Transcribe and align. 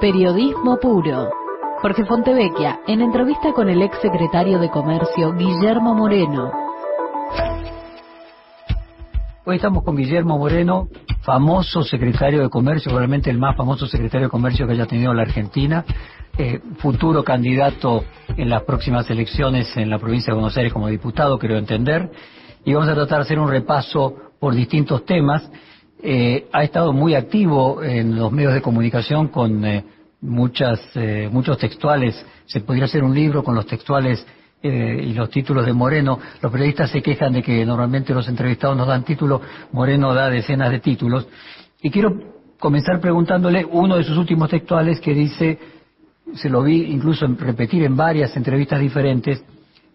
Periodismo 0.00 0.78
puro. 0.78 1.28
Jorge 1.82 2.04
Fontevecchia, 2.04 2.78
en 2.86 3.00
entrevista 3.00 3.52
con 3.52 3.68
el 3.68 3.82
ex 3.82 4.00
secretario 4.00 4.60
de 4.60 4.70
Comercio, 4.70 5.34
Guillermo 5.34 5.92
Moreno. 5.92 6.52
Hoy 9.44 9.56
estamos 9.56 9.82
con 9.82 9.96
Guillermo 9.96 10.38
Moreno, 10.38 10.86
famoso 11.22 11.82
secretario 11.82 12.42
de 12.42 12.48
Comercio, 12.48 12.90
probablemente 12.90 13.28
el 13.28 13.38
más 13.38 13.56
famoso 13.56 13.88
secretario 13.88 14.28
de 14.28 14.30
Comercio 14.30 14.68
que 14.68 14.74
haya 14.74 14.86
tenido 14.86 15.12
la 15.12 15.22
Argentina, 15.22 15.84
eh, 16.38 16.60
futuro 16.76 17.24
candidato 17.24 18.04
en 18.36 18.50
las 18.50 18.62
próximas 18.62 19.10
elecciones 19.10 19.76
en 19.76 19.90
la 19.90 19.98
provincia 19.98 20.32
de 20.32 20.34
Buenos 20.34 20.56
Aires 20.56 20.72
como 20.72 20.86
diputado, 20.86 21.40
creo 21.40 21.58
entender. 21.58 22.08
Y 22.64 22.72
vamos 22.72 22.88
a 22.88 22.94
tratar 22.94 23.18
de 23.18 23.24
hacer 23.24 23.40
un 23.40 23.50
repaso 23.50 24.14
por 24.38 24.54
distintos 24.54 25.04
temas. 25.04 25.50
Eh, 26.02 26.46
ha 26.52 26.62
estado 26.62 26.92
muy 26.92 27.14
activo 27.14 27.82
en 27.82 28.16
los 28.16 28.30
medios 28.30 28.54
de 28.54 28.62
comunicación 28.62 29.28
con 29.28 29.64
eh, 29.64 29.84
muchas, 30.20 30.80
eh, 30.94 31.28
muchos 31.30 31.58
textuales. 31.58 32.24
Se 32.46 32.60
podría 32.60 32.84
hacer 32.84 33.04
un 33.04 33.14
libro 33.14 33.42
con 33.42 33.54
los 33.54 33.66
textuales 33.66 34.24
eh, 34.62 35.04
y 35.04 35.12
los 35.12 35.30
títulos 35.30 35.66
de 35.66 35.72
Moreno. 35.72 36.18
Los 36.40 36.50
periodistas 36.50 36.90
se 36.90 37.02
quejan 37.02 37.32
de 37.32 37.42
que 37.42 37.64
normalmente 37.64 38.14
los 38.14 38.28
entrevistados 38.28 38.76
nos 38.76 38.88
dan 38.88 39.04
títulos, 39.04 39.40
Moreno 39.72 40.14
da 40.14 40.30
decenas 40.30 40.70
de 40.70 40.80
títulos. 40.80 41.26
Y 41.80 41.90
quiero 41.90 42.36
comenzar 42.58 43.00
preguntándole 43.00 43.64
uno 43.64 43.96
de 43.96 44.04
sus 44.04 44.16
últimos 44.16 44.50
textuales 44.50 45.00
que 45.00 45.14
dice, 45.14 45.58
se 46.34 46.50
lo 46.50 46.62
vi 46.62 46.90
incluso 46.90 47.26
repetir 47.38 47.84
en 47.84 47.96
varias 47.96 48.36
entrevistas 48.36 48.80
diferentes, 48.80 49.42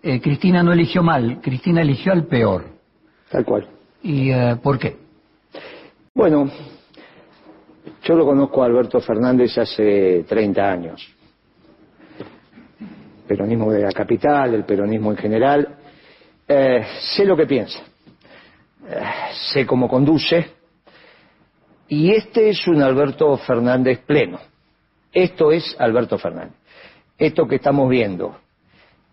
eh, 0.01 0.21
Cristina 0.21 0.63
no 0.63 0.71
eligió 0.73 1.03
mal, 1.03 1.39
Cristina 1.41 1.81
eligió 1.81 2.13
al 2.13 2.25
peor. 2.25 2.65
Tal 3.29 3.45
cual. 3.45 3.67
¿Y 4.01 4.31
por 4.61 4.77
qué? 4.77 4.97
Bueno, 6.15 6.47
yo 8.03 8.13
lo 8.15 8.23
conozco 8.23 8.61
a 8.61 8.67
Alberto 8.67 8.99
Fernández 8.99 9.57
hace 9.57 10.23
30 10.29 10.71
años. 10.71 11.11
Peronismo 13.27 13.71
de 13.71 13.81
la 13.81 13.91
capital, 13.91 14.53
el 14.53 14.63
peronismo 14.63 15.09
en 15.09 15.17
general. 15.17 15.75
Eh, 16.47 16.85
sé 17.15 17.25
lo 17.25 17.35
que 17.35 17.47
piensa, 17.47 17.79
eh, 18.87 19.01
sé 19.53 19.65
cómo 19.65 19.89
conduce, 19.89 20.51
y 21.87 22.11
este 22.11 22.49
es 22.49 22.67
un 22.67 22.83
Alberto 22.83 23.35
Fernández 23.37 23.99
pleno. 24.05 24.39
Esto 25.11 25.51
es 25.51 25.75
Alberto 25.79 26.19
Fernández. 26.19 26.59
Esto 27.17 27.47
que 27.47 27.55
estamos 27.55 27.89
viendo, 27.89 28.37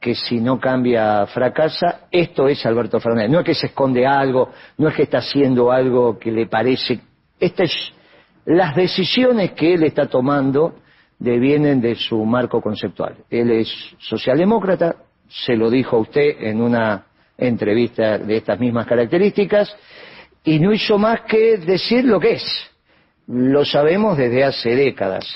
que 0.00 0.14
si 0.14 0.40
no 0.40 0.58
cambia 0.58 1.26
fracasa, 1.26 2.06
esto 2.10 2.48
es 2.48 2.64
Alberto 2.64 2.98
Fernández. 3.00 3.30
No 3.30 3.40
es 3.40 3.44
que 3.44 3.54
se 3.54 3.66
esconde 3.66 4.06
algo, 4.06 4.50
no 4.78 4.88
es 4.88 4.94
que 4.94 5.02
está 5.02 5.18
haciendo 5.18 5.70
algo 5.70 6.18
que 6.18 6.32
le 6.32 6.46
parece. 6.46 7.00
Estas 7.38 7.70
es 7.70 7.92
las 8.46 8.74
decisiones 8.74 9.52
que 9.52 9.74
él 9.74 9.84
está 9.84 10.06
tomando 10.06 10.76
devienen 11.18 11.80
de 11.80 11.94
su 11.94 12.24
marco 12.24 12.60
conceptual. 12.62 13.16
Él 13.28 13.50
es 13.50 13.68
socialdemócrata, 13.98 14.96
se 15.28 15.54
lo 15.54 15.70
dijo 15.70 15.96
a 15.96 16.00
usted 16.00 16.42
en 16.42 16.60
una 16.60 17.04
entrevista 17.36 18.18
de 18.18 18.38
estas 18.38 18.58
mismas 18.58 18.86
características, 18.86 19.74
y 20.42 20.58
no 20.58 20.72
hizo 20.72 20.98
más 20.98 21.20
que 21.22 21.58
decir 21.58 22.04
lo 22.04 22.18
que 22.18 22.32
es. 22.32 22.70
Lo 23.26 23.64
sabemos 23.64 24.16
desde 24.16 24.44
hace 24.44 24.74
décadas. 24.74 25.26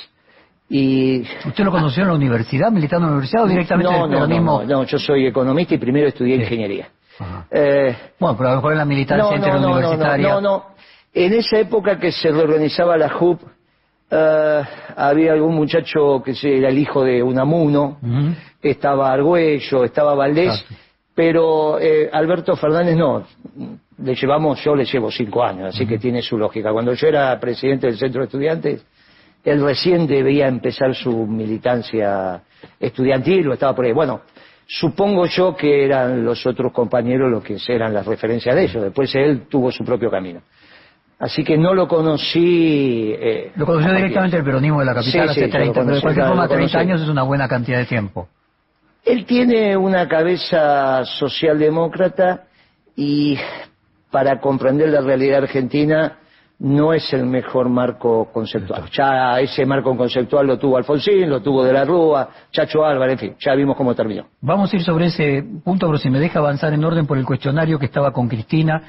Y 0.76 1.22
¿Usted 1.46 1.62
lo 1.62 1.70
conoció 1.70 2.02
en 2.02 2.08
la 2.08 2.14
universidad, 2.16 2.72
militando 2.72 3.06
en 3.06 3.10
la 3.12 3.16
universidad 3.18 3.44
o 3.44 3.46
directamente 3.46 3.92
no, 3.92 3.96
en 3.98 4.02
el 4.04 4.10
no, 4.10 4.16
peronismo? 4.26 4.62
no, 4.62 4.78
no, 4.78 4.84
yo 4.84 4.98
soy 4.98 5.24
economista 5.24 5.74
y 5.76 5.78
primero 5.78 6.08
estudié 6.08 6.34
ingeniería. 6.34 6.88
Eh, 7.48 7.94
Bueno, 8.18 8.36
pero 8.36 8.48
a 8.48 8.52
lo 8.52 8.56
mejor 8.58 8.72
en 8.72 8.78
la 8.78 8.84
militancia 8.84 9.36
interuniversitaria. 9.36 10.28
no, 10.30 10.40
no, 10.40 10.48
no. 10.56 10.64
En 11.12 11.32
esa 11.32 11.60
época 11.60 11.96
que 12.00 12.10
se 12.10 12.28
reorganizaba 12.32 12.96
la 12.96 13.08
JUP, 13.08 13.40
eh, 14.10 14.62
había 14.96 15.32
algún 15.34 15.54
muchacho 15.54 16.20
que 16.24 16.32
era 16.42 16.70
el 16.70 16.78
hijo 16.78 17.04
de 17.04 17.22
Unamuno, 17.22 17.98
Ujú. 18.02 18.34
estaba 18.60 19.12
Argüello, 19.12 19.84
estaba 19.84 20.14
Valdés, 20.16 20.54
Exacto. 20.60 20.74
pero 21.14 21.78
eh, 21.78 22.10
Alberto 22.12 22.56
Fernández 22.56 22.96
no. 22.96 23.22
Le 23.98 24.14
llevamos, 24.16 24.60
yo 24.64 24.74
le 24.74 24.84
llevo 24.86 25.08
cinco 25.12 25.44
años, 25.44 25.72
así 25.72 25.86
que 25.86 25.98
tiene 25.98 26.20
su 26.20 26.36
lógica. 26.36 26.72
Cuando 26.72 26.94
yo 26.94 27.06
era 27.06 27.38
presidente 27.38 27.86
del 27.86 27.96
centro 27.96 28.22
de 28.22 28.24
estudiantes, 28.26 28.84
él 29.44 29.62
recién 29.62 30.06
debía 30.06 30.48
empezar 30.48 30.94
su 30.94 31.26
militancia 31.26 32.42
estudiantil 32.80 33.48
o 33.48 33.52
estaba 33.52 33.74
por 33.74 33.84
ahí. 33.84 33.92
Bueno, 33.92 34.22
supongo 34.66 35.26
yo 35.26 35.54
que 35.54 35.84
eran 35.84 36.24
los 36.24 36.46
otros 36.46 36.72
compañeros 36.72 37.30
los 37.30 37.44
que 37.44 37.56
eran 37.68 37.92
las 37.92 38.06
referencias 38.06 38.54
de 38.54 38.64
ellos. 38.64 38.82
Después 38.82 39.14
él 39.14 39.42
tuvo 39.48 39.70
su 39.70 39.84
propio 39.84 40.10
camino. 40.10 40.40
Así 41.18 41.44
que 41.44 41.56
no 41.56 41.74
lo 41.74 41.86
conocí. 41.86 43.14
eh, 43.16 43.52
Lo 43.56 43.66
conoció 43.66 43.92
directamente 43.94 44.36
el 44.36 44.44
peronismo 44.44 44.80
de 44.80 44.86
la 44.86 44.94
capital 44.94 45.28
Sí, 45.28 45.34
sí, 45.34 45.40
hace 45.44 45.46
lo 45.46 45.52
30, 45.52 45.80
pero 45.82 45.94
de 45.94 46.00
cualquier 46.02 46.26
forma 46.26 46.42
lo 46.42 46.48
30 46.48 46.72
conocí. 46.72 46.76
años 46.88 47.02
es 47.02 47.08
una 47.08 47.22
buena 47.22 47.48
cantidad 47.48 47.78
de 47.78 47.84
tiempo. 47.86 48.28
Él 49.04 49.24
tiene 49.26 49.76
una 49.76 50.08
cabeza 50.08 51.04
socialdemócrata 51.04 52.44
y 52.96 53.38
para 54.10 54.40
comprender 54.40 54.88
la 54.88 55.02
realidad 55.02 55.42
argentina 55.44 56.18
no 56.60 56.92
es 56.92 57.12
el 57.12 57.26
mejor 57.26 57.68
marco 57.68 58.30
conceptual. 58.32 58.84
Ya 58.92 59.40
ese 59.40 59.66
marco 59.66 59.96
conceptual 59.96 60.46
lo 60.46 60.58
tuvo 60.58 60.76
Alfonsín, 60.76 61.28
lo 61.28 61.42
tuvo 61.42 61.64
De 61.64 61.72
la 61.72 61.84
Rúa, 61.84 62.28
Chacho 62.50 62.84
Álvarez, 62.84 63.14
en 63.14 63.18
fin, 63.18 63.36
ya 63.38 63.54
vimos 63.54 63.76
cómo 63.76 63.94
terminó. 63.94 64.26
Vamos 64.40 64.72
a 64.72 64.76
ir 64.76 64.82
sobre 64.82 65.06
ese 65.06 65.44
punto, 65.64 65.86
pero 65.86 65.98
si 65.98 66.10
me 66.10 66.20
deja 66.20 66.38
avanzar 66.38 66.72
en 66.72 66.84
orden 66.84 67.06
por 67.06 67.18
el 67.18 67.24
cuestionario 67.24 67.78
que 67.78 67.86
estaba 67.86 68.12
con 68.12 68.28
Cristina. 68.28 68.82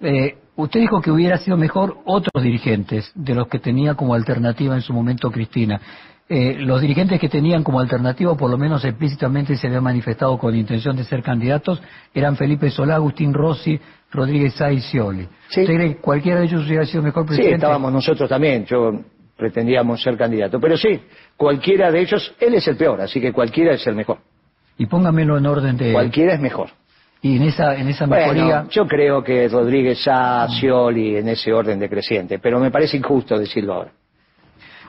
Eh, 0.00 0.36
usted 0.56 0.80
dijo 0.80 1.00
que 1.00 1.10
hubiera 1.10 1.36
sido 1.36 1.56
mejor 1.56 1.98
otros 2.06 2.42
dirigentes 2.42 3.12
de 3.14 3.34
los 3.34 3.46
que 3.48 3.58
tenía 3.58 3.94
como 3.94 4.14
alternativa 4.14 4.74
en 4.74 4.80
su 4.80 4.92
momento 4.92 5.30
Cristina. 5.30 5.80
Eh, 6.28 6.56
los 6.60 6.80
dirigentes 6.80 7.20
que 7.20 7.28
tenían 7.28 7.62
como 7.62 7.78
alternativa, 7.78 8.32
o 8.32 8.36
por 8.36 8.50
lo 8.50 8.56
menos 8.56 8.84
explícitamente 8.86 9.54
se 9.56 9.66
habían 9.66 9.82
manifestado 9.82 10.38
con 10.38 10.56
intención 10.56 10.96
de 10.96 11.04
ser 11.04 11.22
candidatos, 11.22 11.82
eran 12.14 12.36
Felipe 12.36 12.70
Solá, 12.70 12.94
Agustín 12.94 13.34
Rossi, 13.34 13.78
Rodríguez 14.12 14.54
Sá 14.54 14.70
y 14.70 14.80
Scioli. 14.80 15.26
Sí. 15.48 15.62
¿Usted 15.62 15.74
cree 15.74 15.88
que 15.94 16.00
cualquiera 16.00 16.40
de 16.40 16.46
ellos 16.46 16.66
hubiera 16.66 16.84
sido 16.84 17.02
mejor 17.02 17.22
Sí, 17.24 17.28
presidente? 17.28 17.54
estábamos 17.56 17.92
nosotros 17.92 18.28
también, 18.28 18.64
yo 18.66 18.92
pretendíamos 19.36 20.02
ser 20.02 20.16
candidato. 20.16 20.60
Pero 20.60 20.76
sí, 20.76 21.00
cualquiera 21.36 21.90
de 21.90 22.00
ellos, 22.00 22.34
él 22.38 22.54
es 22.54 22.68
el 22.68 22.76
peor, 22.76 23.00
así 23.00 23.20
que 23.20 23.32
cualquiera 23.32 23.74
es 23.74 23.86
el 23.86 23.94
mejor. 23.94 24.18
Y 24.78 24.86
póngamelo 24.86 25.36
en 25.38 25.46
orden 25.46 25.76
de... 25.76 25.92
Cualquiera 25.92 26.34
es 26.34 26.40
mejor. 26.40 26.70
Y 27.22 27.36
en 27.36 27.42
esa, 27.44 27.76
en 27.76 27.88
esa 27.88 28.06
mejoría... 28.06 28.44
Bueno, 28.44 28.68
yo 28.70 28.86
creo 28.86 29.22
que 29.22 29.48
Rodríguez 29.48 30.02
Sá, 30.02 30.46
Scioli, 30.48 31.16
en 31.16 31.28
ese 31.28 31.52
orden 31.52 31.78
decreciente, 31.78 32.38
pero 32.38 32.58
me 32.60 32.70
parece 32.70 32.96
injusto 32.96 33.38
decirlo 33.38 33.74
ahora. 33.74 33.92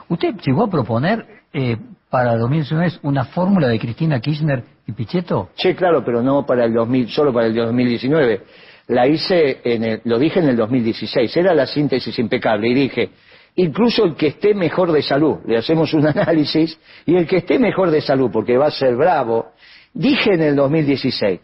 ¿Usted 0.08 0.34
llegó 0.44 0.64
a 0.64 0.70
proponer 0.70 1.24
eh, 1.52 1.76
para 2.10 2.36
2019 2.36 2.98
una 3.02 3.24
fórmula 3.24 3.68
de 3.68 3.78
Cristina 3.78 4.20
Kirchner 4.20 4.62
y 4.86 4.92
Pichetto? 4.92 5.50
Sí, 5.54 5.74
claro, 5.74 6.04
pero 6.04 6.22
no 6.22 6.44
para 6.44 6.64
el 6.64 6.74
2000, 6.74 7.08
solo 7.08 7.32
para 7.32 7.46
el 7.46 7.54
2019. 7.54 8.42
La 8.88 9.06
hice, 9.06 9.60
en 9.64 9.84
el, 9.84 10.00
lo 10.04 10.18
dije 10.18 10.40
en 10.40 10.48
el 10.48 10.56
2016, 10.56 11.36
era 11.36 11.54
la 11.54 11.66
síntesis 11.66 12.18
impecable 12.18 12.68
y 12.68 12.74
dije, 12.74 13.10
incluso 13.56 14.04
el 14.04 14.14
que 14.14 14.28
esté 14.28 14.54
mejor 14.54 14.92
de 14.92 15.02
salud, 15.02 15.38
le 15.46 15.56
hacemos 15.56 15.94
un 15.94 16.06
análisis, 16.06 16.78
y 17.06 17.16
el 17.16 17.26
que 17.26 17.38
esté 17.38 17.58
mejor 17.58 17.90
de 17.90 18.00
salud, 18.00 18.30
porque 18.30 18.58
va 18.58 18.66
a 18.66 18.70
ser 18.70 18.94
bravo, 18.96 19.52
dije 19.92 20.34
en 20.34 20.42
el 20.42 20.56
2016, 20.56 21.40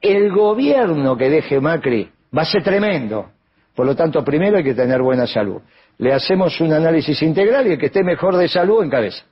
el 0.00 0.30
gobierno 0.30 1.16
que 1.16 1.28
deje 1.30 1.60
Macri 1.60 2.08
va 2.36 2.42
a 2.42 2.46
ser 2.46 2.62
tremendo. 2.62 3.30
Por 3.74 3.86
lo 3.86 3.94
tanto, 3.94 4.24
primero 4.24 4.56
hay 4.56 4.64
que 4.64 4.74
tener 4.74 5.00
buena 5.02 5.26
salud. 5.26 5.60
Le 5.98 6.12
hacemos 6.12 6.60
un 6.60 6.72
análisis 6.72 7.20
integral 7.22 7.66
y 7.66 7.72
el 7.72 7.78
que 7.78 7.86
esté 7.86 8.02
mejor 8.02 8.36
de 8.36 8.48
salud 8.48 8.84
encabeza. 8.84 9.24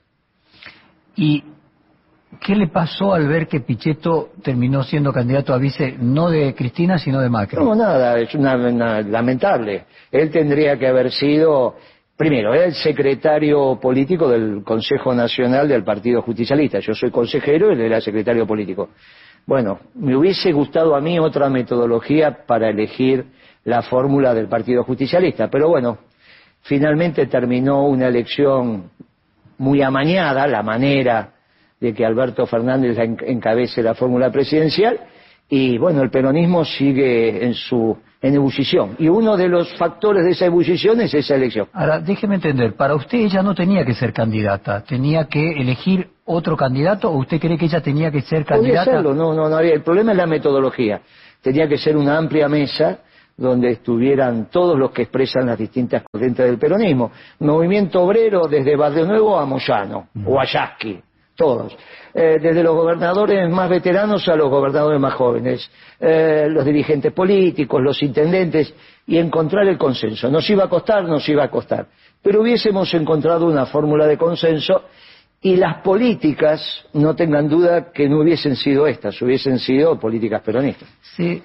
¿Y 1.15 1.43
qué 2.41 2.55
le 2.55 2.67
pasó 2.67 3.13
al 3.13 3.27
ver 3.27 3.47
que 3.47 3.61
Pichetto 3.61 4.29
terminó 4.43 4.83
siendo 4.83 5.11
candidato 5.13 5.53
a 5.53 5.57
vice 5.57 5.95
no 5.99 6.29
de 6.29 6.53
Cristina, 6.55 6.97
sino 6.97 7.19
de 7.21 7.29
Macri? 7.29 7.57
No, 7.57 7.73
nada, 7.75 8.17
es 8.19 8.33
una, 8.35 8.55
una- 8.55 9.01
lamentable. 9.01 9.85
Él 10.11 10.29
tendría 10.29 10.77
que 10.77 10.87
haber 10.87 11.11
sido, 11.11 11.75
primero, 12.15 12.53
era 12.53 12.65
el 12.65 12.73
secretario 12.73 13.79
político 13.81 14.27
del 14.29 14.63
Consejo 14.63 15.13
Nacional 15.13 15.67
del 15.67 15.83
Partido 15.83 16.21
Justicialista. 16.21 16.79
Yo 16.79 16.93
soy 16.93 17.11
consejero 17.11 17.71
él 17.71 17.81
era 17.81 18.01
secretario 18.01 18.45
político. 18.45 18.89
Bueno, 19.45 19.79
me 19.95 20.15
hubiese 20.15 20.51
gustado 20.51 20.95
a 20.95 21.01
mí 21.01 21.17
otra 21.19 21.49
metodología 21.49 22.45
para 22.45 22.69
elegir 22.69 23.25
la 23.63 23.81
fórmula 23.81 24.33
del 24.33 24.47
Partido 24.47 24.83
Justicialista, 24.83 25.49
pero 25.49 25.69
bueno, 25.69 25.97
finalmente 26.63 27.25
terminó 27.27 27.85
una 27.87 28.07
elección 28.07 28.89
muy 29.57 29.81
amañada, 29.81 30.47
la 30.47 30.61
manera 30.63 31.31
de 31.79 31.93
que 31.93 32.05
Alberto 32.05 32.45
Fernández 32.45 32.97
en- 32.97 33.17
encabece 33.25 33.83
la 33.83 33.93
fórmula 33.93 34.31
presidencial, 34.31 34.99
y 35.49 35.77
bueno, 35.77 36.01
el 36.01 36.09
peronismo 36.09 36.65
sigue 36.65 37.45
en 37.45 37.53
su 37.53 37.97
en 38.19 38.33
ebullición. 38.33 38.95
Y 38.97 39.07
uno 39.09 39.37
de 39.37 39.47
los 39.47 39.71
factores 39.77 40.25
de 40.25 40.31
esa 40.31 40.45
ebullición 40.47 40.99
es 41.01 41.13
esa 41.13 41.35
elección. 41.35 41.67
Ahora, 41.71 41.99
déjeme 41.99 42.35
entender, 42.35 42.73
para 42.75 42.95
usted 42.95 43.19
ella 43.19 43.43
no 43.43 43.53
tenía 43.53 43.85
que 43.85 43.93
ser 43.93 44.11
candidata, 44.11 44.83
tenía 44.83 45.25
que 45.25 45.51
elegir 45.51 46.09
otro 46.25 46.57
candidato 46.57 47.11
o 47.11 47.17
usted 47.19 47.39
cree 47.39 47.57
que 47.59 47.65
ella 47.65 47.79
tenía 47.79 48.09
que 48.11 48.21
ser 48.21 48.43
candidata? 48.43 48.85
serlo, 48.91 49.13
no, 49.13 49.33
no, 49.35 49.47
no 49.47 49.55
había. 49.55 49.73
El 49.73 49.83
problema 49.83 50.11
es 50.13 50.17
la 50.17 50.25
metodología. 50.25 50.99
Tenía 51.43 51.67
que 51.67 51.77
ser 51.77 51.95
una 51.95 52.17
amplia 52.17 52.49
mesa 52.49 52.99
donde 53.37 53.69
estuvieran 53.69 54.47
todos 54.49 54.77
los 54.79 54.89
que 54.89 55.03
expresan 55.03 55.45
las 55.45 55.57
distintas 55.59 56.01
corrientes 56.11 56.43
del 56.43 56.57
peronismo. 56.57 57.11
Movimiento 57.39 58.01
obrero 58.01 58.47
desde 58.47 58.75
Barrio 58.75 59.05
Nuevo 59.05 59.37
a 59.37 59.45
Moyano 59.45 60.07
o 60.25 60.39
a 60.39 60.45
Yasky, 60.45 60.99
todos. 61.37 61.73
Eh, 62.13 62.39
desde 62.41 62.63
los 62.63 62.75
gobernadores 62.75 63.49
más 63.49 63.69
veteranos 63.69 64.27
a 64.27 64.35
los 64.35 64.49
gobernadores 64.49 64.99
más 64.99 65.13
jóvenes, 65.13 65.69
eh, 65.99 66.47
los 66.49 66.65
dirigentes 66.65 67.13
políticos, 67.13 67.81
los 67.81 68.01
intendentes, 68.03 68.73
y 69.05 69.17
encontrar 69.17 69.67
el 69.67 69.77
consenso. 69.77 70.29
Nos 70.29 70.49
iba 70.49 70.65
a 70.65 70.67
costar, 70.69 71.05
nos 71.05 71.29
iba 71.29 71.43
a 71.43 71.49
costar. 71.49 71.87
Pero 72.21 72.41
hubiésemos 72.41 72.93
encontrado 72.93 73.45
una 73.45 73.67
fórmula 73.67 74.05
de 74.05 74.17
consenso 74.17 74.83
y 75.41 75.55
las 75.55 75.81
políticas, 75.81 76.85
no 76.93 77.15
tengan 77.15 77.47
duda 77.47 77.91
que 77.93 78.09
no 78.09 78.19
hubiesen 78.19 78.55
sido 78.55 78.87
estas, 78.87 79.21
hubiesen 79.21 79.59
sido 79.59 79.97
políticas 79.99 80.41
peronistas. 80.41 80.89
¿Se 81.15 81.43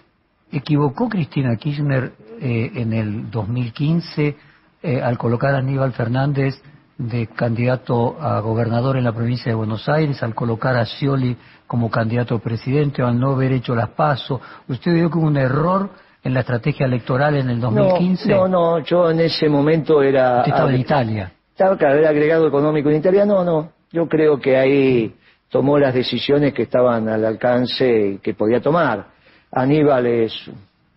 equivocó 0.50 1.08
Cristina 1.08 1.54
Kirchner 1.56 2.12
eh, 2.40 2.70
en 2.74 2.92
el 2.92 3.30
2015 3.30 4.36
eh, 4.82 5.00
al 5.00 5.16
colocar 5.18 5.54
a 5.54 5.58
Aníbal 5.58 5.92
Fernández 5.92 6.60
de 7.08 7.26
candidato 7.26 8.16
a 8.20 8.40
gobernador 8.40 8.96
en 8.96 9.04
la 9.04 9.12
provincia 9.12 9.50
de 9.50 9.56
Buenos 9.56 9.88
Aires, 9.88 10.22
al 10.22 10.34
colocar 10.34 10.76
a 10.76 10.84
Scioli 10.84 11.36
como 11.66 11.90
candidato 11.90 12.36
a 12.36 12.38
presidente, 12.38 13.02
o 13.02 13.06
al 13.06 13.18
no 13.18 13.32
haber 13.32 13.52
hecho 13.52 13.74
las 13.74 13.90
pasos? 13.90 14.40
¿Usted 14.68 14.92
vio 14.94 15.10
que 15.10 15.18
hubo 15.18 15.26
un 15.26 15.36
error 15.36 15.90
en 16.22 16.34
la 16.34 16.40
estrategia 16.40 16.86
electoral 16.86 17.36
en 17.36 17.50
el 17.50 17.60
2015? 17.60 18.28
No, 18.28 18.46
no, 18.46 18.78
yo 18.80 19.10
en 19.10 19.20
ese 19.20 19.48
momento 19.48 20.02
era... 20.02 20.38
Usted 20.38 20.52
estaba 20.52 20.70
en 20.70 20.80
Italia. 20.80 21.32
Estaba, 21.50 21.76
claro, 21.76 21.98
era 21.98 22.10
agregado 22.10 22.46
económico 22.46 22.88
en 22.90 22.96
Italia, 22.96 23.24
no, 23.24 23.44
no, 23.44 23.72
yo 23.90 24.08
creo 24.08 24.38
que 24.38 24.56
ahí 24.56 25.14
tomó 25.50 25.78
las 25.78 25.92
decisiones 25.92 26.54
que 26.54 26.62
estaban 26.62 27.08
al 27.08 27.24
alcance 27.24 28.06
y 28.14 28.18
que 28.18 28.34
podía 28.34 28.60
tomar. 28.60 29.06
Aníbal 29.50 30.06
es 30.06 30.32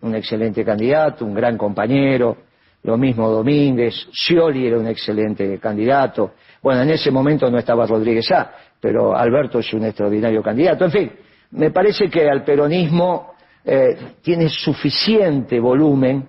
un 0.00 0.14
excelente 0.14 0.64
candidato, 0.64 1.24
un 1.24 1.34
gran 1.34 1.58
compañero, 1.58 2.38
lo 2.86 2.96
mismo 2.96 3.28
Domínguez, 3.28 3.94
Scioli 4.12 4.68
era 4.68 4.78
un 4.78 4.86
excelente 4.86 5.58
candidato. 5.58 6.34
Bueno, 6.62 6.82
en 6.82 6.90
ese 6.90 7.10
momento 7.10 7.50
no 7.50 7.58
estaba 7.58 7.84
Rodríguez 7.84 8.30
A, 8.30 8.52
pero 8.80 9.16
Alberto 9.16 9.58
es 9.58 9.72
un 9.72 9.84
extraordinario 9.84 10.40
candidato. 10.40 10.84
En 10.84 10.92
fin, 10.92 11.12
me 11.50 11.72
parece 11.72 12.08
que 12.08 12.30
al 12.30 12.44
peronismo 12.44 13.32
eh, 13.64 14.14
tiene 14.22 14.48
suficiente 14.48 15.58
volumen 15.58 16.28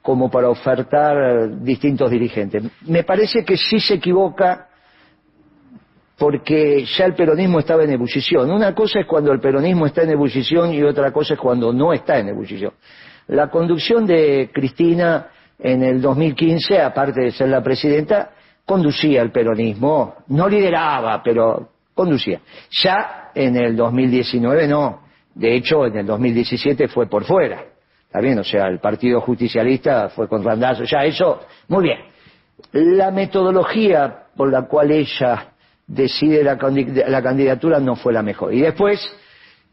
como 0.00 0.30
para 0.30 0.48
ofertar 0.48 1.60
distintos 1.62 2.10
dirigentes. 2.10 2.62
Me 2.86 3.04
parece 3.04 3.44
que 3.44 3.58
sí 3.58 3.78
se 3.78 3.94
equivoca 3.94 4.68
porque 6.16 6.86
ya 6.96 7.04
el 7.04 7.14
peronismo 7.14 7.58
estaba 7.58 7.84
en 7.84 7.90
ebullición. 7.90 8.50
Una 8.50 8.74
cosa 8.74 9.00
es 9.00 9.06
cuando 9.06 9.32
el 9.32 9.40
peronismo 9.40 9.84
está 9.84 10.02
en 10.04 10.10
ebullición 10.10 10.72
y 10.72 10.82
otra 10.82 11.12
cosa 11.12 11.34
es 11.34 11.40
cuando 11.40 11.74
no 11.74 11.92
está 11.92 12.18
en 12.18 12.28
ebullición. 12.28 12.72
La 13.26 13.50
conducción 13.50 14.06
de 14.06 14.48
Cristina 14.50 15.28
en 15.62 15.82
el 15.82 16.00
2015, 16.00 16.80
aparte 16.80 17.20
de 17.22 17.32
ser 17.32 17.48
la 17.48 17.62
presidenta, 17.62 18.30
conducía 18.64 19.22
el 19.22 19.30
peronismo, 19.30 20.14
no 20.28 20.48
lideraba, 20.48 21.22
pero 21.22 21.68
conducía. 21.94 22.40
Ya 22.70 23.30
en 23.34 23.56
el 23.56 23.76
2019 23.76 24.68
no, 24.68 25.02
de 25.34 25.56
hecho 25.56 25.86
en 25.86 25.98
el 25.98 26.06
2017 26.06 26.88
fue 26.88 27.08
por 27.08 27.24
fuera. 27.24 27.64
Está 28.06 28.20
bien, 28.20 28.38
o 28.38 28.44
sea, 28.44 28.66
el 28.66 28.80
Partido 28.80 29.20
Justicialista 29.20 30.08
fue 30.08 30.28
con 30.28 30.42
Randazo, 30.42 30.84
ya 30.84 31.04
eso, 31.04 31.40
muy 31.68 31.84
bien. 31.84 31.98
La 32.72 33.10
metodología 33.10 34.24
por 34.36 34.50
la 34.50 34.62
cual 34.62 34.90
ella 34.90 35.52
decide 35.86 36.42
la, 36.42 36.58
la 37.08 37.22
candidatura 37.22 37.78
no 37.80 37.96
fue 37.96 38.12
la 38.12 38.22
mejor. 38.22 38.54
Y 38.54 38.60
después, 38.60 39.00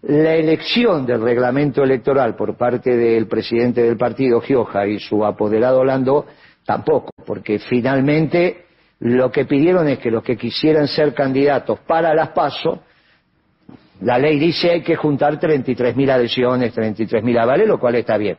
la 0.03 0.35
elección 0.35 1.05
del 1.05 1.21
reglamento 1.21 1.83
electoral 1.83 2.35
por 2.35 2.55
parte 2.55 2.95
del 2.95 3.27
presidente 3.27 3.81
del 3.81 3.97
partido, 3.97 4.41
Gioja, 4.41 4.85
y 4.87 4.99
su 4.99 5.25
apoderado 5.25 5.83
Lando, 5.83 6.25
tampoco, 6.65 7.11
porque 7.25 7.59
finalmente 7.59 8.65
lo 8.99 9.31
que 9.31 9.45
pidieron 9.45 9.87
es 9.87 9.99
que 9.99 10.11
los 10.11 10.23
que 10.23 10.37
quisieran 10.37 10.87
ser 10.87 11.13
candidatos 11.13 11.79
para 11.79 12.13
las 12.13 12.29
PASO, 12.29 12.81
la 14.01 14.17
ley 14.17 14.37
dice 14.39 14.71
hay 14.71 14.81
que 14.81 14.95
juntar 14.95 15.39
33.000 15.39 16.09
adhesiones, 16.09 16.75
33.000 16.75 17.39
avales, 17.39 17.67
lo 17.67 17.79
cual 17.79 17.95
está 17.95 18.17
bien. 18.17 18.37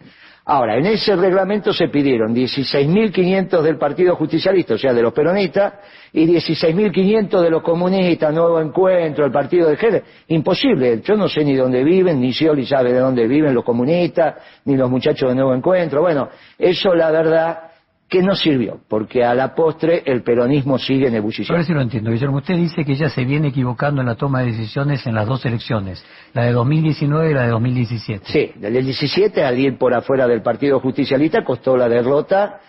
Ahora, 0.51 0.79
en 0.79 0.87
ese 0.87 1.15
reglamento 1.15 1.75
se 1.75 1.89
pidieron 1.89 2.35
16.500 2.35 3.61
del 3.61 3.77
Partido 3.77 4.17
Justicialista, 4.17 4.75
o 4.75 4.79
sea, 4.79 4.95
de 4.95 5.03
los 5.03 5.13
peronistas, 5.13 5.75
y 6.11 6.27
16.500 6.27 7.43
de 7.43 7.51
los 7.51 7.63
comunistas, 7.63 8.33
Nuevo 8.33 8.59
Encuentro, 8.59 9.27
el 9.27 9.31
Partido 9.31 9.69
de 9.69 9.77
Género. 9.77 10.07
Imposible, 10.29 11.03
yo 11.03 11.17
no 11.17 11.29
sé 11.29 11.45
ni 11.45 11.55
dónde 11.55 11.85
viven, 11.85 12.19
ni 12.19 12.33
Scioli 12.33 12.65
sabe 12.65 12.95
de 12.95 13.01
dónde 13.01 13.27
viven 13.27 13.53
los 13.53 13.63
comunistas, 13.63 14.37
ni 14.65 14.75
los 14.75 14.89
muchachos 14.89 15.29
de 15.29 15.35
Nuevo 15.35 15.55
Encuentro. 15.55 16.01
Bueno, 16.01 16.31
eso 16.59 16.95
la 16.95 17.11
verdad 17.11 17.68
que 18.09 18.23
no 18.23 18.35
sirvió, 18.35 18.81
porque 18.89 19.23
a 19.23 19.35
la 19.35 19.55
postre 19.55 20.03
el 20.07 20.23
peronismo 20.23 20.79
sigue 20.79 21.09
en 21.09 21.17
ebullición. 21.17 21.55
Ahora 21.55 21.67
sí 21.67 21.75
lo 21.75 21.83
entiendo, 21.83 22.11
Guillermo. 22.11 22.39
Usted 22.39 22.57
dice 22.57 22.85
que 22.85 22.95
ya 22.95 23.11
se 23.11 23.25
viene 23.25 23.49
equivocando 23.49 24.01
en 24.01 24.07
la 24.07 24.15
toma 24.15 24.41
de 24.41 24.47
decisiones 24.47 25.07
en 25.07 25.15
las 25.15 25.27
dos 25.27 25.45
elecciones, 25.45 26.03
la 26.33 26.45
de 26.45 26.53
2019 26.53 27.31
y 27.31 27.35
la 27.35 27.43
de 27.43 27.49
2017. 27.49 28.25
Sí, 28.25 28.53
del 28.59 28.83
17 28.83 29.45
al 29.45 29.59
ir 29.59 29.77
por 29.77 29.93
afuera 29.93 30.27
del 30.27 30.41
Partido 30.41 30.81
Justicialista 30.81 31.45
costó 31.45 31.77
la 31.77 31.89
derrota 31.89 32.61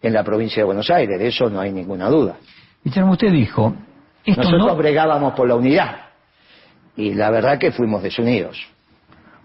en 0.00 0.12
la 0.12 0.22
provincia 0.22 0.58
de 0.58 0.64
Buenos 0.64 0.88
Aires, 0.90 1.18
de 1.18 1.26
eso 1.26 1.50
no 1.50 1.58
hay 1.58 1.72
ninguna 1.72 2.08
duda. 2.08 2.36
Guillermo, 2.84 3.12
usted 3.12 3.32
dijo... 3.32 3.74
Esto 4.24 4.42
Nosotros 4.42 4.78
bregábamos 4.78 5.34
por 5.34 5.46
la 5.46 5.54
unidad, 5.54 5.96
y 6.96 7.12
la 7.12 7.30
verdad 7.30 7.58
que 7.58 7.72
fuimos 7.72 8.02
desunidos. 8.02 8.58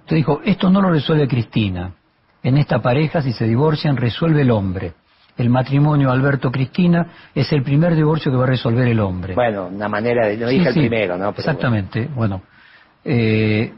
Usted 0.01 0.15
dijo, 0.15 0.39
esto 0.45 0.69
no 0.69 0.81
lo 0.81 0.89
resuelve 0.89 1.27
Cristina. 1.27 1.95
En 2.43 2.55
esta 2.55 2.81
pareja, 2.81 3.21
si 3.21 3.33
se 3.33 3.45
divorcian, 3.45 3.97
resuelve 3.97 4.43
el 4.43 4.51
hombre 4.51 4.93
el 5.39 5.49
matrimonio 5.49 6.11
Alberto-Cristina 6.11 7.07
es 7.33 7.51
el 7.53 7.63
primer 7.63 7.95
divorcio 7.95 8.29
que 8.29 8.37
va 8.37 8.43
a 8.43 8.47
resolver 8.47 8.87
el 8.87 8.99
hombre. 8.99 9.35
Bueno, 9.35 9.67
una 9.67 9.87
manera 9.87 10.27
de... 10.27 10.35
No 10.35 10.47
dije 10.47 10.67
el 10.67 10.73
primero, 10.73 11.17
¿no? 11.17 11.29
exactamente, 11.29 12.09
bueno. 12.13 12.41
Eh, 13.05 13.71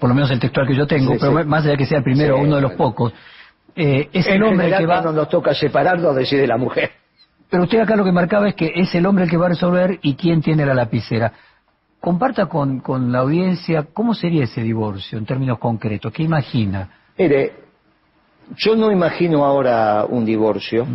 por 0.00 0.08
lo 0.08 0.14
menos 0.14 0.30
el 0.30 0.40
textual 0.40 0.66
que 0.66 0.74
yo 0.74 0.86
tengo, 0.86 1.16
pero 1.20 1.44
más 1.44 1.64
allá 1.64 1.72
de 1.72 1.76
que 1.76 1.84
sea 1.84 1.98
el 1.98 2.04
primero 2.04 2.36
o 2.36 2.40
uno 2.40 2.56
de 2.56 2.62
los 2.62 2.72
pocos, 2.72 3.12
eh, 3.76 4.08
es 4.10 4.26
el 4.26 4.42
hombre 4.42 4.70
que 4.74 4.86
va... 4.86 5.02
cuando 5.02 5.12
nos 5.12 5.28
toca 5.28 5.52
separarnos 5.52 6.16
decide 6.16 6.46
la 6.46 6.56
mujer. 6.56 6.92
Pero 7.50 7.64
usted 7.64 7.80
acá 7.80 7.94
lo 7.94 8.04
que 8.04 8.12
marcaba 8.12 8.48
es 8.48 8.54
que 8.54 8.72
es 8.74 8.94
el 8.94 9.04
hombre 9.04 9.24
el 9.24 9.30
que 9.30 9.36
va 9.36 9.46
a 9.46 9.50
resolver 9.50 9.98
y 10.00 10.14
quién 10.14 10.40
tiene 10.40 10.64
la 10.64 10.74
lapicera. 10.74 11.32
Comparta 12.00 12.46
con, 12.46 12.80
con 12.80 13.12
la 13.12 13.18
audiencia 13.18 13.86
cómo 13.92 14.14
sería 14.14 14.44
ese 14.44 14.62
divorcio 14.62 15.18
en 15.18 15.26
términos 15.26 15.58
concretos, 15.58 16.10
¿qué 16.10 16.22
imagina? 16.22 16.88
Mire, 17.18 17.67
yo 18.56 18.76
no 18.76 18.90
imagino 18.90 19.44
ahora 19.44 20.04
un 20.08 20.24
divorcio. 20.24 20.86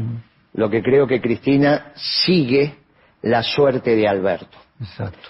Lo 0.54 0.70
que 0.70 0.82
creo 0.84 1.08
que 1.08 1.22
Cristina 1.22 1.94
sigue 1.96 2.76
la 3.24 3.42
suerte 3.42 3.96
de 3.96 4.08
Alberto. 4.08 4.58
Exacto. 4.80 5.30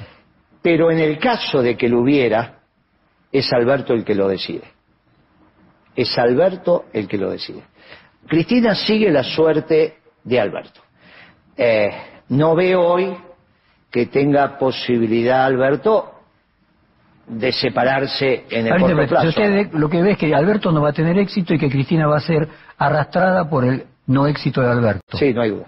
Pero 0.62 0.92
en 0.92 1.00
el 1.00 1.18
caso 1.20 1.62
de 1.62 1.78
que 1.78 1.88
lo 1.88 2.02
hubiera, 2.02 2.60
es 3.32 3.52
Alberto 3.54 3.94
el 3.94 4.04
que 4.04 4.16
lo 4.16 4.28
decide. 4.28 4.64
Es 5.96 6.18
Alberto 6.18 6.86
el 6.94 7.08
que 7.08 7.18
lo 7.18 7.30
decide. 7.30 7.64
Cristina 8.28 8.76
sigue 8.76 9.12
la 9.12 9.24
suerte 9.24 9.98
de 10.24 10.40
Alberto. 10.40 10.82
Eh, 11.56 11.92
no 12.30 12.56
veo 12.56 12.82
hoy 12.82 13.16
que 13.92 14.08
tenga 14.08 14.58
posibilidad 14.58 15.46
Alberto 15.46 16.13
de 17.28 17.52
separarse 17.52 18.46
en 18.50 18.68
el 18.68 18.80
corto 18.80 19.08
plazo. 19.08 19.28
Usted 19.30 19.72
lo 19.74 19.90
que 19.90 20.02
ve 20.02 20.12
es 20.12 20.18
que 20.18 20.34
Alberto 20.36 20.72
no 20.72 20.82
va 20.82 20.90
a 20.90 20.94
tener 20.94 21.18
éxito 21.18 21.54
y 21.54 21.60
que 21.60 21.70
Cristina 21.70 22.08
va 22.08 22.18
a 22.18 22.22
ser 22.22 22.48
arrastrada 22.78 23.50
por 23.50 23.64
el 23.66 23.86
no 24.08 24.28
éxito 24.28 24.62
de 24.62 24.70
Alberto. 24.70 25.18
Sí, 25.18 25.34
no 25.34 25.42
hay 25.42 25.52
duda. 25.52 25.68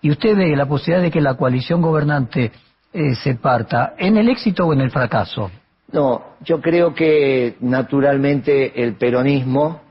¿Y 0.00 0.10
usted 0.10 0.36
ve 0.36 0.56
la 0.56 0.66
posibilidad 0.66 1.02
de 1.02 1.10
que 1.10 1.20
la 1.20 1.34
coalición 1.34 1.80
gobernante 1.80 2.50
eh, 2.92 3.14
se 3.14 3.36
parta 3.36 3.94
en 3.96 4.16
el 4.16 4.28
éxito 4.28 4.66
o 4.66 4.72
en 4.72 4.80
el 4.80 4.90
fracaso? 4.90 5.50
No, 5.92 6.36
yo 6.40 6.60
creo 6.60 6.92
que 6.94 7.56
naturalmente 7.60 8.82
el 8.82 8.94
peronismo 8.94 9.82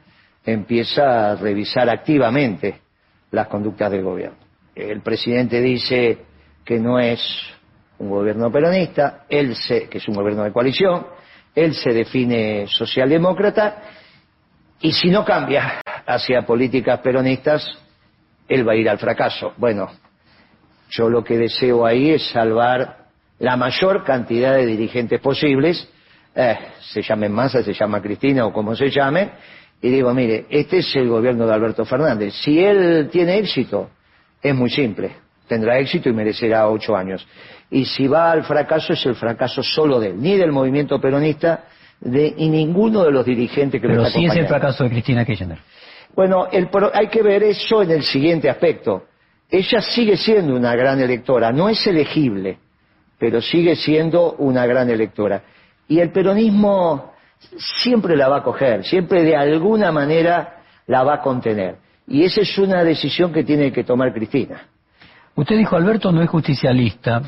empieza 0.43 1.31
a 1.31 1.36
revisar 1.36 1.89
activamente 1.89 2.81
las 3.31 3.48
conductas 3.48 3.91
del 3.91 4.03
gobierno. 4.03 4.38
El 4.75 5.01
presidente 5.01 5.62
dice 5.62 6.25
que 6.65 6.79
no 6.79 7.00
es 7.00 7.21
un 8.01 8.10
gobierno 8.10 8.51
peronista, 8.51 9.25
él 9.29 9.55
se, 9.55 9.88
que 9.88 10.00
es 10.00 10.08
un 10.08 10.15
gobierno 10.15 10.43
de 10.43 10.51
coalición, 10.51 11.05
él 11.53 11.75
se 11.75 11.91
define 11.91 12.65
socialdemócrata 12.67 13.84
y 14.81 14.91
si 14.91 15.10
no 15.12 15.24
cambia 15.24 15.81
hacia 16.08 16.41
políticas 16.41 17.00
peronistas, 17.01 17.63
él 18.48 18.67
va 18.67 18.74
a 18.74 18.75
ir 18.75 18.89
al 18.89 18.98
fracaso. 18.98 19.53
Bueno, 19.58 19.89
yo 20.89 21.10
lo 21.10 21.24
que 21.24 21.38
deseo 21.38 21.86
ahí 21.86 22.10
es 22.10 22.27
salvar 22.29 23.05
la 23.38 23.55
mayor 23.55 24.03
cantidad 24.03 24.55
de 24.55 24.65
dirigentes 24.65 25.22
posibles, 25.22 25.88
eh, 26.34 26.58
se 26.79 27.03
llamen 27.03 27.31
Massa, 27.31 27.62
se 27.62 27.74
llama 27.74 28.01
Cristina 28.01 28.48
o 28.48 28.53
como 28.53 28.75
se 28.75 28.89
llame, 28.89 29.29
y 29.79 29.89
digo, 29.89 30.12
mire, 30.13 30.48
este 30.50 30.79
es 30.79 30.96
el 30.96 31.08
gobierno 31.08 31.46
de 31.46 31.53
Alberto 31.53 31.86
Fernández. 31.86 32.34
Si 32.34 32.63
él 32.63 33.10
tiene 33.12 33.38
éxito, 33.38 33.91
es 34.41 34.55
muy 34.55 34.70
simple, 34.72 35.17
tendrá 35.48 35.79
éxito 35.79 36.10
y 36.10 36.13
merecerá 36.13 36.69
ocho 36.69 36.95
años 36.95 37.25
y 37.71 37.86
si 37.86 38.05
va 38.07 38.31
al 38.31 38.43
fracaso 38.43 38.93
es 38.93 39.05
el 39.05 39.15
fracaso 39.15 39.63
solo 39.63 40.00
de 40.00 40.10
él, 40.10 40.21
ni 40.21 40.36
del 40.36 40.51
movimiento 40.51 41.00
peronista 41.00 41.63
de, 42.01 42.33
y 42.38 42.50
ninguno 42.50 43.05
de 43.05 43.12
los 43.12 43.25
dirigentes 43.25 43.79
que 43.79 43.88
Pero 43.88 44.01
lo 44.01 44.07
está 44.07 44.19
sí 44.19 44.25
es 44.25 44.36
el 44.36 44.48
fracaso 44.48 44.83
de 44.83 44.89
Cristina 44.89 45.25
Kirchner. 45.25 45.57
Bueno, 46.13 46.48
el 46.51 46.67
hay 46.93 47.07
que 47.07 47.24
ver 47.24 47.43
eso 47.43 47.81
en 47.81 47.91
el 47.91 48.03
siguiente 48.03 48.50
aspecto. 48.50 49.05
Ella 49.50 49.81
sigue 49.81 50.17
siendo 50.17 50.53
una 50.55 50.75
gran 50.75 51.00
electora, 51.00 51.53
no 51.53 51.69
es 51.69 51.86
elegible, 51.88 52.57
pero 53.17 53.41
sigue 53.41 53.77
siendo 53.77 54.33
una 54.33 54.65
gran 54.65 54.89
electora. 54.89 55.41
Y 55.88 56.00
el 56.00 56.12
peronismo 56.12 57.13
siempre 57.81 58.17
la 58.17 58.27
va 58.27 58.38
a 58.38 58.43
coger, 58.43 58.83
siempre 58.83 59.24
de 59.24 59.36
alguna 59.36 59.91
manera 59.93 60.62
la 60.88 61.03
va 61.03 61.15
a 61.15 61.21
contener. 61.21 61.77
Y 62.07 62.24
esa 62.25 62.41
es 62.41 62.57
una 62.57 62.83
decisión 62.83 63.31
que 63.31 63.45
tiene 63.45 63.71
que 63.71 63.86
tomar 63.86 64.13
Cristina. 64.13 64.70
Usted 65.35 65.57
dijo, 65.57 65.75
Alberto 65.75 66.11
no 66.11 66.21
es 66.21 66.29
justicialista, 66.29 67.21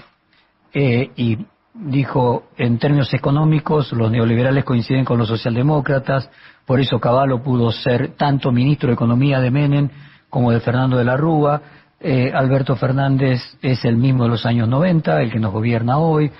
eh, 0.73 1.11
y 1.15 1.37
dijo, 1.73 2.49
en 2.57 2.77
términos 2.77 3.13
económicos, 3.13 3.91
los 3.93 4.11
neoliberales 4.11 4.63
coinciden 4.63 5.05
con 5.05 5.17
los 5.17 5.27
socialdemócratas, 5.27 6.29
por 6.65 6.79
eso 6.79 6.99
Caballo 6.99 7.41
pudo 7.41 7.71
ser 7.71 8.15
tanto 8.15 8.51
ministro 8.51 8.87
de 8.87 8.93
Economía 8.93 9.39
de 9.39 9.51
Menem 9.51 9.89
como 10.29 10.51
de 10.51 10.59
Fernando 10.59 10.97
de 10.97 11.03
la 11.03 11.17
Rúa. 11.17 11.61
Eh, 11.99 12.31
Alberto 12.33 12.75
Fernández 12.75 13.41
es 13.61 13.83
el 13.85 13.97
mismo 13.97 14.23
de 14.23 14.29
los 14.29 14.45
años 14.45 14.67
90, 14.67 15.21
el 15.21 15.31
que 15.31 15.39
nos 15.39 15.51
gobierna 15.51 15.97
hoy. 15.97 16.31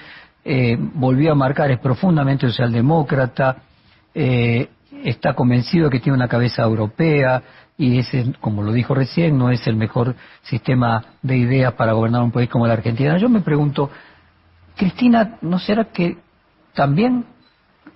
Eh, 0.46 0.78
volvió 0.80 1.32
a 1.32 1.36
marcar, 1.36 1.72
es 1.72 1.80
profundamente 1.80 2.48
socialdemócrata, 2.48 3.58
eh, 4.14 4.70
está 5.04 5.34
convencido 5.34 5.90
que 5.90 6.00
tiene 6.00 6.18
una 6.18 6.28
cabeza 6.28 6.64
europea 6.64 7.42
y 7.78 8.00
ese, 8.00 8.34
como 8.40 8.62
lo 8.62 8.72
dijo 8.72 8.94
recién, 8.94 9.38
no 9.38 9.50
es 9.50 9.66
el 9.68 9.76
mejor 9.76 10.16
sistema 10.44 11.04
de 11.22 11.38
ideas 11.38 11.74
para 11.74 11.94
gobernar 11.94 12.22
un 12.22 12.32
país 12.32 12.50
como 12.50 12.68
la 12.68 12.74
Argentina. 12.74 13.18
Yo 13.18 13.30
me 13.30 13.42
pregunto, 13.42 13.90
Cristina, 14.76 15.38
¿no 15.42 15.60
será 15.60 15.86
que 15.86 16.18
también 16.74 17.26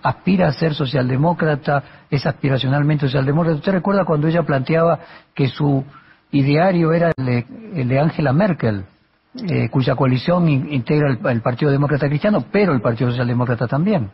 aspira 0.02 0.48
a 0.48 0.52
ser 0.52 0.74
socialdemócrata, 0.74 1.82
es 2.10 2.26
aspiracionalmente 2.26 3.06
socialdemócrata? 3.06 3.58
¿Usted 3.58 3.72
recuerda 3.72 4.04
cuando 4.04 4.26
ella 4.26 4.42
planteaba 4.42 4.98
que 5.34 5.48
su 5.48 5.84
ideario 6.32 6.92
era 6.92 7.12
el 7.16 7.88
de 7.88 8.00
Angela 8.00 8.32
Merkel, 8.32 8.84
eh, 9.48 9.68
cuya 9.68 9.94
coalición 9.94 10.48
integra 10.48 11.16
el, 11.30 11.40
Partido 11.40 11.70
Demócrata 11.70 12.08
Cristiano, 12.08 12.44
pero 12.50 12.72
el 12.72 12.80
Partido 12.80 13.10
Socialdemócrata 13.10 13.68
también? 13.68 14.10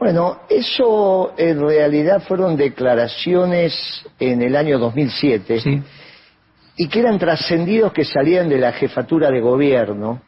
Bueno, 0.00 0.38
eso 0.48 1.34
en 1.36 1.60
realidad 1.60 2.22
fueron 2.22 2.56
declaraciones 2.56 4.02
en 4.18 4.40
el 4.40 4.56
año 4.56 4.78
2007 4.78 5.82
y 6.78 6.88
que 6.88 7.00
eran 7.00 7.18
trascendidos 7.18 7.92
que 7.92 8.06
salían 8.06 8.48
de 8.48 8.56
la 8.56 8.72
jefatura 8.72 9.30
de 9.30 9.42
gobierno 9.42 10.22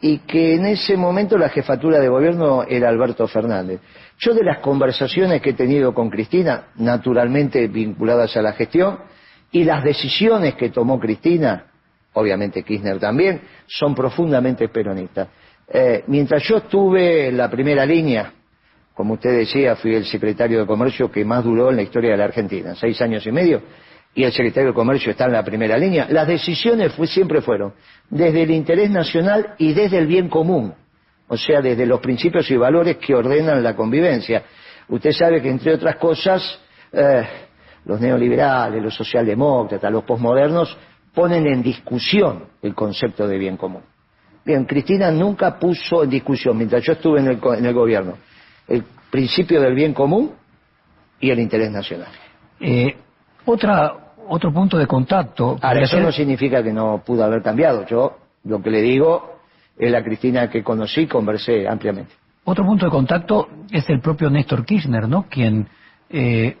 y 0.00 0.18
que 0.18 0.54
en 0.54 0.66
ese 0.66 0.96
momento 0.96 1.36
la 1.36 1.48
jefatura 1.48 1.98
de 1.98 2.06
gobierno 2.06 2.62
era 2.62 2.88
Alberto 2.88 3.26
Fernández. 3.26 3.80
Yo 4.20 4.32
de 4.34 4.44
las 4.44 4.58
conversaciones 4.58 5.42
que 5.42 5.50
he 5.50 5.54
tenido 5.54 5.92
con 5.92 6.08
Cristina, 6.08 6.66
naturalmente 6.76 7.66
vinculadas 7.66 8.36
a 8.36 8.42
la 8.42 8.52
gestión, 8.52 9.00
y 9.50 9.64
las 9.64 9.82
decisiones 9.82 10.54
que 10.54 10.70
tomó 10.70 11.00
Cristina, 11.00 11.66
obviamente 12.12 12.62
Kirchner 12.62 13.00
también, 13.00 13.40
son 13.66 13.96
profundamente 13.96 14.68
peronistas. 14.68 15.26
Eh, 15.68 16.04
mientras 16.06 16.44
yo 16.44 16.58
estuve 16.58 17.26
en 17.26 17.36
la 17.36 17.50
primera 17.50 17.84
línea, 17.84 18.32
como 18.96 19.12
usted 19.12 19.36
decía, 19.36 19.76
fui 19.76 19.94
el 19.94 20.06
secretario 20.06 20.60
de 20.60 20.66
Comercio 20.66 21.12
que 21.12 21.22
más 21.22 21.44
duró 21.44 21.68
en 21.68 21.76
la 21.76 21.82
historia 21.82 22.12
de 22.12 22.16
la 22.16 22.24
Argentina, 22.24 22.74
seis 22.74 22.98
años 23.02 23.26
y 23.26 23.30
medio, 23.30 23.60
y 24.14 24.24
el 24.24 24.32
secretario 24.32 24.70
de 24.70 24.74
Comercio 24.74 25.10
está 25.10 25.26
en 25.26 25.32
la 25.32 25.44
primera 25.44 25.76
línea, 25.76 26.06
las 26.08 26.26
decisiones 26.26 26.94
siempre 27.04 27.42
fueron 27.42 27.74
desde 28.08 28.44
el 28.44 28.50
interés 28.50 28.90
nacional 28.90 29.54
y 29.58 29.74
desde 29.74 29.98
el 29.98 30.06
bien 30.06 30.30
común, 30.30 30.72
o 31.28 31.36
sea, 31.36 31.60
desde 31.60 31.84
los 31.84 32.00
principios 32.00 32.50
y 32.50 32.56
valores 32.56 32.96
que 32.96 33.14
ordenan 33.14 33.62
la 33.62 33.76
convivencia. 33.76 34.44
Usted 34.88 35.12
sabe 35.12 35.42
que, 35.42 35.50
entre 35.50 35.74
otras 35.74 35.96
cosas, 35.96 36.58
eh, 36.90 37.26
los 37.84 38.00
neoliberales, 38.00 38.82
los 38.82 38.94
socialdemócratas, 38.94 39.92
los 39.92 40.04
posmodernos 40.04 40.74
ponen 41.12 41.46
en 41.48 41.62
discusión 41.62 42.44
el 42.62 42.74
concepto 42.74 43.28
de 43.28 43.36
bien 43.36 43.58
común. 43.58 43.82
Bien, 44.42 44.64
Cristina 44.64 45.10
nunca 45.10 45.58
puso 45.58 46.02
en 46.02 46.08
discusión, 46.08 46.56
mientras 46.56 46.82
yo 46.82 46.94
estuve 46.94 47.20
en 47.20 47.26
el, 47.26 47.40
en 47.58 47.66
el 47.66 47.74
gobierno, 47.74 48.14
el 48.68 48.84
principio 49.10 49.60
del 49.60 49.74
bien 49.74 49.92
común 49.92 50.32
y 51.20 51.30
el 51.30 51.40
interés 51.40 51.70
nacional. 51.70 52.08
Eh, 52.60 52.96
otra 53.44 54.06
otro 54.28 54.52
punto 54.52 54.76
de 54.76 54.86
contacto. 54.86 55.58
Ahora, 55.62 55.82
eso 55.82 56.00
no 56.00 56.12
significa 56.12 56.62
que 56.62 56.72
no 56.72 57.02
pudo 57.04 57.24
haber 57.24 57.42
cambiado. 57.42 57.86
Yo 57.86 58.18
lo 58.44 58.60
que 58.62 58.70
le 58.70 58.82
digo 58.82 59.38
es 59.78 59.90
la 59.90 60.02
Cristina 60.02 60.48
que 60.50 60.62
conocí, 60.62 61.06
conversé 61.06 61.68
ampliamente. 61.68 62.12
Otro 62.44 62.64
punto 62.64 62.86
de 62.86 62.90
contacto 62.90 63.48
es 63.70 63.88
el 63.88 64.00
propio 64.00 64.30
Néstor 64.30 64.64
Kirchner, 64.64 65.08
¿no? 65.08 65.26
Quien 65.28 65.68
eh, 66.10 66.56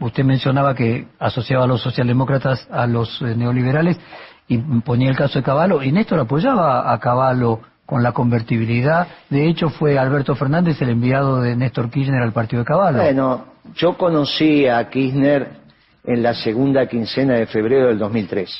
usted 0.00 0.24
mencionaba 0.24 0.74
que 0.74 1.06
asociaba 1.18 1.64
a 1.64 1.66
los 1.66 1.82
socialdemócratas 1.82 2.68
a 2.70 2.86
los 2.86 3.20
eh, 3.22 3.34
neoliberales 3.34 3.98
y 4.46 4.58
ponía 4.58 5.08
el 5.08 5.16
caso 5.16 5.38
de 5.38 5.42
Caballo, 5.42 5.82
y 5.82 5.90
Néstor 5.90 6.20
apoyaba 6.20 6.92
a 6.92 7.00
Caballo 7.00 7.60
con 7.86 8.02
la 8.02 8.12
convertibilidad. 8.12 9.06
De 9.28 9.46
hecho, 9.46 9.68
fue 9.68 9.98
Alberto 9.98 10.34
Fernández 10.34 10.80
el 10.80 10.90
enviado 10.90 11.40
de 11.40 11.54
Néstor 11.56 11.90
Kirchner 11.90 12.22
al 12.22 12.32
partido 12.32 12.60
de 12.60 12.66
Caballo. 12.66 12.98
Bueno, 12.98 13.46
yo 13.74 13.96
conocí 13.96 14.66
a 14.66 14.88
Kirchner 14.88 15.64
en 16.04 16.22
la 16.22 16.34
segunda 16.34 16.86
quincena 16.86 17.34
de 17.34 17.46
febrero 17.46 17.88
del 17.88 17.98
2003. 17.98 18.50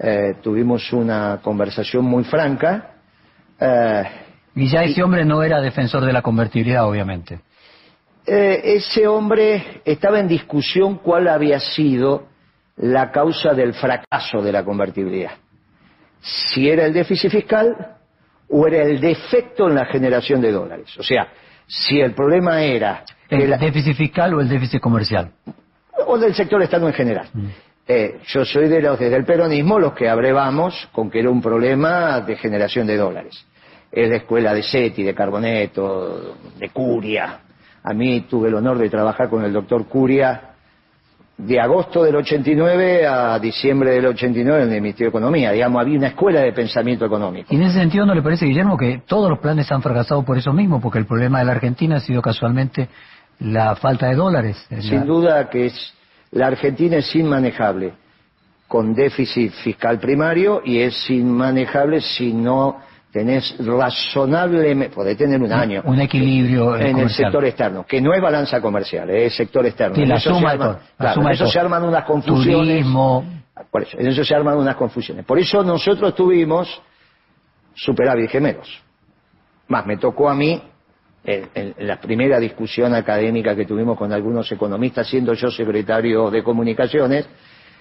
Eh, 0.00 0.36
tuvimos 0.42 0.92
una 0.92 1.40
conversación 1.42 2.04
muy 2.04 2.24
franca. 2.24 2.90
Eh, 3.58 4.04
y 4.54 4.68
ya 4.68 4.84
ese 4.84 5.02
hombre 5.02 5.24
no 5.24 5.42
era 5.42 5.60
defensor 5.60 6.04
de 6.04 6.12
la 6.12 6.22
convertibilidad, 6.22 6.88
obviamente. 6.88 7.40
Eh, 8.26 8.76
ese 8.76 9.06
hombre 9.06 9.80
estaba 9.84 10.20
en 10.20 10.28
discusión 10.28 10.98
cuál 10.98 11.28
había 11.28 11.58
sido 11.58 12.26
la 12.76 13.10
causa 13.10 13.54
del 13.54 13.74
fracaso 13.74 14.40
de 14.42 14.52
la 14.52 14.64
convertibilidad. 14.64 15.32
Si 16.20 16.68
era 16.68 16.84
el 16.84 16.92
déficit 16.92 17.30
fiscal 17.30 17.97
o 18.50 18.66
era 18.66 18.82
el 18.82 19.00
defecto 19.00 19.68
en 19.68 19.74
la 19.74 19.86
generación 19.86 20.40
de 20.40 20.52
dólares. 20.52 20.96
O 20.98 21.02
sea, 21.02 21.28
si 21.66 22.00
el 22.00 22.12
problema 22.12 22.62
era... 22.62 23.04
¿El 23.28 23.58
déficit 23.58 23.94
fiscal 23.94 24.34
o 24.34 24.40
el 24.40 24.48
déficit 24.48 24.80
comercial? 24.80 25.30
o 26.06 26.18
del 26.18 26.34
sector 26.34 26.60
externo 26.62 26.88
en 26.88 26.94
general. 26.94 27.28
Mm. 27.32 27.46
Eh, 27.86 28.20
yo 28.26 28.44
soy 28.44 28.68
de 28.68 28.82
los 28.82 28.98
desde 28.98 29.16
el 29.16 29.24
peronismo 29.24 29.78
los 29.78 29.94
que 29.94 30.08
abrevamos 30.08 30.88
con 30.92 31.10
que 31.10 31.20
era 31.20 31.30
un 31.30 31.40
problema 31.40 32.20
de 32.20 32.36
generación 32.36 32.86
de 32.86 32.96
dólares. 32.96 33.46
Es 33.90 34.08
la 34.10 34.16
escuela 34.16 34.52
de 34.52 34.62
SETI, 34.62 35.02
de 35.02 35.14
Carboneto, 35.14 36.36
de 36.58 36.68
Curia. 36.68 37.40
A 37.82 37.94
mí 37.94 38.26
tuve 38.28 38.48
el 38.48 38.54
honor 38.54 38.76
de 38.76 38.90
trabajar 38.90 39.30
con 39.30 39.44
el 39.44 39.52
doctor 39.52 39.86
Curia 39.86 40.54
de 41.38 41.60
agosto 41.60 42.02
del 42.02 42.16
89 42.16 43.06
a 43.06 43.38
diciembre 43.38 43.92
del 43.92 44.06
89 44.06 44.64
en 44.64 44.72
el 44.72 44.80
Ministerio 44.80 45.06
de 45.06 45.18
Economía. 45.18 45.52
Digamos, 45.52 45.80
había 45.80 45.96
una 45.96 46.08
escuela 46.08 46.40
de 46.40 46.52
pensamiento 46.52 47.06
económico. 47.06 47.54
¿Y 47.54 47.56
en 47.56 47.62
ese 47.62 47.78
sentido 47.78 48.04
no 48.04 48.14
le 48.14 48.22
parece, 48.22 48.46
Guillermo, 48.46 48.76
que 48.76 49.02
todos 49.06 49.30
los 49.30 49.38
planes 49.38 49.70
han 49.70 49.80
fracasado 49.80 50.24
por 50.24 50.36
eso 50.36 50.52
mismo? 50.52 50.80
Porque 50.80 50.98
el 50.98 51.06
problema 51.06 51.38
de 51.38 51.44
la 51.44 51.52
Argentina 51.52 51.96
ha 51.96 52.00
sido 52.00 52.20
casualmente 52.20 52.88
la 53.38 53.76
falta 53.76 54.08
de 54.08 54.16
dólares. 54.16 54.66
Sin 54.80 55.06
duda 55.06 55.48
que 55.48 55.66
es 55.66 55.94
la 56.32 56.48
Argentina 56.48 56.96
es 56.96 57.14
inmanejable 57.14 57.92
con 58.66 58.92
déficit 58.92 59.52
fiscal 59.52 60.00
primario 60.00 60.60
y 60.64 60.80
es 60.80 61.08
inmanejable 61.08 62.00
si 62.00 62.32
no 62.32 62.80
tenés 63.12 63.56
razonablemente, 63.58 64.94
podés 64.94 65.16
tener 65.16 65.40
un 65.40 65.52
año. 65.52 65.82
Un 65.84 66.00
equilibrio 66.00 66.76
en 66.76 66.98
el 66.98 67.10
sector 67.10 67.44
externo, 67.44 67.84
que 67.86 68.00
no 68.00 68.12
es 68.12 68.20
balanza 68.20 68.60
comercial, 68.60 69.08
es 69.10 69.34
sector 69.34 69.64
externo. 69.66 69.96
en 69.96 70.12
eso, 70.12 70.38
se, 70.38 70.46
arman, 70.46 70.78
eso 71.30 71.46
se 71.46 71.58
arman 71.58 71.84
unas 71.84 72.04
confusiones. 72.04 72.86
Por 73.70 73.82
eso, 73.82 73.98
en 73.98 74.06
eso 74.06 74.24
se 74.24 74.34
arman 74.34 74.56
unas 74.56 74.76
confusiones. 74.76 75.24
Por 75.24 75.38
eso 75.38 75.64
nosotros 75.64 76.14
tuvimos 76.14 76.80
superávit 77.74 78.30
gemelos. 78.30 78.82
Más, 79.68 79.86
me 79.86 79.96
tocó 79.96 80.28
a 80.28 80.34
mí 80.34 80.60
en, 81.24 81.74
la 81.78 82.00
primera 82.00 82.38
discusión 82.38 82.94
académica 82.94 83.54
que 83.56 83.64
tuvimos 83.64 83.98
con 83.98 84.12
algunos 84.12 84.50
economistas, 84.52 85.08
siendo 85.08 85.32
yo 85.34 85.50
secretario 85.50 86.30
de 86.30 86.42
comunicaciones, 86.42 87.26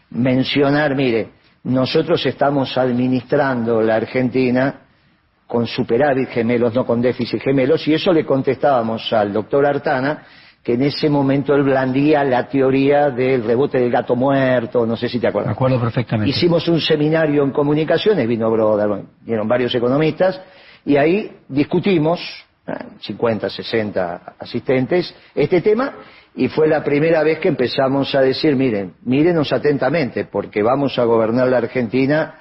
mencionar, 0.09 0.95
mire, 0.95 1.31
nosotros 1.63 2.25
estamos 2.25 2.77
administrando 2.77 3.81
la 3.81 3.95
Argentina 3.95 4.86
con 5.47 5.65
superávit 5.65 6.29
gemelos, 6.29 6.73
no 6.75 6.85
con 6.85 7.01
déficit 7.01 7.41
gemelos, 7.41 7.87
y 7.87 7.93
eso 7.93 8.11
le 8.11 8.25
contestábamos 8.25 9.11
al 9.13 9.31
doctor 9.31 9.65
Artana, 9.65 10.23
que 10.61 10.73
en 10.73 10.81
ese 10.81 11.09
momento 11.09 11.55
él 11.55 11.63
blandía 11.63 12.25
la 12.25 12.49
teoría 12.49 13.09
del 13.09 13.45
rebote 13.45 13.79
del 13.79 13.89
gato 13.89 14.17
muerto, 14.17 14.85
no 14.85 14.97
sé 14.97 15.07
si 15.07 15.17
te 15.17 15.27
acuerdas. 15.27 15.51
Me 15.51 15.53
acuerdo 15.53 15.79
perfectamente. 15.79 16.29
Hicimos 16.29 16.67
un 16.67 16.81
seminario 16.81 17.43
en 17.43 17.51
comunicaciones, 17.51 18.27
vino 18.27 18.51
Broder, 18.51 19.05
vinieron 19.21 19.47
varios 19.47 19.73
economistas, 19.73 20.41
y 20.85 20.97
ahí 20.97 21.31
discutimos 21.47 22.19
50, 22.99 23.49
60 23.49 24.35
asistentes, 24.39 25.15
este 25.33 25.61
tema, 25.61 25.93
y 26.35 26.49
fue 26.49 26.67
la 26.67 26.83
primera 26.83 27.23
vez 27.23 27.39
que 27.39 27.47
empezamos 27.47 28.13
a 28.13 28.21
decir, 28.21 28.55
miren, 28.57 28.93
mírenos 29.05 29.53
atentamente, 29.53 30.25
porque 30.25 30.61
vamos 30.61 30.99
a 30.99 31.05
gobernar 31.05 31.47
la 31.47 31.59
Argentina 31.59 32.35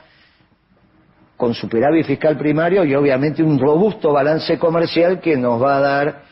con 1.37 1.55
superávit 1.55 2.07
fiscal 2.07 2.37
primario 2.37 2.85
y 2.85 2.95
obviamente 2.95 3.43
un 3.43 3.59
robusto 3.59 4.13
balance 4.13 4.59
comercial 4.59 5.21
que 5.21 5.37
nos 5.37 5.63
va 5.63 5.77
a 5.77 5.81
dar 5.81 6.23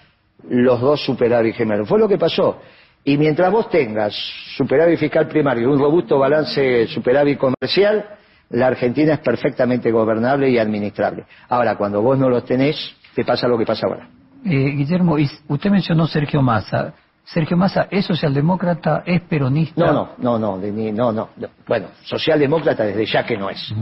los 0.49 0.81
dos 0.81 1.05
superávit 1.05 1.55
gemelos. 1.55 1.89
Fue 1.89 1.99
lo 1.99 2.09
que 2.09 2.19
pasó. 2.19 2.59
Y 3.05 3.19
mientras 3.19 3.53
vos 3.53 3.69
tengas 3.69 4.15
superávit 4.57 4.99
fiscal 4.99 5.29
primario 5.29 5.69
y 5.69 5.73
un 5.73 5.79
robusto 5.79 6.19
balance 6.19 6.87
superávit 6.87 7.39
comercial, 7.39 8.05
la 8.51 8.69
Argentina 8.69 9.15
es 9.15 9.21
perfectamente 9.21 9.91
gobernable 9.91 10.49
y 10.49 10.59
administrable. 10.59 11.25
Ahora, 11.49 11.77
cuando 11.77 12.01
vos 12.01 12.19
no 12.19 12.31
los 12.31 12.45
tenés, 12.45 12.77
te 13.15 13.25
pasa 13.25 13.47
lo 13.47 13.59
que 13.59 13.67
pasa 13.67 13.87
ahora. 13.87 14.09
Eh, 14.45 14.71
Guillermo, 14.77 15.17
usted 15.49 15.71
mencionó 15.71 16.07
Sergio 16.07 16.41
Massa. 16.43 16.95
Sergio 17.25 17.57
Massa, 17.57 17.89
¿es 17.91 18.05
socialdemócrata? 18.05 19.03
¿Es 19.07 19.23
peronista? 19.23 19.81
No, 19.85 19.93
no, 20.19 20.39
no, 20.39 20.59
no, 20.59 20.59
no, 20.59 21.13
no, 21.13 21.29
Bueno, 21.67 21.89
socialdemócrata 22.03 22.85
desde 22.85 23.07
ya 23.07 23.25
que 23.25 23.37
no 23.37 23.49
es. 23.49 23.73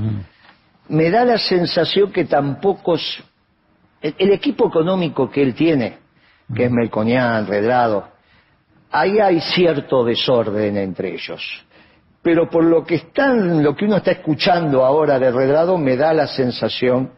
Me 0.88 1.10
da 1.10 1.24
la 1.24 1.38
sensación 1.38 2.12
que 2.12 2.24
tampoco... 2.24 2.96
El, 4.00 4.14
el, 4.18 4.32
equipo 4.32 4.68
económico 4.68 5.30
que 5.30 5.42
él 5.42 5.54
tiene, 5.54 5.98
que 6.54 6.64
es 6.64 6.70
Melconian, 6.70 7.46
Redrado, 7.46 8.08
ahí 8.90 9.20
hay 9.20 9.40
cierto 9.40 10.04
desorden 10.04 10.76
entre 10.76 11.14
ellos. 11.14 11.40
Pero 12.20 12.48
por 12.48 12.64
lo 12.64 12.84
que 12.84 12.96
están, 12.96 13.62
lo 13.62 13.74
que 13.74 13.84
uno 13.84 13.96
está 13.96 14.12
escuchando 14.12 14.84
ahora 14.84 15.18
de 15.18 15.30
Redrado, 15.30 15.76
me 15.78 15.96
da 15.96 16.12
la 16.12 16.26
sensación 16.26 17.10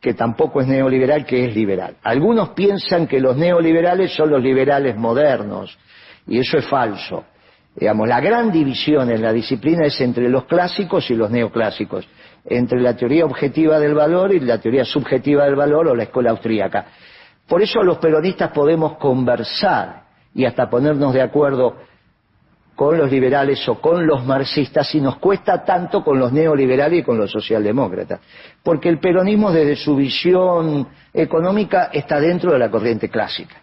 que 0.00 0.14
tampoco 0.14 0.60
es 0.60 0.66
neoliberal, 0.66 1.24
que 1.24 1.44
es 1.44 1.54
liberal. 1.54 1.96
Algunos 2.02 2.50
piensan 2.50 3.06
que 3.06 3.20
los 3.20 3.36
neoliberales 3.36 4.12
son 4.12 4.30
los 4.30 4.42
liberales 4.42 4.96
modernos, 4.96 5.78
y 6.26 6.38
eso 6.38 6.58
es 6.58 6.66
falso. 6.66 7.24
Digamos, 7.74 8.08
la 8.08 8.20
gran 8.20 8.50
división 8.52 9.10
en 9.10 9.22
la 9.22 9.32
disciplina 9.32 9.86
es 9.86 9.98
entre 10.00 10.28
los 10.28 10.44
clásicos 10.44 11.08
y 11.10 11.14
los 11.14 11.30
neoclásicos, 11.30 12.06
entre 12.44 12.80
la 12.80 12.96
teoría 12.96 13.24
objetiva 13.24 13.78
del 13.78 13.94
valor 13.94 14.34
y 14.34 14.40
la 14.40 14.58
teoría 14.58 14.84
subjetiva 14.84 15.44
del 15.44 15.56
valor 15.56 15.88
o 15.88 15.94
la 15.94 16.04
escuela 16.04 16.30
austríaca. 16.30 16.86
Por 17.46 17.62
eso 17.62 17.82
los 17.82 17.98
peronistas 17.98 18.50
podemos 18.50 18.96
conversar 18.96 20.04
y 20.34 20.44
hasta 20.44 20.70
ponernos 20.70 21.12
de 21.12 21.22
acuerdo 21.22 21.76
con 22.74 22.96
los 22.96 23.10
liberales 23.10 23.68
o 23.68 23.80
con 23.80 24.06
los 24.06 24.24
marxistas 24.24 24.94
y 24.94 25.00
nos 25.00 25.16
cuesta 25.18 25.64
tanto 25.64 26.02
con 26.02 26.18
los 26.18 26.32
neoliberales 26.32 27.00
y 27.00 27.02
con 27.02 27.18
los 27.18 27.30
socialdemócratas. 27.30 28.20
Porque 28.62 28.88
el 28.88 28.98
peronismo 28.98 29.52
desde 29.52 29.76
su 29.76 29.94
visión 29.94 30.88
económica 31.12 31.90
está 31.92 32.18
dentro 32.18 32.52
de 32.52 32.58
la 32.58 32.70
corriente 32.70 33.08
clásica. 33.08 33.56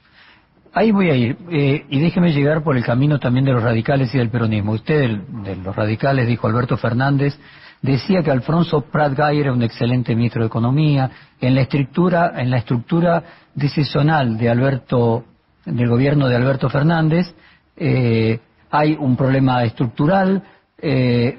Ahí 0.74 0.92
voy 0.92 1.10
a 1.10 1.16
ir. 1.16 1.38
Eh, 1.52 1.86
y 1.90 2.00
déjeme 2.00 2.32
llegar 2.32 2.64
por 2.64 2.78
el 2.78 2.86
camino 2.86 3.20
también 3.20 3.46
de 3.46 3.54
los 3.54 3.64
radicales 3.64 4.14
y 4.14 4.20
del 4.20 4.30
peronismo. 4.30 4.74
Usted, 4.74 5.10
de 5.44 5.56
los 5.56 5.76
radicales, 5.76 6.28
dijo 6.28 6.48
Alberto 6.48 6.78
Fernández, 6.78 7.38
decía 7.82 8.24
que 8.24 8.32
Alfonso 8.32 8.82
Prat 8.82 9.14
Gay 9.14 9.40
era 9.40 9.54
un 9.54 9.64
excelente 9.64 10.16
ministro 10.16 10.42
de 10.42 10.48
Economía. 10.48 11.10
En 11.40 11.56
la 11.56 11.62
estructura, 11.62 12.34
en 12.36 12.50
la 12.50 12.58
estructura 12.58 13.24
decisional 13.56 14.38
de 14.38 14.50
Alberto, 14.50 15.26
del 15.66 15.88
gobierno 15.88 16.28
de 16.28 16.36
Alberto 16.36 16.70
Fernández, 16.70 17.34
eh, 17.76 18.40
hay 18.72 18.96
un 19.00 19.16
problema 19.16 19.64
estructural. 19.64 20.44
Eh, 20.78 21.38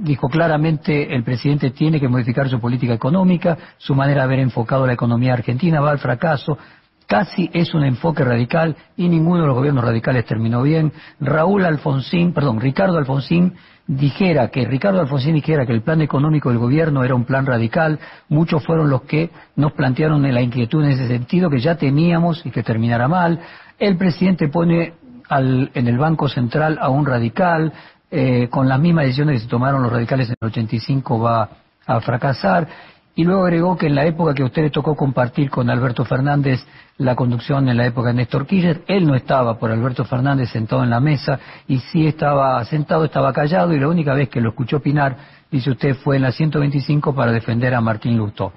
dijo 0.00 0.28
claramente 0.28 1.14
el 1.14 1.22
presidente 1.22 1.70
tiene 1.70 2.00
que 2.00 2.08
modificar 2.08 2.48
su 2.48 2.58
política 2.58 2.94
económica, 2.94 3.56
su 3.76 3.94
manera 3.94 4.22
de 4.22 4.24
haber 4.24 4.38
enfocado 4.40 4.86
la 4.86 4.94
economía 4.94 5.34
argentina 5.34 5.80
va 5.80 5.90
al 5.90 5.98
fracaso. 5.98 6.58
Casi 7.06 7.50
es 7.52 7.74
un 7.74 7.84
enfoque 7.84 8.24
radical 8.24 8.76
y 8.96 9.08
ninguno 9.08 9.40
de 9.40 9.48
los 9.48 9.56
gobiernos 9.56 9.84
radicales 9.84 10.24
terminó 10.26 10.62
bien. 10.62 10.92
Raúl 11.18 11.64
Alfonsín, 11.64 12.32
perdón, 12.32 12.60
Ricardo 12.60 12.98
Alfonsín 12.98 13.54
dijera 13.96 14.48
que 14.48 14.64
Ricardo 14.64 15.00
Alfonsín 15.00 15.34
dijera 15.34 15.66
que 15.66 15.72
el 15.72 15.82
plan 15.82 16.00
económico 16.00 16.48
del 16.48 16.58
gobierno 16.58 17.02
era 17.02 17.16
un 17.16 17.24
plan 17.24 17.44
radical, 17.44 17.98
muchos 18.28 18.64
fueron 18.64 18.88
los 18.88 19.02
que 19.02 19.30
nos 19.56 19.72
plantearon 19.72 20.22
la 20.32 20.40
inquietud 20.40 20.84
en 20.84 20.92
ese 20.92 21.08
sentido 21.08 21.50
que 21.50 21.58
ya 21.58 21.74
temíamos 21.74 22.46
y 22.46 22.52
que 22.52 22.62
terminara 22.62 23.08
mal. 23.08 23.40
El 23.78 23.96
presidente 23.96 24.48
pone 24.48 24.94
en 25.28 25.88
el 25.88 25.98
Banco 25.98 26.28
Central 26.28 26.78
a 26.80 26.88
un 26.88 27.04
radical, 27.04 27.72
eh, 28.12 28.48
con 28.48 28.68
las 28.68 28.78
mismas 28.78 29.06
decisiones 29.06 29.34
que 29.34 29.44
se 29.44 29.48
tomaron 29.48 29.82
los 29.82 29.92
radicales 29.92 30.28
en 30.28 30.36
el 30.40 30.48
85 30.48 31.18
va 31.18 31.48
a 31.84 32.00
fracasar. 32.00 32.68
Y 33.14 33.24
luego 33.24 33.44
agregó 33.44 33.76
que 33.76 33.86
en 33.86 33.96
la 33.96 34.06
época 34.06 34.34
que 34.34 34.42
a 34.42 34.46
usted 34.46 34.62
le 34.62 34.70
tocó 34.70 34.94
compartir 34.94 35.50
con 35.50 35.68
Alberto 35.68 36.04
Fernández 36.04 36.64
la 36.96 37.16
conducción 37.16 37.68
en 37.68 37.76
la 37.76 37.86
época 37.86 38.08
de 38.08 38.14
Néstor 38.14 38.46
Kirchner, 38.46 38.82
él 38.86 39.06
no 39.06 39.14
estaba 39.14 39.58
por 39.58 39.70
Alberto 39.70 40.04
Fernández 40.04 40.50
sentado 40.50 40.84
en 40.84 40.90
la 40.90 41.00
mesa 41.00 41.38
y 41.66 41.78
sí 41.78 42.06
estaba 42.06 42.64
sentado, 42.64 43.04
estaba 43.04 43.32
callado 43.32 43.72
y 43.72 43.80
la 43.80 43.88
única 43.88 44.14
vez 44.14 44.28
que 44.28 44.40
lo 44.40 44.50
escuchó 44.50 44.76
opinar, 44.76 45.16
dice 45.50 45.70
usted, 45.70 45.96
fue 45.96 46.16
en 46.16 46.22
la 46.22 46.32
125 46.32 47.14
para 47.14 47.32
defender 47.32 47.74
a 47.74 47.80
Martín 47.80 48.16
Lustó. 48.16 48.52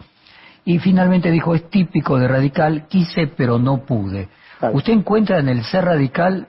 Y 0.66 0.80
finalmente 0.80 1.32
dijo, 1.32 1.56
es 1.56 1.70
típico 1.70 2.18
de 2.20 2.28
radical, 2.28 2.86
quise 2.88 3.28
pero 3.28 3.58
no 3.58 3.84
pude. 3.86 4.30
¿Usted 4.72 4.94
encuentra 4.94 5.40
en 5.40 5.50
el 5.50 5.64
ser 5.66 5.86
radical 5.86 6.48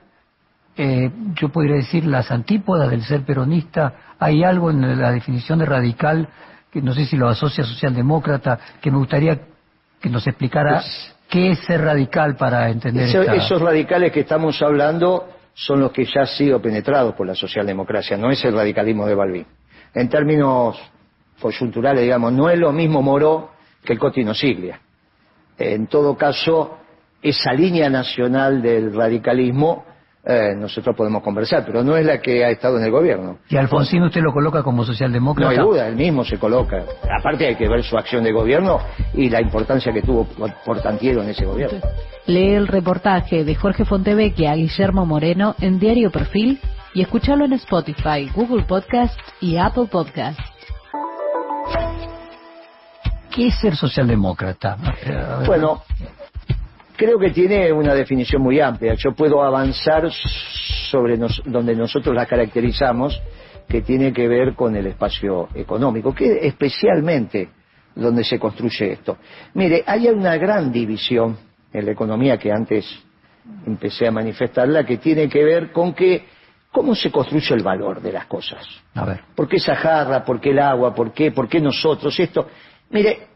eh, 0.77 1.09
yo 1.35 1.49
podría 1.49 1.75
decir, 1.75 2.05
las 2.05 2.31
antípodas 2.31 2.89
del 2.89 3.01
ser 3.03 3.23
peronista. 3.23 3.93
Hay 4.19 4.43
algo 4.43 4.69
en 4.71 4.99
la 4.99 5.11
definición 5.11 5.59
de 5.59 5.65
radical, 5.65 6.27
que 6.75 6.81
no 6.81 6.93
sé 6.93 7.05
si 7.05 7.15
lo 7.15 7.29
asocia 7.29 7.63
socialdemócrata, 7.63 8.59
que 8.81 8.91
me 8.91 8.97
gustaría 8.97 9.39
que 10.01 10.09
nos 10.09 10.27
explicara 10.27 10.81
pues, 10.81 11.15
qué 11.29 11.51
es 11.51 11.59
ser 11.59 11.79
radical 11.79 12.35
para 12.35 12.69
entender 12.69 13.07
Esos 13.33 13.61
radicales 13.61 14.11
que 14.11 14.19
estamos 14.19 14.61
hablando 14.61 15.25
son 15.53 15.79
los 15.79 15.93
que 15.93 16.03
ya 16.03 16.21
han 16.23 16.27
sido 16.27 16.61
penetrados 16.61 17.15
por 17.15 17.27
la 17.27 17.33
socialdemocracia, 17.33 18.17
no 18.17 18.29
es 18.29 18.43
el 18.43 18.53
radicalismo 18.53 19.07
de 19.07 19.15
Balbín. 19.15 19.45
En 19.93 20.09
términos 20.09 20.77
coyunturales, 21.39 22.03
digamos, 22.03 22.33
no 22.33 22.49
es 22.49 22.59
lo 22.59 22.73
mismo 22.73 23.01
Moró 23.01 23.51
que 23.81 23.93
el 23.93 23.99
Cotino 23.99 24.33
Siglia. 24.33 24.77
En 25.57 25.87
todo 25.87 26.17
caso, 26.17 26.79
esa 27.21 27.53
línea 27.53 27.89
nacional 27.89 28.61
del 28.61 28.93
radicalismo 28.93 29.85
eh, 30.25 30.55
nosotros 30.55 30.95
podemos 30.95 31.21
conversar, 31.21 31.63
pero 31.65 31.83
no 31.83 31.95
es 31.95 32.05
la 32.05 32.19
que 32.19 32.43
ha 32.43 32.49
estado 32.49 32.77
en 32.77 32.85
el 32.85 32.91
gobierno. 32.91 33.37
¿Y 33.47 33.57
Alfonsín 33.57 34.01
usted 34.03 34.21
lo 34.21 34.33
coloca 34.33 34.63
como 34.63 34.83
socialdemócrata? 34.83 35.53
No 35.53 35.61
hay 35.61 35.67
duda, 35.67 35.87
él 35.87 35.95
mismo 35.95 36.23
se 36.23 36.39
coloca. 36.39 36.83
Aparte 37.19 37.45
hay 37.45 37.55
que 37.55 37.69
ver 37.69 37.83
su 37.83 37.95
acción 37.95 38.23
de 38.23 38.31
gobierno 38.31 38.79
y 39.13 39.29
la 39.29 39.39
importancia 39.39 39.93
que 39.93 40.01
tuvo 40.01 40.25
por 40.65 40.81
Tantiero 40.81 41.21
en 41.21 41.29
ese 41.29 41.45
gobierno. 41.45 41.79
Lee 42.25 42.53
el 42.53 42.67
reportaje 42.67 43.43
de 43.43 43.53
Jorge 43.53 43.85
Fontevecchia 43.85 44.53
a 44.53 44.55
Guillermo 44.55 45.05
Moreno 45.05 45.55
en 45.61 45.77
Diario 45.79 46.09
Perfil 46.09 46.59
y 46.95 47.01
escúchalo 47.01 47.45
en 47.45 47.53
Spotify, 47.53 48.29
Google 48.33 48.63
Podcast 48.63 49.19
y 49.41 49.57
Apple 49.57 49.87
Podcast. 49.91 50.39
¿Qué 53.29 53.47
es 53.47 53.59
ser 53.59 53.75
socialdemócrata? 53.75 54.77
Bueno, 55.45 55.83
creo 56.95 57.19
que 57.19 57.31
tiene 57.31 57.71
una 57.71 57.93
definición 57.93 58.41
muy 58.41 58.59
amplia. 58.59 58.95
Yo 58.95 59.13
puedo 59.13 59.43
avanzar 59.43 60.09
sobre 60.89 61.17
donde 61.17 61.75
nosotros 61.75 62.15
la 62.15 62.25
caracterizamos, 62.25 63.21
que 63.67 63.81
tiene 63.81 64.13
que 64.13 64.27
ver 64.27 64.53
con 64.53 64.75
el 64.75 64.87
espacio 64.87 65.49
económico, 65.55 66.13
que 66.13 66.45
especialmente 66.45 67.49
donde 67.95 68.23
se 68.23 68.37
construye 68.39 68.93
esto. 68.93 69.17
Mire, 69.53 69.83
hay 69.85 70.07
una 70.07 70.37
gran 70.37 70.71
división 70.71 71.37
en 71.73 71.85
la 71.85 71.91
economía 71.91 72.37
que 72.37 72.51
antes 72.51 72.85
empecé 73.65 74.07
a 74.07 74.11
manifestarla, 74.11 74.85
que 74.85 74.97
tiene 74.97 75.27
que 75.29 75.43
ver 75.43 75.71
con 75.71 75.93
que 75.93 76.25
cómo 76.71 76.93
se 76.93 77.11
construye 77.11 77.55
el 77.55 77.63
valor 77.63 78.01
de 78.01 78.11
las 78.11 78.25
cosas. 78.25 78.67
A 78.93 79.05
ver. 79.05 79.21
¿Por 79.33 79.47
qué 79.47 79.57
esa 79.57 79.75
jarra? 79.75 80.23
¿Por 80.23 80.39
qué 80.39 80.51
el 80.51 80.59
agua? 80.59 80.93
¿Por 80.93 81.13
qué? 81.13 81.31
¿Por 81.31 81.47
qué 81.47 81.59
nosotros? 81.59 82.19
Esto. 82.19 82.47
Mire, 82.89 83.34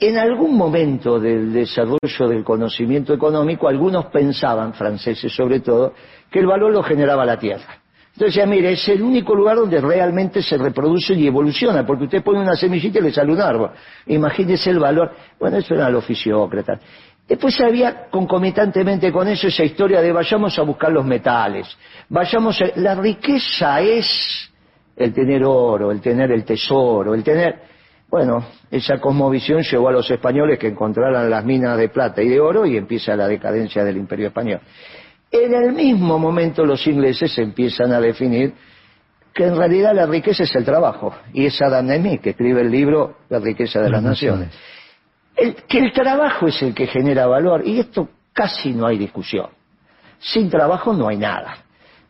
en 0.00 0.18
algún 0.18 0.56
momento 0.56 1.20
del 1.20 1.52
desarrollo 1.52 2.28
del 2.28 2.44
conocimiento 2.44 3.14
económico, 3.14 3.68
algunos 3.68 4.06
pensaban, 4.06 4.74
franceses 4.74 5.32
sobre 5.32 5.60
todo, 5.60 5.94
que 6.30 6.40
el 6.40 6.46
valor 6.46 6.72
lo 6.72 6.82
generaba 6.82 7.24
la 7.24 7.38
tierra. 7.38 7.80
Entonces, 8.14 8.36
ya 8.36 8.46
mire, 8.46 8.72
es 8.72 8.88
el 8.88 9.02
único 9.02 9.34
lugar 9.34 9.56
donde 9.56 9.80
realmente 9.80 10.40
se 10.40 10.56
reproduce 10.56 11.14
y 11.14 11.26
evoluciona, 11.26 11.84
porque 11.84 12.04
usted 12.04 12.22
pone 12.22 12.40
una 12.40 12.54
semillita 12.54 13.00
y 13.00 13.02
le 13.02 13.12
sale 13.12 13.32
un 13.32 13.40
árbol. 13.40 13.70
Imagínese 14.06 14.70
el 14.70 14.78
valor. 14.78 15.12
Bueno, 15.38 15.56
eso 15.56 15.74
era 15.74 15.90
los 15.90 16.04
fisiócratas. 16.04 16.80
Después 17.26 17.58
había 17.60 18.08
concomitantemente 18.10 19.10
con 19.10 19.26
eso 19.26 19.48
esa 19.48 19.64
historia 19.64 20.00
de 20.00 20.12
vayamos 20.12 20.58
a 20.58 20.62
buscar 20.62 20.92
los 20.92 21.04
metales, 21.04 21.66
vayamos 22.08 22.60
a... 22.60 22.78
La 22.78 22.94
riqueza 22.94 23.80
es 23.80 24.50
el 24.94 25.12
tener 25.12 25.42
oro, 25.42 25.90
el 25.90 26.00
tener 26.00 26.30
el 26.32 26.44
tesoro, 26.44 27.14
el 27.14 27.24
tener... 27.24 27.73
Bueno, 28.08 28.44
esa 28.70 29.00
cosmovisión 29.00 29.62
llevó 29.62 29.88
a 29.88 29.92
los 29.92 30.10
españoles 30.10 30.58
que 30.58 30.68
encontraran 30.68 31.28
las 31.28 31.44
minas 31.44 31.76
de 31.76 31.88
plata 31.88 32.22
y 32.22 32.28
de 32.28 32.40
oro 32.40 32.64
y 32.64 32.76
empieza 32.76 33.16
la 33.16 33.26
decadencia 33.26 33.82
del 33.84 33.96
imperio 33.96 34.28
español. 34.28 34.60
En 35.30 35.52
el 35.52 35.72
mismo 35.72 36.18
momento 36.18 36.64
los 36.64 36.86
ingleses 36.86 37.36
empiezan 37.38 37.92
a 37.92 38.00
definir 38.00 38.54
que 39.34 39.44
en 39.44 39.56
realidad 39.56 39.92
la 39.92 40.06
riqueza 40.06 40.44
es 40.44 40.54
el 40.54 40.64
trabajo. 40.64 41.12
Y 41.32 41.46
es 41.46 41.60
Adam 41.60 41.88
Smith 41.88 42.20
que 42.20 42.30
escribe 42.30 42.60
el 42.60 42.70
libro 42.70 43.16
La 43.28 43.40
riqueza 43.40 43.80
de 43.80 43.90
las, 43.90 44.02
naciones. 44.02 44.50
que 45.68 45.78
el 45.78 45.92
trabajo 45.92 46.46
es 46.46 46.62
el 46.62 46.72
que 46.72 46.86
genera 46.86 47.26
valor. 47.26 47.66
Y 47.66 47.80
esto 47.80 48.08
casi 48.32 48.72
no 48.72 48.86
hay 48.86 48.96
discusión. 48.96 49.48
Sin 50.20 50.48
trabajo 50.48 50.92
no 50.92 51.08
hay 51.08 51.16
nada. 51.16 51.56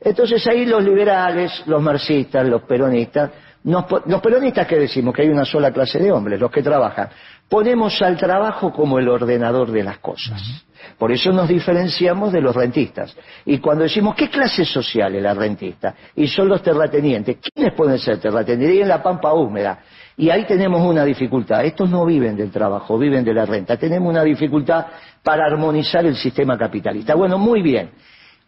Entonces 0.00 0.46
ahí 0.46 0.66
los 0.66 0.85
liberales, 0.85 1.62
los 1.66 1.83
marxistas, 1.83 2.46
los 2.46 2.62
peronistas 2.62 3.30
los 3.64 4.20
peronistas 4.20 4.66
que 4.66 4.79
decimos 4.79 5.14
que 5.14 5.22
hay 5.22 5.29
una 5.29 5.44
sola 5.44 5.72
clase 5.72 5.98
de 5.98 6.12
hombres, 6.12 6.38
los 6.38 6.50
que 6.50 6.62
trabajan, 6.62 7.09
ponemos 7.48 8.00
al 8.03 8.16
trabajo 8.16 8.72
como 8.72 8.98
el 8.98 9.09
ordenador 9.09 9.70
de 9.70 9.83
las 9.83 9.98
cosas. 9.98 10.66
Por 10.98 11.11
eso 11.11 11.33
nos 11.33 11.48
diferenciamos 11.48 12.31
de 12.31 12.42
los 12.42 12.55
rentistas. 12.55 13.16
Y 13.46 13.59
cuando 13.59 13.85
decimos, 13.85 14.14
¿qué 14.14 14.29
clase 14.29 14.66
social 14.66 15.14
es 15.14 15.22
la 15.22 15.33
rentista? 15.33 15.94
Y 16.14 16.29
son 16.29 16.48
los 16.48 16.62
terratenientes. 16.62 17.38
¿Quiénes 17.40 17.72
pueden 17.72 17.98
ser 17.98 18.18
terratenientes? 18.18 18.77
Y 18.77 18.83
en 18.83 18.88
la 18.88 19.03
pampa 19.03 19.33
húmeda. 19.33 19.79
Y 20.16 20.29
ahí 20.29 20.44
tenemos 20.44 20.83
una 20.83 21.05
dificultad. 21.05 21.64
Estos 21.64 21.88
no 21.88 22.05
viven 22.05 22.37
del 22.37 22.50
trabajo, 22.50 22.98
viven 22.98 23.24
de 23.24 23.33
la 23.33 23.46
renta. 23.46 23.79
Tenemos 23.79 24.11
una 24.11 24.22
dificultad 24.22 24.87
para 25.22 25.46
armonizar 25.46 26.05
el 26.05 26.16
sistema 26.16 26.59
capitalista. 26.59 27.14
Bueno, 27.14 27.38
muy 27.38 27.62
bien. 27.62 27.90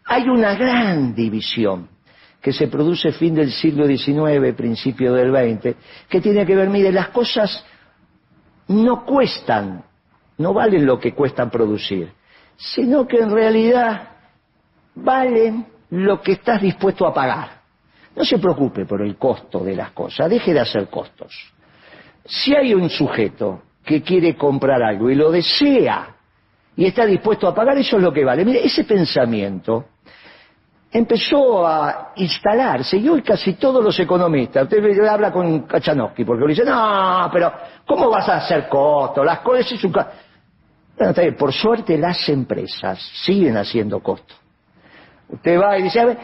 Hay 0.05 0.29
una 0.29 0.53
gran 0.53 1.15
división 1.15 1.89
que 2.47 2.53
se 2.53 2.69
produce 2.69 3.11
fin 3.11 3.35
del 3.35 3.51
siglo 3.51 3.85
XIX, 3.85 4.55
principio 4.55 5.11
del 5.11 5.33
XX, 5.33 5.75
que 6.07 6.21
tiene 6.21 6.45
que 6.45 6.55
ver, 6.55 6.69
mire, 6.69 6.93
las 6.93 7.09
cosas 7.09 7.61
no 8.69 9.03
cuestan, 9.03 9.83
no 10.37 10.53
valen 10.53 10.85
lo 10.85 10.97
que 10.97 11.13
cuestan 11.13 11.49
producir, 11.49 12.09
sino 12.55 13.05
que 13.05 13.17
en 13.17 13.31
realidad 13.31 14.11
valen 14.95 15.65
lo 15.89 16.21
que 16.21 16.31
estás 16.31 16.61
dispuesto 16.61 17.05
a 17.05 17.13
pagar. 17.13 17.49
No 18.15 18.23
se 18.23 18.39
preocupe 18.39 18.85
por 18.85 19.01
el 19.01 19.17
costo 19.17 19.59
de 19.59 19.75
las 19.75 19.91
cosas, 19.91 20.29
deje 20.29 20.53
de 20.53 20.61
hacer 20.61 20.87
costos. 20.87 21.51
Si 22.23 22.55
hay 22.55 22.73
un 22.73 22.89
sujeto 22.89 23.63
que 23.83 24.01
quiere 24.01 24.37
comprar 24.37 24.81
algo 24.81 25.09
y 25.09 25.15
lo 25.15 25.31
desea 25.31 26.15
y 26.77 26.85
está 26.85 27.05
dispuesto 27.05 27.45
a 27.45 27.53
pagar, 27.53 27.77
eso 27.77 27.97
es 27.97 28.03
lo 28.03 28.13
que 28.13 28.23
vale. 28.23 28.45
Mire, 28.45 28.65
ese 28.65 28.85
pensamiento 28.85 29.87
empezó 30.91 31.67
a 31.67 32.13
instalarse 32.15 32.97
y 32.97 33.09
hoy 33.09 33.21
casi 33.21 33.53
todos 33.53 33.83
los 33.83 33.99
economistas, 33.99 34.63
usted 34.63 35.05
habla 35.05 35.31
con 35.31 35.61
Kachanowski 35.63 36.23
porque 36.23 36.43
le 36.45 36.49
dice, 36.53 36.65
no, 36.65 37.29
pero 37.31 37.51
¿cómo 37.85 38.09
vas 38.09 38.27
a 38.29 38.37
hacer 38.37 38.67
costos? 38.69 39.25
Las 39.25 39.39
cosas 39.39 39.71
es 39.71 39.83
un... 39.83 39.91
Bueno, 39.91 41.13
por 41.37 41.53
suerte 41.53 41.97
las 41.97 42.27
empresas 42.29 42.99
siguen 43.23 43.57
haciendo 43.57 43.99
costos. 43.99 44.37
Usted 45.29 45.59
va 45.59 45.77
y 45.77 45.83
dice, 45.83 45.99
a 45.99 46.05
ver, 46.05 46.17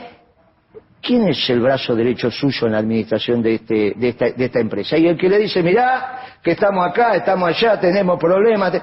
¿quién 1.01 1.27
es 1.27 1.47
el 1.49 1.59
brazo 1.59 1.93
derecho 1.95 2.31
suyo 2.31 2.67
en 2.67 2.73
la 2.73 2.79
administración 2.79 3.43
de, 3.43 3.55
este, 3.55 3.93
de, 3.95 4.09
esta, 4.09 4.31
de 4.31 4.45
esta 4.45 4.59
empresa? 4.59 4.97
Y 4.97 5.07
el 5.07 5.17
que 5.17 5.29
le 5.29 5.37
dice, 5.37 5.61
mirá, 5.61 6.37
que 6.41 6.51
estamos 6.51 6.87
acá, 6.87 7.15
estamos 7.15 7.49
allá, 7.49 7.79
tenemos 7.79 8.17
problemas. 8.17 8.81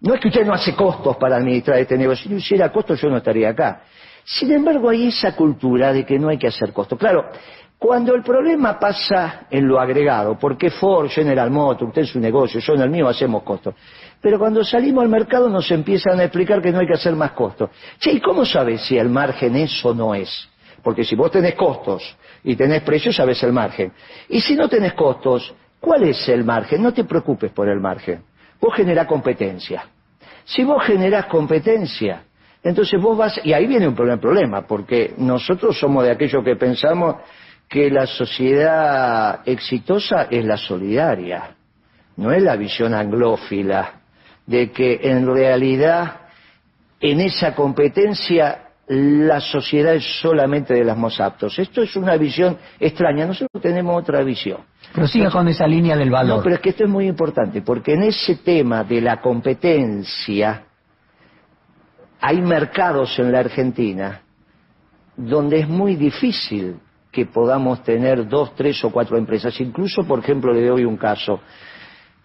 No 0.00 0.14
es 0.14 0.20
que 0.20 0.28
usted 0.28 0.44
no 0.44 0.54
hace 0.54 0.74
costos 0.74 1.16
para 1.18 1.36
administrar 1.36 1.78
este 1.78 1.96
negocio. 1.96 2.24
Si 2.24 2.30
no 2.30 2.38
hiciera 2.38 2.72
costos, 2.72 3.00
yo 3.00 3.08
no 3.08 3.18
estaría 3.18 3.50
acá. 3.50 3.82
Sin 4.30 4.52
embargo, 4.52 4.90
hay 4.90 5.08
esa 5.08 5.34
cultura 5.34 5.90
de 5.90 6.04
que 6.04 6.18
no 6.18 6.28
hay 6.28 6.36
que 6.36 6.48
hacer 6.48 6.70
costos. 6.74 6.98
Claro, 6.98 7.30
cuando 7.78 8.14
el 8.14 8.22
problema 8.22 8.78
pasa 8.78 9.46
en 9.48 9.66
lo 9.66 9.80
agregado, 9.80 10.38
porque 10.38 10.68
Ford, 10.68 11.08
General 11.08 11.50
Motors, 11.50 11.88
usted 11.88 12.02
en 12.02 12.08
su 12.08 12.20
negocio, 12.20 12.60
yo 12.60 12.74
en 12.74 12.82
el 12.82 12.90
mío 12.90 13.08
hacemos 13.08 13.42
costos. 13.42 13.74
Pero 14.20 14.38
cuando 14.38 14.62
salimos 14.64 15.02
al 15.02 15.08
mercado 15.08 15.48
nos 15.48 15.70
empiezan 15.70 16.20
a 16.20 16.24
explicar 16.24 16.60
que 16.60 16.70
no 16.70 16.80
hay 16.80 16.86
que 16.86 16.92
hacer 16.92 17.16
más 17.16 17.30
costos. 17.32 17.70
Che, 17.98 18.12
¿y 18.12 18.20
cómo 18.20 18.44
sabes 18.44 18.82
si 18.82 18.98
el 18.98 19.08
margen 19.08 19.56
es 19.56 19.82
o 19.82 19.94
no 19.94 20.14
es? 20.14 20.46
Porque 20.82 21.04
si 21.04 21.16
vos 21.16 21.30
tenés 21.30 21.54
costos 21.54 22.14
y 22.44 22.54
tenés 22.54 22.82
precios, 22.82 23.16
sabes 23.16 23.42
el 23.42 23.54
margen. 23.54 23.92
Y 24.28 24.42
si 24.42 24.56
no 24.56 24.68
tenés 24.68 24.92
costos, 24.92 25.54
¿cuál 25.80 26.02
es 26.02 26.28
el 26.28 26.44
margen? 26.44 26.82
No 26.82 26.92
te 26.92 27.04
preocupes 27.04 27.50
por 27.50 27.66
el 27.66 27.80
margen. 27.80 28.24
Vos 28.60 28.74
generás 28.74 29.06
competencia. 29.06 29.86
Si 30.44 30.64
vos 30.64 30.84
generás 30.84 31.26
competencia, 31.26 32.24
entonces 32.62 33.00
vos 33.00 33.16
vas, 33.16 33.40
y 33.44 33.52
ahí 33.52 33.66
viene 33.66 33.86
un 33.86 33.94
problema, 33.94 34.20
problema, 34.20 34.66
porque 34.66 35.14
nosotros 35.18 35.78
somos 35.78 36.04
de 36.04 36.10
aquellos 36.10 36.44
que 36.44 36.56
pensamos 36.56 37.16
que 37.68 37.90
la 37.90 38.06
sociedad 38.06 39.40
exitosa 39.44 40.28
es 40.30 40.44
la 40.44 40.56
solidaria, 40.56 41.54
no 42.16 42.32
es 42.32 42.42
la 42.42 42.56
visión 42.56 42.94
anglófila 42.94 44.00
de 44.46 44.72
que 44.72 44.98
en 45.02 45.26
realidad 45.26 46.22
en 47.00 47.20
esa 47.20 47.54
competencia 47.54 48.64
la 48.88 49.38
sociedad 49.38 49.94
es 49.94 50.20
solamente 50.20 50.72
de 50.72 50.82
los 50.82 50.96
más 50.96 51.20
aptos. 51.20 51.58
Esto 51.58 51.82
es 51.82 51.94
una 51.94 52.16
visión 52.16 52.56
extraña, 52.80 53.26
nosotros 53.26 53.62
tenemos 53.62 54.00
otra 54.00 54.22
visión. 54.22 54.60
Pero 54.94 55.06
siga 55.06 55.30
con 55.30 55.46
esa 55.46 55.66
línea 55.66 55.94
del 55.94 56.10
valor. 56.10 56.38
No, 56.38 56.42
pero 56.42 56.54
es 56.54 56.62
que 56.62 56.70
esto 56.70 56.84
es 56.84 56.90
muy 56.90 57.06
importante, 57.06 57.60
porque 57.60 57.92
en 57.92 58.04
ese 58.04 58.36
tema 58.36 58.84
de 58.84 59.02
la 59.02 59.20
competencia 59.20 60.67
hay 62.20 62.40
mercados 62.40 63.18
en 63.18 63.32
la 63.32 63.40
Argentina 63.40 64.22
donde 65.16 65.60
es 65.60 65.68
muy 65.68 65.96
difícil 65.96 66.76
que 67.10 67.26
podamos 67.26 67.82
tener 67.82 68.28
dos, 68.28 68.54
tres 68.54 68.82
o 68.84 68.90
cuatro 68.90 69.16
empresas. 69.16 69.58
Incluso, 69.60 70.04
por 70.04 70.20
ejemplo, 70.20 70.52
le 70.52 70.66
doy 70.66 70.84
un 70.84 70.96
caso. 70.96 71.40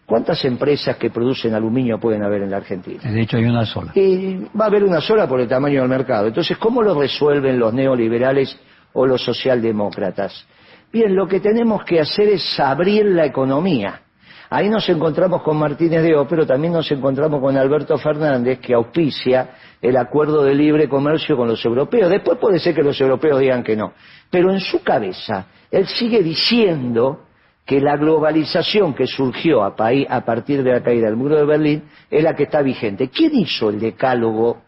¿Cuántas 0.05 0.43
empresas 0.45 0.97
que 0.97 1.09
producen 1.09 1.55
aluminio 1.55 1.97
pueden 1.97 2.23
haber 2.23 2.43
en 2.43 2.51
la 2.51 2.57
Argentina? 2.57 3.01
De 3.03 3.21
hecho, 3.21 3.37
hay 3.37 3.45
una 3.45 3.65
sola. 3.65 3.93
Y 3.95 4.45
va 4.59 4.65
a 4.65 4.67
haber 4.67 4.83
una 4.83 5.01
sola 5.01 5.27
por 5.27 5.39
el 5.39 5.47
tamaño 5.47 5.79
del 5.79 5.89
mercado. 5.89 6.27
Entonces, 6.27 6.57
¿cómo 6.57 6.83
lo 6.83 6.99
resuelven 6.99 7.57
los 7.57 7.73
neoliberales 7.73 8.59
o 8.93 9.07
los 9.07 9.23
socialdemócratas? 9.23 10.45
Bien, 10.91 11.15
lo 11.15 11.27
que 11.27 11.39
tenemos 11.39 11.83
que 11.85 11.99
hacer 11.99 12.27
es 12.29 12.59
abrir 12.59 13.05
la 13.05 13.25
economía. 13.25 14.01
Ahí 14.49 14.69
nos 14.69 14.87
encontramos 14.89 15.41
con 15.41 15.57
Martínez 15.57 16.03
de 16.03 16.15
O, 16.15 16.27
pero 16.27 16.45
también 16.45 16.73
nos 16.73 16.91
encontramos 16.91 17.41
con 17.41 17.57
Alberto 17.57 17.97
Fernández, 17.97 18.59
que 18.59 18.75
auspicia 18.75 19.49
el 19.83 19.97
acuerdo 19.97 20.43
de 20.43 20.55
libre 20.55 20.87
comercio 20.87 21.35
con 21.35 21.49
los 21.49 21.63
europeos. 21.63 22.09
Después 22.09 22.39
puede 22.39 22.57
ser 22.57 22.73
que 22.73 22.81
los 22.81 22.99
europeos 23.01 23.39
digan 23.39 23.63
que 23.63 23.75
no. 23.75 23.91
Pero 24.31 24.49
en 24.49 24.61
su 24.61 24.81
cabeza, 24.81 25.45
él 25.69 25.85
sigue 25.87 26.23
diciendo 26.23 27.25
que 27.65 27.81
la 27.81 27.97
globalización 27.97 28.93
que 28.93 29.05
surgió 29.07 29.61
a, 29.61 29.75
partir 29.75 30.63
de 30.63 30.71
la 30.71 30.81
caída 30.81 31.07
del 31.07 31.17
muro 31.17 31.35
de 31.35 31.45
Berlín 31.45 31.83
es 32.09 32.23
la 32.23 32.33
que 32.33 32.43
está 32.43 32.61
vigente. 32.61 33.09
¿Quién 33.09 33.35
hizo 33.35 33.69
el 33.69 33.79
decálogo 33.81 34.61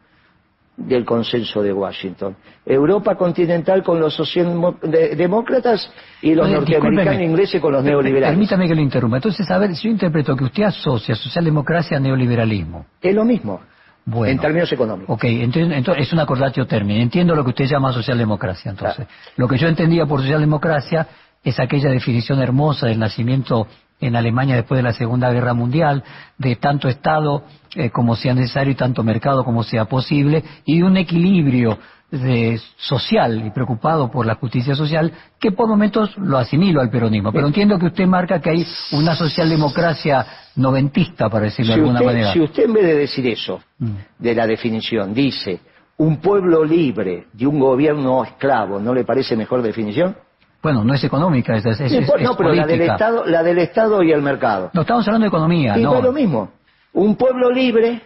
del 0.75 1.06
consenso 1.06 1.63
de 1.63 1.71
Washington? 1.71 2.36
Europa 2.65 3.15
continental 3.15 3.84
con 3.84 4.01
los 4.01 4.13
socialdemócratas 4.13 5.89
y 6.21 6.36
los 6.36 6.49
norteamericanos 6.49 7.21
ingleses 7.21 7.62
con 7.62 7.71
los 7.71 7.86
neoliberales. 7.86 8.32
Permítame 8.32 8.67
que 8.67 8.75
lo 8.75 8.82
interrumpa. 8.82 9.15
Entonces, 9.17 9.49
a 9.49 9.58
ver, 9.60 9.73
si 9.75 9.88
yo 9.88 9.91
interpreto 9.91 10.36
que 10.36 10.43
usted 10.43 10.63
asocia 10.63 11.15
socialdemocracia 11.15 11.95
a 11.95 11.99
neoliberalismo. 12.01 12.86
Es 13.01 13.15
lo 13.15 13.23
mismo. 13.23 13.62
En 14.06 14.39
términos 14.39 14.72
económicos. 14.72 15.15
Ok, 15.15 15.24
entonces, 15.26 15.98
es 15.98 16.13
una 16.13 16.26
cordatio 16.26 16.68
término. 16.68 17.02
Entiendo 17.02 17.36
lo 17.36 17.44
que 17.44 17.50
usted 17.50 17.65
llama 17.65 17.91
socialdemocracia, 17.91 18.72
entonces. 18.72 19.08
Lo 19.36 19.48
que 19.48 19.58
yo 19.58 19.68
entendía 19.68 20.06
por 20.06 20.22
socialdemocracia 20.22 21.08
es 21.44 21.60
aquella 21.60 21.89
definición 21.89 22.41
hermosa 22.41 22.88
del 22.88 23.00
nacimiento 23.00 23.68
en 24.00 24.15
Alemania 24.15 24.56
después 24.56 24.78
de 24.78 24.84
la 24.84 24.94
Segunda 24.94 25.32
Guerra 25.32 25.54
Mundial, 25.54 26.04
de 26.38 26.56
tanto 26.58 26.88
Estado 26.88 27.44
eh, 27.76 27.89
como 27.89 28.15
sea 28.15 28.34
necesario 28.34 28.74
y 28.74 28.76
tanto 28.76 29.04
mercado 29.04 29.44
como 29.44 29.63
sea 29.63 29.86
posible, 29.86 30.44
y 30.65 30.80
de 30.80 30.84
un 30.84 30.98
equilibrio 30.98 31.78
de 32.12 32.60
social 32.78 33.46
y 33.46 33.52
preocupado 33.52 34.12
por 34.12 34.26
la 34.26 34.36
justicia 34.36 34.76
social, 34.76 35.12
que 35.39 35.52
por 35.52 35.68
momentos 35.68 36.15
lo 36.18 36.38
asimilo 36.38 36.82
al 36.82 36.89
peronismo. 36.89 37.32
Pero 37.32 37.48
entiendo 37.48 37.80
que 37.80 37.88
usted 37.88 38.06
marca 38.06 38.39
que 38.39 38.52
hay 38.52 38.68
una 38.91 39.15
socialdemocracia 39.15 40.26
noventista, 40.56 41.30
para 41.30 41.46
decirlo 41.46 41.74
de 41.74 41.82
alguna 41.82 42.02
manera. 42.02 42.34
Si 42.34 42.39
usted 42.39 42.63
en 42.63 42.74
vez 42.74 42.84
de 42.86 42.96
decir 42.96 43.28
eso, 43.28 43.62
mm. 43.80 43.91
de 44.20 44.36
la 44.36 44.48
definición, 44.48 45.13
dice 45.13 45.60
un 45.98 46.18
pueblo 46.18 46.63
libre 46.63 47.28
de 47.32 47.48
un 47.48 47.60
gobierno 47.60 48.24
esclavo, 48.24 48.80
¿no 48.80 48.94
le 48.94 49.04
parece 49.04 49.36
mejor 49.36 49.62
definición? 49.62 50.15
Bueno, 50.62 50.84
no 50.84 50.94
es 50.94 51.04
económica, 51.04 51.56
es, 51.56 51.65
es, 51.65 51.91
No, 52.22 52.36
pero 52.36 52.54
la 52.54 52.65
del, 52.65 52.82
Estado, 52.82 53.26
la 53.26 53.44
del 53.44 53.60
Estado 53.60 54.02
y 54.02 54.12
el 54.12 54.22
mercado. 54.22 54.72
No, 54.74 54.82
estamos 54.82 55.08
hablando 55.08 55.26
de 55.26 55.30
economía, 55.30 55.78
y 55.78 55.84
no. 55.84 55.98
es 55.98 56.04
lo 56.04 56.12
mismo. 56.12 56.50
Un 56.94 57.15
pueblo 57.15 57.52
libre 57.52 58.02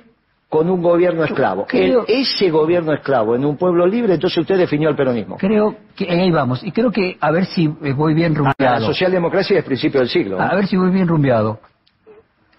con 0.50 0.70
un 0.70 0.82
gobierno 0.82 1.24
esclavo. 1.24 1.68
ese 1.72 2.50
gobierno 2.50 2.92
esclavo 2.92 3.36
en 3.36 3.46
un 3.46 3.56
pueblo 3.56 3.86
libre, 3.86 4.16
entonces 4.16 4.40
usted 4.40 4.58
definió 4.58 4.90
el 4.90 4.96
peronismo. 4.96 5.38
Creo 5.38 5.76
que 5.96 6.10
ahí 6.10 6.32
vamos. 6.32 6.64
Y 6.64 6.72
creo 6.72 6.92
que, 6.92 7.18
a 7.22 7.32
ver 7.32 7.46
si 7.46 7.68
voy 7.68 8.14
bien 8.14 8.36
rumbeado. 8.36 8.80
la 8.80 8.82
socialdemocracia 8.82 9.60
es 9.60 9.64
principio 9.64 10.02
del 10.02 10.10
siglo. 10.10 10.42
A 10.42 10.54
ver 10.56 10.68
si 10.68 10.76
voy 10.76 10.90
bien 10.90 11.08
rumbeado. 11.08 11.60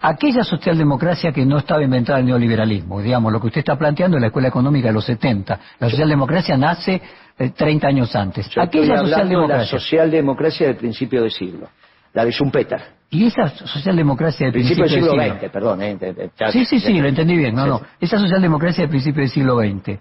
Aquella 0.02 0.42
socialdemocracia 0.44 1.30
que 1.30 1.44
no 1.44 1.58
estaba 1.58 1.82
inventada 1.82 2.20
el 2.20 2.26
neoliberalismo, 2.26 3.02
digamos, 3.02 3.30
lo 3.30 3.40
que 3.40 3.48
usted 3.48 3.58
está 3.58 3.76
planteando 3.76 4.16
en 4.16 4.22
la 4.22 4.28
escuela 4.28 4.48
económica 4.48 4.88
de 4.88 4.94
los 4.94 5.04
70. 5.04 5.60
La 5.78 5.90
socialdemocracia 5.90 6.56
nace 6.56 7.02
30 7.36 7.86
eh, 7.86 7.90
años 7.90 8.16
antes. 8.16 8.50
Aquella 8.56 8.98
socialdemocracia. 8.98 9.56
la 9.56 9.64
socialdemocracia 9.66 10.66
del 10.68 10.76
principio 10.76 11.20
del 11.20 11.30
siglo, 11.30 11.68
la 12.14 12.24
de 12.24 12.32
Schumpeter. 12.32 12.80
Y 13.10 13.26
esa 13.26 13.48
socialdemocracia 13.48 14.46
del 14.46 14.52
principio, 14.52 14.84
del 14.84 14.92
siglo, 14.92 15.12
XX, 15.12 15.50
perdón. 15.50 15.82
Eh, 15.82 16.30
sí, 16.50 16.64
sí, 16.64 16.80
sí, 16.80 16.98
lo 16.98 17.08
entendí 17.08 17.36
bien. 17.36 17.54
No, 17.54 17.66
no. 17.66 17.82
Esa 18.00 18.18
socialdemocracia 18.18 18.82
del 18.82 18.90
principio 18.90 19.20
del 19.20 19.30
siglo 19.30 19.58
XX. 19.58 19.98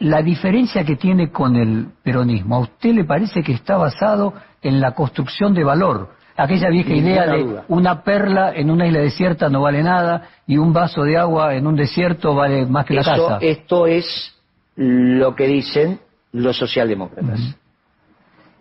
La 0.00 0.20
diferencia 0.20 0.84
que 0.84 0.96
tiene 0.96 1.30
con 1.30 1.56
el 1.56 1.86
peronismo, 2.02 2.56
¿a 2.56 2.58
usted 2.60 2.92
le 2.92 3.04
parece 3.04 3.42
que 3.42 3.52
está 3.52 3.76
basado 3.76 4.34
en 4.60 4.80
la 4.80 4.92
construcción 4.92 5.54
de 5.54 5.64
valor? 5.64 6.17
Aquella 6.38 6.70
vieja 6.70 6.94
idea 6.94 7.26
de 7.26 7.62
una 7.66 8.04
perla 8.04 8.52
en 8.54 8.70
una 8.70 8.86
isla 8.86 9.00
desierta 9.00 9.48
no 9.48 9.62
vale 9.62 9.82
nada 9.82 10.28
y 10.46 10.56
un 10.56 10.72
vaso 10.72 11.02
de 11.02 11.16
agua 11.16 11.56
en 11.56 11.66
un 11.66 11.74
desierto 11.74 12.32
vale 12.32 12.64
más 12.64 12.86
que 12.86 12.94
la 12.94 13.02
casa. 13.02 13.38
Esto 13.40 13.88
es 13.88 14.36
lo 14.76 15.34
que 15.34 15.48
dicen 15.48 15.98
los 16.30 16.56
socialdemócratas. 16.56 17.40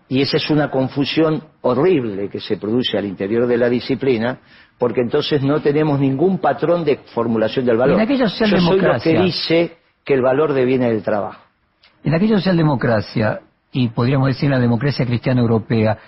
Y 0.10 0.22
esa 0.22 0.38
es 0.38 0.50
una 0.50 0.72
confusión 0.72 1.44
horrible 1.62 2.30
que 2.30 2.40
se 2.40 2.58
produce 2.58 2.98
al 2.98 3.06
interior 3.06 3.46
de 3.46 3.58
la 3.58 3.70
disciplina, 3.70 4.40
porque 4.80 5.02
entonces 5.02 5.44
no 5.44 5.62
tenemos 5.62 6.00
ningún 6.00 6.40
patrón 6.40 6.84
de 6.84 6.98
formulación 7.14 7.64
del 7.64 7.78
valor. 7.78 7.98
En 7.98 8.02
aquella 8.02 8.26
Yo 8.26 8.58
soy 8.60 8.80
lo 8.80 9.00
que 9.00 9.22
dice 9.22 9.78
que 10.04 10.16
el 10.16 10.24
valor 10.24 10.54
deviene 10.54 10.90
del 10.90 11.04
trabajo. 11.04 11.42
En 12.04 12.16
aquella 12.16 12.38
socialdemocracia, 12.38 13.42
y 13.72 13.90
podríamos 13.90 14.30
decir 14.30 14.50
la 14.50 14.60
democracia 14.60 15.06
cristiana 15.06 15.42
europea, 15.42 16.00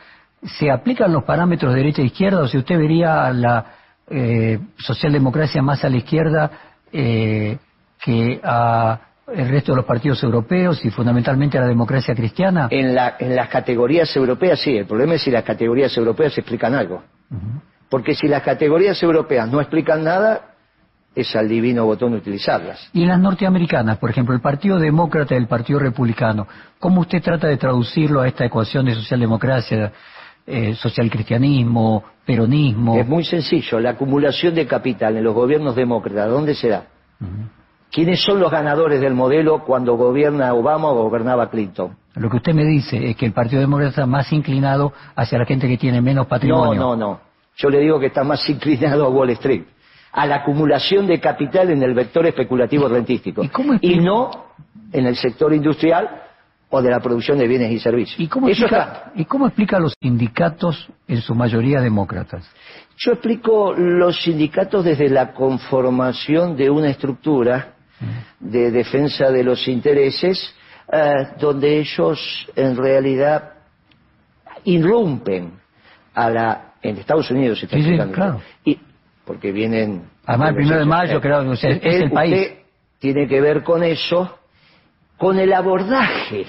¿se 0.44 0.72
aplican 0.72 1.12
los 1.12 1.24
parámetros 1.24 1.74
de 1.74 1.80
derecha 1.80 2.02
e 2.02 2.06
izquierda 2.06 2.42
o 2.42 2.48
si 2.48 2.58
usted 2.58 2.78
vería 2.78 3.26
a 3.26 3.34
la 3.34 3.66
eh, 4.10 4.60
socialdemocracia 4.78 5.62
más 5.62 5.84
a 5.84 5.90
la 5.90 5.98
izquierda 5.98 6.52
eh, 6.92 7.58
que 8.04 8.40
a 8.44 9.00
el 9.36 9.48
resto 9.50 9.74
de 9.74 9.76
los 9.78 9.86
partidos 9.86 10.24
europeos 10.24 10.84
y 10.84 10.90
fundamentalmente 10.90 11.58
a 11.58 11.62
la 11.62 11.68
democracia 11.68 12.16
cristiana? 12.16 12.68
En, 12.72 12.96
la- 12.96 13.16
en 13.20 13.36
las 13.36 13.48
categorías 13.50 14.16
europeas 14.16 14.60
sí, 14.60 14.76
el 14.76 14.86
problema 14.86 15.14
es 15.16 15.22
si 15.22 15.30
las 15.32 15.44
categorías 15.44 15.96
europeas 15.98 16.36
explican 16.38 16.74
algo. 16.74 17.04
Porque 17.90 18.16
si 18.16 18.28
las 18.28 18.42
categorías 18.44 19.02
europeas 19.04 19.50
no 19.52 19.60
explican 19.62 20.04
nada, 20.04 20.42
es 21.16 21.36
al 21.36 21.48
divino 21.50 21.86
botón 21.86 22.14
utilizarlas. 22.14 22.90
Y 22.94 23.02
en 23.04 23.10
las 23.10 23.20
norteamericanas, 23.20 23.98
por 23.98 24.10
ejemplo, 24.10 24.34
el 24.34 24.42
Partido 24.42 24.80
Demócrata 24.80 25.34
y 25.36 25.38
el 25.38 25.48
Partido 25.48 25.80
Republicano, 25.80 26.48
¿cómo 26.80 27.02
usted 27.02 27.22
trata 27.22 27.48
de 27.48 27.58
traducirlo 27.58 28.22
a 28.22 28.28
esta 28.28 28.46
ecuación 28.46 28.86
de 28.86 28.96
socialdemocracia, 28.96 29.92
eh, 30.50 30.76
socialcristianismo, 30.76 32.04
peronismo? 32.26 32.96
Es 32.98 33.08
muy 33.08 33.24
sencillo, 33.24 33.80
la 33.80 33.92
acumulación 33.92 34.56
de 34.56 34.66
capital 34.66 35.16
en 35.18 35.24
los 35.24 35.36
gobiernos 35.36 35.76
demócratas, 35.76 36.30
¿dónde 36.30 36.56
se 36.56 36.70
da? 36.70 36.86
¿Quiénes 37.92 38.22
son 38.24 38.40
los 38.40 38.52
ganadores 38.52 39.02
del 39.02 39.14
modelo 39.16 39.64
cuando 39.66 39.96
gobierna 39.96 40.54
Obama 40.54 40.90
o 40.90 41.04
gobernaba 41.04 41.50
Clinton? 41.50 41.96
Lo 42.16 42.30
que 42.30 42.38
usted 42.38 42.54
me 42.54 42.66
dice 42.66 43.10
es 43.10 43.16
que 43.16 43.26
el 43.26 43.32
Partido 43.32 43.62
Demócrata 43.62 43.90
está 43.90 44.06
más 44.06 44.32
inclinado 44.32 44.94
hacia 45.16 45.38
la 45.40 45.46
gente 45.46 45.68
que 45.68 45.78
tiene 45.78 46.02
menos 46.02 46.26
No, 46.26 46.30
patrimonio. 46.30 46.82
no, 46.82 46.96
no. 46.96 47.20
Yo 47.56 47.70
le 47.70 47.80
digo 47.80 48.00
que 48.00 48.08
está 48.08 48.24
más 48.24 48.48
inclinado 48.50 49.06
a 49.06 49.10
Wall 49.10 49.32
Street, 49.32 49.64
a 50.12 50.26
la 50.26 50.38
acumulación 50.38 51.08
de 51.08 51.20
capital 51.20 51.70
en 51.72 51.82
el 51.84 51.94
vector 51.94 52.26
especulativo 52.26 52.88
rentístico. 52.88 53.44
¿Y 53.44 53.50
cómo 53.50 53.74
y 53.82 54.00
no 54.00 54.30
en 54.92 55.06
el 55.06 55.16
sector 55.16 55.54
industrial 55.54 56.10
o 56.72 56.82
de 56.82 56.90
la 56.92 57.00
producción 57.00 57.38
de 57.40 57.48
bienes 57.48 57.72
y 57.72 57.80
servicios. 57.80 58.20
¿Y 58.20 58.28
cómo, 58.28 58.48
explica. 58.50 59.12
¿Y 59.16 59.26
cómo 59.26 59.48
explica 59.48 59.78
a 59.78 59.80
los 59.80 59.94
sindicatos, 60.02 60.88
en 61.08 61.22
su 61.22 61.34
mayoría 61.34 61.82
demócratas? 61.82 62.48
Yo 62.98 63.14
explico 63.14 63.74
los 63.74 64.22
sindicatos 64.22 64.86
desde 64.86 65.10
la 65.10 65.34
conformación 65.34 66.56
de 66.58 66.70
una 66.70 66.90
estructura 66.90 67.74
de 68.40 68.72
defensa 68.72 69.32
de 69.32 69.44
los 69.44 69.68
intereses, 69.68 70.54
eh, 70.92 71.14
donde 71.40 71.80
ellos 71.80 72.48
en 72.56 72.76
realidad 72.78 73.54
irrumpen 74.64 75.54
a 76.14 76.30
la 76.30 76.66
en 76.82 76.98
Estados 76.98 77.30
Unidos 77.32 77.60
se 77.60 77.66
está 77.66 77.78
Sí, 77.78 77.84
sí, 77.84 77.98
claro. 78.14 78.42
y 78.64 78.80
porque 79.26 79.52
vienen 79.52 80.04
Además, 80.26 80.50
el 80.50 80.56
primero 80.56 80.80
de 80.80 80.86
mayo, 80.86 81.20
creo, 81.22 81.56
sea, 81.56 81.70
es 81.72 81.76
Usted- 81.78 82.02
el 82.04 82.12
país. 82.12 82.52
tiene 83.00 83.28
que 83.28 83.42
ver 83.42 83.64
con 83.64 83.84
eso 83.84 84.39
con 85.20 85.38
el 85.38 85.54
abordaje 85.54 86.48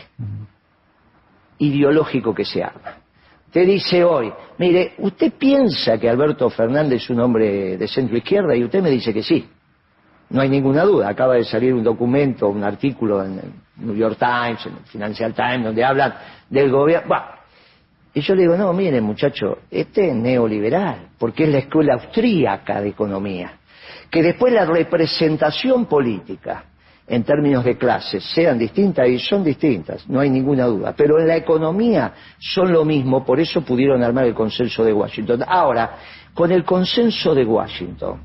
ideológico 1.59 2.35
que 2.35 2.47
se 2.47 2.65
arma 2.65 3.01
te 3.51 3.65
dice 3.65 4.05
hoy, 4.05 4.33
mire, 4.59 4.95
usted 4.99 5.33
piensa 5.33 5.99
que 5.99 6.09
Alberto 6.09 6.49
Fernández 6.51 7.03
es 7.03 7.11
un 7.11 7.21
hombre 7.21 7.77
de 7.77 7.89
centro 7.89 8.17
izquierda 8.17 8.55
y 8.55 8.65
usted 8.65 8.81
me 8.81 8.91
dice 8.91 9.13
que 9.13 9.23
sí. 9.23 9.49
No 10.31 10.41
hay 10.41 10.49
ninguna 10.49 10.85
duda. 10.85 11.09
Acaba 11.09 11.35
de 11.35 11.45
salir 11.45 11.75
un 11.75 11.83
documento, 11.83 12.49
un 12.49 12.63
artículo 12.63 13.25
en 13.25 13.39
el 13.39 13.53
New 13.85 13.97
York 13.97 14.17
Times, 14.19 14.65
en 14.67 14.77
el 14.77 14.85
Financial 14.85 15.35
Times, 15.35 15.65
donde 15.65 15.85
hablan 15.85 16.15
del 16.49 16.71
gobierno. 16.71 17.17
Y 18.15 18.21
yo 18.21 18.37
le 18.37 18.43
digo, 18.43 18.57
no, 18.57 18.73
mire 18.73 19.01
muchacho, 19.01 19.59
este 19.71 20.11
es 20.11 20.15
neoliberal, 20.15 21.09
porque 21.19 21.45
es 21.45 21.51
la 21.51 21.59
escuela 21.59 21.95
austríaca 21.95 22.81
de 22.81 22.91
economía. 22.91 23.59
Que 24.09 24.23
después 24.23 24.53
la 24.53 24.65
representación 24.65 25.87
política 25.87 26.65
en 27.11 27.25
términos 27.25 27.65
de 27.65 27.77
clases 27.77 28.23
sean 28.33 28.57
distintas 28.57 29.09
y 29.09 29.19
son 29.19 29.43
distintas, 29.43 30.09
no 30.09 30.21
hay 30.21 30.31
ninguna 30.31 30.67
duda. 30.67 30.95
Pero 30.97 31.19
en 31.19 31.27
la 31.27 31.37
economía 31.37 32.13
son 32.39 32.73
lo 32.73 32.85
mismo, 32.85 33.25
por 33.25 33.41
eso 33.41 33.63
pudieron 33.63 34.01
armar 34.05 34.27
el 34.27 34.35
consenso 34.35 34.85
de 34.85 34.93
Washington. 34.93 35.43
Ahora, 35.45 35.91
con 36.33 36.53
el 36.53 36.65
consenso 36.65 37.35
de 37.35 37.45
Washington 37.45 38.21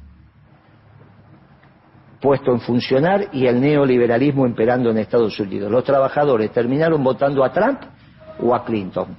puesto 2.21 2.51
en 2.51 2.59
funcionar 2.59 3.29
y 3.33 3.47
el 3.47 3.59
neoliberalismo 3.59 4.45
imperando 4.45 4.91
en 4.91 4.99
Estados 4.99 5.39
Unidos, 5.39 5.71
los 5.71 5.83
trabajadores 5.83 6.51
terminaron 6.51 7.03
votando 7.03 7.43
a 7.43 7.51
Trump 7.51 7.79
o 8.39 8.53
a 8.53 8.63
Clinton. 8.63 9.15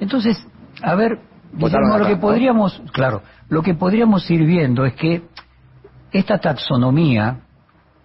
Entonces, 0.00 0.46
a 0.82 0.94
ver, 0.94 1.18
Guillermo, 1.52 1.98
lo 1.98 2.06
que 2.06 2.16
podríamos, 2.16 2.82
claro, 2.92 3.20
lo 3.50 3.62
que 3.62 3.74
podríamos 3.74 4.30
ir 4.30 4.44
viendo 4.46 4.86
es 4.86 4.94
que 4.94 5.22
esta 6.10 6.38
taxonomía 6.38 7.40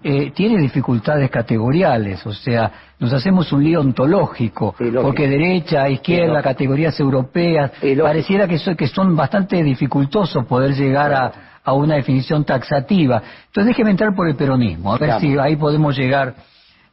eh, 0.03 0.31
tiene 0.31 0.61
dificultades 0.61 1.29
categoriales, 1.29 2.25
o 2.25 2.33
sea, 2.33 2.71
nos 2.99 3.11
hacemos 3.13 3.51
un 3.51 3.63
lío 3.63 3.81
ontológico, 3.81 4.73
porque 5.03 5.27
derecha, 5.27 5.89
izquierda, 5.89 6.41
categorías 6.41 6.99
europeas, 6.99 7.71
pareciera 8.03 8.47
que, 8.47 8.57
so- 8.57 8.75
que 8.75 8.87
son 8.87 9.15
bastante 9.15 9.61
dificultosos 9.63 10.45
poder 10.45 10.73
llegar 10.75 11.13
a, 11.13 11.31
a 11.63 11.73
una 11.73 11.95
definición 11.95 12.45
taxativa. 12.45 13.21
Entonces 13.47 13.67
déjeme 13.67 13.91
entrar 13.91 14.15
por 14.15 14.27
el 14.27 14.35
peronismo, 14.35 14.93
a 14.93 14.97
ver 14.97 15.09
si 15.19 15.37
ahí 15.37 15.55
podemos 15.55 15.97
llegar. 15.97 16.35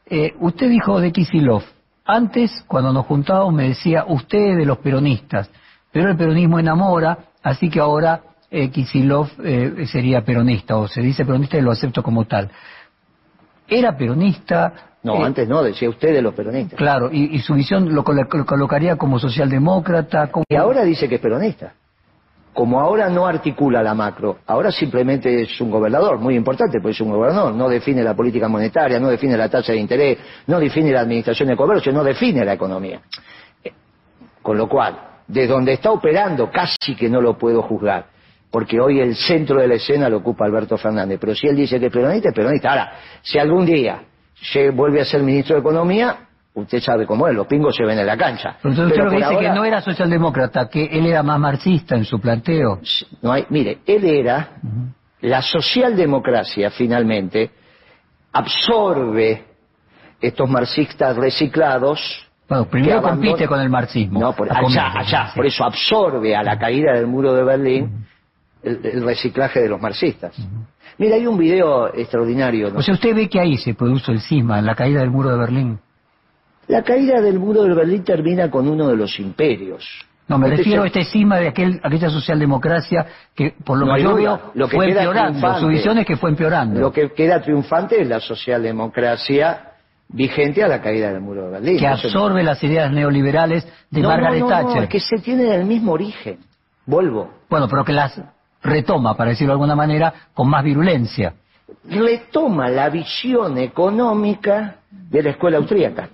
Eh, 0.09 0.33
usted 0.41 0.69
dijo 0.69 1.01
de 1.01 1.13
Kisilov, 1.13 1.63
antes 2.05 2.65
cuando 2.67 2.93
nos 2.93 3.07
juntábamos 3.07 3.53
me 3.55 3.69
decía 3.69 4.05
usted 4.07 4.57
de 4.57 4.65
los 4.67 4.79
peronistas, 4.79 5.51
pero 5.93 6.11
el 6.11 6.17
peronismo 6.17 6.59
enamora, 6.59 7.19
así 7.43 7.69
que 7.71 7.81
ahora 7.81 8.21
eh, 8.51 8.71
Kisilov 8.71 9.29
eh, 9.43 9.87
sería 9.91 10.25
peronista, 10.25 10.77
o 10.77 10.87
se 10.87 11.01
dice 11.01 11.25
peronista 11.25 11.57
y 11.59 11.63
lo 11.63 11.73
acepto 11.73 12.03
como 12.03 12.25
tal. 12.27 12.51
Era 13.69 13.97
peronista, 13.97 14.73
No, 15.03 15.17
eh, 15.17 15.25
antes 15.25 15.49
no, 15.49 15.63
decía 15.63 15.89
usted 15.89 16.13
de 16.13 16.23
los 16.23 16.35
peronistas. 16.35 16.77
claro, 16.79 17.11
y, 17.13 17.37
y 17.37 17.39
su 17.41 17.55
visión 17.55 17.95
lo 17.95 18.05
colocaría 18.05 18.97
como 18.97 19.19
socialdemócrata, 19.19 20.31
como... 20.31 20.45
Y 20.49 20.57
ahora 20.57 20.83
dice 20.85 21.09
que 21.09 21.17
es 21.17 21.21
peronista. 21.21 21.73
Como 22.53 22.81
ahora 22.81 23.11
no 23.11 23.27
articula 23.27 23.83
la 23.83 23.93
macro, 23.95 24.39
ahora 24.47 24.73
simplemente 24.73 25.43
es 25.43 25.61
un 25.61 25.71
gobernador, 25.71 26.19
muy 26.19 26.35
importante, 26.37 26.79
porque 26.81 26.93
es 26.93 27.01
un 27.03 27.11
gobernador, 27.11 27.55
no 27.55 27.69
define 27.69 28.03
la 28.03 28.15
política 28.15 28.49
monetaria, 28.49 28.99
no 28.99 29.09
define 29.09 29.37
la 29.37 29.51
tasa 29.51 29.73
de 29.73 29.79
interés, 29.79 30.19
no 30.47 30.59
define 30.59 30.91
la 30.91 31.01
administración 31.01 31.51
de 31.51 31.57
comercio, 31.57 31.93
no 31.93 32.03
define 32.03 32.45
la 32.47 32.55
economía. 32.55 33.03
Eh, 33.63 33.73
Con 34.41 34.57
lo 34.57 34.69
cual, 34.69 34.99
de 35.29 35.47
donde 35.47 35.75
está 35.75 35.91
operando 35.91 36.51
casi 36.51 36.95
que 36.97 37.11
no 37.11 37.21
lo 37.21 37.37
puedo 37.37 37.61
juzgar, 37.61 38.07
porque 38.57 38.81
hoy 38.81 39.01
el 39.01 39.15
centro 39.15 39.61
de 39.61 39.69
la 39.69 39.75
escena 39.75 40.09
lo 40.09 40.17
ocupa 40.17 40.47
Alberto 40.47 40.79
Fernández, 40.79 41.19
pero 41.21 41.35
si 41.35 41.47
él 41.47 41.55
dice 41.55 41.79
que 41.79 41.87
es 41.89 41.93
peronista, 41.93 42.31
es 42.31 42.35
peronista. 42.35 42.71
Ahora, 42.71 42.93
si 43.21 43.39
algún 43.39 43.67
día 43.67 44.01
se 44.33 44.71
vuelve 44.71 45.03
a 45.03 45.05
ser 45.05 45.23
ministro 45.23 45.57
de 45.57 45.61
Economía, 45.61 46.17
usted 46.55 46.81
sabe 46.81 47.05
cómo 47.05 47.29
es, 47.29 47.35
los 47.35 47.47
pingos 47.47 47.77
se 47.77 47.85
ven 47.85 47.99
en 47.99 48.07
la 48.07 48.17
cancha. 48.17 48.57
Pero 48.63 48.71
entonces 48.73 48.93
usted 48.93 48.97
Pero 48.97 49.11
que 49.11 49.17
dice 49.19 49.29
que 49.29 49.47
ahora- 49.49 49.55
no 49.55 49.65
era 49.67 49.83
socialdemócrata, 49.83 50.71
que 50.71 50.87
él 50.87 51.05
era 51.05 51.23
más 51.23 51.39
marxista 51.39 51.97
en 51.97 52.07
su 52.07 52.19
planteo. 52.19 52.81
no 53.21 53.31
hay, 53.31 53.45
mire, 53.51 53.81
él 53.85 54.07
era, 54.07 54.49
la 55.21 55.43
socialdemocracia 55.43 56.71
finalmente 56.71 57.51
absorbe 58.33 59.45
estos 60.19 60.49
marxistas 60.49 61.15
reciclados. 61.15 62.01
Bueno, 62.49 62.65
primero 62.71 63.03
que 63.03 63.07
abandon- 63.07 63.11
compite 63.11 63.47
con 63.49 63.61
el 63.61 63.69
marxismo. 63.69 64.19
No, 64.21 64.33
por, 64.33 64.51
allá, 64.51 64.93
allá, 64.97 65.33
por 65.37 65.45
eso 65.45 65.63
absorbe 65.63 66.35
a 66.35 66.43
la 66.43 66.59
caída 66.59 66.95
del 66.95 67.07
muro 67.07 67.35
de 67.35 67.45
Berlín 67.45 68.06
el, 68.67 68.81
el 68.85 69.03
reciclaje 69.05 69.61
de 69.63 69.69
los 69.69 69.81
marxistas. 69.81 70.35
Mira, 70.99 71.17
hay 71.17 71.27
un 71.27 71.39
video 71.39 71.95
extraordinario. 71.95 72.71
¿no? 72.71 72.79
O 72.79 72.83
sea, 72.83 72.95
usted 72.95 73.15
ve 73.15 73.29
que 73.29 73.41
ahí 73.41 73.57
se 73.57 73.75
produjo 73.75 74.13
el 74.13 74.21
cisma, 74.21 74.59
en 74.59 74.67
la 74.67 74.75
caída 74.75 75.01
del 75.01 75.11
muro 75.11 75.31
de 75.31 75.39
Berlín. 75.39 75.79
la 76.69 76.83
caída 76.83 77.21
del 77.21 77.39
muro 77.39 77.63
de 77.63 77.75
Berlín 77.75 78.03
termina 78.05 78.51
con 78.51 78.69
uno 78.69 78.89
de 78.89 78.97
los 78.97 79.19
imperios. 79.21 79.85
No, 80.29 80.39
me 80.39 80.47
Usted 80.49 80.59
refiero 80.59 80.83
a 80.83 80.87
este 80.87 81.05
cisma 81.05 81.37
de 81.39 81.47
aquel, 81.49 81.81
aquella 81.85 82.11
socialdemocracia 82.11 83.07
que, 83.33 83.55
por 83.65 83.79
lo 83.79 83.87
No 83.87 83.93
que 83.93 83.99
hay 83.99 84.03
yo 84.03 84.11
duda. 84.11 84.21
veo, 84.21 84.51
Lo 84.55 84.69
que 84.69 84.77
fue 84.77 84.89
empeorando. 84.89 85.31
triunfante. 85.39 85.61
Su 85.61 85.67
visión 85.69 85.99
es 85.99 86.07
que 86.07 86.17
fue 86.17 86.31
empeorando. 86.31 86.81
Lo 86.81 86.91
que 86.93 87.13
queda 87.13 87.41
triunfante 87.41 88.03
es 88.03 88.09
la 88.09 88.19
socialdemocracia 88.19 89.73
vigente 90.09 90.63
a 90.63 90.69
la 90.69 90.81
caída 90.81 91.13
del 91.13 91.21
muro 91.21 91.45
de 91.47 91.51
Berlín. 91.53 91.79
que 91.79 91.87
absorbe 91.87 92.43
las 92.43 92.63
ideas 92.65 92.91
neoliberales 92.91 93.67
de 93.91 94.01
No, 94.01 94.09
Margaret 94.09 94.41
no, 94.41 94.49
Thatcher. 94.49 94.89
que 94.89 95.01
se 95.01 95.19
tienen 95.19 95.51
el 95.53 95.65
mismo 95.65 95.93
origen. 95.93 96.39
Vuelvo. 96.87 97.31
Bueno, 97.49 97.69
pero 97.69 97.85
que 97.85 97.93
las 97.93 98.21
retoma, 98.67 99.17
para 99.17 99.31
decirlo 99.31 99.53
de 99.53 99.55
alguna 99.55 99.75
manera, 99.75 100.13
con 100.35 100.49
más 100.49 100.63
virulencia. 100.65 101.35
Retoma 101.89 102.69
la 102.69 102.89
visión 102.91 103.59
económica 103.59 104.77
de 104.91 105.23
la 105.23 105.31
escuela 105.31 105.59
austríaca. 105.59 106.09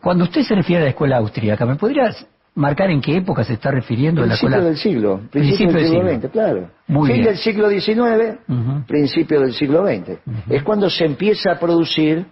Cuando 0.00 0.24
usted 0.24 0.42
se 0.42 0.54
refiere 0.54 0.82
a 0.82 0.84
la 0.84 0.90
escuela 0.90 1.18
austríaca, 1.18 1.66
¿me 1.66 1.76
podrías 1.76 2.26
marcar 2.54 2.90
en 2.90 3.00
qué 3.00 3.16
época 3.16 3.44
se 3.44 3.54
está 3.54 3.70
refiriendo 3.70 4.22
a 4.22 4.26
la 4.26 4.30
Principio 4.30 4.48
escuela? 4.48 4.68
del 4.68 4.76
siglo. 4.78 5.20
Principio, 5.30 5.68
Principio 5.68 5.74
del 5.74 5.88
siglo. 5.88 6.20
XX, 6.28 6.32
claro. 6.32 6.70
Muy 6.88 7.06
fin 7.08 7.16
bien. 7.16 7.26
del 7.28 7.36
siglo 7.38 7.68
XIX, 7.70 8.86
principio 8.86 9.40
del 9.40 9.52
siglo 9.52 9.86
XX. 9.86 10.18
Es 10.48 10.62
cuando 10.62 10.88
se 10.90 11.04
empieza 11.04 11.52
a 11.52 11.58
producir 11.58 12.24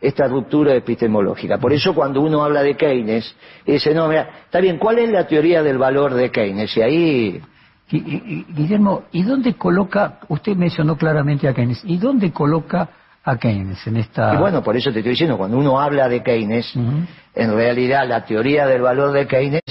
esta 0.00 0.28
ruptura 0.28 0.74
epistemológica. 0.74 1.56
Por 1.58 1.72
eso 1.72 1.94
cuando 1.94 2.20
uno 2.20 2.44
habla 2.44 2.62
de 2.62 2.76
Keynes, 2.76 3.34
dice, 3.66 3.94
no, 3.94 4.06
mira, 4.08 4.28
está 4.44 4.60
bien, 4.60 4.76
¿cuál 4.78 4.98
es 4.98 5.10
la 5.10 5.26
teoría 5.26 5.62
del 5.62 5.78
valor 5.78 6.14
de 6.14 6.30
Keynes? 6.30 6.76
Y 6.76 6.82
ahí... 6.82 7.40
Guillermo, 7.90 9.04
¿y 9.12 9.22
dónde 9.22 9.54
coloca, 9.54 10.18
usted 10.28 10.56
mencionó 10.56 10.96
claramente 10.96 11.48
a 11.48 11.54
Keynes, 11.54 11.82
¿y 11.84 11.98
dónde 11.98 12.32
coloca 12.32 12.88
a 13.22 13.36
Keynes 13.36 13.86
en 13.86 13.98
esta... 13.98 14.34
Y 14.34 14.38
bueno, 14.38 14.62
por 14.62 14.76
eso 14.76 14.90
te 14.92 14.98
estoy 14.98 15.10
diciendo, 15.10 15.36
cuando 15.36 15.58
uno 15.58 15.80
habla 15.80 16.08
de 16.08 16.22
Keynes, 16.22 16.74
en 16.74 17.54
realidad 17.54 18.08
la 18.08 18.24
teoría 18.24 18.66
del 18.66 18.82
valor 18.82 19.12
de 19.12 19.26
Keynes 19.26 19.62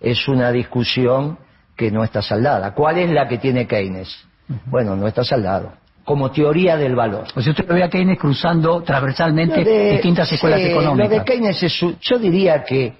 es 0.00 0.28
una 0.28 0.50
discusión 0.50 1.38
que 1.76 1.90
no 1.90 2.04
está 2.04 2.22
saldada. 2.22 2.74
¿Cuál 2.74 2.98
es 2.98 3.10
la 3.10 3.28
que 3.28 3.38
tiene 3.38 3.66
Keynes? 3.66 4.24
Bueno, 4.66 4.96
no 4.96 5.06
está 5.06 5.24
saldado 5.24 5.72
como 6.10 6.30
teoría 6.32 6.76
del 6.76 6.96
valor. 6.96 7.26
O 7.36 7.40
sea, 7.40 7.52
usted 7.52 7.68
ve 7.68 7.84
a 7.84 7.88
Keynes 7.88 8.18
cruzando 8.18 8.82
transversalmente 8.82 9.62
distintas 9.92 10.32
escuelas 10.32 10.60
económicas. 10.60 11.08
Lo 11.08 11.18
de 11.18 11.24
Keynes 11.24 11.62
es, 11.62 11.80
yo 12.00 12.18
diría 12.18 12.64
que 12.64 12.94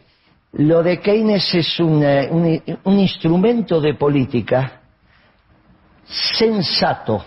lo 0.52 0.82
de 0.82 0.98
Keynes 0.98 1.54
es 1.54 1.78
un, 1.80 2.04
un 2.84 2.98
instrumento 2.98 3.80
de 3.80 3.94
política 3.94 4.80
sensato 6.04 7.24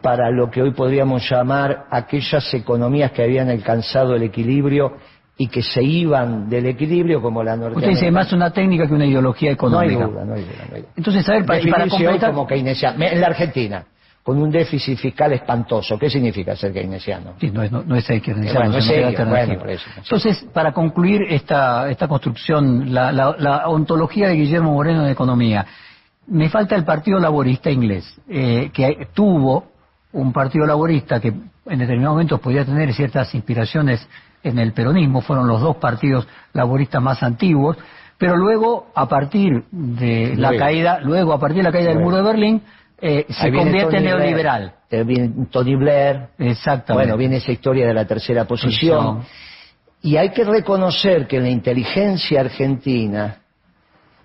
para 0.00 0.30
lo 0.30 0.50
que 0.50 0.62
hoy 0.62 0.72
podríamos 0.72 1.28
llamar 1.28 1.86
aquellas 1.90 2.52
economías 2.54 3.12
que 3.12 3.22
habían 3.22 3.50
alcanzado 3.50 4.14
el 4.14 4.22
equilibrio 4.22 4.96
y 5.36 5.48
que 5.48 5.62
se 5.62 5.82
iban 5.82 6.48
del 6.48 6.66
equilibrio 6.66 7.20
como 7.20 7.42
la 7.42 7.56
norteamericana. 7.56 7.92
Usted 7.92 8.00
dice 8.00 8.10
más 8.10 8.32
una 8.32 8.50
técnica 8.50 8.86
que 8.86 8.94
una 8.94 9.06
ideología 9.06 9.50
económica. 9.50 10.00
No 10.00 10.06
hay 10.06 10.12
duda, 10.12 10.24
no 10.24 10.34
hay 10.34 10.42
duda. 10.42 10.88
Entonces, 10.96 11.28
a 11.28 11.32
ver, 11.32 11.46
para, 11.46 11.62
para 11.70 11.88
completar... 11.88 12.30
como 12.30 12.46
keynesiano. 12.46 13.02
En 13.04 13.20
la 13.20 13.26
Argentina, 13.26 13.84
con 14.22 14.40
un 14.40 14.50
déficit 14.50 14.98
fiscal 14.98 15.32
espantoso. 15.32 15.98
¿Qué 15.98 16.10
significa 16.10 16.54
ser 16.54 16.72
keynesiano? 16.72 17.34
Sí, 17.40 17.50
no 17.50 17.62
es, 17.62 17.72
no, 17.72 17.96
es 17.96 18.04
ser 18.04 18.20
keynesiano, 18.20 18.76
Entonces, 19.96 20.46
para 20.52 20.72
concluir 20.72 21.22
esta, 21.28 21.90
esta 21.90 22.06
construcción, 22.06 22.92
la, 22.92 23.12
la, 23.12 23.68
ontología 23.68 24.28
de 24.28 24.34
Guillermo 24.34 24.72
Moreno 24.72 25.04
de 25.04 25.12
Economía, 25.12 25.66
me 26.26 26.48
falta 26.48 26.76
el 26.76 26.84
Partido 26.84 27.18
Laborista 27.18 27.70
inglés, 27.70 28.20
eh, 28.28 28.70
que 28.72 29.08
tuvo 29.14 29.70
un 30.12 30.32
Partido 30.32 30.66
Laborista 30.66 31.20
que 31.20 31.28
en 31.28 31.78
determinados 31.78 32.14
momentos 32.14 32.40
podía 32.40 32.64
tener 32.64 32.92
ciertas 32.92 33.34
inspiraciones 33.34 34.06
en 34.42 34.58
el 34.58 34.72
peronismo, 34.72 35.20
fueron 35.20 35.46
los 35.46 35.60
dos 35.60 35.76
partidos 35.76 36.26
laboristas 36.52 37.02
más 37.02 37.22
antiguos, 37.22 37.76
pero 38.18 38.36
luego, 38.36 38.88
a 38.94 39.08
partir 39.08 39.64
de 39.70 40.34
la 40.36 40.54
caída, 40.56 41.00
luego 41.00 41.32
a 41.32 41.40
partir 41.40 41.58
de 41.58 41.62
la 41.62 41.72
caída 41.72 41.88
del 41.90 42.00
muro 42.00 42.16
de 42.16 42.22
Berlín, 42.22 42.62
eh, 43.00 43.26
se 43.28 43.52
convierte 43.52 43.96
en 43.96 44.04
neoliberal. 44.04 44.74
viene 44.90 45.46
Tony 45.50 45.74
Blair. 45.76 46.28
Exactamente. 46.38 46.92
Bueno, 46.92 47.16
viene 47.16 47.36
esa 47.36 47.52
historia 47.52 47.86
de 47.86 47.94
la 47.94 48.06
tercera 48.06 48.44
posición. 48.44 49.24
Y 50.02 50.16
hay 50.16 50.30
que 50.30 50.44
reconocer 50.44 51.26
que 51.26 51.36
en 51.36 51.44
la 51.44 51.50
inteligencia 51.50 52.40
argentina 52.40 53.36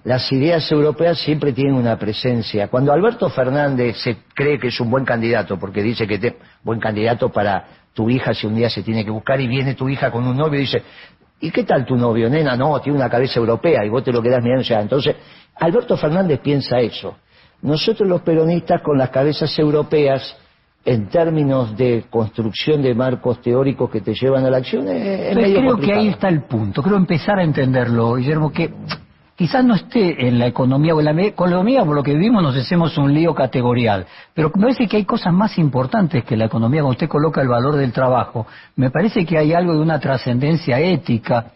las 0.05 0.31
ideas 0.31 0.71
europeas 0.71 1.17
siempre 1.19 1.51
tienen 1.51 1.73
una 1.73 1.97
presencia. 1.97 2.67
Cuando 2.67 2.93
Alberto 2.93 3.29
Fernández 3.29 3.97
se 3.97 4.17
cree 4.33 4.59
que 4.59 4.67
es 4.67 4.79
un 4.79 4.89
buen 4.89 5.03
candidato, 5.03 5.57
porque 5.57 5.81
dice 5.81 6.07
que 6.07 6.15
es 6.15 6.33
buen 6.63 6.79
candidato 6.79 7.29
para 7.29 7.65
tu 7.93 8.09
hija 8.09 8.33
si 8.33 8.45
un 8.45 8.55
día 8.55 8.69
se 8.69 8.83
tiene 8.83 9.03
que 9.03 9.09
buscar 9.09 9.41
y 9.41 9.47
viene 9.47 9.73
tu 9.73 9.89
hija 9.89 10.11
con 10.11 10.27
un 10.27 10.37
novio 10.37 10.59
y 10.59 10.63
dice, 10.63 10.83
¿y 11.39 11.49
qué 11.49 11.63
tal 11.63 11.85
tu 11.85 11.95
novio, 11.95 12.29
nena? 12.29 12.55
No, 12.55 12.79
tiene 12.81 12.97
una 12.97 13.09
cabeza 13.09 13.39
europea 13.39 13.83
y 13.83 13.89
vos 13.89 14.03
te 14.03 14.11
lo 14.11 14.21
quedás 14.21 14.43
mirando. 14.43 14.81
Entonces, 14.81 15.15
Alberto 15.55 15.97
Fernández 15.97 16.39
piensa 16.39 16.79
eso. 16.79 17.17
Nosotros 17.65 18.07
los 18.07 18.21
peronistas 18.21 18.79
con 18.83 18.95
las 18.95 19.09
cabezas 19.09 19.57
europeas, 19.57 20.37
en 20.85 21.07
términos 21.07 21.75
de 21.75 22.05
construcción 22.11 22.83
de 22.83 22.93
marcos 22.93 23.41
teóricos 23.41 23.89
que 23.89 24.01
te 24.01 24.13
llevan 24.13 24.45
a 24.45 24.51
la 24.51 24.57
acción, 24.57 24.87
es, 24.87 25.33
Creo 25.33 25.75
que 25.77 25.91
ahí 25.91 26.09
está 26.09 26.29
el 26.29 26.43
punto. 26.43 26.83
Creo 26.83 26.95
empezar 26.95 27.39
a 27.39 27.43
entenderlo, 27.43 28.17
Guillermo, 28.17 28.51
que 28.51 28.71
quizás 29.35 29.65
no 29.65 29.73
esté 29.73 30.27
en 30.27 30.37
la 30.37 30.45
economía 30.45 30.93
o 30.93 30.99
en 30.99 31.05
la 31.05 31.23
economía, 31.23 31.83
por 31.83 31.95
lo 31.95 32.03
que 32.03 32.13
vivimos 32.13 32.43
nos 32.43 32.55
hacemos 32.55 32.95
un 32.99 33.11
lío 33.11 33.33
categorial, 33.33 34.05
pero 34.35 34.51
me 34.53 34.61
parece 34.61 34.87
que 34.87 34.97
hay 34.97 35.05
cosas 35.05 35.33
más 35.33 35.57
importantes 35.57 36.23
que 36.23 36.37
la 36.37 36.45
economía 36.45 36.81
cuando 36.81 36.91
usted 36.91 37.09
coloca 37.09 37.41
el 37.41 37.47
valor 37.47 37.77
del 37.77 37.91
trabajo. 37.91 38.45
Me 38.75 38.91
parece 38.91 39.25
que 39.25 39.39
hay 39.39 39.53
algo 39.53 39.73
de 39.73 39.79
una 39.79 39.99
trascendencia 39.99 40.79
ética 40.79 41.47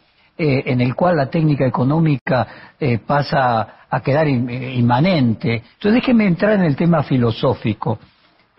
eh, 0.42 0.64
en 0.72 0.80
el 0.80 0.96
cual 0.96 1.18
la 1.18 1.30
técnica 1.30 1.68
económica 1.68 2.48
eh, 2.80 3.00
pasa 3.00 3.88
a 3.90 4.00
quedar 4.00 4.26
eh, 4.26 4.74
inmanente. 4.74 5.56
Entonces 5.74 5.96
déjeme 5.96 6.28
entrar 6.28 6.54
en 6.54 6.64
el 6.64 6.78
tema 6.78 7.04
filosófico. 7.04 8.00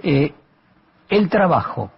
el 0.02 1.28
trabajo 1.30 1.90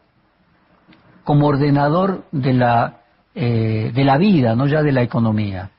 como 1.25 1.49
ordenador 1.49 2.27
de 2.31 2.53
la, 2.53 3.01
de 3.35 4.05
la 4.05 4.19
vida, 4.19 4.55
no 4.55 4.69
ya 4.69 4.85
de 4.85 4.93
la 4.93 5.03
economía, 5.03 5.71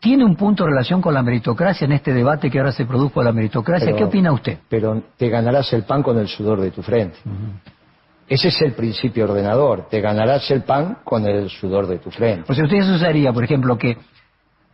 ¿tiene 0.00 0.24
un 0.24 0.34
punto 0.34 0.64
de 0.64 0.70
relación 0.70 1.00
con 1.00 1.14
la 1.14 1.22
meritocracia 1.22 1.84
en 1.84 1.92
este 1.92 2.12
debate 2.12 2.50
que 2.50 2.58
ahora 2.58 2.72
se 2.72 2.86
produjo 2.86 3.22
la 3.22 3.32
meritocracia? 3.32 3.94
¿Qué 3.94 4.02
opina 4.02 4.32
usted? 4.32 4.58
Pero 4.68 5.00
te 5.16 5.28
ganarás 5.28 5.72
el 5.72 5.84
pan 5.84 6.02
con 6.02 6.18
el 6.18 6.26
sudor 6.26 6.60
de 6.60 6.72
tu 6.72 6.82
frente. 6.82 7.18
Ese 8.28 8.48
es 8.48 8.62
el 8.62 8.72
principio 8.72 9.24
ordenador. 9.24 9.86
Te 9.88 10.00
ganarás 10.00 10.50
el 10.50 10.62
pan 10.62 10.98
con 11.04 11.26
el 11.26 11.50
sudor 11.50 11.86
de 11.86 11.98
tu 11.98 12.10
frente. 12.10 12.50
O 12.50 12.54
sea, 12.54 12.64
usted 12.64 12.78
usaría, 12.78 13.32
por 13.32 13.44
ejemplo, 13.44 13.76
que 13.76 13.96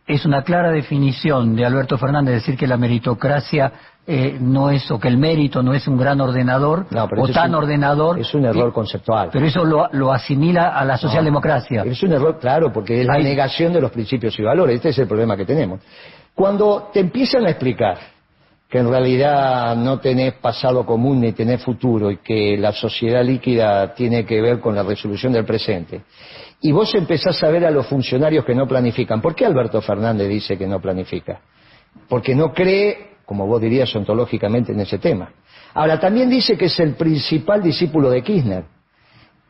es 0.07 0.25
una 0.25 0.43
clara 0.43 0.71
definición 0.71 1.55
de 1.55 1.65
Alberto 1.65 1.97
Fernández 1.97 2.35
decir 2.35 2.57
que 2.57 2.67
la 2.67 2.77
meritocracia 2.77 3.71
eh, 4.07 4.37
no 4.39 4.71
es, 4.71 4.89
o 4.89 4.99
que 4.99 5.07
el 5.07 5.17
mérito 5.17 5.61
no 5.61 5.73
es 5.73 5.87
un 5.87 5.97
gran 5.97 6.19
ordenador, 6.21 6.87
o 7.17 7.27
tan 7.27 7.53
ordenador. 7.53 8.19
Es 8.19 8.33
un 8.33 8.45
error 8.45 8.73
conceptual. 8.73 9.29
Pero 9.31 9.45
eso 9.45 9.63
lo, 9.63 10.11
asimila 10.11 10.69
a 10.69 10.83
la 10.83 10.97
socialdemocracia. 10.97 11.83
es 11.83 12.01
un 12.03 12.13
error, 12.13 12.39
claro, 12.39 12.73
porque 12.73 13.01
es 13.01 13.07
la 13.07 13.19
negación 13.19 13.73
de 13.73 13.81
los 13.81 13.91
principios 13.91 14.37
y 14.39 14.43
valores. 14.43 14.77
Este 14.77 14.89
es 14.89 14.99
el 14.99 15.07
problema 15.07 15.37
que 15.37 15.45
tenemos. 15.45 15.81
Cuando 16.33 16.89
te 16.91 17.01
empiezan 17.01 17.45
a 17.45 17.49
explicar 17.49 17.97
que 18.71 18.77
en 18.77 18.89
realidad 18.89 19.75
no 19.75 19.99
tenés 19.99 20.35
pasado 20.35 20.85
común 20.85 21.19
ni 21.19 21.33
tenés 21.33 21.61
futuro 21.61 22.09
y 22.09 22.19
que 22.19 22.55
la 22.57 22.71
sociedad 22.71 23.21
líquida 23.21 23.93
tiene 23.93 24.25
que 24.25 24.39
ver 24.39 24.61
con 24.61 24.73
la 24.73 24.81
resolución 24.81 25.33
del 25.33 25.43
presente. 25.43 26.03
Y 26.61 26.71
vos 26.71 26.95
empezás 26.95 27.43
a 27.43 27.49
ver 27.49 27.65
a 27.65 27.71
los 27.71 27.85
funcionarios 27.87 28.45
que 28.45 28.55
no 28.55 28.65
planifican. 28.65 29.21
¿Por 29.21 29.35
qué 29.35 29.45
Alberto 29.45 29.81
Fernández 29.81 30.29
dice 30.29 30.57
que 30.57 30.67
no 30.67 30.79
planifica? 30.79 31.41
Porque 32.07 32.33
no 32.33 32.53
cree, 32.53 33.17
como 33.25 33.45
vos 33.45 33.59
dirías 33.59 33.93
ontológicamente, 33.93 34.71
en 34.71 34.79
ese 34.79 34.99
tema. 34.99 35.33
Ahora, 35.73 35.99
también 35.99 36.29
dice 36.29 36.57
que 36.57 36.65
es 36.65 36.79
el 36.79 36.93
principal 36.93 37.61
discípulo 37.61 38.09
de 38.09 38.23
Kirchner. 38.23 38.63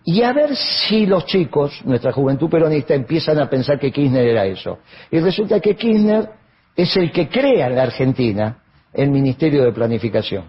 Y 0.04 0.24
a 0.24 0.34
ver 0.34 0.56
si 0.56 1.06
los 1.06 1.28
chicos, 1.28 1.80
nuestra 1.86 2.12
juventud 2.12 2.50
peronista, 2.50 2.96
empiezan 2.96 3.38
a 3.38 3.48
pensar 3.48 3.78
que 3.78 3.92
Kirchner 3.92 4.26
era 4.26 4.48
eso. 4.48 4.80
Y 5.12 5.20
resulta 5.20 5.60
que 5.60 5.76
Kirchner 5.76 6.28
es 6.76 6.98
el 6.98 7.12
que 7.12 7.30
crea 7.30 7.68
en 7.68 7.76
la 7.76 7.84
Argentina 7.84 8.61
el 8.94 9.10
Ministerio 9.10 9.64
de 9.64 9.72
Planificación. 9.72 10.46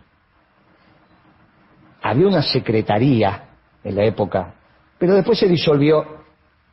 Había 2.03 2.27
una 2.27 2.43
secretaría 2.43 3.45
en 3.85 3.97
la 3.97 4.05
época, 4.05 4.55
pero 4.99 5.15
después 5.15 5.39
se 5.39 5.49
disolvió. 5.49 6.23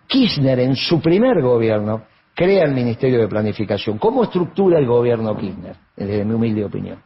Kirchner 0.08 0.60
en 0.62 0.76
su 0.76 1.00
primer 1.00 1.40
gobierno 1.40 2.04
crea 2.34 2.64
el 2.64 2.74
Ministerio 2.74 3.20
de 3.20 3.28
Planificación. 3.28 4.00
¿Cómo 4.00 4.24
estructura 4.24 4.80
el 4.80 4.88
gobierno 4.88 5.38
Kirchner? 5.38 5.76
Desde 5.96 6.26
mi 6.26 6.34
humilde 6.34 6.66
opinión. 6.66 7.00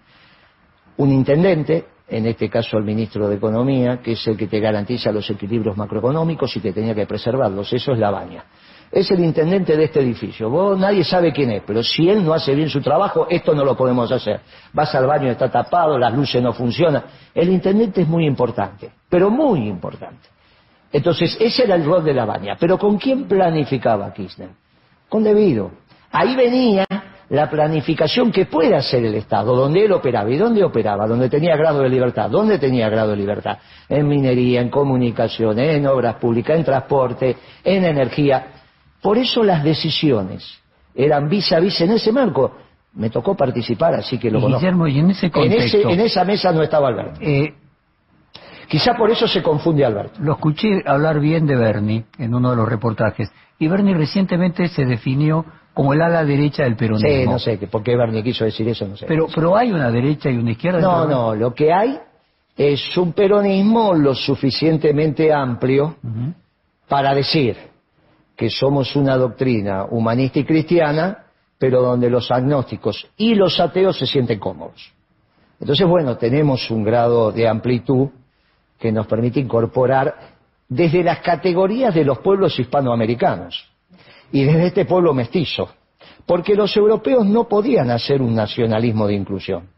Un 0.96 1.12
intendente, 1.12 1.86
en 2.08 2.28
este 2.28 2.50
caso 2.50 2.78
el 2.78 2.86
ministro 2.86 3.28
de 3.28 3.36
Economía, 3.36 4.00
que 4.02 4.14
es 4.14 4.26
el 4.28 4.38
que 4.38 4.48
te 4.48 4.62
garantiza 4.62 5.12
los 5.12 5.30
equilibrios 5.30 5.76
macroeconómicos 5.76 6.56
y 6.56 6.62
te 6.62 6.72
tenía 6.72 6.96
que 6.96 7.06
preservarlos. 7.06 7.74
Eso 7.74 7.92
es 7.92 8.00
la 8.00 8.12
baña 8.12 8.46
es 8.94 9.10
el 9.10 9.24
intendente 9.24 9.76
de 9.76 9.86
este 9.86 10.02
edificio. 10.02 10.50
Vos 10.50 10.78
nadie 10.78 11.04
sabe 11.04 11.34
quién 11.34 11.50
es, 11.52 11.64
pero 11.66 11.82
si 11.82 12.08
él 12.08 12.24
no 12.24 12.34
hace 12.34 12.54
bien 12.54 12.70
su 12.70 12.80
trabajo, 12.80 13.26
esto 13.28 13.56
no 13.56 13.66
lo 13.66 13.76
podemos 13.76 14.12
hacer. 14.12 14.42
Vas 14.72 14.94
al 14.94 15.08
baño, 15.08 15.32
está 15.32 15.50
tapado, 15.50 15.98
las 15.98 16.14
luces 16.14 16.42
no 16.44 16.54
funcionan. 16.54 17.04
El 17.34 17.50
intendente 17.50 18.04
es 18.04 18.08
muy 18.08 18.28
importante, 18.28 18.92
pero 19.10 19.32
muy 19.32 19.68
importante. 19.68 20.30
Entonces, 20.92 21.36
ese 21.40 21.64
era 21.64 21.74
el 21.74 21.86
rol 21.86 22.04
de 22.04 22.14
la 22.14 22.26
baña. 22.26 22.56
Pero 22.60 22.78
¿con 22.78 23.00
quién 23.00 23.24
planificaba 23.24 24.14
Kirchner? 24.14 24.50
Con 25.10 25.24
Debido. 25.24 25.72
Ahí 26.12 26.36
venía 26.36 26.86
la 27.30 27.50
planificación 27.50 28.32
que 28.32 28.46
puede 28.46 28.76
hacer 28.76 29.04
el 29.04 29.16
Estado, 29.16 29.56
donde 29.56 29.86
él 29.86 29.92
operaba. 29.92 30.30
¿Y 30.30 30.38
dónde 30.38 30.64
operaba? 30.64 31.08
Donde 31.08 31.30
tenía 31.30 31.56
grado 31.56 31.82
de 31.82 31.90
libertad. 31.90 32.30
¿Dónde 32.30 32.60
tenía 32.60 32.90
grado 32.90 33.10
de 33.10 33.18
libertad? 33.18 33.58
En 33.90 34.08
minería, 34.08 34.62
en 34.62 34.70
comunicación, 34.70 35.58
en 35.58 35.88
obras 35.88 36.18
públicas, 36.18 36.56
en 36.56 36.64
transporte, 36.64 37.38
en 37.64 37.86
energía. 37.86 38.53
Por 39.04 39.18
eso 39.18 39.44
las 39.44 39.64
decisiones 39.64 40.60
eran 40.96 41.30
vis 41.30 41.52
a 41.52 41.60
vis 41.60 41.80
en 41.82 41.92
ese 41.92 42.12
marco. 42.12 42.56
Me 42.94 43.10
tocó 43.10 43.36
participar, 43.36 43.96
así 43.96 44.18
que 44.18 44.32
lo 44.32 44.40
conozco. 44.40 44.60
Guillermo, 44.60 44.88
y 44.88 45.00
en 45.00 45.12
ese 45.12 45.30
contexto... 45.30 45.90
En, 45.90 46.00
esa 46.00 46.24
mesa 46.24 46.52
no 46.52 46.62
estaba 46.64 46.88
Alberto. 46.88 47.20
Eh, 47.22 47.54
Quizá 48.68 48.96
por 48.96 49.12
eso 49.12 49.28
se 49.28 49.44
confunde 49.44 49.84
Alberto. 49.84 50.20
Lo 50.22 50.34
escuché 50.34 50.82
hablar 50.86 51.20
bien 51.20 51.46
de 51.46 51.56
Bernie 51.56 52.06
en 52.18 52.34
uno 52.34 52.52
de 52.52 52.56
los 52.56 52.68
reportajes. 52.68 53.32
Y 53.60 53.68
Bernie 53.68 53.94
recientemente 53.94 54.68
se 54.68 54.86
definió 54.86 55.46
como 55.74 55.94
el 55.94 56.02
ala 56.02 56.24
derecha 56.24 56.64
del 56.64 56.76
peronismo. 56.76 57.10
Sí, 57.10 57.26
no 57.28 57.40
sé, 57.40 57.68
por 57.68 57.84
qué 57.84 57.96
Bernie 57.96 58.24
quiso 58.24 58.46
decir 58.46 58.68
eso, 58.68 58.88
no 58.88 58.96
sé. 58.96 59.06
Pero, 59.08 59.28
pero 59.34 59.58
hay 59.58 59.72
una 59.72 59.92
derecha 59.92 60.30
y 60.30 60.38
una 60.38 60.52
izquierda. 60.52 60.80
No, 60.80 61.06
no, 61.06 61.36
lo 61.36 61.54
que 61.54 61.74
hay 61.74 62.00
es 62.56 62.96
un 62.98 63.14
peronismo 63.14 63.94
lo 63.96 64.16
suficientemente 64.16 65.34
amplio 65.34 65.98
para 66.88 67.14
decir 67.14 67.73
que 68.36 68.50
somos 68.50 68.96
una 68.96 69.18
doctrina 69.18 69.86
humanista 69.86 70.40
y 70.40 70.46
cristiana, 70.46 71.26
pero 71.58 71.82
donde 71.82 72.10
los 72.10 72.30
agnósticos 72.32 73.08
y 73.18 73.36
los 73.36 73.60
ateos 73.60 73.98
se 73.98 74.08
sienten 74.08 74.40
cómodos. 74.40 74.92
Entonces, 75.60 75.88
bueno, 75.88 76.18
tenemos 76.18 76.70
un 76.72 76.84
grado 76.84 77.32
de 77.32 77.48
amplitud 77.48 78.10
que 78.80 78.92
nos 78.92 79.08
permite 79.08 79.40
incorporar 79.40 80.14
desde 80.68 81.04
las 81.04 81.20
categorías 81.20 81.94
de 81.94 82.04
los 82.04 82.20
pueblos 82.20 82.60
hispanoamericanos 82.60 83.66
y 84.32 84.44
desde 84.44 84.68
este 84.68 84.86
pueblo 84.86 85.14
mestizo, 85.14 85.70
porque 86.26 86.56
los 86.56 86.76
europeos 86.76 87.26
no 87.26 87.48
podían 87.48 87.92
hacer 87.92 88.22
un 88.22 88.36
nacionalismo 88.36 89.08
de 89.08 89.14
inclusión. 89.14 89.70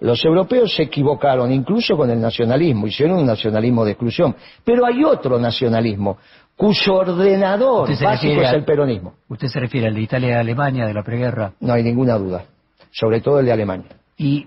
Los 0.00 0.24
europeos 0.24 0.74
se 0.74 0.82
equivocaron 0.82 1.52
incluso 1.52 1.96
con 1.96 2.10
el 2.10 2.20
nacionalismo, 2.20 2.88
hicieron 2.88 3.18
un 3.18 3.26
nacionalismo 3.26 3.84
de 3.84 3.92
exclusión, 3.92 4.34
pero 4.64 4.84
hay 4.84 5.04
otro 5.04 5.38
nacionalismo 5.38 6.18
cuyo 6.56 6.94
ordenador 6.94 7.88
básico 8.00 8.40
es 8.40 8.52
el 8.52 8.64
peronismo. 8.64 9.14
¿Usted 9.28 9.48
se 9.48 9.60
refiere 9.60 9.88
al 9.88 9.94
de 9.94 10.02
Italia 10.02 10.28
y 10.28 10.32
Alemania, 10.32 10.86
de 10.86 10.94
la 10.94 11.02
preguerra? 11.02 11.52
No 11.60 11.72
hay 11.72 11.82
ninguna 11.82 12.16
duda, 12.16 12.44
sobre 12.90 13.20
todo 13.20 13.40
el 13.40 13.46
de 13.46 13.52
Alemania. 13.52 13.90
¿Y 14.16 14.46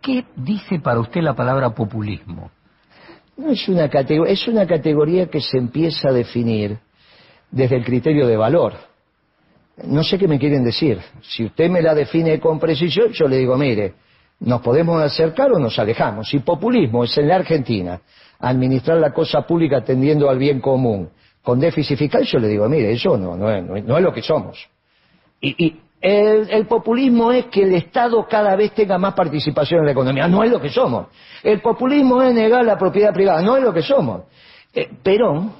qué 0.00 0.24
dice 0.36 0.78
para 0.80 1.00
usted 1.00 1.20
la 1.20 1.34
palabra 1.34 1.70
populismo? 1.70 2.50
No 3.36 3.50
es 3.50 3.68
una 3.68 3.88
categoría, 3.88 4.32
es 4.32 4.46
una 4.46 4.66
categoría 4.66 5.26
que 5.26 5.40
se 5.40 5.58
empieza 5.58 6.08
a 6.08 6.12
definir 6.12 6.78
desde 7.50 7.76
el 7.76 7.84
criterio 7.84 8.26
de 8.26 8.36
valor. 8.36 8.74
No 9.84 10.04
sé 10.04 10.18
qué 10.18 10.28
me 10.28 10.38
quieren 10.38 10.62
decir. 10.62 11.00
Si 11.20 11.44
usted 11.44 11.68
me 11.68 11.82
la 11.82 11.94
define 11.94 12.38
con 12.38 12.60
precisión, 12.60 13.10
yo 13.10 13.26
le 13.26 13.38
digo, 13.38 13.56
mire, 13.56 13.94
nos 14.40 14.60
podemos 14.60 15.02
acercar 15.02 15.52
o 15.52 15.58
nos 15.58 15.78
alejamos. 15.78 16.28
Si 16.28 16.38
populismo 16.40 17.04
es 17.04 17.16
en 17.18 17.28
la 17.28 17.36
Argentina 17.36 18.00
administrar 18.48 18.98
la 18.98 19.12
cosa 19.12 19.42
pública 19.42 19.78
atendiendo 19.78 20.28
al 20.28 20.38
bien 20.38 20.60
común 20.60 21.08
con 21.42 21.60
déficit 21.60 21.98
fiscal, 21.98 22.24
yo 22.24 22.38
le 22.38 22.48
digo, 22.48 22.68
mire, 22.68 22.92
eso 22.92 23.16
no, 23.18 23.50
es, 23.50 24.02
lo 24.02 24.12
que 24.12 24.22
somos. 24.22 24.66
Y, 25.40 25.76
el, 26.00 26.66
populismo 26.66 27.32
es 27.32 27.46
que 27.46 27.62
el 27.62 27.74
Estado 27.74 28.26
cada 28.28 28.56
vez 28.56 28.72
tenga 28.72 28.98
más 28.98 29.14
participación 29.14 29.80
en 29.80 29.86
la 29.86 29.92
economía, 29.92 30.28
no 30.28 30.42
es 30.42 30.50
lo 30.50 30.60
que 30.60 30.70
somos. 30.70 31.08
El 31.42 31.60
populismo 31.60 32.22
es 32.22 32.34
negar 32.34 32.64
la 32.64 32.76
propiedad 32.78 33.12
privada, 33.12 33.42
no 33.42 33.56
es 33.56 33.62
lo 33.62 33.72
que 33.72 33.82
somos. 33.82 34.22
Eh, 34.74 34.88
Perón 35.02 35.52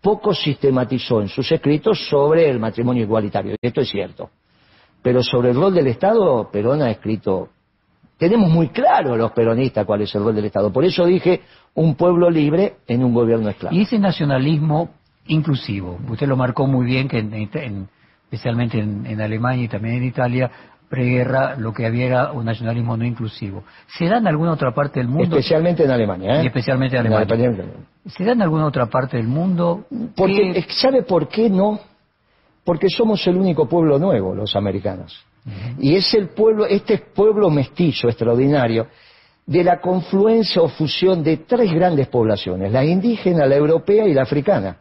poco 0.00 0.34
sistematizó 0.34 1.20
en 1.20 1.28
sus 1.28 1.50
escritos 1.52 2.06
sobre 2.08 2.48
el 2.48 2.58
matrimonio 2.58 3.02
igualitario, 3.02 3.56
esto 3.60 3.80
es 3.80 3.88
cierto. 3.88 4.30
Pero 5.02 5.22
sobre 5.22 5.50
el 5.50 5.56
rol 5.56 5.74
del 5.74 5.88
Estado, 5.88 6.50
Perón 6.50 6.82
ha 6.82 6.90
escrito 6.90 7.48
tenemos 8.22 8.50
muy 8.50 8.68
claro 8.68 9.16
los 9.16 9.32
peronistas 9.32 9.84
cuál 9.84 10.02
es 10.02 10.14
el 10.14 10.22
rol 10.22 10.36
del 10.36 10.44
Estado. 10.44 10.72
Por 10.72 10.84
eso 10.84 11.04
dije 11.04 11.40
un 11.74 11.96
pueblo 11.96 12.30
libre 12.30 12.74
en 12.86 13.02
un 13.02 13.12
gobierno 13.12 13.48
esclavo. 13.48 13.74
Y 13.74 13.82
ese 13.82 13.98
nacionalismo 13.98 14.90
inclusivo, 15.26 15.98
usted 16.08 16.28
lo 16.28 16.36
marcó 16.36 16.68
muy 16.68 16.86
bien, 16.86 17.08
que 17.08 17.18
especialmente 17.18 18.78
en, 18.78 19.20
Alemania 19.20 19.64
y 19.64 19.68
también 19.68 19.96
en 19.96 20.04
Italia, 20.04 20.48
preguerra, 20.88 21.56
lo 21.56 21.72
que 21.72 21.84
había 21.84 22.06
era 22.06 22.30
un 22.30 22.44
nacionalismo 22.44 22.96
no 22.96 23.04
inclusivo. 23.04 23.64
¿Se 23.98 24.06
da 24.06 24.18
en 24.18 24.28
alguna 24.28 24.52
otra 24.52 24.72
parte 24.72 25.00
del 25.00 25.08
mundo? 25.08 25.24
Especialmente 25.24 25.82
en 25.82 25.90
Alemania, 25.90 26.36
¿eh? 26.36 26.44
Y 26.44 26.46
especialmente 26.46 26.96
en 26.96 27.06
Alemania. 27.06 27.66
¿Se 28.06 28.24
da 28.24 28.32
en 28.32 28.42
alguna 28.42 28.66
otra 28.66 28.86
parte 28.86 29.16
del 29.16 29.26
mundo? 29.26 29.86
Porque, 30.14 30.64
¿Sabe 30.68 31.02
por 31.02 31.26
qué 31.26 31.50
no? 31.50 31.80
Porque 32.62 32.86
somos 32.88 33.26
el 33.26 33.36
único 33.36 33.68
pueblo 33.68 33.98
nuevo, 33.98 34.32
los 34.32 34.54
americanos. 34.54 35.26
Y 35.78 35.96
es 35.96 36.14
el 36.14 36.28
pueblo, 36.28 36.66
este 36.66 36.98
pueblo 36.98 37.50
mestizo 37.50 38.08
extraordinario, 38.08 38.86
de 39.44 39.64
la 39.64 39.80
confluencia 39.80 40.62
o 40.62 40.68
fusión 40.68 41.22
de 41.22 41.38
tres 41.38 41.72
grandes 41.72 42.06
poblaciones, 42.08 42.70
la 42.72 42.84
indígena, 42.84 43.46
la 43.46 43.56
europea 43.56 44.06
y 44.06 44.14
la 44.14 44.22
africana. 44.22 44.76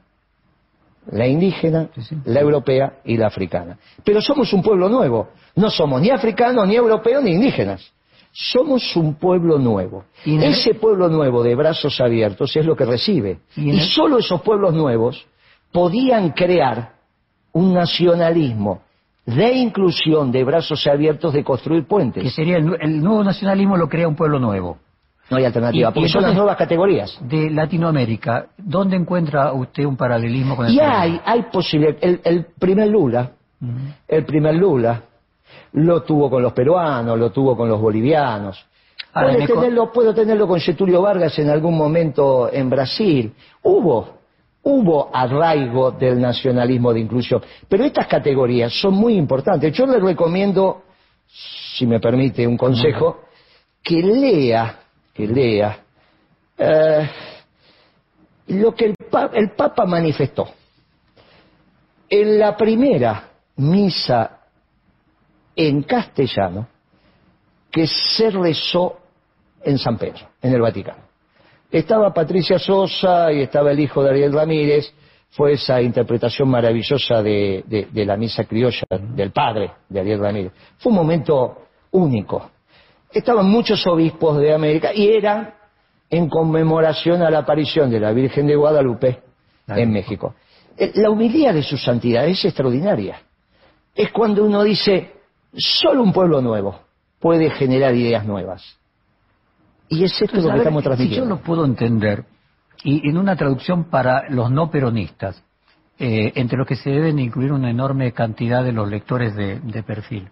La 1.12 1.26
indígena, 1.26 1.90
la 2.26 2.40
europea 2.40 3.00
y 3.04 3.18
la 3.18 3.28
africana. 3.28 3.78
Pero 4.04 4.22
somos 4.22 4.54
un 4.54 4.62
pueblo 4.62 4.88
nuevo. 4.88 5.30
No 5.56 5.72
somos 5.72 6.00
ni 6.00 6.12
africanos, 6.12 6.68
ni 6.68 6.76
europeos, 6.76 7.24
ni 7.24 7.32
indígenas. 7.32 7.92
Somos 8.32 8.96
un 8.96 9.16
pueblo 9.16 9.58
nuevo. 9.58 10.06
Ese 10.24 10.76
pueblo 10.76 11.10
nuevo 11.10 11.42
de 11.42 11.56
brazos 11.56 12.00
abiertos 12.00 12.56
es 12.56 12.66
lo 12.66 12.76
que 12.76 12.86
recibe. 12.86 13.40
Y, 13.56 13.72
y 13.72 13.80
solo 13.80 14.20
esos 14.20 14.42
pueblos 14.42 14.76
nuevos 14.76 15.26
podían 15.72 16.30
crear 16.30 16.94
un 17.52 17.74
nacionalismo 17.74 18.84
de 19.26 19.54
inclusión, 19.54 20.32
de 20.32 20.44
brazos 20.44 20.86
abiertos, 20.88 21.34
de 21.34 21.44
construir 21.44 21.86
puentes. 21.86 22.24
Que 22.24 22.30
sería 22.30 22.58
el, 22.58 23.02
nuevo 23.02 23.24
nacionalismo 23.24 23.78
lo 23.78 23.88
crea 23.88 24.08
un 24.08 24.16
pueblo 24.16 24.40
nuevo. 24.40 24.78
No 25.30 25.38
hay 25.38 25.46
alternativa, 25.46 25.92
porque 25.92 26.10
son 26.10 26.24
las 26.24 26.36
nuevas 26.36 26.58
categorías. 26.58 27.18
De 27.22 27.50
Latinoamérica, 27.50 28.48
¿dónde 28.58 28.98
encuentra 28.98 29.54
usted 29.54 29.86
un 29.86 29.96
paralelismo 29.96 30.58
con 30.58 30.66
el 30.66 30.74
Y 30.74 30.80
hay, 30.82 31.22
hay 31.24 31.44
posibilidad. 31.44 31.96
El, 32.02 32.48
primer 32.60 32.90
Lula, 32.90 33.32
el 34.10 34.26
primer 34.26 34.56
Lula, 34.56 35.02
lo 35.74 36.04
tuvo 36.04 36.30
con 36.30 36.44
los 36.44 36.52
peruanos, 36.52 37.18
lo 37.18 37.32
tuvo 37.32 37.56
con 37.56 37.70
los 37.70 37.80
bolivianos. 37.80 38.66
Puede 39.14 39.48
tenerlo, 39.48 39.92
puedo 39.92 40.14
tenerlo 40.14 40.48
con 40.48 40.60
Getulio 40.60 41.02
Vargas 41.02 41.38
en 41.40 41.50
algún 41.50 41.78
momento 41.78 42.50
en 42.52 42.70
Brasil. 42.70 43.34
Hubo 43.64 44.21
hubo 44.64 45.10
arraigo 45.14 45.92
del 45.92 46.20
nacionalismo 46.20 46.94
de 46.94 47.00
inclusión. 47.00 47.42
Pero 47.68 47.84
estas 47.84 48.08
categorías 48.08 48.74
son 48.74 48.94
muy 48.94 49.16
importantes. 49.16 49.74
Yo 49.74 49.86
le 49.86 50.00
recomiendo, 50.00 50.84
si 51.28 51.86
me 51.86 52.00
permite 52.00 52.46
un 52.46 52.58
consejo, 52.58 53.22
que 53.82 54.02
lea, 54.02 54.80
que 55.14 55.28
lea 55.28 55.80
eh, 56.58 57.10
lo 58.48 58.76
que 58.76 58.86
el, 58.86 58.96
el 59.34 59.52
Papa 59.52 59.86
manifestó. 59.86 60.48
En 62.10 62.38
la 62.38 62.56
primera 62.56 63.30
misa 63.56 64.40
en 65.56 65.84
castellano 65.84 66.68
que 67.72 67.88
se 67.88 68.30
rezó 68.30 69.00
en 69.64 69.78
San 69.78 69.98
Pedro, 69.98 70.28
en 70.42 70.54
el 70.54 70.62
Vaticano. 70.62 71.11
Estaba 71.72 72.14
Patricia 72.14 72.60
Sosa 72.60 73.32
y 73.32 73.42
estaba 73.42 73.72
el 73.72 73.80
hijo 73.80 74.04
de 74.04 74.10
Ariel 74.10 74.34
Ramírez, 74.34 74.94
fue 75.30 75.54
esa 75.54 75.82
interpretación 75.82 76.50
maravillosa 76.50 77.24
de, 77.24 77.88
la 77.94 78.18
misa 78.18 78.44
criolla 78.44 78.86
del 78.90 79.32
padre 79.32 79.72
de 79.88 80.02
Ariel 80.02 80.20
Ramírez. 80.20 80.52
Fue 80.78 80.92
un 80.92 80.98
momento 80.98 81.58
único. 81.92 82.52
Estaban 83.12 83.50
muchos 83.50 83.86
obispos 83.88 84.38
de 84.40 84.54
América 84.54 84.94
y 84.94 85.08
era 85.10 85.56
en 86.10 86.28
conmemoración 86.28 87.22
a 87.22 87.30
la 87.30 87.40
aparición 87.40 87.90
de 87.90 88.02
la 88.02 88.12
Virgen 88.12 88.48
de 88.48 88.56
Guadalupe 88.56 89.22
en 89.68 89.92
México. 89.92 90.36
Eh, 90.78 90.92
la 90.96 91.10
humildad 91.10 91.54
de 91.54 91.64
su 91.64 91.78
santidad 91.78 92.28
es 92.28 92.44
extraordinaria. 92.44 93.22
Es 93.96 94.12
cuando 94.12 94.44
uno 94.44 94.64
dice, 94.64 95.12
solo 95.54 96.04
un 96.04 96.12
pueblo 96.12 96.42
nuevo 96.42 96.80
puede 97.20 97.50
generar 97.52 97.96
ideas 97.96 98.26
nuevas. 98.26 98.81
Y 99.92 100.06
es 100.06 100.22
esto 100.22 100.38
lo 100.38 100.52
que 100.52 100.58
estamos 100.60 100.84
transmitiendo. 100.84 101.26
Si 101.26 101.30
yo 101.30 101.36
lo 101.36 101.42
puedo 101.42 101.66
entender, 101.66 102.24
y 102.82 103.08
en 103.10 103.18
una 103.18 103.36
traducción 103.36 103.90
para 103.90 104.30
los 104.30 104.50
no 104.50 104.72
peronistas, 104.72 105.44
eh, 106.00 106.32
entre 106.36 106.58
los 106.58 106.66
que 106.66 106.78
se 106.78 106.90
deben 106.90 107.20
incluir 107.20 107.52
una 107.52 107.70
enorme 107.70 108.14
cantidad 108.14 108.64
de 108.64 108.72
los 108.72 108.90
lectores 108.90 109.36
de, 109.36 109.84
perfil, 109.84 110.30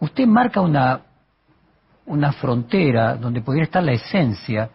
usted 0.00 0.26
marca 0.26 0.60
una, 0.60 1.00
una 2.04 2.32
frontera 2.34 3.16
donde 3.16 3.40
podría 3.40 3.64
estar 3.64 3.82
la 3.82 3.92
esencia 3.92 4.68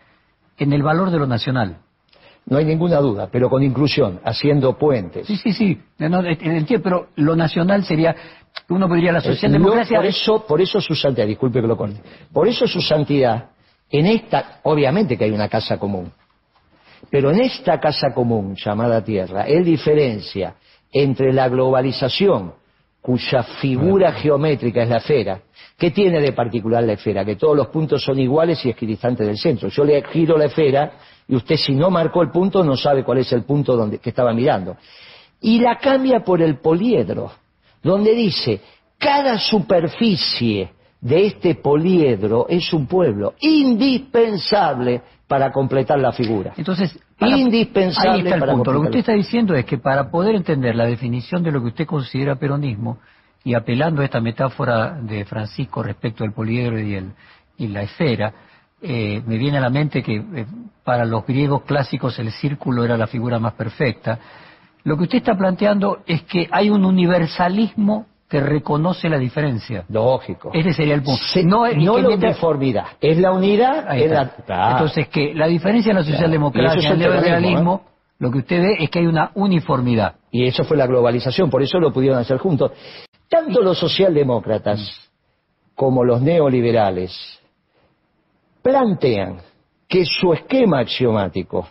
en 0.58 0.74
el 0.74 0.82
valor 0.82 1.12
de 1.12 1.20
lo 1.20 1.28
nacional. 1.28 1.78
No 2.48 2.58
hay 2.58 2.66
ninguna 2.66 2.98
duda, 2.98 3.30
pero 3.32 3.48
con 3.48 3.62
inclusión, 3.62 4.22
haciendo 4.26 4.76
puentes. 4.76 5.28
Sí, 5.28 5.38
sí, 5.38 5.54
sí, 5.54 5.80
entiendo, 6.00 6.84
pero 6.84 7.10
lo 7.18 7.36
nacional 7.36 7.86
sería, 7.86 8.16
uno 8.70 8.88
podría 8.88 9.12
la 9.12 9.22
socialdemocracia... 9.22 9.98
Por 9.98 10.06
eso, 10.08 10.46
por 10.48 10.60
eso 10.60 10.82
su 10.82 10.96
santidad, 10.96 11.28
disculpe 11.28 11.62
que 11.62 11.68
lo 11.68 11.78
conte, 11.78 12.02
por 12.34 12.48
eso 12.48 12.66
su 12.66 12.82
santidad 12.82 13.52
en 13.92 14.06
esta, 14.06 14.60
obviamente 14.64 15.18
que 15.18 15.26
hay 15.26 15.32
una 15.32 15.50
casa 15.50 15.78
común, 15.78 16.12
pero 17.10 17.32
en 17.32 17.42
esta 17.42 17.80
casa 17.80 18.14
común 18.14 18.56
llamada 18.56 19.04
Tierra, 19.04 19.44
él 19.48 19.64
diferencia 19.64 20.56
entre 20.92 21.34
la 21.34 21.48
globalización, 21.50 22.54
cuya 23.02 23.44
figura 23.44 24.12
geométrica 24.12 24.84
es 24.84 24.90
la 24.90 24.98
esfera, 24.98 25.40
¿qué 25.78 25.92
tiene 25.92 26.20
de 26.20 26.34
particular 26.34 26.84
la 26.84 26.94
esfera? 26.94 27.24
Que 27.24 27.38
todos 27.38 27.56
los 27.56 27.68
puntos 27.68 28.04
son 28.04 28.20
iguales 28.20 28.64
y 28.66 28.70
equidistantes 28.70 29.26
del 29.26 29.38
centro. 29.38 29.70
Yo 29.70 29.86
le 29.86 30.04
giro 30.04 30.38
la 30.38 30.46
esfera 30.46 30.92
y 31.28 31.36
usted 31.36 31.56
si 31.56 31.74
no 31.74 31.90
marcó 31.90 32.22
el 32.22 32.30
punto 32.30 32.64
no 32.64 32.76
sabe 32.76 33.04
cuál 33.04 33.20
es 33.20 33.32
el 33.32 33.44
punto 33.44 33.76
donde, 33.76 34.00
que 34.00 34.10
estaba 34.10 34.34
mirando. 34.34 34.76
Y 35.42 35.60
la 35.60 35.78
cambia 35.78 36.20
por 36.20 36.42
el 36.42 36.60
poliedro, 36.60 37.32
donde 37.82 38.14
dice, 38.14 38.60
cada 38.98 39.40
superficie 39.40 40.72
de 41.02 41.28
este 41.28 41.56
poliedro 41.56 42.48
es 42.50 42.74
un 42.74 42.88
pueblo 42.88 43.34
indispensable 43.40 45.02
para 45.28 45.52
completar 45.52 46.00
la 46.00 46.12
figura. 46.12 46.54
Entonces, 46.58 46.98
indispensable 47.20 48.38
para 48.40 48.54
Lo 48.54 48.64
que 48.64 48.78
usted 48.78 49.00
está 49.00 49.14
diciendo 49.14 49.54
es 49.54 49.66
que 49.66 49.78
para 49.78 50.10
poder 50.10 50.36
entender 50.36 50.76
la 50.76 50.86
definición 50.86 51.44
de 51.44 51.52
lo 51.52 51.62
que 51.62 51.68
usted 51.68 51.86
considera 51.86 52.36
peronismo, 52.36 52.98
y 53.44 53.54
apelando 53.54 54.02
a 54.02 54.06
esta 54.06 54.20
metáfora 54.20 55.00
de 55.02 55.26
Francisco 55.26 55.82
respecto 55.82 56.24
al 56.24 56.34
poliedro 56.34 56.80
y, 56.80 56.96
el, 56.96 57.12
y 57.58 57.68
la 57.68 57.84
esfera, 57.84 58.34
eh, 58.82 59.22
me 59.26 59.38
viene 59.38 59.58
a 59.58 59.62
la 59.62 59.70
mente 59.70 60.04
que 60.04 60.16
eh, 60.16 60.46
para 60.84 61.06
los 61.06 61.26
griegos 61.26 61.64
clásicos 61.64 62.18
el 62.20 62.32
círculo 62.32 62.84
era 62.84 62.98
la 62.98 63.08
figura 63.08 63.40
más 63.40 63.54
perfecta. 63.54 64.20
Lo 64.84 64.98
que 64.98 65.04
usted 65.04 65.18
está 65.20 65.38
planteando 65.38 66.00
es 66.06 66.24
que 66.24 66.48
hay 66.52 66.70
un 66.70 66.86
universalismo 66.86 68.08
que 68.30 68.40
reconoce 68.40 69.10
la 69.10 69.18
diferencia. 69.18 69.86
Lógico. 69.90 70.52
Ese 70.54 70.72
sería 70.72 70.94
el 70.94 71.02
punto. 71.02 71.22
Se- 71.34 71.44
no 71.44 71.66
es 71.66 71.74
que 71.74 71.80
la 71.84 71.92
uniformidad, 72.28 72.86
es 73.02 73.18
la 73.18 73.32
unidad. 73.32 73.98
Es 73.98 74.12
la- 74.12 74.22
está. 74.22 74.44
Claro. 74.46 74.72
Entonces, 74.74 75.08
que 75.10 75.34
la 75.34 75.48
diferencia 75.48 75.90
en 75.90 75.98
la 75.98 76.04
socialdemocracia 76.04 76.80
Y 76.82 76.86
es 76.86 76.92
el 76.92 77.00
neoliberalismo, 77.00 77.82
lo 78.20 78.32
que 78.32 78.38
usted 78.38 78.62
ve 78.62 78.76
es 78.80 78.90
que 78.92 79.00
hay 79.00 79.08
una 79.08 79.32
uniformidad. 79.34 80.16
Y 80.32 80.46
eso 80.46 80.64
fue 80.64 80.78
la 80.78 80.86
globalización, 80.86 81.50
por 81.50 81.64
eso 81.64 81.80
lo 81.80 81.92
pudieron 81.92 82.20
hacer 82.20 82.38
juntos. 82.38 82.72
Tanto 83.28 83.62
los 83.62 83.80
socialdemócratas 83.80 85.10
como 85.74 86.04
los 86.04 86.22
neoliberales 86.22 87.40
plantean 88.62 89.38
que 89.88 90.06
su 90.06 90.34
esquema 90.34 90.80
axiomático 90.80 91.68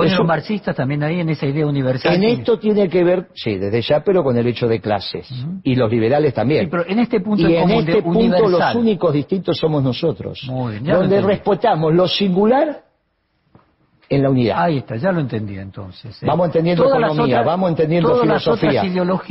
Ponen 0.00 0.12
es 0.12 0.18
los 0.18 0.26
marxistas 0.26 0.74
también 0.76 1.02
ahí 1.02 1.20
en 1.20 1.28
esa 1.30 1.46
idea 1.46 1.66
universal. 1.66 2.14
en 2.14 2.24
esto 2.24 2.58
tiene 2.58 2.88
que 2.88 3.04
ver, 3.04 3.28
sí, 3.34 3.56
desde 3.56 3.80
ya, 3.82 4.00
pero 4.04 4.22
con 4.24 4.36
el 4.36 4.46
hecho 4.46 4.66
de 4.68 4.80
clases. 4.80 5.28
Y 5.62 5.74
los 5.74 5.90
liberales 5.90 6.34
también. 6.34 6.64
Sí, 6.64 6.68
pero 6.70 6.84
en 6.86 6.98
este 6.98 7.20
punto 7.20 7.48
y 7.48 7.54
en 7.56 7.70
este 7.70 8.02
punto 8.02 8.18
universal. 8.18 8.50
los 8.50 8.74
únicos 8.74 9.12
distintos 9.12 9.56
somos 9.58 9.82
nosotros. 9.82 10.42
Muy 10.48 10.78
bien, 10.78 10.84
donde 10.84 11.20
respetamos 11.20 11.94
lo 11.94 12.06
singular 12.08 12.82
en 14.12 14.22
la 14.24 14.30
unidad. 14.30 14.56
Ahí 14.60 14.78
está, 14.78 14.96
ya 14.96 15.12
lo 15.12 15.20
entendí 15.20 15.56
entonces. 15.56 16.20
¿eh? 16.20 16.26
Vamos 16.26 16.46
entendiendo 16.46 16.82
Todas 16.82 16.98
economía, 16.98 17.36
otras- 17.36 17.46
vamos 17.46 17.70
entendiendo 17.70 18.20
filosofía. 18.20 18.82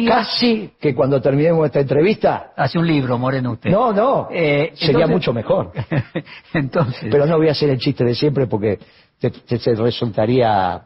Casi 0.07 0.72
que 0.80 0.95
cuando 0.95 1.20
terminemos 1.22 1.65
esta 1.65 1.82
entrevista, 1.82 2.53
Hace 2.55 2.80
un 2.80 2.88
libro, 2.88 3.17
Moreno, 3.17 3.51
usted. 3.51 3.70
no, 3.72 3.91
no, 3.91 4.30
Eh, 4.32 4.72
sería 4.76 5.03
entonces- 5.05 5.09
mucho 5.09 5.34
mejor. 5.34 5.74
entonces, 6.53 7.09
Pero 7.11 7.26
no 7.26 7.36
voy 7.38 7.49
a 7.49 7.51
hacer 7.51 7.70
el 7.70 7.78
chiste 7.78 8.05
de 8.05 8.15
siempre 8.15 8.47
porque 8.47 8.80
te, 9.20 9.30
te- 9.32 9.59
te 9.59 9.76
resultaría 9.76 10.82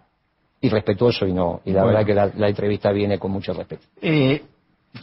irrespetuoso 0.61 1.25
y 1.27 1.33
no. 1.33 1.61
Y 1.65 1.71
la 1.71 1.83
Bueno. 1.83 1.97
verdad 1.97 2.05
que 2.07 2.13
la, 2.13 2.31
la 2.37 2.47
entrevista 2.49 2.91
viene 2.91 3.19
con 3.19 3.31
mucho 3.31 3.53
respeto. 3.53 3.83
eh, 4.01 4.41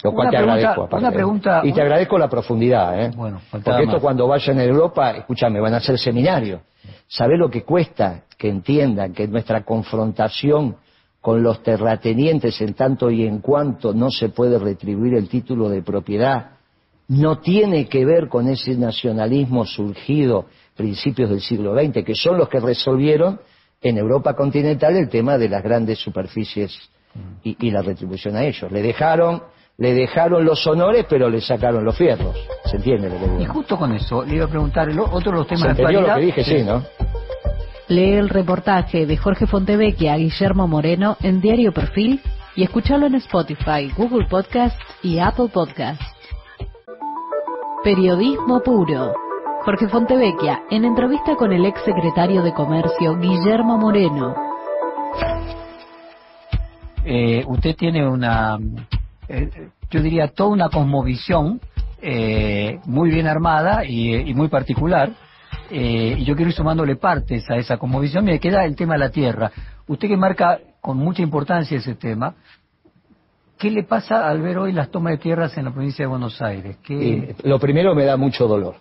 Lo 0.03 0.13
cual 0.13 0.29
te 0.31 0.37
pregunta- 0.37 0.53
agradezco. 0.55 0.83
aparte, 0.85 0.97
una 1.05 1.09
¿eh? 1.09 1.13
pregunta- 1.15 1.61
Y 1.65 1.73
te 1.73 1.83
agradezco 1.83 2.19
la 2.19 2.29
profundidad, 2.29 3.01
¿eh? 3.05 3.11
Bueno, 3.15 3.41
Porque 3.51 3.71
esto 3.71 3.93
más. 3.95 4.01
cuando 4.01 4.27
vayan 4.29 4.59
a 4.59 4.65
Europa, 4.65 5.11
escúchame, 5.13 5.61
van 5.61 5.75
a 5.75 5.79
hacer 5.79 5.99
seminarios. 5.99 6.61
¿Sabés 7.09 7.39
lo 7.39 7.51
que 7.51 7.63
cuesta 7.65 8.23
que 8.39 8.49
entiendan 8.49 9.13
que 9.13 9.27
nuestra 9.29 9.65
confrontación 9.65 10.77
con 11.21 11.43
los 11.43 11.63
terratenientes 11.63 12.59
en 12.63 12.73
tanto 12.75 13.11
y 13.11 13.27
en 13.27 13.41
cuanto 13.41 13.93
no 13.93 14.11
se 14.11 14.31
puede 14.31 14.59
retribuir 14.59 15.15
el 15.15 15.29
título 15.29 15.69
de 15.69 15.83
propiedad 15.83 16.53
no 17.09 17.39
tiene 17.41 17.89
que 17.89 18.07
ver 18.07 18.29
con 18.29 18.49
ese 18.49 18.77
nacionalismo 18.77 19.67
surgido 19.67 20.47
principios 20.81 21.29
del 21.29 21.41
siglo 21.43 21.75
XX, 21.75 22.03
que 22.05 22.15
son 22.15 22.39
los 22.39 22.49
que 22.49 22.59
resolvieron 22.59 23.39
en 23.83 23.99
Europa 23.99 24.35
continental 24.35 24.97
el 24.97 25.09
tema 25.11 25.37
de 25.37 25.49
las 25.51 25.63
grandes 25.63 25.99
superficies 25.99 26.73
y, 27.45 27.57
y 27.67 27.71
la 27.71 27.83
retribución 27.83 28.35
a 28.37 28.45
ellos. 28.45 28.71
Le 28.73 28.81
dejaron, 28.83 29.43
le 29.77 29.93
dejaron 29.93 30.45
los 30.45 30.67
honores, 30.67 31.05
pero 31.09 31.29
le 31.29 31.41
sacaron 31.43 31.85
los 31.85 31.97
fierros. 31.97 32.35
¿Se 32.65 32.77
entiende 32.79 33.11
lo 33.11 33.19
que 33.19 33.25
y 33.27 33.39
digo? 33.41 33.53
justo 33.53 33.77
con 33.77 33.93
eso, 33.93 34.25
le 34.25 34.37
iba 34.37 34.47
a 34.47 34.49
preguntar, 34.49 34.89
otro 34.89 35.33
de 35.33 35.39
los 35.39 35.47
temas 35.47 35.77
¿Se 35.77 35.83
de 35.83 35.93
lo 35.93 35.99
actualidad- 36.01 36.15
que 36.17 36.41
dije? 36.41 36.45
Sí, 36.45 36.65
¿no? 36.65 36.83
Lee 37.89 38.13
el 38.15 38.29
reportaje 38.29 39.05
de 39.05 39.17
Jorge 39.17 39.47
Fontevecchia 39.47 40.15
a 40.15 40.17
Guillermo 40.17 40.67
Moreno 40.69 41.17
en 41.23 41.41
Diario 41.41 41.73
Perfil 41.73 42.21
y 42.57 42.63
escúchalo 42.63 43.07
en 43.07 43.17
Spotify, 43.17 43.91
Google 43.97 44.27
Podcast 44.29 44.81
y 45.03 45.19
Apple 45.19 45.49
Podcast. 45.53 46.01
Periodismo 47.83 48.61
puro. 48.63 49.30
Jorge 49.71 49.87
Fontevecchia 49.87 50.65
en 50.69 50.85
entrevista 50.85 51.37
con 51.37 51.53
el 51.53 51.65
ex 51.65 51.81
secretario 51.85 52.43
de 52.43 52.53
Comercio 52.53 53.17
Guillermo 53.17 53.79
Moreno. 53.79 54.35
eh, 57.05 57.45
usted 57.47 57.77
tiene 57.77 58.05
una, 58.05 58.59
eh, 59.29 59.49
yo 59.89 60.03
diría, 60.03 60.27
toda 60.27 60.51
una 60.51 60.71
cosmovisión 60.71 61.61
eh, 62.03 62.81
muy 62.87 63.11
bien 63.11 63.29
armada 63.29 63.85
y, 63.85 64.13
y 64.17 64.35
muy 64.35 64.49
particular. 64.49 65.13
eh, 65.71 66.17
y 66.19 66.25
yo 66.25 66.35
quiero 66.35 66.49
ir 66.51 66.57
sumándole 66.57 66.97
partes 66.97 67.49
a 67.49 67.55
esa 67.55 67.77
cosmovisión. 67.77 68.25
Me 68.25 68.41
queda 68.41 68.65
el 68.65 68.75
tema 68.75 68.95
de 68.95 68.99
la 68.99 69.11
tierra. 69.11 69.53
Usted 69.87 70.09
que 70.09 70.17
marca 70.17 70.59
con 70.81 70.99
mucha 70.99 71.23
importancia 71.23 71.79
ese 71.79 71.95
tema, 71.95 72.35
¿qué 73.57 73.71
le 73.71 73.85
pasa 73.85 74.29
al 74.29 74.43
ver 74.43 74.59
hoy 74.59 74.73
las 74.73 74.91
tomas 74.91 75.13
de 75.13 75.19
tierras 75.19 75.57
en 75.57 75.67
la 75.67 75.71
provincia 75.71 76.03
de 76.03 76.09
Buenos 76.09 76.43
Aires? 76.43 76.77
¿Qué... 76.83 76.95
Y 77.45 77.49
lo 77.49 77.61
primero 77.61 77.95
me 77.95 78.05
da 78.05 78.17
mucho 78.17 78.49
dolor. 78.49 78.75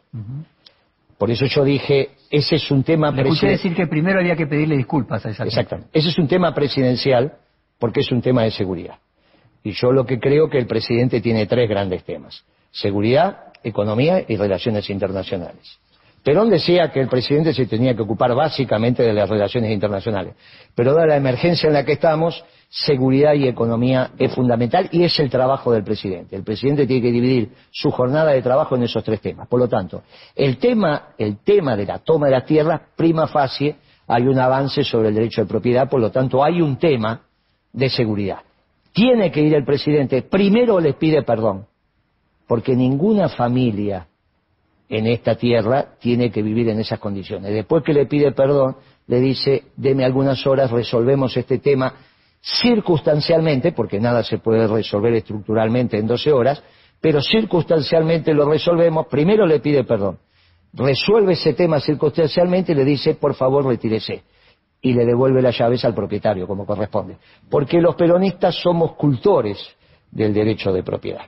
Por 1.20 1.30
eso 1.30 1.46
yo 1.48 1.66
dije, 1.66 2.12
ese 2.32 2.56
es 2.56 2.72
un 2.72 2.82
tema 2.82 3.12
presidencial. 3.12 3.52
decir 3.52 3.76
que 3.76 3.88
primero 3.88 4.22
había 4.22 4.38
que 4.38 4.48
pedirle 4.48 4.78
disculpas 4.78 5.26
a 5.26 5.32
esa. 5.32 5.44
Exactamente. 5.44 5.92
Ese 5.92 6.10
es 6.10 6.18
un 6.18 6.30
tema 6.30 6.56
presidencial 6.56 7.34
porque 7.78 8.00
es 8.00 8.12
un 8.12 8.22
tema 8.22 8.44
de 8.44 8.52
seguridad. 8.52 8.96
Y 9.62 9.72
yo 9.72 9.92
lo 9.92 10.06
que 10.06 10.18
creo 10.18 10.50
que 10.50 10.58
el 10.58 10.66
presidente 10.66 11.20
tiene 11.20 11.46
tres 11.46 11.68
grandes 11.68 12.06
temas. 12.06 12.46
Seguridad, 12.72 13.52
economía 13.66 14.24
y 14.26 14.38
relaciones 14.38 14.90
internacionales. 14.90 15.80
Perón 16.24 16.50
decía 16.50 16.90
que 16.90 17.02
el 17.02 17.10
presidente 17.10 17.54
se 17.54 17.66
tenía 17.66 17.94
que 17.96 18.02
ocupar 18.02 18.34
básicamente 18.34 19.04
de 19.04 19.12
las 19.12 19.28
relaciones 19.28 19.72
internacionales. 19.72 20.36
Pero 20.74 20.94
dada 20.94 21.08
la 21.08 21.18
emergencia 21.18 21.68
en 21.68 21.74
la 21.74 21.84
que 21.84 21.94
estamos, 21.94 22.46
seguridad 22.70 23.34
y 23.34 23.48
economía 23.48 24.12
es 24.20 24.34
fundamental 24.34 24.90
y 24.92 25.04
es 25.04 25.20
el 25.20 25.30
trabajo 25.30 25.72
del 25.72 25.84
presidente. 25.84 26.36
El 26.36 26.44
presidente 26.44 26.86
tiene 26.86 27.02
que 27.02 27.12
dividir 27.12 27.50
su 27.72 27.90
jornada 27.90 28.32
de 28.32 28.44
trabajo 28.44 28.76
en 28.76 28.84
esos 28.84 29.04
tres 29.04 29.20
temas. 29.22 29.48
Por 29.48 29.60
lo 29.60 29.68
tanto, 29.68 30.04
el 30.36 30.58
tema, 30.58 31.10
el 31.18 31.38
tema 31.40 31.76
de 31.76 31.88
la 31.88 32.00
toma 32.00 32.28
de 32.28 32.34
las 32.34 32.46
tierras, 32.46 32.82
prima 32.96 33.28
facie, 33.28 33.76
hay 34.08 34.28
un 34.28 34.40
avance 34.40 34.84
sobre 34.84 35.10
el 35.10 35.16
derecho 35.16 35.42
de 35.42 35.48
propiedad, 35.48 35.90
por 35.90 36.00
lo 36.00 36.12
tanto 36.12 36.44
hay 36.44 36.62
un 36.62 36.78
tema 36.78 37.22
de 37.74 37.90
seguridad. 37.90 38.40
Tiene 38.92 39.32
que 39.32 39.42
ir 39.42 39.54
el 39.56 39.66
presidente, 39.66 40.22
primero 40.22 40.80
les 40.80 40.96
pide 40.96 41.24
perdón, 41.24 41.66
porque 42.48 42.76
ninguna 42.76 43.30
familia 43.30 44.08
en 44.90 45.06
esta 45.06 45.36
tierra 45.36 45.96
tiene 46.00 46.32
que 46.32 46.42
vivir 46.42 46.70
en 46.70 46.80
esas 46.80 47.00
condiciones. 47.00 47.54
Después 47.54 47.84
que 47.84 47.94
le 47.94 48.08
pide 48.08 48.32
perdón, 48.32 48.78
le 49.08 49.20
dice, 49.20 49.66
deme 49.76 50.04
algunas 50.04 50.46
horas, 50.46 50.72
resolvemos 50.72 51.36
este 51.38 51.60
tema 51.60 51.94
circunstancialmente, 52.42 53.72
porque 53.72 54.00
nada 54.00 54.24
se 54.24 54.38
puede 54.38 54.68
resolver 54.68 55.14
estructuralmente 55.14 55.98
en 55.98 56.08
12 56.08 56.32
horas, 56.32 56.64
pero 57.02 57.22
circunstancialmente 57.22 58.34
lo 58.34 58.50
resolvemos, 58.50 59.08
primero 59.08 59.46
le 59.46 59.60
pide 59.60 59.84
perdón, 59.84 60.20
resuelve 60.74 61.34
ese 61.34 61.54
tema 61.54 61.80
circunstancialmente 61.80 62.72
y 62.72 62.76
le 62.76 62.86
dice, 62.86 63.16
por 63.16 63.36
favor, 63.36 63.66
retírese. 63.66 64.24
Y 64.82 64.94
le 64.94 65.06
devuelve 65.06 65.42
las 65.42 65.58
llaves 65.58 65.84
al 65.84 65.94
propietario, 65.94 66.48
como 66.48 66.66
corresponde. 66.66 67.18
Porque 67.50 67.82
los 67.82 67.96
peronistas 67.96 68.56
somos 68.56 68.94
cultores 68.94 69.58
del 70.10 70.34
derecho 70.34 70.72
de 70.72 70.84
propiedad. 70.84 71.26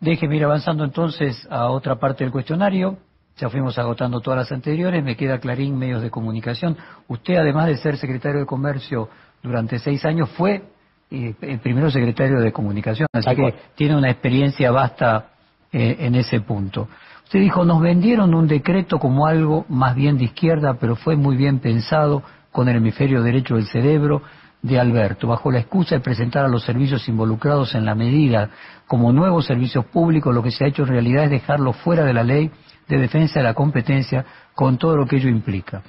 Déjeme 0.00 0.36
ir 0.36 0.44
avanzando 0.44 0.84
entonces 0.84 1.46
a 1.50 1.70
otra 1.70 1.98
parte 1.98 2.24
del 2.24 2.32
cuestionario. 2.32 2.98
Ya 3.38 3.48
fuimos 3.48 3.78
agotando 3.78 4.20
todas 4.20 4.40
las 4.40 4.52
anteriores. 4.52 5.02
Me 5.02 5.16
queda 5.16 5.38
Clarín, 5.38 5.78
medios 5.78 6.02
de 6.02 6.10
comunicación. 6.10 6.76
Usted, 7.06 7.36
además 7.36 7.68
de 7.68 7.76
ser 7.78 7.96
secretario 7.96 8.40
de 8.40 8.46
Comercio 8.46 9.08
durante 9.42 9.78
seis 9.78 10.04
años, 10.04 10.28
fue 10.30 10.62
eh, 11.10 11.34
el 11.40 11.58
primero 11.60 11.90
secretario 11.90 12.40
de 12.40 12.52
comunicación. 12.52 13.08
Así 13.12 13.34
que 13.34 13.54
tiene 13.74 13.96
una 13.96 14.10
experiencia 14.10 14.70
vasta 14.70 15.30
eh, 15.72 15.96
en 16.00 16.14
ese 16.14 16.40
punto. 16.40 16.88
Usted 17.24 17.40
dijo, 17.40 17.64
nos 17.64 17.80
vendieron 17.80 18.34
un 18.34 18.46
decreto 18.46 18.98
como 18.98 19.26
algo 19.26 19.66
más 19.68 19.94
bien 19.94 20.16
de 20.16 20.24
izquierda, 20.24 20.74
pero 20.80 20.96
fue 20.96 21.16
muy 21.16 21.36
bien 21.36 21.58
pensado 21.58 22.22
con 22.50 22.68
el 22.68 22.76
hemisferio 22.76 23.22
derecho 23.22 23.56
del 23.56 23.66
cerebro 23.66 24.22
de 24.62 24.80
Alberto, 24.80 25.28
bajo 25.28 25.50
la 25.50 25.60
excusa 25.60 25.96
de 25.96 26.00
presentar 26.00 26.44
a 26.44 26.48
los 26.48 26.64
servicios 26.64 27.08
involucrados 27.08 27.74
en 27.74 27.84
la 27.84 27.94
medida 27.94 28.50
como 28.86 29.12
nuevos 29.12 29.46
servicios 29.46 29.84
públicos, 29.84 30.34
lo 30.34 30.42
que 30.42 30.50
se 30.50 30.64
ha 30.64 30.68
hecho 30.68 30.82
en 30.82 30.88
realidad 30.88 31.24
es 31.24 31.30
dejarlos 31.30 31.76
fuera 31.76 32.04
de 32.04 32.14
la 32.14 32.24
ley 32.24 32.50
de 32.88 32.98
defensa 32.98 33.40
de 33.40 33.44
la 33.44 33.54
competencia 33.54 34.24
con 34.54 34.78
todo 34.78 34.96
lo 34.96 35.06
que 35.06 35.16
ello 35.16 35.28
implica. 35.28 35.82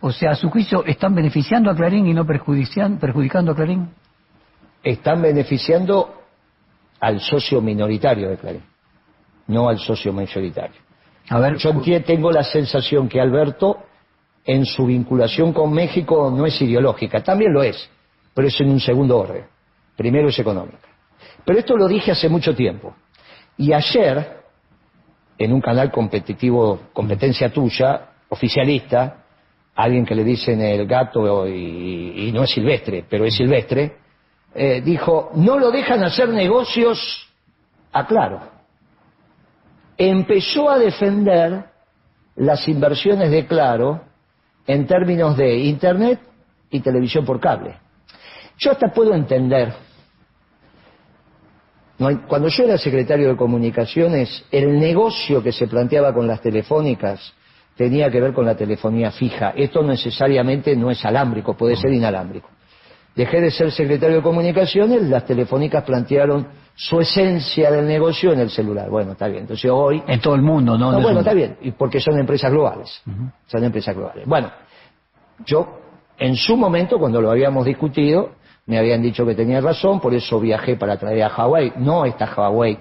O 0.00 0.12
sea, 0.12 0.30
a 0.30 0.34
su 0.36 0.48
juicio, 0.50 0.84
¿están 0.84 1.14
beneficiando 1.14 1.70
a 1.70 1.74
Clarín 1.74 2.06
y 2.06 2.14
no 2.14 2.24
perjudicando 2.24 3.52
a 3.52 3.54
Clarín? 3.54 3.90
Están 4.82 5.22
beneficiando 5.22 6.14
al 7.00 7.20
socio 7.20 7.60
minoritario 7.60 8.30
de 8.30 8.36
Clarín, 8.36 8.62
no 9.48 9.68
al 9.68 9.78
socio 9.78 10.12
mayoritario. 10.12 10.80
A 11.30 11.40
ver, 11.40 11.56
Yo 11.56 11.72
tengo 12.04 12.30
la 12.30 12.44
sensación 12.44 13.08
que 13.08 13.20
Alberto, 13.20 13.78
en 14.44 14.64
su 14.64 14.86
vinculación 14.86 15.52
con 15.52 15.72
México, 15.72 16.32
no 16.34 16.46
es 16.46 16.60
ideológica, 16.62 17.22
también 17.22 17.52
lo 17.52 17.62
es, 17.62 17.90
pero 18.32 18.48
es 18.48 18.60
en 18.60 18.70
un 18.70 18.80
segundo 18.80 19.18
orden. 19.18 19.44
Primero 19.96 20.28
es 20.28 20.38
económica. 20.38 20.88
Pero 21.44 21.58
esto 21.58 21.76
lo 21.76 21.88
dije 21.88 22.12
hace 22.12 22.28
mucho 22.28 22.54
tiempo. 22.54 22.94
Y 23.56 23.72
ayer, 23.72 24.42
en 25.36 25.52
un 25.52 25.60
canal 25.60 25.90
competitivo, 25.90 26.80
competencia 26.92 27.52
tuya, 27.52 28.10
oficialista, 28.28 29.24
alguien 29.84 30.04
que 30.04 30.14
le 30.14 30.24
dicen 30.24 30.60
el 30.60 30.86
gato 30.86 31.46
y, 31.48 32.30
no 32.32 32.44
es 32.44 32.50
silvestre, 32.50 33.04
pero 33.08 33.24
es 33.24 33.34
silvestre, 33.34 33.96
eh, 34.54 34.82
dijo, 34.84 35.30
no 35.34 35.58
lo 35.58 35.70
dejan 35.70 36.02
hacer 36.04 36.28
negocios 36.28 37.28
a 37.92 38.06
Claro 38.06 38.58
empezó 39.98 40.70
a 40.70 40.78
defender 40.78 41.64
las 42.36 42.66
inversiones 42.68 43.30
de 43.30 43.46
Claro 43.46 44.00
en 44.66 44.86
términos 44.86 45.36
de 45.36 45.58
Internet 45.58 46.20
y 46.70 46.80
televisión 46.80 47.24
por 47.24 47.40
cable. 47.40 47.74
Yo 48.58 48.70
hasta 48.70 48.92
puedo 48.92 49.12
entender, 49.14 49.72
cuando 52.28 52.48
yo 52.48 52.64
era 52.64 52.78
secretario 52.78 53.28
de 53.28 53.36
Comunicaciones, 53.36 54.44
el 54.52 54.78
negocio 54.78 55.42
que 55.42 55.52
se 55.52 55.66
planteaba 55.66 56.14
con 56.14 56.28
las 56.28 56.40
telefónicas 56.40 57.34
tenía 57.78 58.10
que 58.10 58.20
ver 58.20 58.32
con 58.32 58.44
la 58.44 58.56
telefonía 58.56 59.12
fija. 59.12 59.50
Esto 59.56 59.84
necesariamente 59.84 60.74
no 60.74 60.90
es 60.90 61.04
alámbrico, 61.04 61.56
puede 61.56 61.76
ser 61.76 61.92
inalámbrico. 61.92 62.48
Dejé 63.14 63.40
de 63.40 63.52
ser 63.52 63.70
secretario 63.70 64.16
de 64.16 64.22
Comunicaciones, 64.22 65.02
las 65.02 65.24
telefónicas 65.24 65.84
plantearon 65.84 66.48
su 66.74 67.00
esencia 67.00 67.70
del 67.70 67.86
negocio 67.86 68.32
en 68.32 68.40
el 68.40 68.50
celular. 68.50 68.90
Bueno, 68.90 69.12
está 69.12 69.28
bien. 69.28 69.42
Entonces 69.42 69.70
hoy... 69.70 70.02
En 70.08 70.20
todo 70.20 70.34
el 70.34 70.42
mundo, 70.42 70.76
¿no? 70.76 70.90
no 70.90 71.00
bueno, 71.00 71.20
está 71.20 71.32
bien, 71.32 71.56
y 71.62 71.70
porque 71.70 72.00
son 72.00 72.18
empresas 72.18 72.50
globales. 72.50 73.00
Son 73.46 73.62
empresas 73.62 73.94
globales. 73.94 74.26
Bueno, 74.26 74.50
yo 75.46 75.78
en 76.18 76.34
su 76.34 76.56
momento, 76.56 76.98
cuando 76.98 77.20
lo 77.20 77.30
habíamos 77.30 77.64
discutido, 77.64 78.30
me 78.66 78.76
habían 78.76 79.02
dicho 79.02 79.24
que 79.24 79.36
tenía 79.36 79.60
razón, 79.60 80.00
por 80.00 80.14
eso 80.14 80.40
viajé 80.40 80.74
para 80.74 80.96
traer 80.96 81.22
a 81.22 81.28
Huawei, 81.28 81.74
no 81.76 82.04
esta 82.04 82.28
Huawei 82.36 82.78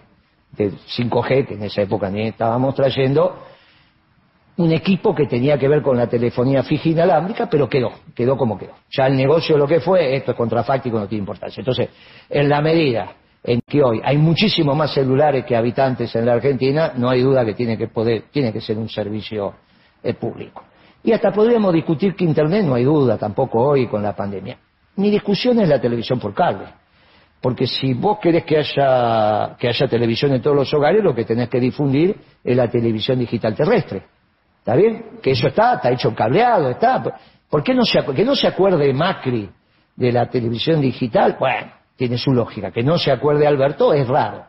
de 0.54 0.72
5G, 0.72 1.45
que 1.45 1.54
en 1.54 1.64
esa 1.64 1.84
época 1.84 2.10
ni 2.10 2.28
estábamos 2.28 2.74
trayendo, 2.74 3.38
un 4.58 4.72
equipo 4.72 5.14
que 5.14 5.28
tenía 5.28 5.58
que 5.58 5.68
ver 5.68 5.82
con 5.84 5.97
la 5.97 6.08
telefonía 6.08 6.64
fija 6.64 6.89
inalámbrica, 6.89 7.47
pero 7.47 7.70
quedó, 7.70 7.91
quedó 8.16 8.36
como 8.36 8.58
quedó. 8.58 8.74
Ya 8.89 9.05
el 9.05 9.16
negocio 9.16 9.55
lo 9.55 9.68
que 9.68 9.80
fue, 9.80 10.16
esto 10.16 10.32
es 10.32 10.38
contrafáctico, 10.38 10.99
no 10.99 11.08
tiene 11.08 11.22
importancia. 11.22 11.62
Entonces, 11.62 11.89
en 12.30 12.49
la 12.49 12.60
medida 12.60 13.12
en 13.43 13.62
que 13.66 13.84
hoy 13.84 14.01
hay 14.03 14.18
muchísimos 14.18 14.76
más 14.76 14.93
celulares 14.93 15.45
que 15.45 15.55
habitantes 15.55 16.14
en 16.16 16.26
la 16.26 16.34
Argentina, 16.34 16.93
no 16.95 17.10
hay 17.10 17.22
duda 17.22 17.45
que 17.45 17.53
tiene 17.53 17.78
que 17.78 17.88
poder, 17.88 18.24
tiene 18.32 18.51
que 18.51 18.60
ser 18.60 18.80
un 18.80 18.89
servicio 18.89 19.53
eh, 20.01 20.16
público. 20.16 20.64
Y 21.03 21.12
hasta 21.12 21.32
podríamos 21.32 21.72
discutir 21.72 22.16
que 22.16 22.26
Internet, 22.26 22.66
no 22.66 22.74
hay 22.74 22.84
duda 22.84 23.18
tampoco 23.18 23.60
hoy 23.60 23.88
con 23.88 24.01
la 24.01 24.16
pandemia. 24.16 24.58
Mi 24.95 25.12
discusión 25.12 25.60
es 25.60 25.70
la 25.70 25.80
televisión 25.80 26.20
por 26.20 26.34
cable. 26.34 26.66
Porque 27.39 27.68
si 27.68 27.93
vos 27.93 28.18
querés 28.20 28.43
que 28.43 28.58
haya, 28.58 29.55
que 29.60 29.68
haya 29.68 29.88
televisión 29.88 30.34
en 30.34 30.41
todos 30.41 30.55
los 30.55 30.74
hogares, 30.74 31.03
lo 31.03 31.14
que 31.14 31.24
tenés 31.24 31.47
que 31.47 31.60
difundir 31.60 32.16
es 32.43 32.58
la 32.58 32.68
televisión 32.68 33.20
digital 33.20 33.53
terrestre 33.53 34.16
¿Está 34.68 34.76
bien? 34.76 35.05
Que 35.24 35.32
eso 35.32 35.47
está, 35.47 35.76
está 35.76 35.91
hecho 35.91 36.13
cableado, 36.13 36.70
está. 36.72 37.01
¿Por 37.49 37.63
qué 37.63 37.74
no 37.74 37.86
se, 37.86 38.03
que 38.03 38.26
no 38.26 38.36
se 38.36 38.47
acuerde 38.47 38.93
Macri 38.93 39.49
de 39.95 40.11
la 40.11 40.30
televisión 40.30 40.82
digital? 40.82 41.38
Bueno, 41.39 41.72
tiene 41.95 42.18
su 42.18 42.34
lógica. 42.34 42.70
Que 42.70 42.84
no 42.84 42.97
se 42.97 43.09
acuerde 43.09 43.47
Alberto 43.47 43.93
es 43.93 44.05
raro. 44.05 44.43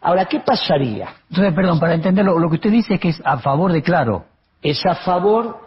Ahora, 0.00 0.24
¿qué 0.24 0.40
pasaría? 0.40 1.10
Entonces, 1.28 1.52
perdón, 1.52 1.78
para 1.78 1.92
entenderlo, 1.92 2.38
lo 2.38 2.48
que 2.48 2.54
usted 2.54 2.70
dice 2.70 2.94
es 2.94 3.00
que 3.00 3.10
es 3.10 3.20
a 3.22 3.36
favor 3.36 3.70
de 3.70 3.82
Claro. 3.82 4.24
Es 4.62 4.80
a 4.86 4.94
favor 4.94 5.60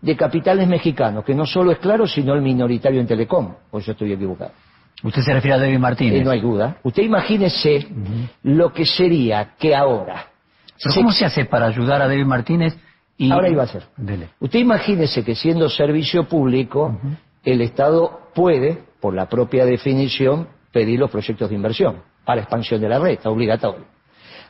de 0.00 0.16
capitales 0.16 0.68
mexicanos, 0.68 1.24
que 1.24 1.34
no 1.34 1.44
solo 1.44 1.72
es 1.72 1.78
Claro, 1.78 2.06
sino 2.06 2.34
el 2.34 2.40
minoritario 2.40 3.00
en 3.00 3.08
Telecom. 3.08 3.52
Pues 3.68 3.84
yo 3.84 3.92
estoy 3.92 4.12
equivocado. 4.12 4.52
Usted 5.02 5.22
se 5.22 5.32
refiere 5.32 5.56
a 5.56 5.58
David 5.58 5.80
Martínez. 5.80 6.24
no 6.24 6.30
hay 6.30 6.40
duda. 6.40 6.76
Usted 6.84 7.02
imagínese 7.02 7.88
lo 8.44 8.72
que 8.72 8.86
sería 8.86 9.56
que 9.58 9.74
ahora... 9.74 10.26
¿Cómo 10.94 11.10
se 11.12 11.24
hace 11.24 11.46
para 11.46 11.66
ayudar 11.66 12.02
a 12.02 12.06
David 12.08 12.26
Martínez 12.26 12.76
Ahora 13.30 13.48
iba 13.48 13.62
a 13.62 13.66
ser. 13.66 13.84
Usted 14.40 14.58
imagínese 14.58 15.24
que 15.24 15.34
siendo 15.34 15.68
servicio 15.68 16.24
público, 16.24 16.98
el 17.44 17.60
Estado 17.60 18.30
puede, 18.34 18.78
por 19.00 19.14
la 19.14 19.28
propia 19.28 19.64
definición, 19.64 20.48
pedir 20.72 20.98
los 20.98 21.10
proyectos 21.10 21.48
de 21.48 21.54
inversión 21.54 22.02
para 22.24 22.40
expansión 22.40 22.80
de 22.80 22.88
la 22.88 22.98
red, 22.98 23.12
está 23.12 23.30
obligatorio. 23.30 23.84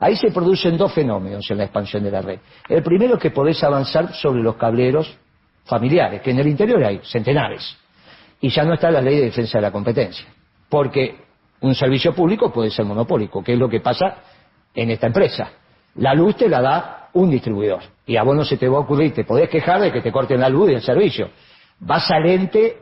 Ahí 0.00 0.16
se 0.16 0.30
producen 0.30 0.76
dos 0.76 0.92
fenómenos 0.92 1.48
en 1.50 1.58
la 1.58 1.64
expansión 1.64 2.02
de 2.02 2.10
la 2.10 2.22
red. 2.22 2.38
El 2.68 2.82
primero 2.82 3.14
es 3.14 3.20
que 3.20 3.30
podés 3.30 3.62
avanzar 3.62 4.14
sobre 4.14 4.42
los 4.42 4.56
cableros 4.56 5.14
familiares, 5.64 6.20
que 6.22 6.30
en 6.30 6.38
el 6.38 6.48
interior 6.48 6.82
hay 6.84 7.00
centenares. 7.04 7.76
Y 8.40 8.48
ya 8.48 8.64
no 8.64 8.74
está 8.74 8.90
la 8.90 9.00
ley 9.00 9.16
de 9.16 9.26
defensa 9.26 9.58
de 9.58 9.62
la 9.62 9.70
competencia. 9.70 10.26
Porque 10.68 11.16
un 11.60 11.74
servicio 11.74 12.14
público 12.14 12.52
puede 12.52 12.70
ser 12.70 12.84
monopólico, 12.84 13.42
que 13.42 13.52
es 13.52 13.58
lo 13.58 13.68
que 13.68 13.80
pasa 13.80 14.16
en 14.74 14.90
esta 14.90 15.06
empresa. 15.06 15.50
La 15.96 16.14
luz 16.14 16.36
te 16.36 16.48
la 16.48 16.60
da 16.60 17.03
un 17.14 17.30
distribuidor. 17.30 17.80
Y 18.06 18.16
a 18.16 18.22
vos 18.22 18.36
no 18.36 18.44
se 18.44 18.56
te 18.56 18.68
va 18.68 18.78
a 18.78 18.80
ocurrir, 18.80 19.14
te 19.14 19.24
podés 19.24 19.48
quejar 19.48 19.80
de 19.80 19.90
que 19.90 20.00
te 20.00 20.12
corten 20.12 20.40
la 20.40 20.48
luz 20.48 20.70
y 20.70 20.74
el 20.74 20.82
servicio. 20.82 21.30
Vas 21.80 22.10
al 22.10 22.26
ente 22.26 22.76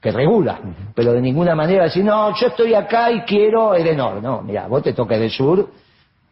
que 0.00 0.12
regula, 0.12 0.60
pero 0.94 1.12
de 1.12 1.20
ninguna 1.20 1.54
manera 1.54 1.84
decir, 1.84 2.04
no, 2.04 2.34
yo 2.38 2.48
estoy 2.48 2.74
acá 2.74 3.10
y 3.10 3.22
quiero 3.22 3.74
Edenor. 3.74 4.22
No, 4.22 4.42
mira, 4.42 4.66
vos 4.68 4.82
te 4.82 4.92
toca 4.92 5.18
del 5.18 5.30
sur 5.30 5.68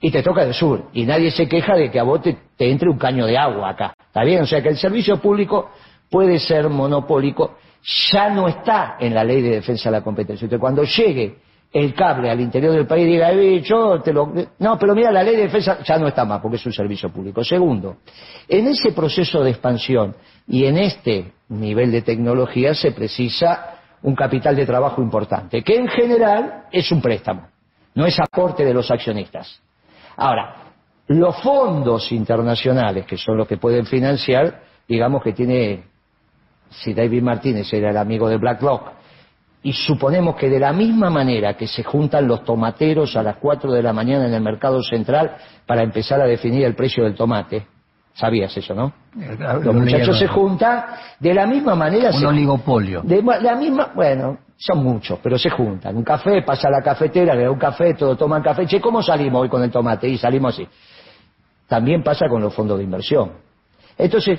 y 0.00 0.10
te 0.10 0.22
toca 0.22 0.44
del 0.44 0.54
sur. 0.54 0.84
Y 0.92 1.06
nadie 1.06 1.30
se 1.30 1.48
queja 1.48 1.74
de 1.74 1.90
que 1.90 1.98
a 1.98 2.02
vos 2.02 2.20
te, 2.22 2.36
te 2.56 2.70
entre 2.70 2.90
un 2.90 2.98
caño 2.98 3.26
de 3.26 3.38
agua 3.38 3.70
acá. 3.70 3.94
¿Está 4.06 4.22
bien? 4.22 4.42
O 4.42 4.46
sea 4.46 4.62
que 4.62 4.68
el 4.68 4.76
servicio 4.76 5.16
público 5.16 5.70
puede 6.10 6.38
ser 6.38 6.68
monopólico, 6.68 7.56
ya 8.12 8.30
no 8.30 8.46
está 8.48 8.96
en 9.00 9.14
la 9.14 9.24
ley 9.24 9.42
de 9.42 9.56
defensa 9.56 9.90
de 9.90 9.98
la 9.98 10.04
competencia. 10.04 10.44
Entonces, 10.44 10.60
cuando 10.60 10.84
llegue 10.84 11.38
el 11.74 11.92
cable 11.92 12.30
al 12.30 12.40
interior 12.40 12.72
del 12.72 12.86
país 12.86 13.04
diga, 13.04 13.32
eh, 13.32 13.60
yo 13.60 14.00
te 14.00 14.12
lo... 14.12 14.32
No, 14.60 14.78
pero 14.78 14.94
mira, 14.94 15.10
la 15.10 15.24
ley 15.24 15.34
de 15.34 15.42
defensa 15.42 15.82
ya 15.82 15.98
no 15.98 16.06
está 16.06 16.24
más 16.24 16.40
porque 16.40 16.56
es 16.56 16.64
un 16.64 16.72
servicio 16.72 17.10
público. 17.12 17.42
Segundo, 17.42 17.96
en 18.48 18.68
ese 18.68 18.92
proceso 18.92 19.42
de 19.42 19.50
expansión 19.50 20.14
y 20.46 20.66
en 20.66 20.78
este 20.78 21.32
nivel 21.48 21.90
de 21.90 22.02
tecnología 22.02 22.74
se 22.74 22.92
precisa 22.92 23.80
un 24.02 24.14
capital 24.14 24.54
de 24.54 24.66
trabajo 24.66 25.02
importante, 25.02 25.62
que 25.62 25.74
en 25.74 25.88
general 25.88 26.66
es 26.70 26.92
un 26.92 27.02
préstamo, 27.02 27.48
no 27.96 28.06
es 28.06 28.20
aporte 28.20 28.64
de 28.64 28.72
los 28.72 28.88
accionistas. 28.92 29.60
Ahora, 30.16 30.54
los 31.08 31.42
fondos 31.42 32.12
internacionales, 32.12 33.04
que 33.04 33.16
son 33.16 33.36
los 33.36 33.48
que 33.48 33.56
pueden 33.56 33.84
financiar, 33.84 34.62
digamos 34.86 35.24
que 35.24 35.32
tiene, 35.32 35.86
si 36.70 36.94
David 36.94 37.22
Martínez 37.22 37.72
era 37.72 37.90
el 37.90 37.96
amigo 37.96 38.28
de 38.28 38.36
BlackRock, 38.36 38.92
y 39.64 39.72
suponemos 39.72 40.36
que 40.36 40.50
de 40.50 40.60
la 40.60 40.74
misma 40.74 41.08
manera 41.08 41.56
que 41.56 41.66
se 41.66 41.82
juntan 41.82 42.28
los 42.28 42.44
tomateros 42.44 43.16
a 43.16 43.22
las 43.22 43.38
4 43.38 43.72
de 43.72 43.82
la 43.82 43.94
mañana 43.94 44.26
en 44.26 44.34
el 44.34 44.42
mercado 44.42 44.82
central 44.82 45.36
para 45.66 45.82
empezar 45.82 46.20
a 46.20 46.26
definir 46.26 46.66
el 46.66 46.74
precio 46.74 47.02
del 47.02 47.14
tomate, 47.14 47.66
sabías 48.12 48.54
eso, 48.54 48.74
¿no? 48.74 48.92
Eh, 49.18 49.38
los 49.62 49.74
muchachos 49.74 50.18
se 50.18 50.28
juntan 50.28 50.84
de 51.18 51.32
la 51.32 51.46
misma 51.46 51.74
manera. 51.74 52.10
Un 52.10 52.26
oligopolio. 52.26 53.00
De 53.02 53.22
la 53.22 53.56
misma, 53.56 53.90
bueno, 53.94 54.36
son 54.54 54.84
muchos, 54.84 55.18
pero 55.22 55.38
se 55.38 55.48
juntan. 55.48 55.96
Un 55.96 56.04
café, 56.04 56.42
pasa 56.42 56.68
a 56.68 56.70
la 56.70 56.82
cafetera, 56.82 57.34
le 57.34 57.44
da 57.44 57.50
un 57.50 57.58
café, 57.58 57.94
todos 57.94 58.18
toman 58.18 58.42
café. 58.42 58.66
Che, 58.66 58.82
¿cómo 58.82 59.02
salimos 59.02 59.40
hoy 59.40 59.48
con 59.48 59.62
el 59.62 59.70
tomate? 59.70 60.06
Y 60.06 60.18
salimos 60.18 60.52
así. 60.52 60.68
También 61.66 62.02
pasa 62.02 62.28
con 62.28 62.42
los 62.42 62.54
fondos 62.54 62.76
de 62.76 62.84
inversión. 62.84 63.32
Entonces, 63.96 64.38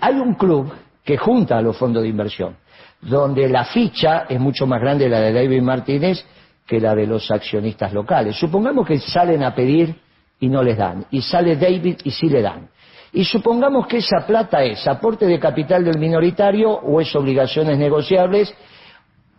hay 0.00 0.14
un 0.14 0.34
club 0.34 0.72
que 1.02 1.16
junta 1.16 1.58
a 1.58 1.62
los 1.62 1.76
fondos 1.76 2.04
de 2.04 2.08
inversión 2.08 2.61
donde 3.02 3.48
la 3.48 3.64
ficha 3.64 4.26
es 4.28 4.38
mucho 4.40 4.66
más 4.66 4.80
grande 4.80 5.08
la 5.08 5.20
de 5.20 5.32
David 5.32 5.60
Martínez 5.60 6.24
que 6.66 6.80
la 6.80 6.94
de 6.94 7.06
los 7.06 7.30
accionistas 7.30 7.92
locales. 7.92 8.36
Supongamos 8.36 8.86
que 8.86 8.98
salen 8.98 9.42
a 9.42 9.54
pedir 9.54 9.94
y 10.38 10.48
no 10.48 10.62
les 10.62 10.76
dan, 10.76 11.04
y 11.10 11.20
sale 11.20 11.56
David 11.56 11.98
y 12.04 12.10
sí 12.10 12.28
le 12.28 12.42
dan. 12.42 12.68
Y 13.12 13.24
supongamos 13.24 13.86
que 13.86 13.98
esa 13.98 14.26
plata 14.26 14.62
es 14.62 14.86
aporte 14.86 15.26
de 15.26 15.38
capital 15.38 15.84
del 15.84 15.98
minoritario 15.98 16.70
o 16.70 17.00
es 17.00 17.14
obligaciones 17.14 17.76
negociables, 17.76 18.54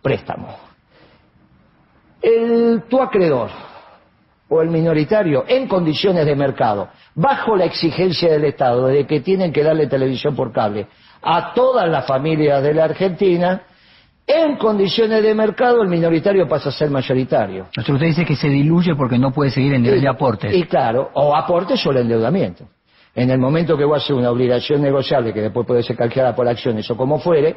préstamo. 0.00 0.56
El, 2.22 2.84
tu 2.88 3.02
acreedor 3.02 3.50
o 4.48 4.62
el 4.62 4.68
minoritario 4.68 5.44
en 5.48 5.66
condiciones 5.66 6.24
de 6.26 6.36
mercado, 6.36 6.88
bajo 7.14 7.56
la 7.56 7.64
exigencia 7.64 8.30
del 8.30 8.44
Estado 8.44 8.86
de 8.86 9.06
que 9.06 9.20
tienen 9.20 9.52
que 9.52 9.64
darle 9.64 9.88
televisión 9.88 10.36
por 10.36 10.52
cable, 10.52 10.86
a 11.24 11.54
todas 11.54 11.88
las 11.88 12.06
familias 12.06 12.62
de 12.62 12.74
la 12.74 12.84
Argentina, 12.84 13.62
en 14.26 14.56
condiciones 14.56 15.22
de 15.22 15.34
mercado 15.34 15.82
el 15.82 15.88
minoritario 15.88 16.48
pasa 16.48 16.70
a 16.70 16.72
ser 16.72 16.90
mayoritario. 16.90 17.66
usted 17.76 18.06
dice 18.06 18.24
que 18.24 18.36
se 18.36 18.48
diluye 18.48 18.94
porque 18.94 19.18
no 19.18 19.32
puede 19.32 19.50
seguir 19.50 19.74
en 19.74 19.82
nivel 19.82 20.00
de 20.00 20.08
aportes. 20.08 20.54
Y 20.54 20.64
claro, 20.64 21.10
o 21.14 21.36
aportes 21.36 21.84
o 21.86 21.90
el 21.90 21.98
endeudamiento. 21.98 22.64
En 23.14 23.30
el 23.30 23.38
momento 23.38 23.76
que 23.76 23.84
vos 23.84 23.98
haces 23.98 24.16
una 24.16 24.30
obligación 24.30 24.82
negociable 24.82 25.32
que 25.32 25.42
después 25.42 25.66
puede 25.66 25.82
ser 25.82 25.96
canjeada 25.96 26.34
por 26.34 26.48
acciones 26.48 26.90
o 26.90 26.96
como 26.96 27.18
fuere, 27.18 27.56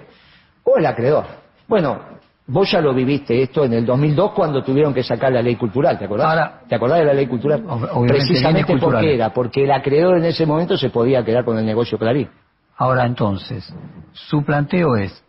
o 0.64 0.78
el 0.78 0.86
acreedor. 0.86 1.26
Bueno, 1.68 2.00
vos 2.48 2.70
ya 2.70 2.82
lo 2.82 2.94
viviste 2.94 3.42
esto 3.42 3.64
en 3.64 3.74
el 3.74 3.86
2002 3.86 4.32
cuando 4.34 4.62
tuvieron 4.62 4.94
que 4.94 5.04
sacar 5.04 5.32
la 5.32 5.42
ley 5.42 5.56
cultural, 5.56 5.98
¿te 5.98 6.06
acordás? 6.06 6.68
¿Te 6.68 6.76
acordás 6.76 7.00
de 7.00 7.06
la 7.06 7.14
ley 7.14 7.28
cultural? 7.28 7.64
Precisamente 8.08 8.78
porque 8.78 9.16
era, 9.16 9.34
porque 9.34 9.64
el 9.64 9.72
acreedor 9.72 10.18
en 10.18 10.26
ese 10.26 10.46
momento 10.46 10.78
se 10.78 10.90
podía 10.90 11.24
quedar 11.24 11.44
con 11.44 11.58
el 11.58 11.66
negocio 11.66 11.98
Clarín. 11.98 12.30
Ahora 12.78 13.06
entonces, 13.06 13.74
su 14.14 14.44
planteo 14.44 14.96
es 14.96 15.24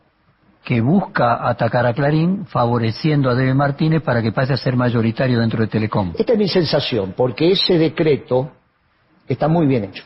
que 0.65 0.83
busca 0.83 1.49
atacar 1.49 1.87
a 1.87 1.95
Clarín 1.95 2.45
favoreciendo 2.45 3.31
a 3.31 3.35
Debe 3.35 3.55
Martínez 3.55 4.03
para 4.03 4.21
que 4.21 4.33
pase 4.33 4.53
a 4.53 4.57
ser 4.59 4.77
mayoritario 4.77 5.41
dentro 5.41 5.63
de 5.63 5.69
Telecom. 5.69 6.13
Esta 6.19 6.35
es 6.35 6.39
mi 6.39 6.49
sensación, 6.49 7.15
porque 7.17 7.51
ese 7.53 7.79
decreto 7.79 8.51
está 9.27 9.49
muy 9.49 9.67
bien 9.67 9.85
hecho. 9.85 10.05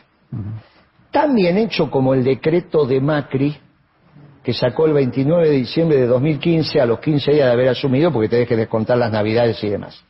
Tan 1.11 1.35
bien 1.35 1.57
hecho 1.57 1.91
como 1.91 2.13
el 2.13 2.23
decreto 2.23 2.85
de 2.85 3.01
Macri 3.01 3.57
que 4.41 4.53
sacó 4.53 4.85
el 4.85 4.93
29 4.93 5.49
de 5.49 5.55
diciembre 5.55 5.97
de 5.97 6.07
2015 6.07 6.79
a 6.79 6.85
los 6.85 6.99
15 6.99 7.31
días 7.31 7.45
de 7.47 7.51
haber 7.51 7.69
asumido, 7.69 8.11
porque 8.11 8.29
tenés 8.29 8.47
que 8.47 8.57
descontar 8.57 8.97
las 8.97 9.11
navidades 9.11 9.61
y 9.63 9.69
demás. 9.69 10.01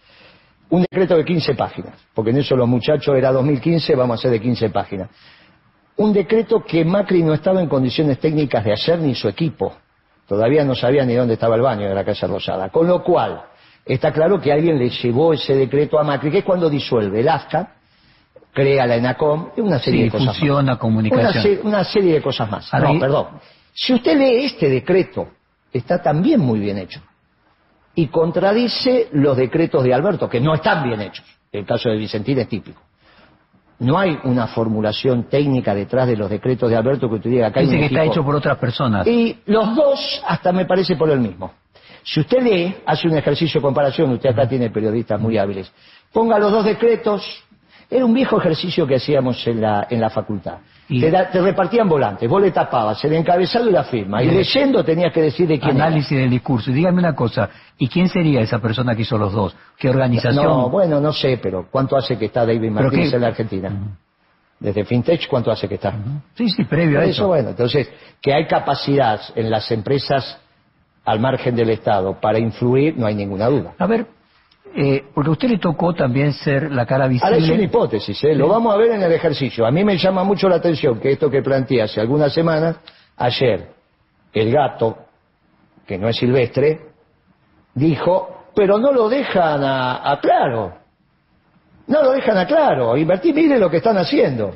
Un 0.70 0.82
decreto 0.82 1.16
de 1.18 1.26
15 1.26 1.54
páginas, 1.54 1.94
porque 2.14 2.32
en 2.32 2.38
eso 2.38 2.56
los 2.56 2.68
muchachos 2.68 3.16
era 3.16 3.32
2015, 3.32 3.96
vamos 3.96 4.18
a 4.18 4.20
hacer 4.20 4.32
de 4.32 4.40
15 4.40 4.70
páginas 4.70 5.10
un 5.98 6.12
decreto 6.14 6.64
que 6.64 6.84
Macri 6.84 7.22
no 7.24 7.34
estaba 7.34 7.62
en 7.62 7.68
condiciones 7.70 8.20
técnicas 8.20 8.64
de 8.66 8.74
hacer 8.74 9.00
ni 9.00 9.14
su 9.16 9.28
equipo. 9.28 9.74
Todavía 10.28 10.64
no 10.64 10.74
sabía 10.76 11.06
ni 11.06 11.14
dónde 11.14 11.34
estaba 11.36 11.56
el 11.56 11.62
baño 11.62 11.88
de 11.88 11.94
la 11.96 12.04
Casa 12.04 12.28
Rosada. 12.28 12.70
Con 12.70 12.88
lo 12.88 13.04
cual, 13.04 13.42
está 13.86 14.12
claro 14.12 14.40
que 14.42 14.52
alguien 14.52 14.80
le 14.80 14.90
llevó 14.90 15.34
ese 15.34 15.56
decreto 15.56 16.00
a 16.00 16.04
Macri, 16.04 16.32
que 16.32 16.40
es 16.40 16.44
cuando 16.46 16.70
disuelve 16.70 17.20
el 17.20 17.30
AFCA, 17.30 17.74
crea 18.54 18.86
la 18.88 18.96
ENACOM, 18.96 19.50
y 19.58 19.62
una 19.62 19.80
serie 19.80 20.00
Sí, 20.00 20.06
de 20.06 20.12
cosas 20.12 20.38
fusiona 20.38 20.72
más. 20.74 20.78
comunicación. 20.80 21.30
Una, 21.30 21.42
se- 21.44 21.62
una 21.68 21.84
serie 21.84 22.14
de 22.14 22.22
cosas 22.22 22.50
más. 22.50 22.72
No, 22.74 23.00
perdón. 23.00 23.28
Si 23.74 23.94
usted 23.94 24.18
lee 24.18 24.46
este 24.46 24.70
decreto, 24.70 25.28
está 25.72 26.02
también 26.02 26.40
muy 26.40 26.60
bien 26.60 26.78
hecho. 26.78 27.02
Y 27.96 28.08
contradice 28.08 29.10
los 29.12 29.38
decretos 29.38 29.84
de 29.84 29.94
Alberto, 29.94 30.28
que 30.30 30.40
no 30.40 30.54
están 30.56 30.84
bien 30.84 31.02
hechos. 31.02 31.26
El 31.52 31.66
caso 31.66 31.90
de 31.90 31.98
Vicentín 31.98 32.40
es 32.40 32.48
típico. 32.48 32.82
No 33.80 33.98
hay 33.98 34.18
una 34.24 34.48
formulación 34.48 35.24
técnica 35.24 35.74
detrás 35.74 36.08
de 36.08 36.16
los 36.16 36.30
decretos 36.30 36.70
de 36.70 36.76
Alberto 36.76 37.10
que 37.10 37.16
usted 37.16 37.30
diga 37.30 37.48
acá 37.48 37.60
hay 37.60 37.66
Dice 37.66 37.80
que 37.80 37.86
está 37.86 38.04
hecho 38.04 38.24
por 38.24 38.36
otras 38.36 38.58
personas. 38.58 39.06
y 39.08 39.38
los 39.46 39.76
dos 39.76 40.24
hasta 40.28 40.52
me 40.52 40.66
parece 40.66 40.96
por 40.96 41.10
el 41.10 41.20
mismo. 41.20 41.52
Si 42.04 42.20
usted 42.20 42.44
lee, 42.44 42.76
hace 42.86 43.08
un 43.08 43.18
ejercicio 43.18 43.60
de 43.60 43.64
comparación, 43.64 44.12
usted 44.12 44.30
acá 44.30 44.48
tiene 44.48 44.70
periodistas 44.70 45.20
muy 45.20 45.38
hábiles, 45.38 45.72
ponga 46.12 46.38
los 46.38 46.52
dos 46.52 46.66
decretos, 46.66 47.24
era 47.90 48.04
un 48.06 48.14
viejo 48.14 48.38
ejercicio 48.38 48.86
que 48.86 48.96
hacíamos 48.96 49.46
en 49.48 49.62
la, 49.62 49.88
en 49.90 50.02
la 50.02 50.10
facultad. 50.10 50.58
Y- 50.90 51.00
Te, 51.00 51.10
da- 51.12 51.30
te 51.30 51.42
repartían 51.42 51.88
volantes, 51.88 52.30
vos 52.30 52.42
le 52.42 52.52
tapabas 52.52 53.04
el 53.06 53.14
encabezado 53.14 53.70
y 53.70 53.72
la 53.72 53.84
firma, 53.86 54.22
y 54.22 54.28
leyendo 54.28 54.84
tenías 54.84 55.14
que 55.14 55.22
decir 55.22 55.48
de 55.48 55.58
quién 55.60 55.78
era. 55.78 55.86
Análisis 55.86 56.18
del 56.18 56.30
discurso. 56.30 56.72
Y 56.72 56.74
dígame 56.74 57.00
una 57.00 57.16
cosa, 57.16 57.50
¿y 57.78 57.88
quién 57.88 58.10
sería 58.10 58.42
esa 58.42 58.60
persona 58.60 58.94
que 58.96 59.04
hizo 59.04 59.18
los 59.18 59.32
dos? 59.32 59.56
¿Qué 59.78 59.90
organización? 59.90 60.44
No, 60.44 60.70
bueno, 60.70 61.00
no 61.00 61.14
sé, 61.14 61.40
pero 61.42 61.68
¿cuánto 61.72 61.96
hace 61.96 62.18
que 62.18 62.26
está 62.26 62.46
David 62.46 62.70
Martínez 62.70 63.10
qué- 63.10 63.16
en 63.16 63.22
la 63.22 63.28
Argentina? 63.30 63.72
Desde 64.60 64.86
FinTech, 64.86 65.28
¿cuánto 65.28 65.52
hace 65.52 65.68
que 65.68 65.76
está? 65.76 65.94
Sí, 66.36 66.50
sí, 66.50 66.64
previo 66.66 67.00
a 67.00 67.04
eso. 67.04 67.12
eso, 67.12 67.28
bueno, 67.28 67.50
entonces, 67.50 67.90
que 68.22 68.34
hay 68.34 68.46
capacidad 68.48 69.20
en 69.36 69.50
las 69.50 69.70
empresas 69.72 70.38
al 71.06 71.20
margen 71.20 71.56
del 71.56 71.70
Estado 71.70 72.20
para 72.20 72.40
influir, 72.40 72.98
no 72.98 73.06
hay 73.06 73.16
ninguna 73.16 73.48
duda. 73.48 73.74
A 73.78 73.88
ver, 73.88 74.06
eh, 74.76 75.04
porque 75.14 75.30
a 75.30 75.34
usted 75.34 75.50
le 75.50 75.58
tocó 75.60 75.94
también 75.94 76.34
ser 76.34 76.72
la 76.72 76.86
cara 76.86 77.06
Ahora 77.06 77.16
es 77.16 77.24
una 77.24 77.38
visible. 77.38 77.64
hipótesis, 77.64 78.24
¿eh? 78.24 78.34
lo 78.36 78.48
vamos 78.48 78.74
a 78.74 78.78
ver 78.78 78.92
en 78.92 79.04
el 79.04 79.12
ejercicio. 79.12 79.66
A 79.66 79.72
mí 79.72 79.84
me 79.84 79.98
llama 79.98 80.24
mucho 80.24 80.50
la 80.50 80.56
atención 80.56 81.00
que 81.00 81.12
esto 81.12 81.30
que 81.30 81.42
planteé 81.42 81.82
hace 81.84 82.02
algunas 82.02 82.34
semanas, 82.34 82.78
ayer, 83.18 83.70
el 84.34 84.52
gato, 84.52 84.98
que 85.86 85.98
no 85.98 86.08
es 86.08 86.16
silvestre, 86.18 86.80
dijo, 87.76 88.46
pero 88.56 88.78
no 88.78 88.92
lo 88.92 89.10
dejan 89.10 89.64
a, 89.64 90.12
a 90.12 90.20
claro. 90.20 90.74
No 91.88 92.02
lo 92.02 92.12
dejan 92.12 92.38
a 92.38 92.48
claro. 92.48 92.96
Invertí, 92.98 93.34
mire 93.34 93.60
lo 93.60 93.70
que 93.70 93.78
están 93.78 93.98
haciendo. 93.98 94.56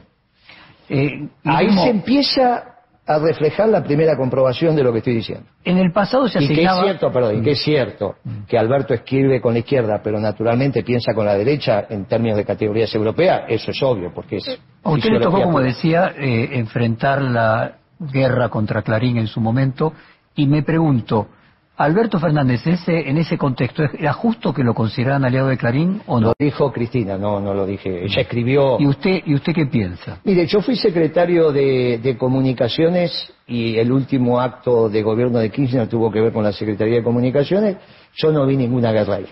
Eh, 0.89 1.27
Ahí 1.43 1.69
se 1.77 1.89
empieza 1.89 2.76
a 3.07 3.19
reflejar 3.19 3.69
la 3.69 3.81
primera 3.83 4.17
comprobación 4.17 4.75
de 4.75 4.83
lo 4.83 4.91
que 4.91 4.97
estoy 4.97 5.15
diciendo. 5.15 5.45
En 5.63 5.77
el 5.77 5.93
pasado 5.93 6.27
se 6.27 6.43
Y 6.43 6.47
que 6.47 6.53
es 6.53 6.59
asignaba... 6.59 6.83
cierto, 6.83 7.11
perdón, 7.11 7.39
y 7.39 7.41
que 7.41 7.51
es 7.51 7.61
cierto 7.61 8.15
que 8.47 8.57
Alberto 8.57 8.93
escribe 8.93 9.39
con 9.39 9.53
la 9.53 9.59
izquierda, 9.59 10.01
pero 10.03 10.19
naturalmente 10.19 10.83
piensa 10.83 11.13
con 11.13 11.25
la 11.25 11.35
derecha 11.35 11.85
en 11.89 12.05
términos 12.05 12.37
de 12.37 12.43
categorías 12.43 12.93
europeas, 12.93 13.43
eso 13.47 13.71
es 13.71 13.81
obvio, 13.81 14.11
porque 14.13 14.37
es... 14.37 14.59
A 14.83 14.89
usted 14.89 15.09
le 15.09 15.19
tocó, 15.21 15.41
como 15.41 15.61
decía, 15.61 16.13
eh, 16.17 16.49
enfrentar 16.53 17.21
la 17.21 17.77
guerra 17.99 18.49
contra 18.49 18.81
Clarín 18.81 19.17
en 19.17 19.27
su 19.27 19.39
momento, 19.39 19.93
y 20.35 20.45
me 20.45 20.63
pregunto, 20.63 21.29
Alberto 21.77 22.19
Fernández, 22.19 22.65
ese, 22.65 23.07
en 23.07 23.17
ese 23.17 23.37
contexto, 23.37 23.83
¿era 23.99 24.11
justo 24.11 24.51
que 24.51 24.63
lo 24.63 24.73
consideraran 24.73 25.23
aliado 25.25 25.47
de 25.49 25.57
Clarín 25.57 26.01
o 26.07 26.19
no? 26.19 26.29
Lo 26.29 26.33
dijo 26.39 26.71
Cristina, 26.71 27.17
no, 27.19 27.39
no 27.39 27.53
lo 27.53 27.67
dije. 27.67 28.03
Ella 28.03 28.21
escribió... 28.21 28.77
¿Y 28.79 28.87
usted, 28.87 29.21
¿Y 29.25 29.35
usted 29.35 29.53
qué 29.53 29.67
piensa? 29.67 30.17
Mire, 30.23 30.47
yo 30.47 30.61
fui 30.61 30.75
secretario 30.75 31.51
de, 31.51 31.99
de 32.01 32.17
Comunicaciones 32.17 33.31
y 33.45 33.77
el 33.77 33.91
último 33.91 34.39
acto 34.41 34.89
de 34.89 35.03
gobierno 35.03 35.37
de 35.37 35.51
Kirchner 35.51 35.87
tuvo 35.87 36.11
que 36.11 36.19
ver 36.19 36.33
con 36.33 36.43
la 36.43 36.51
Secretaría 36.51 36.95
de 36.95 37.03
Comunicaciones. 37.03 37.77
Yo 38.15 38.31
no 38.31 38.47
vi 38.47 38.57
ninguna 38.57 38.91
guerra 38.91 39.17
ahí. 39.17 39.27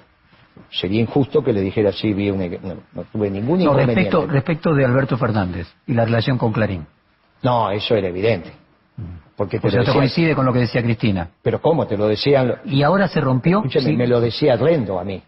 Sería 0.69 1.01
injusto 1.01 1.43
que 1.43 1.51
le 1.51 1.61
dijera 1.61 1.91
sí, 1.91 2.13
vi 2.13 2.29
una... 2.29 2.45
No, 2.47 2.75
no 2.93 3.03
tuve 3.11 3.31
ningún 3.31 3.57
No, 3.57 3.63
inconveniente. 3.63 3.95
respecto, 4.03 4.27
respecto 4.27 4.73
de 4.75 4.85
Alberto 4.85 5.17
Fernández 5.17 5.67
y 5.87 5.93
la 5.95 6.05
relación 6.05 6.37
con 6.37 6.53
Clarín. 6.53 6.85
No, 7.41 7.71
eso 7.71 7.95
era 7.95 8.07
evidente. 8.07 8.51
Porque 9.35 9.59
te 9.59 9.67
O 9.67 9.71
sea, 9.71 9.83
coincide 9.93 10.33
con 10.35 10.45
lo 10.45 10.53
que 10.53 10.59
decía 10.59 10.81
Cristina. 10.81 11.29
Pero 11.41 11.61
¿cómo? 11.61 11.85
Te 11.85 11.97
lo 11.97 12.07
decían... 12.07 12.55
¿Y 12.65 12.83
ahora 12.83 13.07
se 13.09 13.19
rompió? 13.19 13.57
Escúcheme, 13.57 13.85
Sí. 13.89 13.95
me 13.97 14.07
lo 14.07 14.21
decía 14.21 14.55
Rendo 14.55 14.97
a 14.99 15.03
mí. 15.03 15.21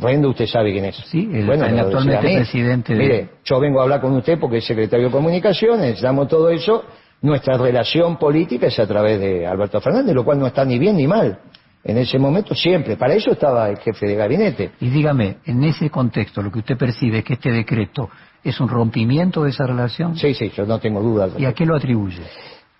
Rendo 0.00 0.30
usted 0.30 0.46
sabe 0.46 0.72
quién 0.72 0.86
es. 0.86 0.96
Sí, 0.96 1.28
el- 1.32 1.44
bueno, 1.46 1.66
el 1.66 1.78
actualmente 1.78 2.34
presidente 2.36 2.94
de- 2.94 2.98
Mire, 2.98 3.28
yo 3.44 3.58
vengo 3.60 3.80
a 3.80 3.82
hablar 3.82 4.00
con 4.00 4.14
usted 4.14 4.38
porque 4.38 4.58
es 4.58 4.64
secretario 4.66 5.06
de 5.06 5.12
Comunicaciones, 5.12 5.80
necesitamos 5.80 6.28
todo 6.28 6.48
eso. 6.50 6.84
Nuestra 7.20 7.58
relación 7.58 8.16
política 8.16 8.68
es 8.68 8.78
a 8.78 8.86
través 8.86 9.18
de 9.20 9.44
Alberto 9.46 9.80
Fernández, 9.80 10.14
lo 10.14 10.24
cual 10.24 10.38
no 10.38 10.46
está 10.46 10.64
ni 10.64 10.78
bien 10.78 10.96
ni 10.96 11.06
mal. 11.06 11.38
En 11.82 11.98
ese 11.98 12.18
momento 12.18 12.54
siempre. 12.54 12.96
Para 12.96 13.14
eso 13.14 13.32
estaba 13.32 13.68
el 13.68 13.78
jefe 13.78 14.06
de 14.06 14.14
gabinete. 14.14 14.70
Y 14.80 14.88
dígame, 14.88 15.38
en 15.46 15.64
ese 15.64 15.90
contexto, 15.90 16.42
lo 16.42 16.50
que 16.52 16.60
usted 16.60 16.76
percibe 16.76 17.18
es 17.18 17.24
que 17.24 17.34
este 17.34 17.50
decreto 17.50 18.08
es 18.44 18.60
un 18.60 18.68
rompimiento 18.68 19.42
de 19.44 19.50
esa 19.50 19.66
relación. 19.66 20.16
Sí, 20.16 20.32
sí, 20.34 20.50
yo 20.56 20.64
no 20.64 20.78
tengo 20.78 21.00
dudas. 21.02 21.32
¿Y 21.38 21.44
a 21.44 21.52
qué 21.52 21.66
lo 21.66 21.74
atribuye? 21.76 22.22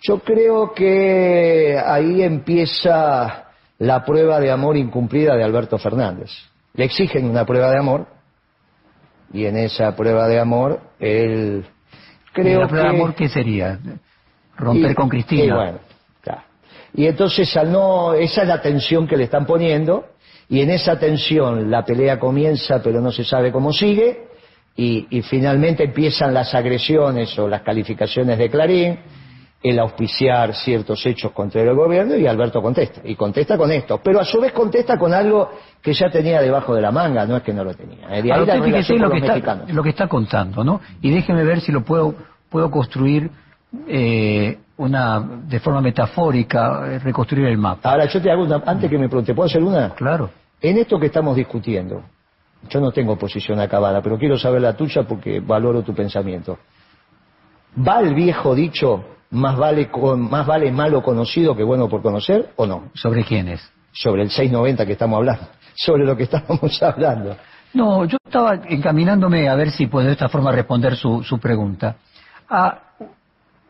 Yo 0.01 0.21
creo 0.21 0.73
que 0.73 1.77
ahí 1.85 2.23
empieza 2.23 3.47
la 3.79 4.05
prueba 4.05 4.41
de 4.41 4.51
amor 4.51 4.77
incumplida 4.77 5.37
de 5.37 5.45
Alberto 5.45 5.79
Fernández. 5.79 6.31
Le 6.75 6.85
exigen 6.85 7.29
una 7.29 7.45
prueba 7.45 7.71
de 7.71 7.79
amor 7.79 8.07
y 9.33 9.45
en 9.47 9.57
esa 9.57 9.95
prueba 9.97 10.29
de 10.29 10.39
amor 10.39 10.81
él 11.01 11.65
creo 12.33 12.59
¿Y 12.59 12.63
la 12.63 12.69
prueba 12.69 12.87
que 12.87 12.93
de 12.93 12.97
amor 13.03 13.15
qué 13.15 13.29
sería? 13.29 13.79
Romper 14.57 14.93
y- 14.93 14.95
con 14.95 15.09
Cristina. 15.09 15.45
Y 15.45 15.51
bueno, 15.51 15.79
claro. 16.23 16.43
Y 16.95 17.07
entonces 17.07 17.57
al 17.57 17.71
no, 17.73 18.15
esa 18.15 18.43
es 18.43 18.49
la 18.49 18.63
tensión 18.63 19.07
que 19.07 19.17
le 19.17 19.25
están 19.25 19.47
poniendo 19.47 20.07
y 20.49 20.61
en 20.63 20.71
esa 20.71 20.99
tensión 20.99 21.71
la 21.71 21.85
pelea 21.85 22.19
comienza 22.19 22.81
pero 22.83 23.01
no 23.01 23.11
se 23.13 23.25
sabe 23.25 23.51
cómo 23.53 23.73
sigue 23.73 24.29
y, 24.77 25.07
y 25.11 25.23
finalmente 25.23 25.85
empiezan 25.85 26.33
las 26.33 26.55
agresiones 26.55 27.37
o 27.39 27.49
las 27.49 27.63
calificaciones 27.63 28.39
de 28.39 28.49
Clarín, 28.49 28.99
el 29.63 29.79
auspiciar 29.79 30.55
ciertos 30.55 31.05
hechos 31.05 31.33
contra 31.33 31.61
el 31.63 31.75
gobierno 31.75 32.17
y 32.17 32.27
Alberto 32.27 32.63
contesta. 32.63 33.01
Y 33.05 33.17
contesta 33.17 33.57
con 33.57 33.73
esto, 33.73 34.01
pero 34.03 34.21
a 34.21 34.25
su 34.25 34.41
vez 34.41 34.53
contesta 34.53 34.97
con 34.97 35.13
algo 35.13 35.51
que 35.83 35.93
ya 35.93 36.09
tenía 36.11 36.41
debajo 36.41 36.75
de 36.75 36.83
la 36.83 36.93
manga, 36.93 37.27
no 37.27 37.37
es 37.37 37.43
que 37.43 37.53
no 37.53 37.65
lo 37.65 37.75
tenía. 37.75 38.07
¿eh? 38.17 38.23
De 38.23 38.33
ahí 38.33 38.47
la 38.47 38.63
fíjese 38.63 38.95
lo 38.95 39.11
que, 39.11 39.19
está, 39.19 39.65
lo 39.69 39.83
que 39.83 39.91
está 39.91 40.07
contando, 40.07 40.63
¿no? 40.63 40.81
Y 41.03 41.11
déjeme 41.11 41.43
ver 41.43 41.61
si 41.61 41.73
lo 41.73 41.83
puedo, 41.83 42.15
puedo 42.49 42.71
construir 42.71 43.31
eh, 43.89 44.59
una, 44.77 45.21
de 45.21 45.59
forma 45.59 45.81
metafórica, 45.81 46.85
eh, 46.87 46.99
reconstruir 47.01 47.47
el 47.47 47.59
mapa. 47.59 47.91
Ahora 47.91 48.07
yo 48.07 48.23
te 48.23 48.31
hago 48.31 48.45
una, 48.45 48.63
antes 48.65 48.89
que 48.89 48.99
me 48.99 49.09
pregunte, 49.09 49.35
¿puedo 49.35 49.47
hacer 49.47 49.63
una? 49.63 49.91
Claro. 49.91 50.31
En 50.61 50.79
esto 50.79 51.01
que 51.01 51.07
estamos 51.07 51.35
discutiendo, 51.35 52.03
yo 52.71 52.81
no 52.81 52.93
tengo 52.93 53.17
posición 53.17 53.59
acabada, 53.59 54.01
pero 54.03 54.19
quiero 54.19 54.39
saber 54.39 54.63
la 54.63 54.77
tuya 54.77 55.03
porque 55.03 55.41
valoro 55.41 55.83
tu 55.83 55.95
pensamiento. 55.95 56.59
¿Va 57.87 58.01
el 58.01 58.15
viejo 58.15 58.55
dicho, 58.55 59.05
más 59.31 59.57
vale, 59.57 59.91
con, 59.91 60.29
más 60.31 60.47
vale 60.47 60.71
malo 60.73 61.03
conocido 61.03 61.57
que 61.57 61.63
bueno 61.63 61.89
por 61.89 62.03
conocer 62.03 62.53
o 62.57 62.67
no? 62.67 62.91
¿Sobre 62.95 63.25
quiénes? 63.25 63.61
Sobre 63.93 64.23
el 64.23 64.31
690 64.31 64.87
que 64.87 64.93
estamos 64.93 65.17
hablando, 65.19 65.47
sobre 65.75 66.05
lo 66.05 66.17
que 66.17 66.25
estábamos 66.25 66.83
hablando. 66.83 67.37
No, 67.75 68.05
yo 68.07 68.17
estaba 68.25 68.55
encaminándome 68.55 69.49
a 69.49 69.55
ver 69.55 69.71
si 69.71 69.87
puedo 69.87 70.07
de 70.07 70.13
esta 70.13 70.29
forma 70.29 70.53
responder 70.53 70.97
su, 70.97 71.23
su 71.23 71.39
pregunta. 71.39 71.97
A 72.49 72.83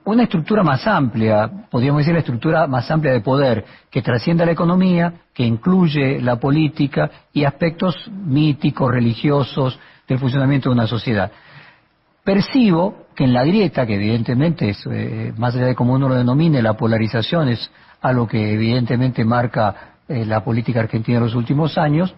una 0.04 0.22
estructura 0.22 0.62
más 0.62 0.86
amplia, 0.86 1.50
podríamos 1.70 2.00
decir 2.00 2.14
la 2.14 2.20
estructura 2.20 2.66
más 2.66 2.90
amplia 2.90 3.12
de 3.12 3.20
poder, 3.20 3.64
que 3.90 4.00
trascienda 4.00 4.46
la 4.46 4.52
economía, 4.52 5.12
que 5.34 5.44
incluye 5.44 6.20
la 6.22 6.36
política 6.36 7.10
y 7.32 7.44
aspectos 7.44 8.08
míticos, 8.10 8.90
religiosos 8.90 9.78
del 10.06 10.18
funcionamiento 10.18 10.70
de 10.70 10.74
una 10.74 10.86
sociedad. 10.86 11.30
Percibo 12.28 13.06
que 13.16 13.24
en 13.24 13.32
la 13.32 13.42
grieta, 13.42 13.86
que 13.86 13.94
evidentemente 13.94 14.68
es, 14.68 14.86
eh, 14.92 15.32
más 15.38 15.54
allá 15.54 15.64
de 15.64 15.74
como 15.74 15.94
uno 15.94 16.10
lo 16.10 16.14
denomine, 16.14 16.60
la 16.60 16.74
polarización 16.74 17.48
es 17.48 17.70
algo 18.02 18.28
que 18.28 18.52
evidentemente 18.52 19.24
marca 19.24 19.94
eh, 20.06 20.26
la 20.26 20.44
política 20.44 20.80
argentina 20.80 21.16
en 21.16 21.24
los 21.24 21.34
últimos 21.34 21.78
años, 21.78 22.14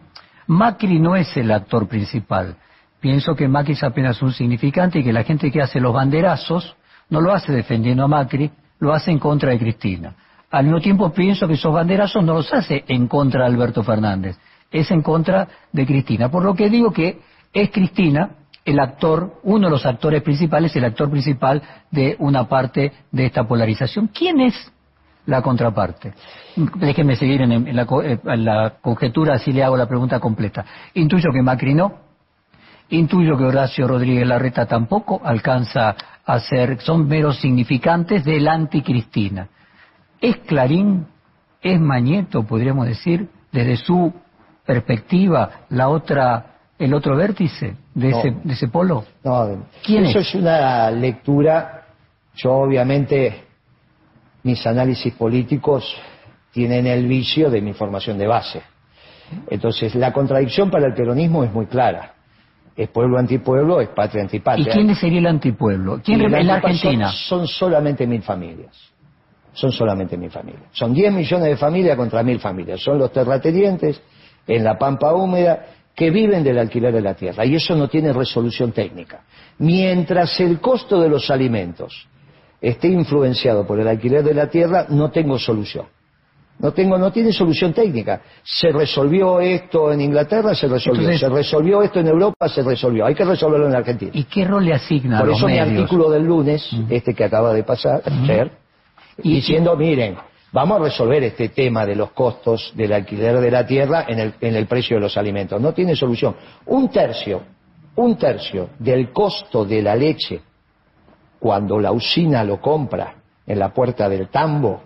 Macri 0.49 0.99
no 0.99 1.15
es 1.15 1.37
el 1.37 1.53
actor 1.53 1.87
principal. 1.87 2.57
Pienso 2.99 3.37
que 3.37 3.47
Macri 3.47 3.75
es 3.75 3.85
apenas 3.85 4.21
un 4.21 4.33
significante 4.33 4.99
y 4.99 5.05
que 5.05 5.13
la 5.13 5.23
gente 5.23 5.49
que 5.53 5.63
hace 5.63 5.79
los 5.79 5.95
banderazos 5.95 6.75
no 7.09 7.21
lo 7.21 7.33
hace 7.33 7.53
defendiendo 7.53 8.03
a 8.03 8.09
Macri, 8.09 8.51
lo 8.81 8.93
hace 8.93 9.13
en 9.13 9.21
contra 9.21 9.51
de 9.51 9.61
Cristina. 9.61 10.17
Al 10.51 10.65
mismo 10.65 10.81
tiempo 10.81 11.13
pienso 11.13 11.47
que 11.47 11.55
esos 11.55 11.73
banderazos 11.73 12.25
no 12.25 12.35
los 12.35 12.53
hace 12.53 12.85
en 12.89 13.07
contra 13.07 13.43
de 13.43 13.47
Alberto 13.47 13.85
Fernández, 13.85 14.37
es 14.73 14.91
en 14.91 15.03
contra 15.03 15.47
de 15.71 15.87
Cristina. 15.87 16.29
Por 16.29 16.43
lo 16.43 16.57
que 16.57 16.69
digo 16.69 16.93
que 16.93 17.21
es 17.53 17.71
Cristina 17.71 18.31
el 18.65 18.79
actor, 18.79 19.41
uno 19.43 19.67
de 19.67 19.71
los 19.71 19.87
actores 19.87 20.23
principales, 20.23 20.75
el 20.77 20.85
actor 20.85 21.11
principal 21.11 21.63
de 21.91 22.17
una 22.19 22.49
parte 22.49 22.93
de 23.11 23.27
esta 23.27 23.45
polarización. 23.45 24.09
¿Quién 24.09 24.41
es 24.41 24.55
la 25.27 25.43
contraparte? 25.43 26.13
Déjenme 26.77 27.17
seguir 27.17 27.43
en, 27.43 27.53
en 27.53 27.77
la, 27.77 27.87
eh, 28.05 28.19
en 28.25 28.45
la 28.45 28.75
conjetura, 28.81 29.35
así 29.35 29.53
le 29.53 29.65
hago 29.65 29.77
la 29.77 29.87
pregunta 29.89 30.21
completa. 30.21 30.65
Intuyo 30.95 31.31
que 31.33 31.43
Macri 31.43 31.75
no, 31.75 32.11
Intuyo 32.91 33.39
que 33.39 33.45
Horacio 33.45 33.87
Rodríguez 33.87 34.27
Larreta 34.27 34.67
tampoco 34.67 35.21
alcanza 35.25 35.95
a 36.27 36.41
ser, 36.41 36.81
son 36.81 37.07
meros 37.07 37.41
significantes 37.41 38.25
del 38.25 38.49
anticristina. 38.49 39.49
¿Es 40.21 40.39
Clarín, 40.39 41.07
es 41.63 41.81
Mañeto, 41.81 42.43
podríamos 42.43 42.87
decir, 42.87 43.29
desde 43.53 43.77
su 43.77 44.13
perspectiva, 44.67 45.51
la 45.69 45.89
otra, 45.89 46.50
el 46.81 46.93
otro 46.95 47.17
vértice 47.17 47.75
de, 47.95 48.11
ese, 48.11 48.31
de 48.43 48.53
ese 48.55 48.69
polo? 48.69 49.05
No, 49.23 49.67
¿Quién 49.85 50.07
eso 50.07 50.19
es? 50.19 50.29
es 50.29 50.35
una 50.35 50.91
lectura. 50.91 51.85
Yo, 52.35 52.53
obviamente, 52.55 53.45
mis 54.43 54.67
análisis 54.67 55.13
políticos 55.15 55.95
tienen 56.53 56.87
el 56.87 57.07
vicio 57.07 57.51
de 57.51 57.61
mi 57.61 57.73
formación 57.75 58.19
de 58.19 58.27
base. 58.27 58.63
Entonces, 59.49 59.95
la 59.95 60.13
contradicción 60.13 60.71
para 60.71 60.87
el 60.87 60.95
peronismo 60.95 61.45
es 61.45 61.53
muy 61.53 61.67
clara. 61.67 62.15
Es 62.77 62.89
pueblo 62.89 63.19
antipueblo, 63.19 63.81
es 63.81 63.89
patria 63.89 64.23
¿Y 64.23 64.25
antipatria. 64.25 64.73
quién 64.73 64.95
sería 64.95 65.19
el 65.19 65.27
antipueblo? 65.27 66.01
¿Quién 66.03 66.21
Y 66.23 66.29
la 66.29 66.39
antipa- 66.39 66.55
Argentina? 66.55 67.09
Son, 67.13 67.47
son 67.47 67.47
solamente 67.49 68.07
mil 68.07 68.23
familias. 68.23 68.75
Son 69.53 69.71
solamente 69.71 70.17
mil 70.17 70.31
familias. 70.31 70.63
Son 70.73 70.95
10 70.95 71.13
millones 71.13 71.49
de 71.49 71.57
familias 71.57 71.97
contra 71.97 72.23
mil 72.23 72.39
familias. 72.41 72.81
Son 72.81 72.99
los 72.99 73.13
terratenientes 73.13 74.01
en 74.47 74.65
la 74.65 74.79
pampa 74.79 75.13
húmeda 75.13 75.67
que 76.01 76.11
viven 76.11 76.43
del 76.43 76.59
alquiler 76.59 76.95
de 76.95 77.03
la 77.03 77.13
tierra. 77.13 77.45
Y 77.45 77.57
eso 77.57 77.77
no 77.77 77.87
tiene 77.87 78.11
resolución 78.15 78.73
técnica. 78.73 79.21
Mientras 79.59 80.41
el 80.41 80.59
costo 80.59 80.99
de 80.99 81.11
los 81.11 81.31
alimentos 81.31 82.09
esté 82.59 82.89
influenciado 82.89 83.67
por 83.67 83.79
el 83.79 83.87
alquiler 83.87 84.25
de 84.25 84.33
la 84.33 84.47
tierra, 84.49 84.87
no 84.89 85.11
tengo 85.11 85.39
solución. 85.39 85.85
No 86.59 86.73
tengo, 86.73 86.97
no 86.97 87.13
tiene 87.13 87.35
solución 87.35 87.75
técnica. 87.75 88.23
Se 88.43 88.73
resolvió 88.73 89.41
esto 89.43 89.93
en 89.93 90.01
Inglaterra, 90.01 90.55
se 90.55 90.69
resolvió. 90.69 91.03
Entonces- 91.03 91.21
se 91.21 91.29
resolvió 91.29 91.83
esto 91.83 92.01
en 92.01 92.07
Europa, 92.07 92.49
se 92.49 92.63
resolvió. 92.63 93.05
Hay 93.05 93.15
que 93.15 93.25
resolverlo 93.27 93.67
en 93.67 93.75
Argentina. 93.75 94.11
¿Y 94.15 94.25
qué 94.25 94.47
rol 94.47 94.65
le 94.65 94.73
asigna 94.73 95.19
a 95.19 95.21
Por 95.21 95.29
los 95.29 95.37
eso 95.37 95.49
mi 95.49 95.59
artículo 95.59 96.09
del 96.11 96.23
lunes, 96.25 96.67
este 96.89 97.13
que 97.13 97.25
acaba 97.25 97.53
de 97.53 97.63
pasar, 97.63 98.01
ayer, 98.07 98.53
Y- 99.23 99.35
diciendo, 99.35 99.77
miren, 99.77 100.17
vamos 100.53 100.81
a 100.81 100.85
resolver 100.85 101.23
este 101.25 101.49
tema 101.51 101.87
de 101.87 101.97
los 101.97 102.13
costos 102.13 102.73
del 102.75 102.93
alquiler 102.93 103.41
de 103.41 103.51
la 103.51 103.67
tierra 103.67 104.05
en 104.09 104.19
el, 104.19 104.35
en 104.41 104.55
el 104.55 104.67
precio 104.67 104.97
de 104.97 105.03
los 105.03 105.17
alimentos. 105.17 105.61
No 105.61 105.73
tiene 105.73 105.95
solución. 105.95 106.35
Un 106.67 106.89
tercio, 106.89 107.43
un 107.97 108.17
tercio 108.17 108.71
del 108.79 109.13
costo 109.13 109.65
de 109.65 109.83
la 109.83 109.95
leche, 109.95 110.41
cuando 111.39 111.79
la 111.79 111.93
usina 111.93 112.45
lo 112.45 112.61
compra 112.61 113.15
en 113.47 113.59
la 113.59 113.73
puerta 113.73 114.09
del 114.09 114.29
tambo, 114.29 114.83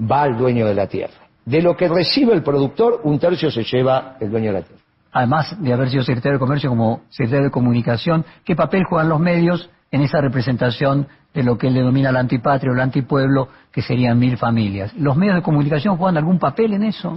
va 0.00 0.22
al 0.22 0.38
dueño 0.38 0.66
de 0.66 0.74
la 0.74 0.86
tierra. 0.86 1.28
De 1.44 1.60
lo 1.60 1.76
que 1.76 1.88
recibe 1.88 2.32
el 2.34 2.42
productor, 2.42 3.00
un 3.04 3.18
tercio 3.18 3.50
se 3.50 3.64
lleva 3.64 4.16
el 4.20 4.30
dueño 4.30 4.52
de 4.52 4.60
la 4.60 4.64
tierra. 4.64 4.82
Además 5.10 5.56
de 5.60 5.72
haber 5.72 5.90
sido 5.90 6.02
secretario 6.02 6.38
de 6.38 6.40
Comercio 6.40 6.70
como 6.70 7.02
secretario 7.10 7.46
de 7.46 7.50
Comunicación, 7.50 8.24
¿qué 8.44 8.56
papel 8.56 8.84
juegan 8.84 9.08
los 9.08 9.20
medios 9.20 9.68
en 9.90 10.00
esa 10.00 10.20
representación 10.20 11.06
de 11.34 11.42
lo 11.42 11.56
que 11.56 11.68
él 11.68 11.74
denomina 11.74 12.10
el 12.10 12.16
antipatria 12.16 12.70
o 12.70 12.74
el 12.74 12.80
antipueblo, 12.80 13.48
que 13.72 13.82
serían 13.82 14.18
mil 14.18 14.36
familias? 14.36 14.92
¿Los 14.94 15.16
medios 15.16 15.36
de 15.36 15.42
comunicación 15.42 15.96
juegan 15.96 16.16
algún 16.18 16.38
papel 16.38 16.74
en 16.74 16.84
eso? 16.84 17.16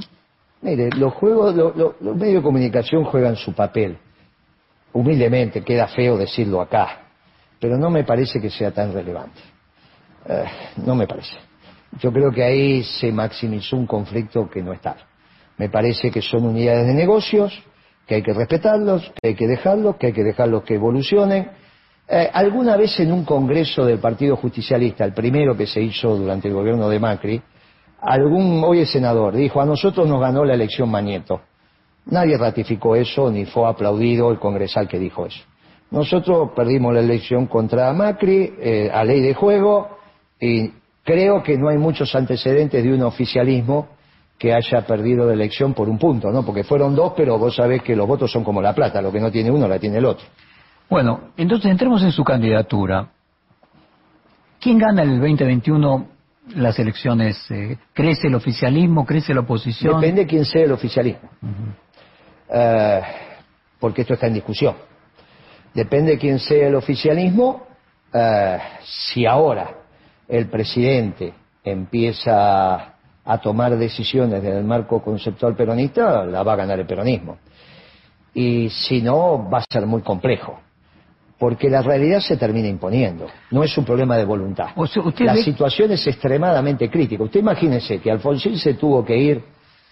Mire, 0.61 0.89
los 0.97 1.13
juegos, 1.13 1.53
lo- 1.55 1.73
lo- 1.75 1.95
los 1.99 2.15
medios 2.15 2.35
de 2.37 2.41
comunicación 2.43 3.03
juegan 3.03 3.35
su 3.35 3.53
papel. 3.53 3.97
Humildemente, 4.93 5.61
queda 5.61 5.87
feo 5.87 6.17
decirlo 6.17 6.61
acá, 6.61 6.99
pero 7.59 7.77
no 7.77 7.89
me 7.89 8.03
parece 8.03 8.39
que 8.39 8.49
sea 8.49 8.71
tan 8.71 8.93
relevante. 8.93 9.41
Eh, 10.27 10.45
no 10.85 10.95
me 10.95 11.05
parece. 11.05 11.35
Yo 11.99 12.11
creo 12.11 12.31
que 12.31 12.43
ahí 12.43 12.83
se 12.83 13.11
maximizó 13.11 13.75
un 13.77 13.85
conflicto 13.85 14.49
que 14.49 14.61
no 14.63 14.71
está. 14.73 14.95
Me 15.57 15.69
parece 15.69 16.09
que 16.11 16.21
son 16.21 16.45
unidades 16.45 16.87
de 16.87 16.93
negocios, 16.93 17.53
que 18.07 18.15
hay 18.15 18.23
que 18.23 18.33
respetarlos, 18.33 19.11
que 19.21 19.29
hay 19.29 19.35
que 19.35 19.47
dejarlos, 19.47 19.97
que 19.97 20.07
hay 20.07 20.13
que 20.13 20.23
dejarlos 20.23 20.63
que 20.63 20.75
evolucionen. 20.75 21.49
Eh, 22.07 22.29
alguna 22.31 22.77
vez 22.77 22.99
en 22.99 23.11
un 23.11 23.25
congreso 23.25 23.83
del 23.83 23.97
Partido 23.97 24.35
Justicialista, 24.35 25.03
el 25.05 25.13
primero 25.13 25.57
que 25.57 25.65
se 25.65 25.81
hizo 25.81 26.15
durante 26.15 26.47
el 26.47 26.53
gobierno 26.53 26.87
de 26.87 26.99
Macri, 26.99 27.41
algún 27.99 28.63
hoy 28.63 28.81
es 28.81 28.91
senador 28.91 29.35
dijo 29.35 29.59
a 29.59 29.65
nosotros 29.65 30.07
nos 30.07 30.21
ganó 30.21 30.45
la 30.45 30.53
elección 30.53 30.89
Mañeto. 30.89 31.41
Nadie 32.05 32.37
ratificó 32.37 32.95
eso 32.95 33.31
ni 33.31 33.45
fue 33.45 33.67
aplaudido 33.67 34.31
el 34.31 34.37
congresal 34.37 34.87
que 34.87 34.99
dijo 34.99 35.25
eso. 35.25 35.41
Nosotros 35.89 36.51
perdimos 36.55 36.93
la 36.93 36.99
elección 36.99 37.47
contra 37.47 37.91
Macri 37.93 38.53
eh, 38.59 38.91
a 38.93 39.03
ley 39.03 39.21
de 39.21 39.33
juego 39.33 39.97
y 40.39 40.71
creo 41.03 41.41
que 41.41 41.57
no 41.57 41.69
hay 41.69 41.77
muchos 41.79 42.13
antecedentes 42.13 42.83
de 42.83 42.93
un 42.93 43.01
oficialismo 43.01 43.87
que 44.37 44.53
haya 44.53 44.85
perdido 44.85 45.25
la 45.25 45.33
elección 45.33 45.73
por 45.73 45.89
un 45.89 45.97
punto, 45.97 46.29
¿no? 46.29 46.45
Porque 46.45 46.63
fueron 46.63 46.95
dos, 46.95 47.13
pero 47.15 47.39
vos 47.39 47.55
sabés 47.55 47.81
que 47.81 47.95
los 47.95 48.05
votos 48.05 48.31
son 48.31 48.43
como 48.43 48.61
la 48.61 48.75
plata, 48.75 49.01
lo 49.01 49.11
que 49.11 49.19
no 49.19 49.31
tiene 49.31 49.49
uno 49.49 49.67
la 49.67 49.79
tiene 49.79 49.97
el 49.97 50.05
otro. 50.05 50.25
Bueno, 50.89 51.31
entonces 51.37 51.71
entremos 51.71 52.03
en 52.03 52.11
su 52.11 52.23
candidatura. 52.23 53.07
¿Quién 54.59 54.77
gana 54.77 55.03
el 55.03 55.19
2021 55.19 56.07
las 56.55 56.77
elecciones? 56.79 57.49
Eh, 57.49 57.77
¿Crece 57.93 58.27
el 58.27 58.35
oficialismo? 58.35 59.05
¿Crece 59.05 59.33
la 59.33 59.41
oposición? 59.41 59.99
Depende 59.99 60.25
quién 60.25 60.45
sea 60.45 60.63
el 60.63 60.71
oficialismo. 60.71 61.29
Eh, 62.49 63.01
porque 63.79 64.01
esto 64.01 64.13
está 64.13 64.27
en 64.27 64.35
discusión. 64.35 64.75
Depende 65.73 66.17
quién 66.17 66.39
sea 66.39 66.67
el 66.67 66.75
oficialismo. 66.75 67.67
eh, 68.13 68.59
si 68.83 69.25
ahora 69.25 69.71
el 70.27 70.47
presidente 70.47 71.33
empieza 71.63 72.95
a 73.25 73.37
tomar 73.39 73.75
decisiones 73.75 74.43
en 74.43 74.53
el 74.55 74.63
marco 74.63 75.01
conceptual 75.03 75.55
peronista, 75.55 76.23
la 76.23 76.43
va 76.43 76.53
a 76.53 76.55
ganar 76.55 76.79
el 76.79 76.85
peronismo. 76.85 77.37
Y 78.33 78.69
si 78.69 79.01
no, 79.01 79.49
va 79.49 79.59
a 79.59 79.65
ser 79.69 79.85
muy 79.85 80.01
complejo. 80.01 80.59
Porque 81.37 81.69
la 81.69 81.81
realidad 81.81 82.21
se 82.21 82.37
termina 82.37 82.67
imponiendo. 82.69 83.27
No 83.51 83.63
es 83.63 83.77
un 83.77 83.83
problema 83.83 84.15
de 84.17 84.23
voluntad. 84.23 84.67
O 84.75 84.87
sea, 84.87 85.03
usted 85.03 85.25
la 85.25 85.33
ve- 85.33 85.43
situación 85.43 85.91
es 85.91 86.07
extremadamente 86.07 86.89
crítica. 86.89 87.23
Usted 87.23 87.41
imagínese 87.41 87.99
que 87.99 88.09
Alfonsín 88.09 88.57
se 88.57 88.75
tuvo 88.75 89.03
que 89.03 89.17
ir 89.17 89.43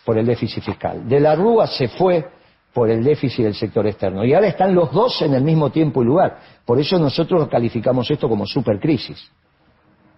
por 0.05 0.17
el 0.17 0.25
déficit 0.25 0.63
fiscal. 0.63 1.07
De 1.07 1.19
la 1.19 1.35
Rúa 1.35 1.67
se 1.67 1.89
fue 1.89 2.25
por 2.73 2.89
el 2.89 3.03
déficit 3.03 3.43
del 3.43 3.55
sector 3.55 3.85
externo. 3.85 4.23
Y 4.25 4.33
ahora 4.33 4.47
están 4.47 4.73
los 4.73 4.91
dos 4.91 5.21
en 5.21 5.33
el 5.33 5.43
mismo 5.43 5.69
tiempo 5.69 6.01
y 6.01 6.05
lugar. 6.05 6.39
Por 6.65 6.79
eso 6.79 6.97
nosotros 6.97 7.47
calificamos 7.49 8.09
esto 8.09 8.29
como 8.29 8.45
supercrisis. 8.45 9.29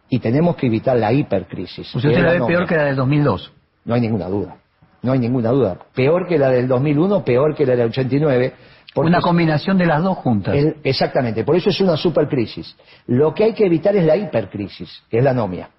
Y 0.09 0.19
tenemos 0.19 0.55
que 0.55 0.67
evitar 0.67 0.95
la 0.97 1.11
hipercrisis. 1.11 1.93
¿Usted 1.95 2.09
la 2.23 2.31
ve 2.33 2.39
peor 2.47 2.67
que 2.67 2.75
la 2.75 2.83
del 2.85 2.95
2002? 2.95 3.51
No 3.85 3.95
hay 3.95 4.01
ninguna 4.01 4.27
duda. 4.27 4.57
No 5.01 5.11
hay 5.11 5.19
ninguna 5.19 5.49
duda. 5.49 5.77
Peor 5.93 6.27
que 6.27 6.37
la 6.37 6.49
del 6.49 6.67
2001, 6.67 7.23
peor 7.25 7.55
que 7.55 7.65
la 7.65 7.75
del 7.75 7.87
89. 7.89 8.53
Porque 8.95 9.09
Una 9.09 9.19
combinación 9.19 9.77
de 9.77 9.85
las 9.85 10.01
dos 10.01 10.17
juntas. 10.19 10.55
el- 10.55 10.77
exactamente, 10.83 11.43
por 11.43 11.57
eso 11.57 11.69
es 11.69 11.79
una 11.81 11.97
supercrisis. 11.97 12.75
Lo 13.07 13.33
que 13.33 13.43
hay 13.43 13.53
que 13.53 13.65
evitar 13.65 13.93
es 13.95 14.05
la 14.05 14.15
hipercrisis, 14.15 15.03
que 15.09 15.17
es 15.17 15.23
la 15.23 15.31
anomia. 15.31 15.69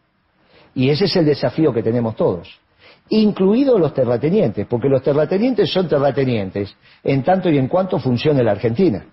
Y 0.74 0.90
ese 0.90 1.06
es 1.06 1.16
el 1.16 1.24
desafío 1.24 1.72
que 1.72 1.82
tenemos 1.82 2.14
todos, 2.14 2.60
incluidos 3.08 3.80
los 3.80 3.94
terratenientes, 3.94 4.66
porque 4.66 4.88
los 4.90 5.02
terratenientes 5.02 5.70
son 5.72 5.88
terratenientes 5.88 6.76
en 7.02 7.24
tanto 7.24 7.48
y 7.48 7.56
en 7.56 7.68
cuanto 7.68 7.98
funcione 7.98 8.42
la 8.44 8.52
Argentina. 8.52 9.06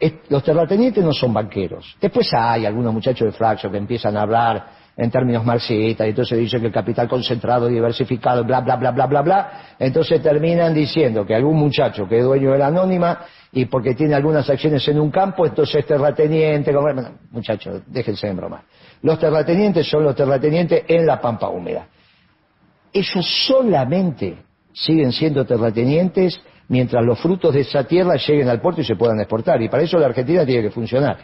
Es- 0.00 0.14
los 0.30 0.42
terratenientes 0.42 1.04
no 1.04 1.12
son 1.12 1.32
banqueros. 1.34 1.96
Después 2.00 2.28
hay 2.32 2.64
algunos 2.66 2.94
muchachos 2.94 3.26
de 3.26 3.32
Flaxo 3.32 3.70
que 3.70 3.76
empiezan 3.76 4.16
a 4.16 4.22
hablar 4.22 4.66
en 4.96 5.10
términos 5.10 5.44
marxistas, 5.44 6.06
y 6.06 6.10
entonces 6.10 6.38
dicen 6.38 6.60
que 6.60 6.68
el 6.68 6.72
capital 6.72 7.08
concentrado, 7.08 7.66
diversificado, 7.66 8.44
bla, 8.44 8.60
bla, 8.60 8.76
bla, 8.76 8.92
bla, 8.92 9.06
bla, 9.06 9.22
bla. 9.22 9.52
Entonces 9.78 10.22
terminan 10.22 10.72
diciendo 10.72 11.26
que 11.26 11.34
algún 11.34 11.56
muchacho 11.56 12.08
que 12.08 12.18
es 12.18 12.24
dueño 12.24 12.52
de 12.52 12.58
la 12.58 12.68
anónima 12.68 13.20
y 13.52 13.64
porque 13.66 13.94
tiene 13.94 14.14
algunas 14.14 14.48
acciones 14.48 14.86
en 14.88 15.00
un 15.00 15.10
campo, 15.10 15.46
entonces 15.46 15.76
es 15.76 15.86
terrateniente. 15.86 16.72
muchachos, 17.30 17.82
déjense 17.86 18.28
de 18.28 18.34
broma. 18.34 18.62
Los 19.02 19.18
terratenientes 19.18 19.88
son 19.88 20.04
los 20.04 20.14
terratenientes 20.14 20.84
en 20.86 21.06
la 21.06 21.20
pampa 21.20 21.48
húmeda. 21.48 21.88
Ellos 22.92 23.26
solamente 23.46 24.36
siguen 24.72 25.12
siendo 25.12 25.44
terratenientes 25.44 26.40
mientras 26.68 27.04
los 27.04 27.18
frutos 27.18 27.52
de 27.52 27.60
esa 27.60 27.84
tierra 27.84 28.16
lleguen 28.16 28.48
al 28.48 28.60
puerto 28.60 28.80
y 28.80 28.84
se 28.84 28.96
puedan 28.96 29.18
exportar. 29.20 29.60
Y 29.60 29.68
para 29.68 29.82
eso 29.82 29.98
la 29.98 30.06
Argentina 30.06 30.46
tiene 30.46 30.62
que 30.62 30.70
funcionar. 30.70 31.18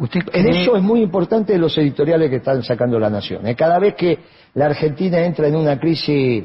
¿Usted 0.00 0.20
En 0.32 0.48
eso 0.48 0.76
es 0.76 0.82
muy 0.82 1.00
importante 1.02 1.56
los 1.58 1.76
editoriales 1.78 2.30
que 2.30 2.36
están 2.36 2.62
sacando 2.62 2.98
la 2.98 3.10
Nación. 3.10 3.46
¿eh? 3.46 3.54
Cada 3.56 3.78
vez 3.78 3.94
que 3.94 4.18
la 4.54 4.66
Argentina 4.66 5.18
entra 5.20 5.48
en 5.48 5.56
una 5.56 5.78
crisis 5.78 6.44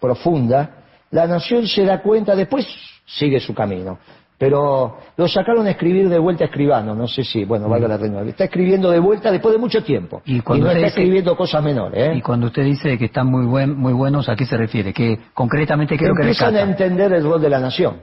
profunda, 0.00 0.70
la 1.10 1.26
Nación 1.26 1.66
se 1.66 1.84
da 1.84 2.00
cuenta, 2.00 2.34
después 2.34 2.66
sigue 3.06 3.40
su 3.40 3.54
camino. 3.54 3.98
Pero 4.38 4.96
lo 5.18 5.28
sacaron 5.28 5.66
a 5.66 5.70
escribir 5.72 6.08
de 6.08 6.18
vuelta 6.18 6.44
a 6.44 6.46
escribano, 6.46 6.94
no 6.94 7.06
sé 7.06 7.24
si, 7.24 7.44
bueno, 7.44 7.68
valga 7.68 7.86
la 7.86 7.98
redundancia. 7.98 8.30
Está 8.30 8.44
escribiendo 8.44 8.90
de 8.90 8.98
vuelta 8.98 9.30
después 9.30 9.52
de 9.52 9.58
mucho 9.58 9.84
tiempo. 9.84 10.22
Y 10.24 10.40
cuando 10.40 10.64
no 10.64 10.70
está 10.70 10.78
dice- 10.86 10.88
escribiendo 11.00 11.36
cosas 11.36 11.62
menores. 11.62 12.08
¿eh? 12.08 12.14
Y 12.16 12.22
cuando 12.22 12.46
usted 12.46 12.64
dice 12.64 12.96
que 12.96 13.04
están 13.04 13.26
muy 13.26 13.44
buen, 13.44 13.76
muy 13.76 13.92
buenos, 13.92 14.30
¿a 14.30 14.36
qué 14.36 14.46
se 14.46 14.56
refiere? 14.56 14.94
Que 14.94 15.18
concretamente 15.34 15.94
que 15.98 16.04
creo 16.04 16.14
que 16.14 16.22
empiezan 16.22 16.56
a 16.56 16.62
entender 16.62 17.12
el 17.12 17.22
rol 17.22 17.42
de 17.42 17.50
la 17.50 17.60
nación. 17.60 17.96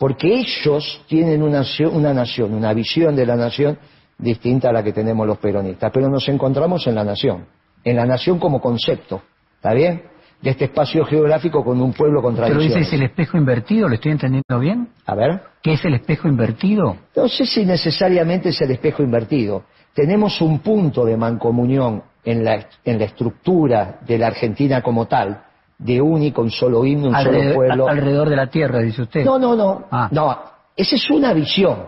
Porque 0.00 0.28
ellos 0.34 1.04
tienen 1.08 1.42
una 1.42 1.58
nación, 1.58 1.94
una 1.94 2.14
nación, 2.14 2.54
una 2.54 2.72
visión 2.72 3.14
de 3.14 3.26
la 3.26 3.36
nación 3.36 3.78
distinta 4.16 4.70
a 4.70 4.72
la 4.72 4.82
que 4.82 4.94
tenemos 4.94 5.26
los 5.26 5.36
peronistas. 5.36 5.92
Pero 5.92 6.08
nos 6.08 6.26
encontramos 6.26 6.86
en 6.86 6.94
la 6.94 7.04
nación, 7.04 7.44
en 7.84 7.96
la 7.96 8.06
nación 8.06 8.38
como 8.38 8.62
concepto. 8.62 9.20
¿Está 9.56 9.74
bien? 9.74 10.02
de 10.40 10.48
este 10.48 10.64
espacio 10.64 11.04
geográfico 11.04 11.62
con 11.62 11.82
un 11.82 11.92
pueblo 11.92 12.22
con 12.22 12.34
Pero 12.34 12.58
dice, 12.58 12.80
¿es 12.80 12.92
el 12.94 13.02
espejo 13.02 13.36
invertido? 13.36 13.90
¿Le 13.90 13.96
estoy 13.96 14.12
entendiendo 14.12 14.58
bien? 14.58 14.88
A 15.04 15.14
ver. 15.14 15.42
¿Qué 15.62 15.74
es 15.74 15.84
el 15.84 15.92
espejo 15.92 16.28
invertido? 16.28 16.96
No 17.14 17.28
sé 17.28 17.44
si 17.44 17.66
necesariamente 17.66 18.48
es 18.48 18.60
el 18.62 18.70
espejo 18.70 19.02
invertido. 19.02 19.64
Tenemos 19.92 20.40
un 20.40 20.60
punto 20.60 21.04
de 21.04 21.18
mancomunión 21.18 22.02
en 22.24 22.42
la, 22.42 22.66
en 22.86 22.98
la 22.98 23.04
estructura 23.04 23.98
de 24.06 24.16
la 24.16 24.28
Argentina 24.28 24.80
como 24.80 25.06
tal, 25.06 25.42
de 25.80 26.00
único, 26.00 26.42
un 26.42 26.50
solo 26.50 26.84
himno, 26.84 27.08
un 27.08 27.14
solo 27.14 27.54
pueblo. 27.54 27.88
alrededor 27.88 28.28
de 28.28 28.36
la 28.36 28.48
tierra, 28.48 28.80
dice 28.80 29.02
usted. 29.02 29.24
No, 29.24 29.38
no, 29.38 29.56
no. 29.56 29.86
Ah. 29.90 30.08
No, 30.12 30.38
esa 30.76 30.94
es 30.94 31.10
una 31.10 31.32
visión, 31.32 31.86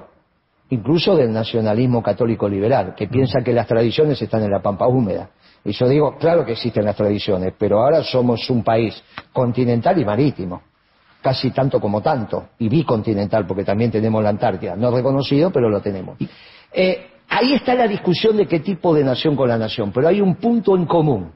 incluso 0.71 1.15
del 1.15 1.31
nacionalismo 1.31 2.03
católico 2.03 2.49
liberal, 2.49 2.95
que 2.97 3.07
piensa 3.07 3.43
que 3.43 3.53
las 3.53 3.67
tradiciones 3.67 4.21
están 4.21 4.43
en 4.43 4.51
la 4.51 4.63
pampa 4.63 4.87
húmeda. 4.89 5.29
Y 5.65 5.73
yo 5.73 5.89
digo, 5.89 6.17
claro 6.17 6.45
que 6.45 6.53
existen 6.53 6.87
las 6.87 6.97
tradiciones, 6.97 7.53
pero 7.57 7.83
ahora 7.83 8.03
somos 8.03 8.49
un 8.49 8.65
país 8.65 9.01
continental 9.33 10.01
y 10.01 10.05
marítimo, 10.05 10.63
casi 11.21 11.51
tanto 11.51 11.79
como 11.79 12.01
tanto, 12.01 12.49
y 12.59 12.69
bicontinental, 12.69 13.47
porque 13.47 13.63
también 13.63 13.91
tenemos 13.91 14.23
la 14.23 14.31
Antártida, 14.31 14.75
no 14.75 14.91
reconocido, 14.91 15.51
pero 15.51 15.69
lo 15.69 15.81
tenemos. 15.81 16.17
Eh, 16.73 17.11
ahí 17.29 17.53
está 17.53 17.75
la 17.75 17.87
discusión 17.87 18.39
de 18.39 18.47
qué 18.47 18.61
tipo 18.61 18.95
de 18.95 19.05
nación 19.05 19.37
con 19.37 19.49
la 19.49 19.59
nación, 19.59 19.93
pero 19.93 20.09
hay 20.09 20.23
un 20.23 20.37
punto 20.37 20.75
en 20.75 20.87
común, 20.87 21.31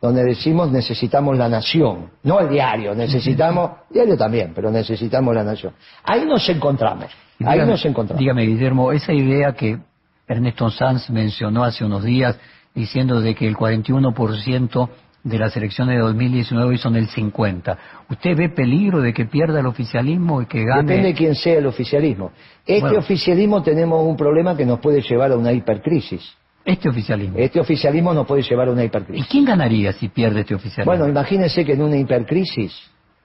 donde 0.00 0.24
decimos 0.24 0.70
necesitamos 0.70 1.36
la 1.36 1.48
nación, 1.48 2.10
no 2.22 2.40
el 2.40 2.48
diario, 2.48 2.94
necesitamos, 2.94 3.72
diario 3.90 4.16
también, 4.16 4.52
pero 4.54 4.70
necesitamos 4.70 5.34
la 5.34 5.44
nación. 5.44 5.72
Ahí 6.04 6.24
nos 6.24 6.48
encontramos, 6.48 7.06
ahí 7.40 7.58
dígame- 7.58 7.66
nos 7.66 7.84
encontramos. 7.84 8.18
Dígame, 8.20 8.46
Guillermo, 8.46 8.92
esa 8.92 9.12
idea 9.12 9.52
que 9.52 9.78
Ernesto 10.26 10.70
Sanz 10.70 11.10
mencionó 11.10 11.64
hace 11.64 11.84
unos 11.84 12.02
días, 12.04 12.38
diciendo 12.74 13.20
de 13.20 13.34
que 13.34 13.46
el 13.48 13.56
41% 13.56 14.88
de 15.22 15.38
las 15.38 15.54
elecciones 15.56 15.96
de 15.96 16.00
2019 16.02 16.70
hoy 16.70 16.78
son 16.78 16.96
el 16.96 17.08
50%. 17.08 17.76
¿Usted 18.08 18.36
ve 18.36 18.48
peligro 18.48 19.00
de 19.02 19.12
que 19.12 19.26
pierda 19.26 19.60
el 19.60 19.66
oficialismo 19.66 20.40
y 20.40 20.46
que 20.46 20.64
gane? 20.64 20.82
Depende 20.82 21.08
de 21.08 21.14
quién 21.14 21.34
sea 21.34 21.58
el 21.58 21.66
oficialismo. 21.66 22.30
Este 22.64 22.80
Bueno. 22.80 22.98
oficialismo 23.00 23.62
tenemos 23.62 24.02
un 24.06 24.16
problema 24.16 24.56
que 24.56 24.64
nos 24.64 24.78
puede 24.80 25.02
llevar 25.02 25.32
a 25.32 25.36
una 25.36 25.52
hipercrisis. 25.52 26.22
Este 26.70 26.88
oficialismo. 26.88 27.38
Este 27.38 27.60
oficialismo 27.60 28.14
nos 28.14 28.26
puede 28.26 28.42
llevar 28.42 28.68
a 28.68 28.72
una 28.72 28.82
¿Y 28.82 28.86
hipercrisis. 28.86 29.26
quién 29.28 29.44
ganaría 29.44 29.92
si 29.92 30.08
pierde 30.08 30.40
este 30.40 30.54
oficialismo? 30.54 30.92
Bueno, 30.92 31.08
imagínense 31.08 31.64
que 31.64 31.72
en 31.72 31.82
una 31.82 31.96
hipercrisis, 31.96 32.72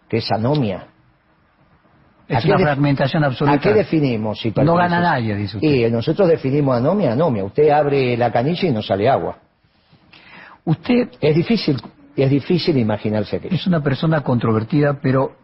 que 0.09 0.17
es 0.17 0.31
anomia, 0.31 0.87
es 2.27 2.37
¿a 2.37 2.41
qué 2.41 2.47
una 2.47 2.57
fragmentación 2.59 3.23
absoluta. 3.23 3.57
¿a 3.57 3.59
qué 3.59 3.73
definimos 3.73 4.39
hipercrisis? 4.45 4.65
No 4.65 4.75
gana 4.75 4.99
nadie, 4.99 5.35
dice 5.35 5.57
usted. 5.57 5.67
Y 5.87 5.91
nosotros 5.91 6.27
definimos 6.27 6.75
anomia, 6.77 7.13
anomia. 7.13 7.43
Usted 7.43 7.69
abre 7.69 8.17
la 8.17 8.31
canilla 8.31 8.67
y 8.67 8.71
no 8.71 8.81
sale 8.81 9.07
agua. 9.07 9.37
Usted 10.65 11.09
Es 11.21 11.35
difícil, 11.35 11.79
es 12.15 12.29
difícil 12.29 12.75
imaginarse 12.77 13.35
aquello. 13.37 13.55
es 13.55 13.67
una 13.67 13.81
persona 13.83 14.21
controvertida, 14.21 14.99
pero 14.99 15.35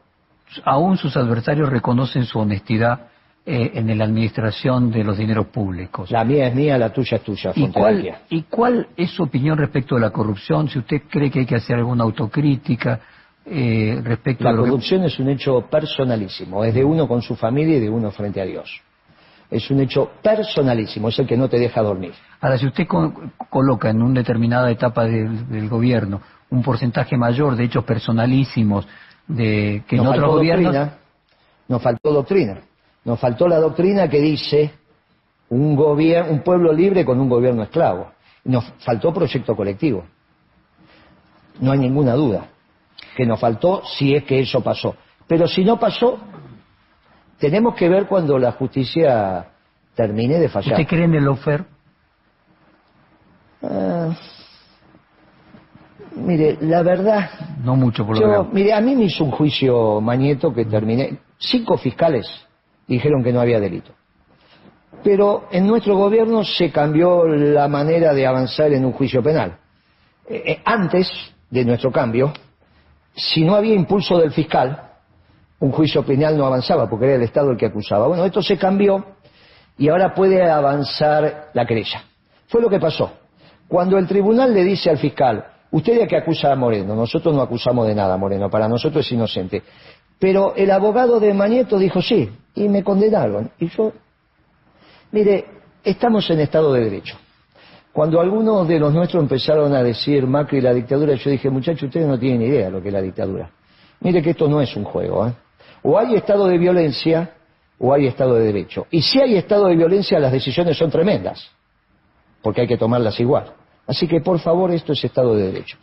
aún 0.65 0.97
sus 0.97 1.15
adversarios 1.15 1.69
reconocen 1.69 2.25
su 2.25 2.39
honestidad 2.39 3.07
eh, 3.45 3.71
en 3.73 3.97
la 3.97 4.05
administración 4.05 4.91
de 4.91 5.03
los 5.03 5.17
dineros 5.17 5.47
públicos. 5.47 6.11
La 6.11 6.23
mía 6.23 6.47
es 6.47 6.55
mía, 6.55 6.77
la 6.77 6.91
tuya 6.93 7.17
es 7.17 7.23
tuya, 7.23 7.51
¿Y 7.55 7.67
cuál. 7.69 8.15
¿Y 8.29 8.43
cuál 8.43 8.87
es 8.95 9.09
su 9.11 9.23
opinión 9.23 9.57
respecto 9.57 9.95
de 9.95 10.01
la 10.01 10.11
corrupción? 10.11 10.67
Si 10.69 10.77
usted 10.79 11.01
cree 11.09 11.29
que 11.31 11.39
hay 11.39 11.45
que 11.45 11.55
hacer 11.55 11.77
alguna 11.77 12.03
autocrítica 12.03 12.99
eh, 13.45 13.99
respecto 14.03 14.43
La 14.43 14.51
lo 14.51 14.63
que... 14.63 14.69
corrupción 14.69 15.03
es 15.03 15.17
un 15.19 15.29
hecho 15.29 15.61
personalísimo, 15.69 16.63
es 16.63 16.73
de 16.75 16.83
uno 16.83 17.07
con 17.07 17.21
su 17.23 17.35
familia 17.35 17.77
y 17.77 17.79
de 17.79 17.89
uno 17.89 18.11
frente 18.11 18.39
a 18.39 18.45
Dios. 18.45 18.79
Es 19.49 19.69
un 19.71 19.79
hecho 19.81 20.11
personalísimo, 20.21 21.09
es 21.09 21.17
el 21.19 21.25
que 21.27 21.35
no 21.35 21.49
te 21.49 21.57
deja 21.59 21.81
dormir. 21.81 22.13
Ahora, 22.39 22.57
si 22.57 22.67
usted 22.67 22.85
co- 22.87 23.11
coloca 23.49 23.89
en 23.89 24.01
una 24.01 24.19
determinada 24.21 24.69
etapa 24.71 25.05
del, 25.05 25.49
del 25.49 25.67
gobierno 25.67 26.21
un 26.51 26.61
porcentaje 26.61 27.17
mayor 27.17 27.55
de 27.55 27.63
hechos 27.63 27.83
personalísimos 27.83 28.87
de 29.27 29.83
que 29.87 29.97
nos 29.97 30.05
en 30.05 30.11
otros 30.13 30.35
gobiernos... 30.35 30.73
doctrina, 30.73 30.97
nos 31.67 31.81
faltó 31.81 32.13
doctrina, 32.13 32.59
nos 33.03 33.19
faltó 33.19 33.47
la 33.47 33.57
doctrina 33.57 34.07
que 34.07 34.19
dice 34.19 34.71
un 35.49 35.75
gobierno, 35.75 36.31
un 36.31 36.43
pueblo 36.43 36.71
libre 36.71 37.03
con 37.03 37.19
un 37.19 37.29
gobierno 37.29 37.63
esclavo. 37.63 38.11
Nos 38.43 38.65
faltó 38.79 39.13
proyecto 39.13 39.55
colectivo. 39.55 40.05
No 41.59 41.71
hay 41.71 41.79
ninguna 41.79 42.13
duda 42.13 42.47
que 43.15 43.25
nos 43.25 43.39
faltó 43.39 43.83
si 43.85 44.15
es 44.15 44.23
que 44.23 44.39
eso 44.39 44.61
pasó. 44.61 44.95
Pero 45.27 45.47
si 45.47 45.63
no 45.63 45.79
pasó, 45.79 46.19
tenemos 47.37 47.75
que 47.75 47.89
ver 47.89 48.07
cuando 48.07 48.37
la 48.37 48.53
justicia 48.53 49.47
termine 49.95 50.39
de 50.39 50.49
fallar. 50.49 50.73
¿Usted 50.73 50.87
cree 50.87 51.05
en 51.05 51.15
el 51.15 51.23
lofer? 51.23 51.65
Ah, 53.63 54.15
mire, 56.15 56.57
la 56.61 56.81
verdad, 56.81 57.29
No 57.63 57.75
mucho, 57.75 58.05
por 58.05 58.17
lo 58.17 58.21
yo, 58.21 58.49
mire, 58.51 58.73
a 58.73 58.81
mí 58.81 58.95
me 58.95 59.03
hizo 59.03 59.23
un 59.23 59.31
juicio 59.31 60.01
Mañeto 60.01 60.53
que 60.53 60.65
terminé. 60.65 61.19
Cinco 61.37 61.77
fiscales 61.77 62.27
dijeron 62.95 63.23
que 63.23 63.31
no 63.31 63.41
había 63.41 63.59
delito. 63.59 63.91
Pero 65.03 65.47
en 65.51 65.65
nuestro 65.65 65.95
gobierno 65.95 66.43
se 66.43 66.71
cambió 66.71 67.25
la 67.25 67.67
manera 67.67 68.13
de 68.13 68.27
avanzar 68.27 68.71
en 68.73 68.85
un 68.85 68.91
juicio 68.91 69.23
penal. 69.23 69.57
Eh, 70.27 70.43
eh, 70.45 70.61
antes 70.65 71.09
de 71.49 71.65
nuestro 71.65 71.91
cambio, 71.91 72.33
si 73.15 73.43
no 73.43 73.55
había 73.55 73.73
impulso 73.73 74.17
del 74.17 74.31
fiscal, 74.31 74.89
un 75.59 75.71
juicio 75.71 76.03
penal 76.03 76.37
no 76.37 76.45
avanzaba 76.45 76.89
porque 76.89 77.05
era 77.05 77.15
el 77.15 77.23
Estado 77.23 77.51
el 77.51 77.57
que 77.57 77.67
acusaba. 77.67 78.07
Bueno, 78.07 78.25
esto 78.25 78.41
se 78.41 78.57
cambió 78.57 79.05
y 79.77 79.89
ahora 79.89 80.13
puede 80.13 80.49
avanzar 80.49 81.49
la 81.53 81.65
querella. 81.65 82.03
Fue 82.47 82.61
lo 82.61 82.69
que 82.69 82.79
pasó. 82.79 83.11
Cuando 83.67 83.97
el 83.97 84.07
tribunal 84.07 84.53
le 84.53 84.63
dice 84.63 84.89
al 84.89 84.97
fiscal, 84.97 85.45
usted 85.71 86.01
es 86.01 86.07
que 86.07 86.17
acusa 86.17 86.51
a 86.51 86.55
Moreno, 86.55 86.95
nosotros 86.95 87.33
no 87.33 87.41
acusamos 87.41 87.87
de 87.87 87.95
nada 87.95 88.17
Moreno, 88.17 88.49
para 88.49 88.67
nosotros 88.67 89.05
es 89.05 89.11
inocente. 89.13 89.63
Pero 90.21 90.53
el 90.55 90.69
abogado 90.69 91.19
de 91.19 91.33
Mañeto 91.33 91.79
dijo 91.79 91.99
sí, 91.99 92.29
y 92.53 92.69
me 92.69 92.83
condenaron. 92.83 93.49
Y 93.57 93.69
yo, 93.69 93.91
mire, 95.11 95.45
estamos 95.83 96.29
en 96.29 96.41
Estado 96.41 96.71
de 96.73 96.83
Derecho. 96.83 97.17
Cuando 97.91 98.21
algunos 98.21 98.67
de 98.67 98.79
los 98.79 98.93
nuestros 98.93 99.23
empezaron 99.23 99.73
a 99.73 99.81
decir 99.81 100.27
Macri 100.27 100.59
y 100.59 100.61
la 100.61 100.75
dictadura, 100.75 101.15
yo 101.15 101.31
dije, 101.31 101.49
muchachos, 101.49 101.83
ustedes 101.83 102.07
no 102.07 102.19
tienen 102.19 102.43
idea 102.43 102.65
de 102.65 102.71
lo 102.71 102.83
que 102.83 102.89
es 102.89 102.93
la 102.93 103.01
dictadura. 103.01 103.49
Mire 104.01 104.21
que 104.21 104.29
esto 104.29 104.47
no 104.47 104.61
es 104.61 104.75
un 104.75 104.83
juego. 104.83 105.25
¿eh? 105.25 105.33
O 105.81 105.97
hay 105.97 106.13
estado 106.13 106.45
de 106.45 106.59
violencia 106.59 107.31
o 107.79 107.91
hay 107.91 108.05
estado 108.05 108.35
de 108.35 108.45
derecho. 108.45 108.85
Y 108.91 109.01
si 109.01 109.19
hay 109.19 109.37
estado 109.37 109.65
de 109.65 109.75
violencia, 109.75 110.19
las 110.19 110.31
decisiones 110.31 110.77
son 110.77 110.91
tremendas, 110.91 111.49
porque 112.43 112.61
hay 112.61 112.67
que 112.67 112.77
tomarlas 112.77 113.19
igual. 113.19 113.53
Así 113.87 114.07
que, 114.07 114.21
por 114.21 114.39
favor, 114.39 114.69
esto 114.69 114.93
es 114.93 115.03
estado 115.03 115.35
de 115.35 115.51
derecho. 115.51 115.77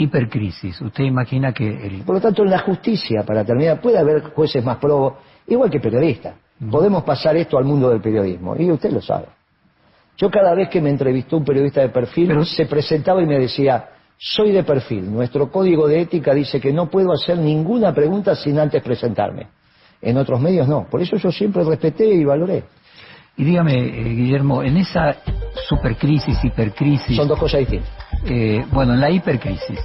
Hipercrisis, 0.00 0.80
¿usted 0.80 1.04
imagina 1.04 1.52
que 1.52 1.68
el... 1.68 2.02
Por 2.02 2.16
lo 2.16 2.20
tanto, 2.20 2.42
en 2.42 2.50
la 2.50 2.60
justicia, 2.60 3.22
para 3.24 3.44
terminar, 3.44 3.80
puede 3.80 3.98
haber 3.98 4.22
jueces 4.34 4.64
más 4.64 4.78
probos, 4.78 5.14
igual 5.46 5.70
que 5.70 5.80
periodistas. 5.80 6.34
Podemos 6.70 7.02
pasar 7.04 7.36
esto 7.36 7.58
al 7.58 7.64
mundo 7.64 7.90
del 7.90 8.00
periodismo, 8.00 8.54
y 8.56 8.70
usted 8.70 8.90
lo 8.90 9.00
sabe. 9.00 9.26
Yo 10.16 10.30
cada 10.30 10.54
vez 10.54 10.68
que 10.68 10.80
me 10.80 10.90
entrevistó 10.90 11.36
un 11.36 11.44
periodista 11.44 11.80
de 11.80 11.88
perfil, 11.90 12.28
Pero- 12.28 12.44
se 12.44 12.66
presentaba 12.66 13.22
y 13.22 13.26
me 13.26 13.38
decía, 13.38 13.88
soy 14.18 14.52
de 14.52 14.64
perfil, 14.64 15.10
nuestro 15.12 15.50
código 15.50 15.86
de 15.86 16.00
ética 16.00 16.34
dice 16.34 16.60
que 16.60 16.72
no 16.72 16.90
puedo 16.90 17.12
hacer 17.12 17.38
ninguna 17.38 17.94
pregunta 17.94 18.34
sin 18.34 18.58
antes 18.58 18.82
presentarme. 18.82 19.48
En 20.02 20.16
otros 20.16 20.40
medios 20.40 20.66
no, 20.66 20.86
por 20.90 21.02
eso 21.02 21.16
yo 21.16 21.30
siempre 21.30 21.62
respeté 21.64 22.06
y 22.06 22.24
valoré. 22.24 22.64
Y 23.36 23.44
dígame, 23.44 23.74
eh, 23.74 24.02
Guillermo, 24.14 24.62
en 24.62 24.76
esa 24.76 25.16
supercrisis, 25.68 26.42
hipercrisis, 26.44 27.16
Son 27.16 27.28
dos 27.28 27.38
cosas 27.38 27.60
distintas. 27.60 27.90
Eh, 28.24 28.64
bueno, 28.72 28.94
en 28.94 29.00
la 29.00 29.10
hipercrisis, 29.10 29.80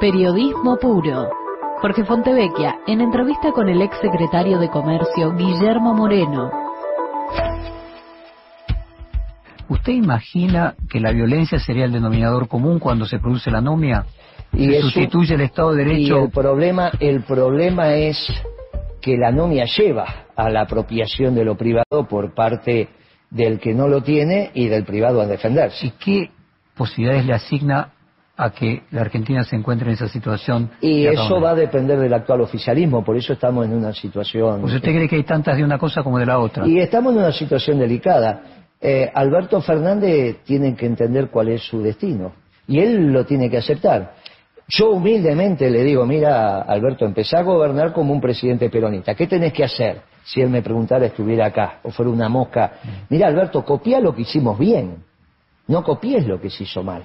Periodismo 0.00 0.78
puro. 0.78 1.30
Jorge 1.80 2.04
Fontevecchia, 2.04 2.78
en 2.86 3.00
entrevista 3.00 3.52
con 3.52 3.68
el 3.68 3.82
ex 3.82 3.96
secretario 4.00 4.58
de 4.58 4.68
Comercio 4.68 5.32
Guillermo 5.36 5.94
Moreno. 5.94 6.50
¿usted 9.82 9.94
imagina 9.94 10.74
que 10.88 11.00
la 11.00 11.10
violencia 11.10 11.58
sería 11.58 11.86
el 11.86 11.92
denominador 11.92 12.46
común 12.46 12.78
cuando 12.78 13.04
se 13.04 13.18
produce 13.18 13.50
la 13.50 13.58
anomia? 13.58 14.06
Y 14.52 14.66
se 14.66 14.80
sustituye 14.80 15.34
el 15.34 15.40
Estado 15.40 15.74
de 15.74 15.82
Y 15.82 15.86
Derecho 15.86 16.24
el 16.24 16.30
problema, 16.30 16.92
el 17.00 17.22
problema 17.22 17.94
es 17.94 18.16
que 19.00 19.16
la 19.16 19.28
anomia 19.28 19.64
lleva 19.64 20.26
a 20.36 20.50
la 20.50 20.62
apropiación 20.62 21.34
de 21.34 21.44
lo 21.44 21.56
privado 21.56 22.06
por 22.08 22.32
parte 22.32 22.90
del 23.30 23.58
que 23.58 23.74
no 23.74 23.88
lo 23.88 24.02
tiene 24.02 24.52
y 24.54 24.68
del 24.68 24.84
privado 24.84 25.20
a 25.20 25.26
defenderse. 25.26 25.86
¿Y 25.86 25.90
qué 25.92 26.30
posibilidades 26.82 27.24
le 27.24 27.32
asigna 27.32 27.92
a 28.36 28.50
que 28.50 28.82
la 28.90 29.02
Argentina 29.02 29.44
se 29.44 29.54
encuentre 29.54 29.86
en 29.88 29.94
esa 29.94 30.08
situación? 30.08 30.70
Y 30.80 31.06
eso 31.06 31.40
va 31.40 31.50
a 31.50 31.54
depender 31.54 31.98
del 31.98 32.12
actual 32.12 32.40
oficialismo, 32.40 33.04
por 33.04 33.16
eso 33.16 33.34
estamos 33.34 33.66
en 33.66 33.74
una 33.74 33.92
situación... 33.92 34.62
Pues 34.62 34.74
usted 34.74 34.90
cree 34.90 35.08
que 35.08 35.16
hay 35.16 35.22
tantas 35.22 35.56
de 35.56 35.62
una 35.62 35.78
cosa 35.78 36.02
como 36.02 36.18
de 36.18 36.26
la 36.26 36.38
otra. 36.40 36.66
Y 36.66 36.80
estamos 36.80 37.12
en 37.12 37.20
una 37.20 37.32
situación 37.32 37.78
delicada. 37.78 38.42
Eh, 38.80 39.08
Alberto 39.14 39.60
Fernández 39.60 40.38
tiene 40.44 40.74
que 40.74 40.86
entender 40.86 41.28
cuál 41.30 41.48
es 41.50 41.62
su 41.62 41.80
destino 41.80 42.32
y 42.66 42.80
él 42.80 43.12
lo 43.12 43.24
tiene 43.24 43.48
que 43.48 43.58
aceptar. 43.58 44.14
Yo 44.66 44.90
humildemente 44.90 45.70
le 45.70 45.84
digo, 45.84 46.04
mira, 46.04 46.62
Alberto, 46.62 47.04
empecé 47.04 47.36
a 47.36 47.42
gobernar 47.42 47.92
como 47.92 48.12
un 48.12 48.20
presidente 48.20 48.70
peronista. 48.70 49.14
¿Qué 49.14 49.28
tenés 49.28 49.52
que 49.52 49.62
hacer? 49.62 50.02
Si 50.24 50.40
él 50.40 50.50
me 50.50 50.62
preguntara, 50.62 51.06
estuviera 51.06 51.46
acá 51.46 51.80
o 51.84 51.90
fuera 51.90 52.10
una 52.10 52.28
mosca. 52.28 52.72
Mira, 53.08 53.28
Alberto, 53.28 53.64
copia 53.64 54.00
lo 54.00 54.14
que 54.14 54.22
hicimos 54.22 54.58
bien. 54.58 54.96
No 55.68 55.82
copies 55.82 56.26
lo 56.26 56.40
que 56.40 56.50
se 56.50 56.64
hizo 56.64 56.82
mal. 56.82 57.04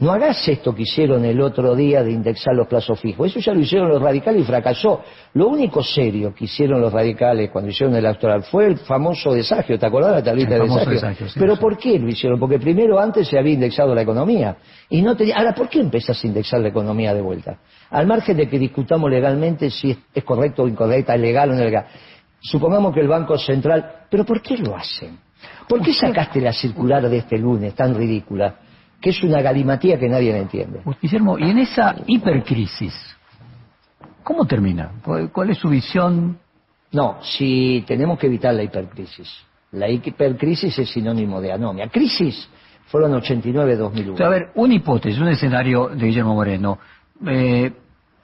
No 0.00 0.12
hagas 0.12 0.48
esto 0.48 0.74
que 0.74 0.82
hicieron 0.82 1.26
el 1.26 1.38
otro 1.42 1.76
día 1.76 2.02
de 2.02 2.10
indexar 2.10 2.54
los 2.54 2.66
plazos 2.66 2.98
fijos. 2.98 3.28
Eso 3.28 3.40
ya 3.40 3.52
lo 3.52 3.60
hicieron 3.60 3.90
los 3.90 4.00
radicales 4.00 4.40
y 4.40 4.44
fracasó. 4.44 5.02
Lo 5.34 5.48
único 5.48 5.82
serio 5.82 6.34
que 6.34 6.46
hicieron 6.46 6.80
los 6.80 6.90
radicales 6.90 7.50
cuando 7.50 7.70
hicieron 7.70 7.94
el 7.94 8.06
electoral 8.06 8.42
fue 8.44 8.64
el 8.64 8.78
famoso 8.78 9.34
desagio. 9.34 9.78
¿Te 9.78 9.84
acordás 9.84 10.12
de 10.12 10.16
la 10.16 10.24
tablita 10.24 10.54
de 10.54 10.60
desagio? 10.60 10.90
desagio, 10.90 11.28
sí, 11.28 11.38
Pero 11.38 11.54
sí. 11.54 11.60
¿por 11.60 11.76
qué 11.76 11.98
lo 11.98 12.08
hicieron? 12.08 12.40
Porque 12.40 12.58
primero 12.58 12.98
antes 12.98 13.28
se 13.28 13.38
había 13.38 13.52
indexado 13.52 13.94
la 13.94 14.00
economía. 14.00 14.56
Y 14.88 15.02
no 15.02 15.14
tenía... 15.14 15.36
Ahora, 15.36 15.54
¿por 15.54 15.68
qué 15.68 15.80
empezás 15.80 16.24
a 16.24 16.26
indexar 16.26 16.60
la 16.60 16.68
economía 16.68 17.12
de 17.12 17.20
vuelta? 17.20 17.58
Al 17.90 18.06
margen 18.06 18.38
de 18.38 18.48
que 18.48 18.58
discutamos 18.58 19.10
legalmente 19.10 19.68
si 19.68 19.90
es, 19.90 19.98
es 20.14 20.24
correcto 20.24 20.62
o 20.62 20.68
incorrecta, 20.68 21.14
es 21.14 21.20
legal 21.20 21.50
o 21.50 21.54
no 21.54 21.62
legal. 21.62 21.84
Supongamos 22.40 22.94
que 22.94 23.00
el 23.00 23.08
Banco 23.08 23.36
Central... 23.36 24.06
¿Pero 24.10 24.24
por 24.24 24.40
qué 24.40 24.56
lo 24.56 24.74
hacen? 24.74 25.18
¿Por 25.70 25.82
qué 25.82 25.94
sacaste 25.94 26.40
la 26.40 26.52
circular 26.52 27.08
de 27.08 27.18
este 27.18 27.38
lunes 27.38 27.76
tan 27.76 27.94
ridícula? 27.94 28.56
Que 29.00 29.10
es 29.10 29.22
una 29.22 29.40
galimatía 29.40 30.00
que 30.00 30.08
nadie 30.08 30.32
la 30.32 30.38
entiende. 30.38 30.80
Guillermo, 31.00 31.38
y 31.38 31.48
en 31.48 31.58
esa 31.58 31.94
hipercrisis, 32.08 32.92
¿cómo 34.24 34.44
termina? 34.46 34.90
¿Cuál, 35.04 35.30
cuál 35.30 35.50
es 35.50 35.58
su 35.58 35.68
visión? 35.68 36.40
No, 36.90 37.18
si 37.22 37.84
tenemos 37.86 38.18
que 38.18 38.26
evitar 38.26 38.52
la 38.52 38.64
hipercrisis. 38.64 39.30
La 39.70 39.88
hipercrisis 39.88 40.76
es 40.76 40.90
sinónimo 40.90 41.40
de 41.40 41.52
anomia. 41.52 41.86
Crisis 41.86 42.48
fueron 42.86 43.12
89-2001. 43.12 44.14
O 44.14 44.16
sea, 44.16 44.26
a 44.26 44.30
ver, 44.30 44.50
una 44.56 44.74
hipótesis, 44.74 45.20
un 45.20 45.28
escenario 45.28 45.86
de 45.86 46.04
Guillermo 46.04 46.34
Moreno. 46.34 46.80
Eh, 47.28 47.72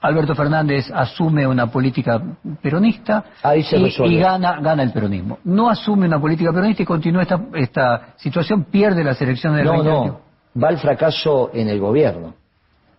Alberto 0.01 0.35
Fernández 0.35 0.91
asume 0.93 1.47
una 1.47 1.67
política 1.71 2.21
peronista 2.61 3.25
Ahí 3.41 3.63
se 3.63 3.77
y, 3.77 4.17
gana, 4.17 4.59
gana 4.61 4.83
el 4.83 4.91
peronismo. 4.91 5.39
No 5.43 5.69
asume 5.69 6.05
una 6.05 6.19
política 6.19 6.51
peronista 6.51 6.83
y 6.83 6.85
continúa 6.85 7.23
esta, 7.23 7.41
esta 7.55 8.13
situación, 8.17 8.65
pierde 8.65 9.03
las 9.03 9.19
elecciones 9.21 9.57
del 9.59 9.65
No, 9.65 9.83
20 9.83 9.89
no, 9.89 10.21
va 10.61 10.69
al 10.69 10.77
fracaso 10.77 11.49
en 11.53 11.69
el 11.69 11.79
gobierno. 11.79 12.35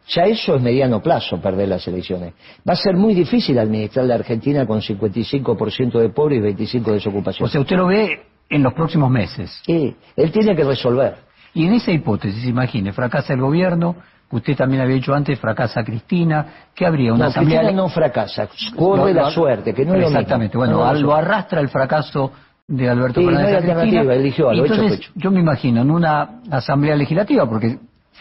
Ya 0.09 0.23
eso 0.23 0.57
es 0.57 0.63
mediano 0.63 1.03
plazo, 1.03 1.41
perder 1.41 1.69
las 1.69 1.87
elecciones. 1.87 2.33
Va 2.67 2.73
a 2.73 2.77
ser 2.77 2.97
muy 2.97 3.15
difícil 3.15 3.59
administrar 3.59 4.07
la 4.07 4.15
Argentina 4.15 4.67
con 4.67 4.81
55% 4.81 5.99
de 5.99 6.09
pobres 6.09 6.39
y 6.39 6.65
25% 6.65 6.85
de 6.85 6.93
desocupación. 6.93 7.47
O 7.47 7.51
sea, 7.51 7.61
usted 7.61 7.77
lo 7.77 7.87
ve 7.87 8.23
en 8.49 8.63
los 8.63 8.73
próximos 8.73 9.11
meses. 9.11 9.61
Sí, 9.67 9.95
él 10.17 10.33
tiene 10.33 10.57
que 10.57 10.65
resolver. 10.65 11.17
Y 11.53 11.67
en 11.67 11.75
esa 11.75 11.93
hipótesis, 11.93 12.47
imagine, 12.47 12.93
fracasa 12.93 13.35
el 13.35 13.41
gobierno, 13.41 13.97
usted 14.31 14.57
también 14.57 14.83
había 14.83 14.97
dicho 14.97 15.15
antes, 15.15 15.39
fracasa 15.39 15.83
Cristina, 15.85 16.47
¿qué 16.75 16.87
habría? 16.87 17.13
Una 17.15 17.25
No, 17.25 17.31
asamblea... 17.31 17.61
Cristina 17.61 17.83
no 17.83 17.89
fracasa, 17.89 18.49
corre 18.77 19.15
Lo- 19.15 19.23
la 19.23 19.31
suerte, 19.31 19.73
que 19.75 19.85
no 19.85 19.95
es 19.95 20.01
lo 20.01 20.07
mismo. 20.07 20.19
Exactamente, 20.21 20.57
bueno, 20.59 20.79
No 20.85 20.95
lo 20.95 21.15
arrastra 21.15 21.61
el 21.61 21.69
fracaso 21.69 22.33
de 22.67 22.89
Alberto 22.91 23.21
Sí, 23.21 23.27
no 23.27 23.33
Fernández 23.33 23.57
Cristina. 23.61 23.73
alternativa, 23.81 24.15
eligió 24.15 24.51
algo, 24.51 24.63
Y 24.63 24.67
hecho 24.67 24.75
Entonces, 24.75 24.99
hecho. 25.01 25.13
yo 25.15 25.31
me 25.31 25.41
imagino 25.41 25.81
en 25.83 25.91
una 25.91 26.41
asamblea 26.51 26.95
legislativa, 26.97 27.49
porque 27.49 27.79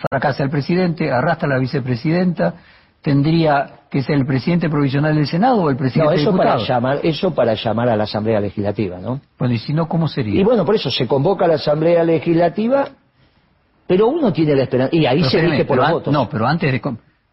fracasa 0.09 0.43
el 0.43 0.49
presidente, 0.49 1.11
arrastra 1.11 1.47
a 1.49 1.53
la 1.53 1.59
vicepresidenta, 1.59 2.53
tendría 3.01 3.69
que 3.89 4.01
ser 4.03 4.15
el 4.15 4.25
presidente 4.25 4.69
provisional 4.69 5.15
del 5.15 5.27
Senado 5.27 5.57
o 5.61 5.69
el 5.69 5.75
No, 5.75 5.79
presidente 5.79 6.15
eso 6.15 6.35
para, 6.35 6.57
llamar, 6.57 6.99
eso 7.03 7.33
para 7.33 7.53
llamar 7.53 7.89
a 7.89 7.95
la 7.95 8.03
Asamblea 8.03 8.39
Legislativa, 8.39 8.97
¿no? 8.99 9.21
Bueno, 9.39 9.53
y 9.53 9.59
si 9.59 9.73
no, 9.73 9.87
¿cómo 9.87 10.07
sería? 10.07 10.39
Y 10.39 10.43
bueno, 10.43 10.65
por 10.65 10.75
eso 10.75 10.89
se 10.91 11.07
convoca 11.07 11.45
a 11.45 11.47
la 11.47 11.55
Asamblea 11.55 12.03
Legislativa, 12.03 12.89
pero 13.87 14.07
uno 14.07 14.31
tiene 14.33 14.55
la 14.55 14.63
esperanza. 14.63 14.95
Y 14.95 15.05
ahí 15.05 15.19
Pero 15.19 15.29
se 15.29 15.39
elige 15.39 15.65
por 15.65 15.77
los 15.77 15.89
votos. 15.91 16.13
No, 16.13 16.27
pero 16.29 16.45
antes 16.47 16.71
de... 16.71 16.81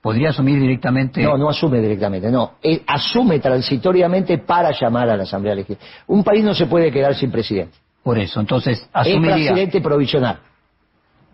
¿Podría 0.00 0.28
asumir 0.30 0.60
directamente...? 0.60 1.22
No, 1.22 1.38
no 1.38 1.48
asume 1.48 1.80
directamente, 1.80 2.30
no. 2.30 2.52
Él 2.62 2.82
asume 2.86 3.38
transitoriamente 3.38 4.36
para 4.38 4.70
llamar 4.78 5.08
a 5.08 5.16
la 5.16 5.22
Asamblea 5.22 5.54
Legislativa. 5.54 5.90
Un 6.08 6.22
país 6.22 6.44
no 6.44 6.52
se 6.54 6.66
puede 6.66 6.90
quedar 6.92 7.14
sin 7.14 7.30
presidente. 7.30 7.78
Por 8.02 8.18
eso, 8.18 8.38
entonces 8.40 8.80
Es 8.82 8.88
asumiría... 8.92 9.34
presidente 9.34 9.80
provisional. 9.80 10.38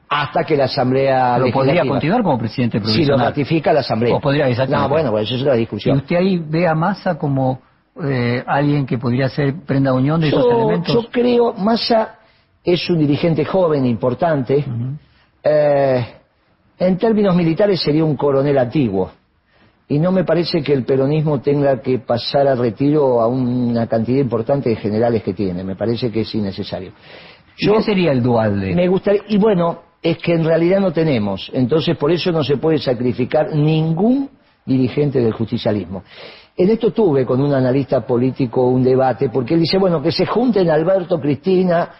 Hasta 0.08 0.44
que 0.44 0.56
la 0.56 0.64
Asamblea 0.64 1.34
Pero 1.38 1.52
podría 1.52 1.72
Legislativa... 1.74 1.92
continuar 1.94 2.22
como 2.22 2.38
presidente 2.38 2.78
Si 2.78 2.84
lo 2.84 2.92
provisional. 2.92 3.26
ratifica 3.26 3.72
la 3.72 3.80
Asamblea. 3.80 4.14
O 4.14 4.20
podría, 4.20 4.48
exactamente. 4.48 4.82
No, 4.82 4.88
bueno, 4.88 5.10
pues 5.10 5.30
eso 5.30 5.48
es 5.50 5.56
¿Y 5.56 5.58
discusión. 5.58 5.96
usted 5.98 6.16
ahí 6.16 6.38
ve 6.38 6.68
a 6.68 6.74
Massa 6.74 7.18
como 7.18 7.60
eh, 8.04 8.42
alguien 8.46 8.86
que 8.86 8.98
podría 8.98 9.28
ser 9.28 9.54
prenda 9.66 9.92
unión 9.92 10.20
de 10.20 10.28
esos 10.28 10.46
elementos? 10.46 10.94
yo 10.94 11.10
creo, 11.10 11.52
Massa 11.54 12.18
es 12.62 12.88
un 12.88 12.98
dirigente 12.98 13.44
joven, 13.44 13.84
importante. 13.86 14.64
Eh, 15.42 16.06
en 16.78 16.98
términos 16.98 17.34
militares 17.34 17.80
sería 17.80 18.04
un 18.04 18.16
coronel 18.16 18.58
antiguo. 18.58 19.10
Y 19.88 19.98
no 19.98 20.12
me 20.12 20.24
parece 20.24 20.62
que 20.62 20.72
el 20.72 20.84
peronismo 20.84 21.40
tenga 21.40 21.80
que 21.80 21.98
pasar 21.98 22.46
a 22.46 22.54
retiro 22.54 23.20
a 23.20 23.26
una 23.26 23.86
cantidad 23.88 24.20
importante 24.20 24.70
de 24.70 24.76
generales 24.76 25.22
que 25.22 25.34
tiene. 25.34 25.64
Me 25.64 25.74
parece 25.74 26.12
que 26.12 26.20
es 26.20 26.34
innecesario. 26.34 26.92
¿Y 27.58 27.68
¿Qué 27.68 27.82
sería 27.82 28.12
el 28.12 28.22
dual 28.22 28.60
de...? 28.60 28.74
Me 28.74 28.86
gustaría, 28.86 29.22
y 29.28 29.36
bueno, 29.36 29.80
es 30.02 30.16
que 30.18 30.32
en 30.32 30.44
realidad 30.44 30.80
no 30.80 30.92
tenemos, 30.92 31.50
entonces 31.52 31.96
por 31.96 32.10
eso 32.10 32.32
no 32.32 32.42
se 32.42 32.56
puede 32.56 32.78
sacrificar 32.78 33.54
ningún 33.54 34.30
dirigente 34.64 35.20
del 35.20 35.32
justicialismo. 35.32 36.04
En 36.56 36.70
esto 36.70 36.92
tuve 36.92 37.26
con 37.26 37.40
un 37.40 37.52
analista 37.52 38.06
político 38.06 38.66
un 38.66 38.82
debate, 38.82 39.28
porque 39.28 39.54
él 39.54 39.60
dice, 39.60 39.78
bueno, 39.78 40.00
que 40.00 40.12
se 40.12 40.26
junten 40.26 40.70
Alberto, 40.70 41.20
Cristina 41.20 41.90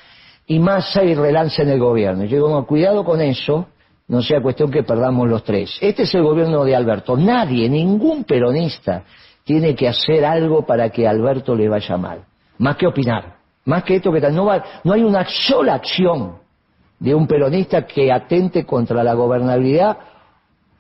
y 0.51 0.59
Massa 0.59 1.05
y 1.05 1.14
relancen 1.14 1.68
el 1.68 1.78
gobierno. 1.78 2.24
Yo 2.24 2.36
digo, 2.38 2.48
no, 2.51 2.66
cuidado 2.66 3.05
con 3.05 3.20
eso, 3.20 3.68
no 4.09 4.20
sea 4.20 4.42
cuestión 4.42 4.68
que 4.68 4.82
perdamos 4.82 5.28
los 5.28 5.44
tres. 5.44 5.78
Este 5.80 6.03
es 6.03 6.12
el 6.16 6.24
gobierno 6.24 6.64
de 6.64 6.74
Alberto. 6.74 7.16
Nadie, 7.16 7.68
ningún 7.68 8.24
peronista 8.24 9.05
tiene 9.44 9.76
que 9.76 9.86
hacer 9.86 10.24
algo 10.24 10.66
para 10.66 10.90
que 10.90 11.07
Alberto 11.07 11.55
le 11.55 11.68
vaya 11.68 11.96
mal, 11.96 12.24
más 12.59 12.74
que 12.76 12.88
opinar, 12.88 13.36
más 13.64 13.84
que 13.84 13.94
esto 13.94 14.11
que 14.11 14.20
tal. 14.20 14.34
No, 14.34 14.46
va- 14.46 14.64
no 14.82 14.92
hay 14.92 15.05
una 15.05 15.24
sola 15.24 15.74
acción 15.74 16.38
de 16.98 17.14
un 17.14 17.28
peronista 17.28 17.86
que 17.86 18.11
atente 18.11 18.66
contra 18.66 19.05
la 19.05 19.14
gobernabilidad 19.14 19.96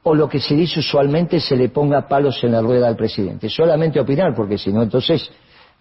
o 0.02 0.16
lo 0.16 0.28
que 0.28 0.40
se 0.40 0.56
dice 0.56 0.80
usualmente 0.80 1.38
se 1.38 1.54
le 1.54 1.68
ponga 1.68 2.08
palos 2.08 2.42
en 2.42 2.50
la 2.50 2.60
rueda 2.60 2.88
al 2.88 2.96
presidente. 2.96 3.48
Solamente 3.48 4.00
opinar, 4.00 4.34
porque 4.34 4.58
si 4.58 4.72
no, 4.72 4.82
entonces 4.82 5.30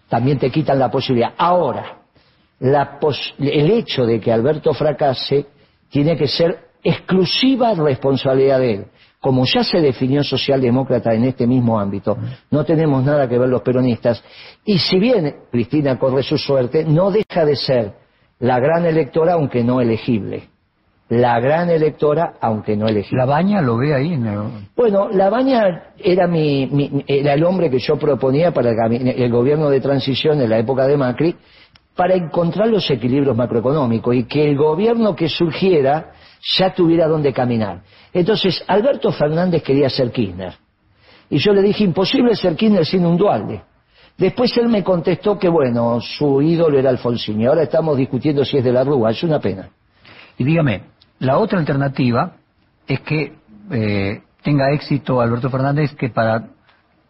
también 0.08 0.38
te 0.38 0.48
quitan 0.48 0.78
la 0.78 0.88
posibilidad. 0.92 1.32
Ahora, 1.36 1.99
la 2.60 2.98
el 3.38 3.70
hecho 3.70 4.04
de 4.04 4.20
que 4.20 4.32
Alberto 4.32 4.72
fracase 4.74 5.46
tiene 5.90 6.16
que 6.16 6.26
ser 6.28 6.58
exclusiva 6.82 7.74
responsabilidad 7.74 8.58
de 8.60 8.72
él. 8.74 8.84
Como 9.20 9.44
ya 9.44 9.62
se 9.62 9.80
definió 9.80 10.22
socialdemócrata 10.22 11.12
en 11.12 11.24
este 11.24 11.46
mismo 11.46 11.78
ámbito, 11.78 12.16
no 12.50 12.64
tenemos 12.64 13.04
nada 13.04 13.28
que 13.28 13.38
ver 13.38 13.48
los 13.50 13.60
peronistas. 13.60 14.22
Y 14.64 14.78
si 14.78 14.98
bien 14.98 15.34
Cristina 15.50 15.98
corre 15.98 16.22
su 16.22 16.38
suerte, 16.38 16.84
no 16.84 17.10
deja 17.10 17.44
de 17.44 17.56
ser 17.56 17.92
la 18.38 18.58
gran 18.60 18.86
electora, 18.86 19.34
aunque 19.34 19.62
no 19.62 19.80
elegible. 19.82 20.44
La 21.10 21.38
gran 21.40 21.68
electora, 21.68 22.34
aunque 22.40 22.76
no 22.76 22.86
elegible. 22.86 23.18
¿La 23.18 23.26
baña 23.26 23.60
lo 23.60 23.76
ve 23.76 23.94
ahí? 23.94 24.14
El- 24.14 24.68
Bueno, 24.76 25.08
Labaña 25.10 25.92
era, 25.98 26.26
mi, 26.26 26.66
mi- 26.68 27.04
era 27.06 27.34
el 27.34 27.44
hombre 27.44 27.68
que 27.68 27.78
yo 27.80 27.98
proponía 27.98 28.52
para 28.52 28.70
el, 28.70 29.08
el 29.08 29.30
gobierno 29.30 29.68
de 29.68 29.80
transición 29.80 30.40
en 30.40 30.48
la 30.48 30.58
época 30.58 30.86
de 30.86 30.96
Macri 30.96 31.34
para 31.94 32.14
encontrar 32.14 32.68
los 32.68 32.88
equilibrios 32.90 33.36
macroeconómicos 33.36 34.14
y 34.14 34.24
que 34.24 34.48
el 34.48 34.56
gobierno 34.56 35.14
que 35.14 35.28
surgiera 35.28 36.12
ya 36.56 36.72
tuviera 36.72 37.06
dónde 37.06 37.32
caminar. 37.32 37.82
Entonces, 38.12 38.62
Alberto 38.66 39.12
Fernández 39.12 39.62
quería 39.62 39.90
ser 39.90 40.10
Kirchner. 40.10 40.54
Y 41.28 41.38
yo 41.38 41.52
le 41.52 41.62
dije, 41.62 41.84
imposible 41.84 42.34
ser 42.34 42.56
Kirchner 42.56 42.86
sin 42.86 43.04
un 43.04 43.16
dualde. 43.16 43.62
Después 44.16 44.56
él 44.58 44.68
me 44.68 44.82
contestó 44.82 45.38
que, 45.38 45.48
bueno, 45.48 46.00
su 46.00 46.42
ídolo 46.42 46.78
era 46.78 46.90
Alfonsín. 46.90 47.40
Y 47.40 47.46
ahora 47.46 47.62
estamos 47.62 47.96
discutiendo 47.96 48.44
si 48.44 48.58
es 48.58 48.64
de 48.64 48.72
la 48.72 48.84
Rúa. 48.84 49.10
Es 49.10 49.22
una 49.22 49.40
pena. 49.40 49.70
Y 50.36 50.44
dígame, 50.44 50.82
la 51.20 51.38
otra 51.38 51.58
alternativa 51.58 52.36
es 52.86 53.00
que 53.00 53.32
eh, 53.70 54.22
tenga 54.42 54.72
éxito 54.72 55.20
Alberto 55.20 55.48
Fernández, 55.48 55.94
que 55.94 56.10
para 56.10 56.48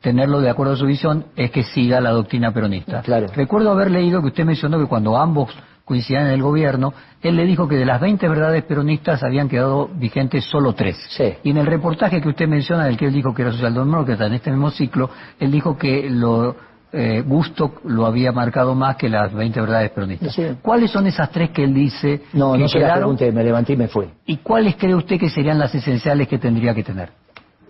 tenerlo 0.01 0.41
de 0.41 0.51
acuerdo 0.51 0.75
a 0.75 0.77
su 0.77 0.87
visión 0.87 1.27
es 1.37 1.51
que 1.51 1.63
siga 1.63 2.01
la 2.01 2.11
doctrina 2.11 2.53
peronista. 2.53 3.03
Claro. 3.03 3.27
Recuerdo 3.35 3.71
haber 3.71 3.91
leído 3.91 4.21
que 4.21 4.29
usted 4.29 4.45
mencionó 4.45 4.79
que 4.79 4.87
cuando 4.87 5.17
ambos 5.17 5.51
coincidían 5.85 6.27
en 6.27 6.33
el 6.35 6.43
gobierno, 6.43 6.95
él 7.21 7.37
le 7.37 7.45
dijo 7.45 7.67
que 7.67 7.77
de 7.77 7.85
las 7.85 8.01
20 8.01 8.29
verdades 8.29 8.63
peronistas 8.63 9.23
habían 9.25 9.49
quedado 9.49 9.89
vigentes 9.93 10.45
solo 10.45 10.73
tres. 10.73 10.97
Sí. 11.11 11.35
Y 11.43 11.51
en 11.51 11.57
el 11.57 11.67
reportaje 11.67 12.21
que 12.21 12.29
usted 12.29 12.47
menciona, 12.47 12.85
en 12.85 12.93
el 12.93 12.97
que 12.97 13.07
él 13.07 13.13
dijo 13.13 13.35
que 13.35 13.43
era 13.43 13.51
socialdemócrata 13.51 14.27
en 14.27 14.35
este 14.35 14.51
mismo 14.51 14.71
ciclo, 14.71 15.11
él 15.39 15.51
dijo 15.51 15.77
que 15.77 16.09
lo 16.09 16.55
eh, 16.93 17.23
Gusto 17.27 17.75
lo 17.85 18.07
había 18.07 18.33
marcado 18.33 18.75
más 18.75 18.97
que 18.97 19.09
las 19.09 19.33
20 19.33 19.61
verdades 19.61 19.91
peronistas. 19.91 20.33
Sí. 20.33 20.45
¿Cuáles 20.63 20.91
son 20.91 21.07
esas 21.07 21.31
tres 21.31 21.51
que 21.51 21.65
él 21.65 21.75
dice 21.75 22.23
No, 22.33 22.53
que 22.53 22.59
no 22.59 22.69
se 22.69 22.79
la 22.79 22.87
quedaron? 22.87 23.01
pregunté, 23.01 23.33
me 23.33 23.45
levanté 23.45 23.73
y 23.75 23.77
me 23.77 23.89
fui. 23.89 24.07
¿Y 24.27 24.39
cuáles 24.39 24.77
cree 24.77 24.95
usted 24.95 25.19
que 25.19 25.29
serían 25.29 25.59
las 25.59 25.75
esenciales 25.75 26.27
que 26.29 26.39
tendría 26.39 26.75
que 26.75 26.83
tener? 26.83 27.11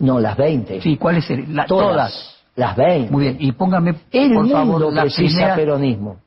No, 0.01 0.19
las 0.19 0.35
20. 0.37 0.81
Sí, 0.81 0.97
¿cuáles 0.97 1.25
serían? 1.25 1.55
La- 1.55 1.65
todas. 1.65 1.87
todas. 1.93 2.37
Las 2.55 2.75
20. 2.75 3.11
Muy 3.11 3.23
bien, 3.23 3.37
y 3.39 3.51
póngame, 3.53 3.95
El 4.11 4.33
por 4.33 4.43
mundo 4.43 4.55
favor, 4.55 4.93
la 4.93 5.01
precisa 5.03 5.35
primera... 5.37 5.55
peronismo. 5.55 6.17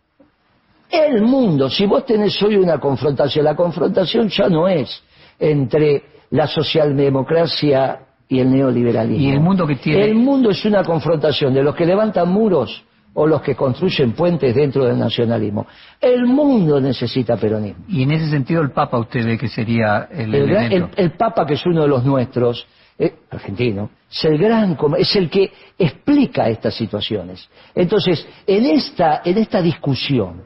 El 0.91 1.23
mundo, 1.23 1.69
si 1.69 1.87
vos 1.87 2.07
tenés 2.07 2.41
hoy 2.43 2.57
una 2.57 2.79
confrontación, 2.79 3.45
la 3.45 3.55
confrontación 3.57 4.29
ya 4.29 4.49
no 4.49 4.69
es 4.69 5.03
entre 5.39 6.03
la 6.31 6.47
socialdemocracia 6.47 7.99
y 8.29 8.41
el 8.41 8.51
neoliberalismo. 8.51 9.23
Y 9.23 9.31
el 9.31 9.41
mundo 9.41 9.67
que 9.67 9.77
tiene- 9.77 10.05
El 10.05 10.15
mundo 10.15 10.51
es 10.51 10.65
una 10.65 10.83
confrontación 10.83 11.53
de 11.53 11.63
los 11.63 11.75
que 11.75 11.85
levantan 11.85 12.29
muros 12.31 12.85
o 13.13 13.27
los 13.27 13.43
que 13.43 13.55
construyen 13.55 14.13
puentes 14.13 14.55
dentro 14.55 14.85
del 14.85 14.99
nacionalismo. 14.99 15.67
El 16.01 16.27
mundo 16.27 16.81
necesita 16.81 17.37
peronismo. 17.37 17.85
Y 17.89 18.03
en 18.03 18.13
ese 18.13 18.29
sentido 18.31 18.63
el 18.63 18.71
Papa 18.73 18.99
usted 18.99 19.25
ve 19.25 19.39
que 19.39 19.49
sería 19.49 20.09
el, 20.11 20.35
el- 20.35 20.89
el 20.97 21.11
Papa, 21.13 21.45
que 21.47 21.55
es 21.55 21.67
uno 21.67 21.83
de 21.83 21.89
los 21.89 22.05
nuestros, 22.05 22.67
eh, 22.99 23.15
argentino, 23.31 23.91
es 24.11 24.25
el 24.25 24.39
gran, 24.39 24.77
es 24.99 25.17
el 25.17 25.29
que 25.29 25.53
explica 25.79 26.49
estas 26.49 26.75
situaciones. 26.75 27.49
Entonces, 27.75 28.27
en 28.47 28.67
esta, 28.67 29.23
en 29.25 29.39
esta 29.39 29.61
discusión, 29.61 30.43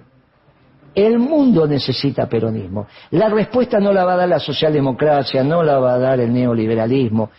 el 0.95 1.19
mundo 1.19 1.67
necesita 1.67 2.29
peronismo. 2.29 2.87
La 3.11 3.29
respuesta 3.29 3.79
no 3.79 3.93
la 3.93 4.05
va 4.05 4.15
a 4.15 4.17
dar 4.17 4.29
la 4.29 4.41
socialdemocracia, 4.41 5.45
no 5.45 5.63
la 5.63 5.79
va 5.79 5.95
a 5.95 5.99
dar 5.99 6.21
el 6.21 6.33
neoliberalismo. 6.33 7.31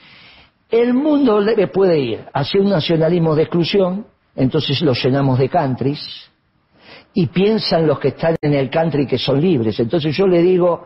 El 0.70 0.94
mundo 0.94 1.44
puede 1.74 2.00
ir 2.00 2.26
hacia 2.32 2.62
un 2.62 2.70
nacionalismo 2.70 3.36
de 3.36 3.44
exclusión, 3.44 4.06
entonces 4.36 4.82
lo 4.82 4.94
llenamos 4.94 5.40
de 5.40 5.50
countries, 5.50 6.30
y 7.14 7.28
piensan 7.28 7.88
los 7.88 8.00
que 8.00 8.10
están 8.10 8.36
en 8.42 8.54
el 8.54 8.70
country 8.70 9.08
que 9.08 9.18
son 9.18 9.42
libres. 9.42 9.80
Entonces 9.80 10.16
yo 10.16 10.28
le 10.28 10.42
digo 10.42 10.86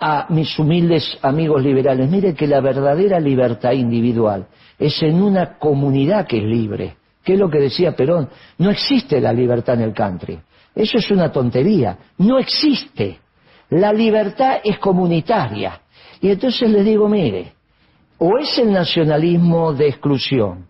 a 0.00 0.26
mis 0.30 0.58
humildes 0.58 1.18
amigos 1.20 1.62
liberales, 1.62 2.08
mire 2.10 2.34
que 2.34 2.46
la 2.46 2.60
verdadera 2.60 3.20
libertad 3.20 3.72
individual 3.72 4.46
es 4.78 5.02
en 5.02 5.22
una 5.22 5.58
comunidad 5.58 6.26
que 6.26 6.38
es 6.38 6.44
libre. 6.44 6.96
¿Qué 7.22 7.34
es 7.34 7.38
lo 7.38 7.50
que 7.50 7.58
decía 7.58 7.94
Perón? 7.94 8.30
No 8.58 8.70
existe 8.70 9.20
la 9.20 9.32
libertad 9.32 9.74
en 9.74 9.82
el 9.82 9.92
country. 9.92 10.40
Eso 10.74 10.98
es 10.98 11.10
una 11.10 11.30
tontería. 11.30 11.98
No 12.16 12.38
existe. 12.38 13.18
La 13.68 13.92
libertad 13.92 14.60
es 14.64 14.78
comunitaria. 14.78 15.82
Y 16.20 16.30
entonces 16.30 16.70
les 16.70 16.84
digo, 16.84 17.08
mire, 17.08 17.52
o 18.18 18.38
es 18.38 18.58
el 18.58 18.72
nacionalismo 18.72 19.72
de 19.74 19.88
exclusión, 19.88 20.66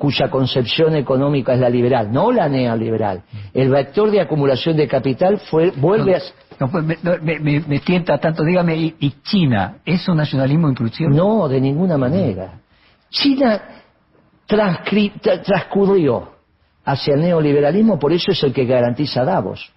cuya 0.00 0.30
concepción 0.30 0.96
económica 0.96 1.52
es 1.52 1.60
la 1.60 1.68
liberal, 1.68 2.10
no 2.10 2.32
la 2.32 2.48
neoliberal. 2.48 3.22
El 3.52 3.68
vector 3.68 4.10
de 4.10 4.22
acumulación 4.22 4.74
de 4.76 4.88
capital 4.88 5.38
fue, 5.38 5.70
vuelve 5.76 6.16
a... 6.16 6.20
No, 6.58 6.70
pues, 6.70 6.82
me, 6.84 6.96
me- 7.22 7.38
me- 7.38 7.60
me 7.60 7.78
tienta 7.80 8.18
tanto, 8.18 8.42
dígame, 8.42 8.76
¿y, 8.76 8.94
y 8.98 9.10
China 9.22 9.76
es 9.84 10.08
un 10.08 10.16
nacionalismo 10.16 10.68
inclusivo? 10.70 11.10
No, 11.10 11.46
de 11.48 11.60
ninguna 11.60 11.98
manera. 11.98 12.60
China 13.10 13.60
transcurrió 15.44 16.30
hacia 16.84 17.14
el 17.14 17.20
neoliberalismo, 17.20 17.98
por 17.98 18.12
eso 18.12 18.32
es 18.32 18.42
el 18.42 18.52
que 18.52 18.64
garantiza 18.64 19.24
Davos. 19.24 19.70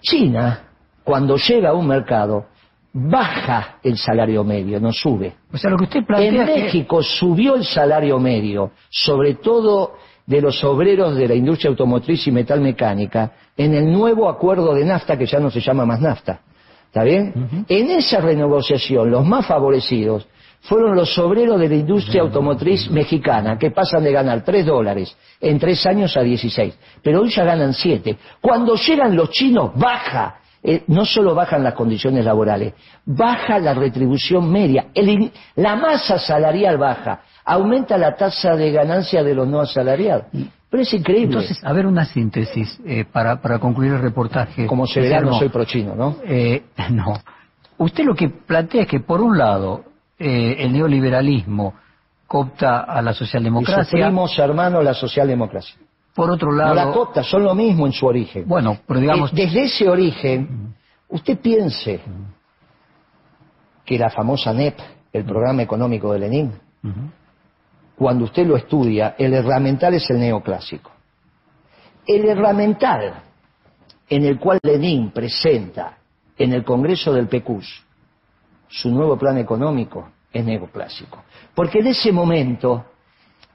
China, 0.00 0.60
cuando 1.04 1.36
llega 1.36 1.70
a 1.70 1.74
un 1.74 1.86
mercado, 1.86 2.46
baja 2.92 3.78
el 3.82 3.96
salario 3.96 4.42
medio, 4.44 4.80
no 4.80 4.92
sube. 4.92 5.34
O 5.52 5.56
sea, 5.56 5.70
lo 5.70 5.76
que 5.76 5.84
usted 5.84 6.00
En 6.00 6.06
plantea 6.06 6.46
que- 6.46 6.62
México 6.62 7.02
subió 7.02 7.54
el 7.54 7.64
salario 7.64 8.18
medio, 8.18 8.72
sobre 8.90 9.34
todo 9.34 9.94
de 10.26 10.40
los 10.40 10.62
obreros 10.64 11.16
de 11.16 11.26
la 11.28 11.34
industria 11.34 11.70
automotriz 11.70 12.26
y 12.26 12.30
metalmecánica, 12.32 13.32
en 13.56 13.74
el 13.74 13.90
nuevo 13.90 14.28
acuerdo 14.28 14.74
de 14.74 14.84
NAFTA, 14.84 15.16
que 15.18 15.26
ya 15.26 15.40
no 15.40 15.50
se 15.50 15.60
llama 15.60 15.84
más 15.84 16.00
NAFTA. 16.00 16.40
¿Está 16.86 17.04
bien? 17.04 17.64
En 17.68 17.90
esa 17.90 18.20
renegociación, 18.20 19.10
los 19.10 19.24
más 19.24 19.46
favorecidos 19.46 20.26
fueron 20.62 20.94
los 20.96 21.16
obreros 21.18 21.58
de 21.60 21.68
la 21.68 21.76
industria 21.76 22.22
automotriz 22.22 22.90
mexicana, 22.90 23.56
que 23.58 23.70
pasan 23.70 24.02
de 24.04 24.12
ganar 24.12 24.42
3 24.44 24.66
dólares 24.66 25.16
en 25.40 25.58
tres 25.58 25.86
años 25.86 26.16
a 26.16 26.22
16. 26.22 26.76
Pero 27.02 27.20
hoy 27.22 27.30
ya 27.30 27.44
ganan 27.44 27.72
7. 27.72 28.16
Cuando 28.40 28.74
llegan 28.74 29.14
los 29.16 29.30
chinos, 29.30 29.70
baja. 29.76 30.36
Eh, 30.62 30.84
no 30.88 31.06
solo 31.06 31.34
bajan 31.34 31.64
las 31.64 31.72
condiciones 31.72 32.24
laborales, 32.24 32.74
baja 33.06 33.58
la 33.58 33.72
retribución 33.72 34.50
media, 34.50 34.88
el 34.94 35.32
la 35.56 35.74
masa 35.74 36.18
salarial 36.18 36.76
baja, 36.76 37.22
aumenta 37.44 37.96
la 37.96 38.14
tasa 38.14 38.54
de 38.56 38.70
ganancia 38.70 39.22
de 39.22 39.34
los 39.34 39.48
no 39.48 39.60
asalariados. 39.60 40.26
Pero 40.70 40.82
es 40.82 40.94
increíble. 40.94 41.34
Entonces, 41.34 41.64
a 41.64 41.72
ver 41.72 41.86
una 41.86 42.04
síntesis 42.04 42.78
eh, 42.86 43.04
para, 43.10 43.40
para 43.40 43.58
concluir 43.58 43.92
el 43.92 44.02
reportaje. 44.02 44.66
Como 44.66 44.86
se 44.86 45.00
verá, 45.00 45.20
no 45.20 45.38
soy 45.38 45.48
prochino, 45.48 45.96
¿no? 45.96 46.16
Eh, 46.24 46.62
no. 46.90 47.20
Usted 47.78 48.04
lo 48.04 48.14
que 48.14 48.28
plantea 48.28 48.82
es 48.82 48.88
que, 48.88 49.00
por 49.00 49.20
un 49.20 49.36
lado, 49.36 49.84
eh, 50.18 50.56
el 50.58 50.72
neoliberalismo 50.72 51.74
coopta 52.26 52.80
a 52.80 53.02
la 53.02 53.10
Y 53.10 53.14
socialdemocracia, 53.14 54.06
primos 54.06 54.38
hermanos 54.38 54.84
la 54.84 54.94
socialdemocracia. 54.94 55.74
Por 56.20 56.30
otro 56.30 56.50
No 56.52 56.56
lado... 56.58 56.74
la 56.74 56.92
coopta, 56.92 57.22
son 57.22 57.44
lo 57.44 57.54
mismo 57.54 57.86
en 57.86 57.92
su 57.92 58.06
origen. 58.06 58.46
Bueno, 58.46 58.78
pero 58.86 59.00
digamos... 59.00 59.32
Eh, 59.32 59.36
Desde 59.36 59.62
ese 59.64 59.88
origen, 59.88 60.74
usted 61.08 61.38
piense 61.38 62.00
que 63.84 63.98
la 63.98 64.10
famosa 64.10 64.52
NEP, 64.52 64.78
el 65.12 65.24
programa 65.24 65.62
económico 65.62 66.12
de 66.12 66.18
Lenin, 66.20 66.52
cuando 67.96 68.24
usted 68.24 68.46
lo 68.46 68.56
estudia, 68.56 69.14
el 69.18 69.34
herramental 69.34 69.94
es 69.94 70.08
el 70.10 70.18
neoclásico. 70.20 70.90
El 72.06 72.24
herramental 72.26 73.14
en 74.08 74.24
el 74.24 74.38
cual 74.38 74.58
Lenin 74.62 75.10
presenta 75.10 75.98
en 76.38 76.52
el 76.52 76.64
Congreso 76.64 77.12
del 77.12 77.28
PECUS 77.28 77.84
su 78.68 78.90
nuevo 78.90 79.18
plan 79.18 79.36
económico 79.38 80.10
es 80.32 80.44
neoclásico. 80.44 81.22
Porque 81.54 81.80
en 81.80 81.88
ese 81.88 82.10
momento 82.12 82.86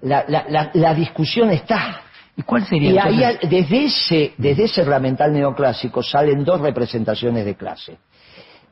la, 0.02 0.26
la- 0.28 0.46
la- 0.50 0.72
la 0.74 0.94
discusión 0.94 1.50
está. 1.52 2.02
¿Y 2.38 2.42
cuál 2.44 2.66
sería 2.66 2.92
Y 2.92 3.24
ahí, 3.24 3.38
desde 3.50 3.86
ese, 3.86 4.34
desde 4.38 4.66
ese 4.66 4.82
herramental 4.82 5.32
neoclásico 5.32 6.04
salen 6.04 6.44
dos 6.44 6.60
representaciones 6.60 7.46
de 7.46 7.56
clase. 7.56 7.98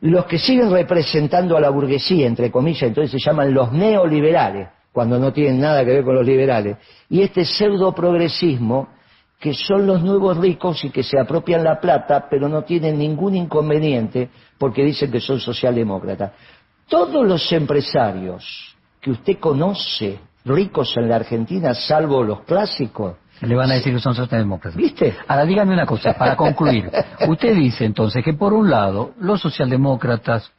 Los 0.02 0.26
que 0.26 0.38
siguen 0.38 0.70
representando 0.70 1.56
a 1.56 1.62
la 1.62 1.70
burguesía, 1.70 2.28
entre 2.28 2.52
comillas, 2.52 2.84
entonces 2.84 3.12
se 3.12 3.26
llaman 3.26 3.54
los 3.54 3.72
neoliberales, 3.72 4.68
cuando 4.92 5.18
no 5.18 5.32
tienen 5.32 5.62
nada 5.62 5.86
que 5.86 5.92
ver 5.92 6.04
con 6.04 6.16
los 6.16 6.26
liberales. 6.26 6.78
Y 7.10 7.22
este 7.22 7.46
pseudo 7.46 7.96
progresismo, 7.96 8.90
que 9.40 9.54
son 9.54 9.88
los 9.88 10.04
nuevos 10.04 10.38
ricos 10.38 10.84
y 10.84 10.90
que 10.90 11.04
se 11.04 11.18
apropian 11.18 11.64
la 11.64 11.80
plata, 11.80 12.28
pero 12.30 12.50
no 12.50 12.64
tienen 12.64 12.98
ningún 12.98 13.36
inconveniente 13.36 14.30
porque 14.58 14.84
dicen 14.84 15.10
que 15.10 15.22
son 15.22 15.40
socialdemócratas. 15.40 16.32
Todos 16.88 17.26
los 17.26 17.50
empresarios 17.54 18.76
que 19.00 19.12
usted 19.12 19.40
conoce, 19.40 20.20
ricos 20.46 20.96
en 20.98 21.08
la 21.08 21.16
Argentina, 21.16 21.74
salvo 21.74 22.24
los 22.24 22.42
clásicos, 22.42 23.16
Le 23.42 23.56
van 23.56 23.72
a 23.72 23.74
decir 23.74 23.94
que 23.94 24.00
son 24.00 24.16
socialdemócratas. 24.16 24.78
¿viste? 24.78 25.16
Ahora 25.28 25.46
dígame 25.46 25.74
una 25.74 25.86
cosa, 25.86 26.14
para 26.14 26.36
concluir. 26.36 26.90
Usted 27.28 27.56
dice 27.56 27.84
entonces 27.86 28.24
que 28.24 28.34
por 28.34 28.54
un 28.54 28.70
lado 28.70 29.14
los 29.20 29.42
socialdemócratas, 29.42 30.52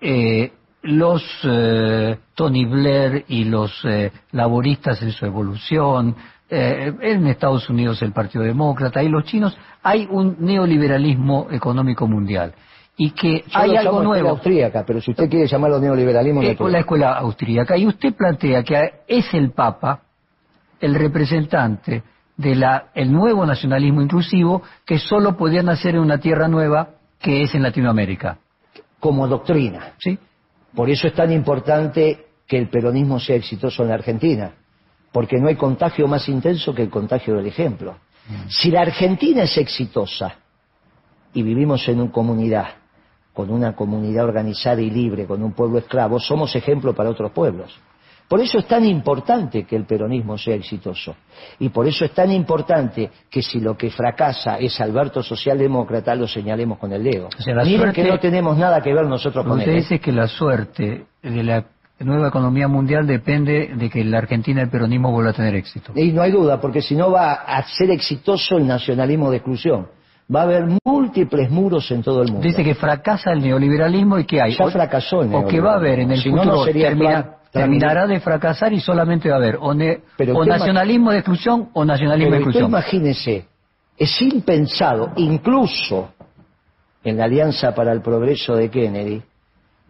eh, 0.00 0.52
los 0.82 1.22
eh, 1.44 2.18
Tony 2.34 2.64
Blair 2.66 3.24
y 3.28 3.44
los 3.44 3.72
eh, 3.84 4.12
laboristas 4.32 5.02
en 5.02 5.12
su 5.12 5.26
evolución, 5.26 6.14
eh, 6.50 6.92
en 7.00 7.26
Estados 7.26 7.68
Unidos 7.68 8.00
el 8.02 8.12
Partido 8.12 8.44
Demócrata 8.44 9.02
y 9.02 9.08
los 9.08 9.24
chinos, 9.24 9.56
hay 9.82 10.06
un 10.10 10.36
neoliberalismo 10.40 11.48
económico 11.50 12.06
mundial. 12.06 12.54
Y 12.96 13.10
que 13.10 13.44
Yo 13.46 13.58
hay 13.60 13.76
algo 13.76 14.02
nuevo. 14.02 14.30
austríaca, 14.30 14.84
pero 14.84 15.00
si 15.00 15.12
usted 15.12 15.28
quiere 15.30 15.46
llamarlo 15.46 15.78
neoliberalismo, 15.78 16.42
Eh, 16.42 16.56
la 16.58 16.80
escuela 16.80 17.12
austríaca. 17.18 17.76
Y 17.76 17.86
usted 17.86 18.12
plantea 18.14 18.64
que 18.64 18.92
es 19.06 19.32
el 19.34 19.52
Papa 19.52 20.00
el 20.80 20.94
representante 20.94 22.02
del 22.36 22.64
el 22.94 23.12
nuevo 23.12 23.44
nacionalismo 23.44 24.00
inclusivo 24.00 24.62
que 24.84 24.98
solo 24.98 25.36
podía 25.36 25.62
nacer 25.62 25.96
en 25.96 26.02
una 26.02 26.18
tierra 26.18 26.46
nueva 26.48 26.90
que 27.20 27.42
es 27.42 27.54
en 27.54 27.62
Latinoamérica. 27.62 28.38
como 29.00 29.28
doctrina. 29.28 29.94
¿Sí? 29.98 30.18
Por 30.74 30.90
eso 30.90 31.06
es 31.06 31.14
tan 31.14 31.32
importante 31.32 32.26
que 32.46 32.58
el 32.58 32.68
peronismo 32.68 33.20
sea 33.20 33.36
exitoso 33.36 33.82
en 33.82 33.88
la 33.88 33.94
Argentina, 33.94 34.52
porque 35.12 35.38
no 35.38 35.48
hay 35.48 35.56
contagio 35.56 36.08
más 36.08 36.28
intenso 36.28 36.74
que 36.74 36.82
el 36.82 36.90
contagio 36.90 37.36
del 37.36 37.46
ejemplo. 37.46 37.96
Si 38.48 38.70
la 38.70 38.82
Argentina 38.82 39.42
es 39.42 39.56
exitosa 39.56 40.34
y 41.32 41.42
vivimos 41.42 41.88
en 41.88 42.00
una 42.00 42.12
comunidad, 42.12 42.66
con 43.32 43.50
una 43.50 43.74
comunidad 43.74 44.24
organizada 44.24 44.80
y 44.80 44.90
libre, 44.90 45.26
con 45.26 45.42
un 45.42 45.52
pueblo 45.52 45.78
esclavo, 45.78 46.18
somos 46.18 46.54
ejemplo 46.56 46.94
para 46.94 47.10
otros 47.10 47.32
pueblos. 47.32 47.78
Por 48.28 48.40
eso 48.40 48.58
es 48.58 48.66
tan 48.66 48.84
importante 48.84 49.64
que 49.64 49.74
el 49.74 49.86
peronismo 49.86 50.36
sea 50.36 50.54
exitoso. 50.54 51.16
Y 51.58 51.70
por 51.70 51.86
eso 51.86 52.04
es 52.04 52.10
tan 52.12 52.30
importante 52.30 53.10
que 53.30 53.40
si 53.42 53.58
lo 53.58 53.74
que 53.76 53.90
fracasa 53.90 54.58
es 54.58 54.78
Alberto 54.80 55.22
socialdemócrata, 55.22 56.14
lo 56.14 56.28
señalemos 56.28 56.78
con 56.78 56.92
el 56.92 57.02
dedo. 57.04 57.28
O 57.28 57.42
sea, 57.42 57.54
Miren 57.54 57.78
suerte- 57.78 58.02
que 58.02 58.08
no 58.10 58.18
tenemos 58.18 58.58
nada 58.58 58.82
que 58.82 58.92
ver 58.92 59.06
nosotros 59.06 59.44
con 59.46 59.58
Usted 59.58 59.70
él. 59.70 59.76
¿eh? 59.78 59.80
dice 59.80 59.98
que 59.98 60.12
la 60.12 60.26
suerte 60.28 61.06
de 61.22 61.42
la 61.42 61.64
nueva 62.00 62.28
economía 62.28 62.68
mundial 62.68 63.06
depende 63.06 63.72
de 63.74 63.88
que 63.90 64.04
la 64.04 64.18
Argentina 64.18 64.60
el 64.62 64.68
peronismo 64.68 65.10
vuelva 65.10 65.30
a 65.30 65.34
tener 65.34 65.54
éxito. 65.54 65.92
Y 65.96 66.12
no 66.12 66.20
hay 66.22 66.30
duda, 66.30 66.60
porque 66.60 66.82
si 66.82 66.94
no 66.94 67.10
va 67.10 67.32
a 67.32 67.62
ser 67.62 67.90
exitoso 67.90 68.58
el 68.58 68.66
nacionalismo 68.66 69.30
de 69.30 69.38
exclusión. 69.38 69.88
Va 70.32 70.40
a 70.40 70.42
haber 70.42 70.66
múltiples 70.84 71.50
muros 71.50 71.90
en 71.90 72.02
todo 72.02 72.20
el 72.20 72.28
mundo. 72.30 72.46
Dice 72.46 72.62
que 72.62 72.74
fracasa 72.74 73.32
el 73.32 73.40
neoliberalismo 73.40 74.18
y 74.18 74.26
que 74.26 74.42
hay. 74.42 74.52
Ya 74.54 74.66
fracasó 74.68 75.22
el 75.22 75.34
O 75.34 75.46
que 75.46 75.58
va 75.58 75.72
a 75.72 75.76
haber 75.76 76.00
en 76.00 76.10
el 76.10 76.20
Si 76.20 76.28
no, 76.28 76.36
no 76.36 76.42
futuro, 76.50 76.64
sería 76.66 76.88
termina- 76.88 77.37
terminará 77.52 78.06
de 78.06 78.20
fracasar 78.20 78.72
y 78.72 78.80
solamente 78.80 79.28
va 79.28 79.36
a 79.36 79.38
haber 79.38 79.56
o, 79.60 79.72
ne- 79.74 80.02
o 80.34 80.44
nacionalismo 80.44 81.10
de 81.12 81.18
exclusión 81.18 81.68
o 81.72 81.84
nacionalismo 81.84 82.30
de 82.32 82.36
exclusión. 82.38 82.68
imagínese, 82.70 83.46
es 83.96 84.22
impensado, 84.22 85.12
incluso 85.16 86.10
en 87.04 87.16
la 87.16 87.24
Alianza 87.24 87.74
para 87.74 87.92
el 87.92 88.02
Progreso 88.02 88.54
de 88.54 88.70
Kennedy, 88.70 89.22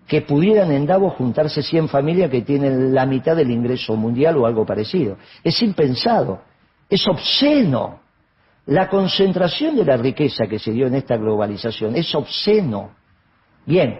que 0.06 0.22
pudieran 0.22 0.70
en 0.72 0.86
Davos 0.86 1.14
juntarse 1.14 1.62
100 1.62 1.88
familias 1.88 2.30
que 2.30 2.42
tienen 2.42 2.94
la 2.94 3.04
mitad 3.04 3.36
del 3.36 3.50
ingreso 3.50 3.94
mundial 3.96 4.36
o 4.38 4.46
algo 4.46 4.64
parecido. 4.64 5.18
Es 5.44 5.60
impensado. 5.62 6.40
Es 6.88 7.06
obsceno. 7.06 8.00
La 8.66 8.88
concentración 8.88 9.76
de 9.76 9.84
la 9.84 9.96
riqueza 9.98 10.46
que 10.46 10.58
se 10.58 10.72
dio 10.72 10.86
en 10.86 10.94
esta 10.94 11.16
globalización 11.18 11.96
es 11.96 12.14
obsceno. 12.14 12.90
Bien, 13.66 13.98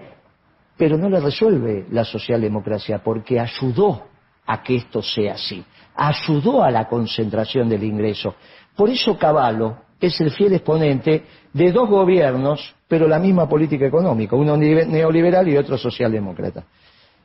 pero 0.79 0.97
no 0.97 1.11
le 1.11 1.21
resuelve 1.21 1.87
la 1.91 2.05
socialdemocracia 2.05 3.03
porque 3.03 3.39
ayudó 3.39 4.05
a 4.47 4.63
que 4.63 4.77
esto 4.77 5.03
sea 5.03 5.35
así, 5.35 5.63
ayudó 5.95 6.63
a 6.63 6.71
la 6.71 6.89
concentración 6.89 7.69
del 7.69 7.83
ingreso. 7.83 8.37
Por 8.75 8.89
eso 8.89 9.19
Caballo 9.19 9.77
es 10.01 10.19
el 10.21 10.31
fiel 10.31 10.55
exponente 10.55 11.25
de 11.53 11.73
dos 11.73 11.89
gobiernos, 11.91 12.75
pero 12.87 13.09
la 13.09 13.19
misma 13.19 13.49
política 13.49 13.87
económica, 13.87 14.37
uno 14.37 14.57
neoliberal 14.57 15.49
y 15.49 15.57
otro 15.57 15.77
socialdemócrata. 15.77 16.65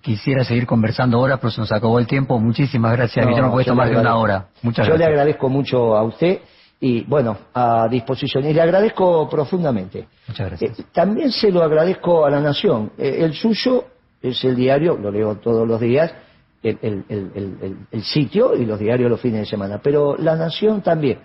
Quisiera 0.02 0.44
seguir 0.44 0.66
conversando 0.66 1.18
ahora, 1.18 1.38
pero 1.38 1.52
se 1.52 1.62
nos 1.62 1.72
acabó 1.72 1.98
el 1.98 2.08
tiempo. 2.08 2.38
Muchísimas 2.38 2.92
gracias, 2.92 3.24
no, 3.24 3.32
Guillermo, 3.32 3.64
tomar 3.64 3.90
de 3.90 3.98
una 3.98 4.18
hora. 4.18 4.48
Muchas 4.62 4.86
yo 4.86 4.98
le 4.98 5.06
agradezco 5.06 5.48
mucho 5.48 5.96
a 5.96 6.04
usted 6.04 6.40
y, 6.84 7.02
bueno, 7.06 7.38
a 7.54 7.88
disposición. 7.88 8.46
Y 8.46 8.54
le 8.54 8.62
agradezco 8.62 9.30
profundamente. 9.30 10.06
Muchas 10.28 10.50
gracias. 10.50 10.80
Eh, 10.80 10.84
también 10.92 11.32
se 11.32 11.50
lo 11.50 11.64
agradezco 11.64 12.26
a 12.26 12.30
la 12.30 12.42
Nación. 12.42 12.92
Eh, 12.98 13.20
el 13.20 13.34
suyo 13.34 13.86
es 14.22 14.44
el 14.44 14.58
diario, 14.58 14.98
lo 14.98 15.10
leo 15.10 15.36
todos 15.36 15.66
los 15.66 15.80
días, 15.80 16.14
el, 16.62 18.04
sitio 18.04 18.54
y 18.56 18.66
los 18.66 18.80
diarios 18.80 19.10
los 19.10 19.22
fines 19.22 19.40
de 19.40 19.46
semana, 19.46 19.80
pero 19.82 20.18
la 20.18 20.36
Nación 20.36 20.82
también. 20.82 21.20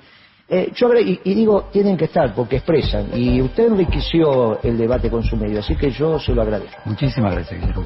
Eh, 0.49 0.71
yo 0.77 0.95
y, 0.95 1.21
y, 1.25 1.35
digo, 1.35 1.69
tienen 1.73 1.97
que 1.97 2.05
estar 2.05 2.33
porque 2.37 2.57
expresan 2.57 3.11
y 3.15 3.43
usted 3.43 3.67
enriqueció 3.67 4.63
el 4.63 4.79
debate 4.79 5.11
con 5.11 5.25
su 5.25 5.37
medio, 5.37 5.59
así 5.59 5.75
que 5.75 5.91
yo 5.91 6.21
se 6.21 6.33
lo 6.35 6.43
agradezco. 6.43 6.83
Muchísimas 6.85 7.35
gracias, 7.35 7.61
Guillermo. 7.61 7.85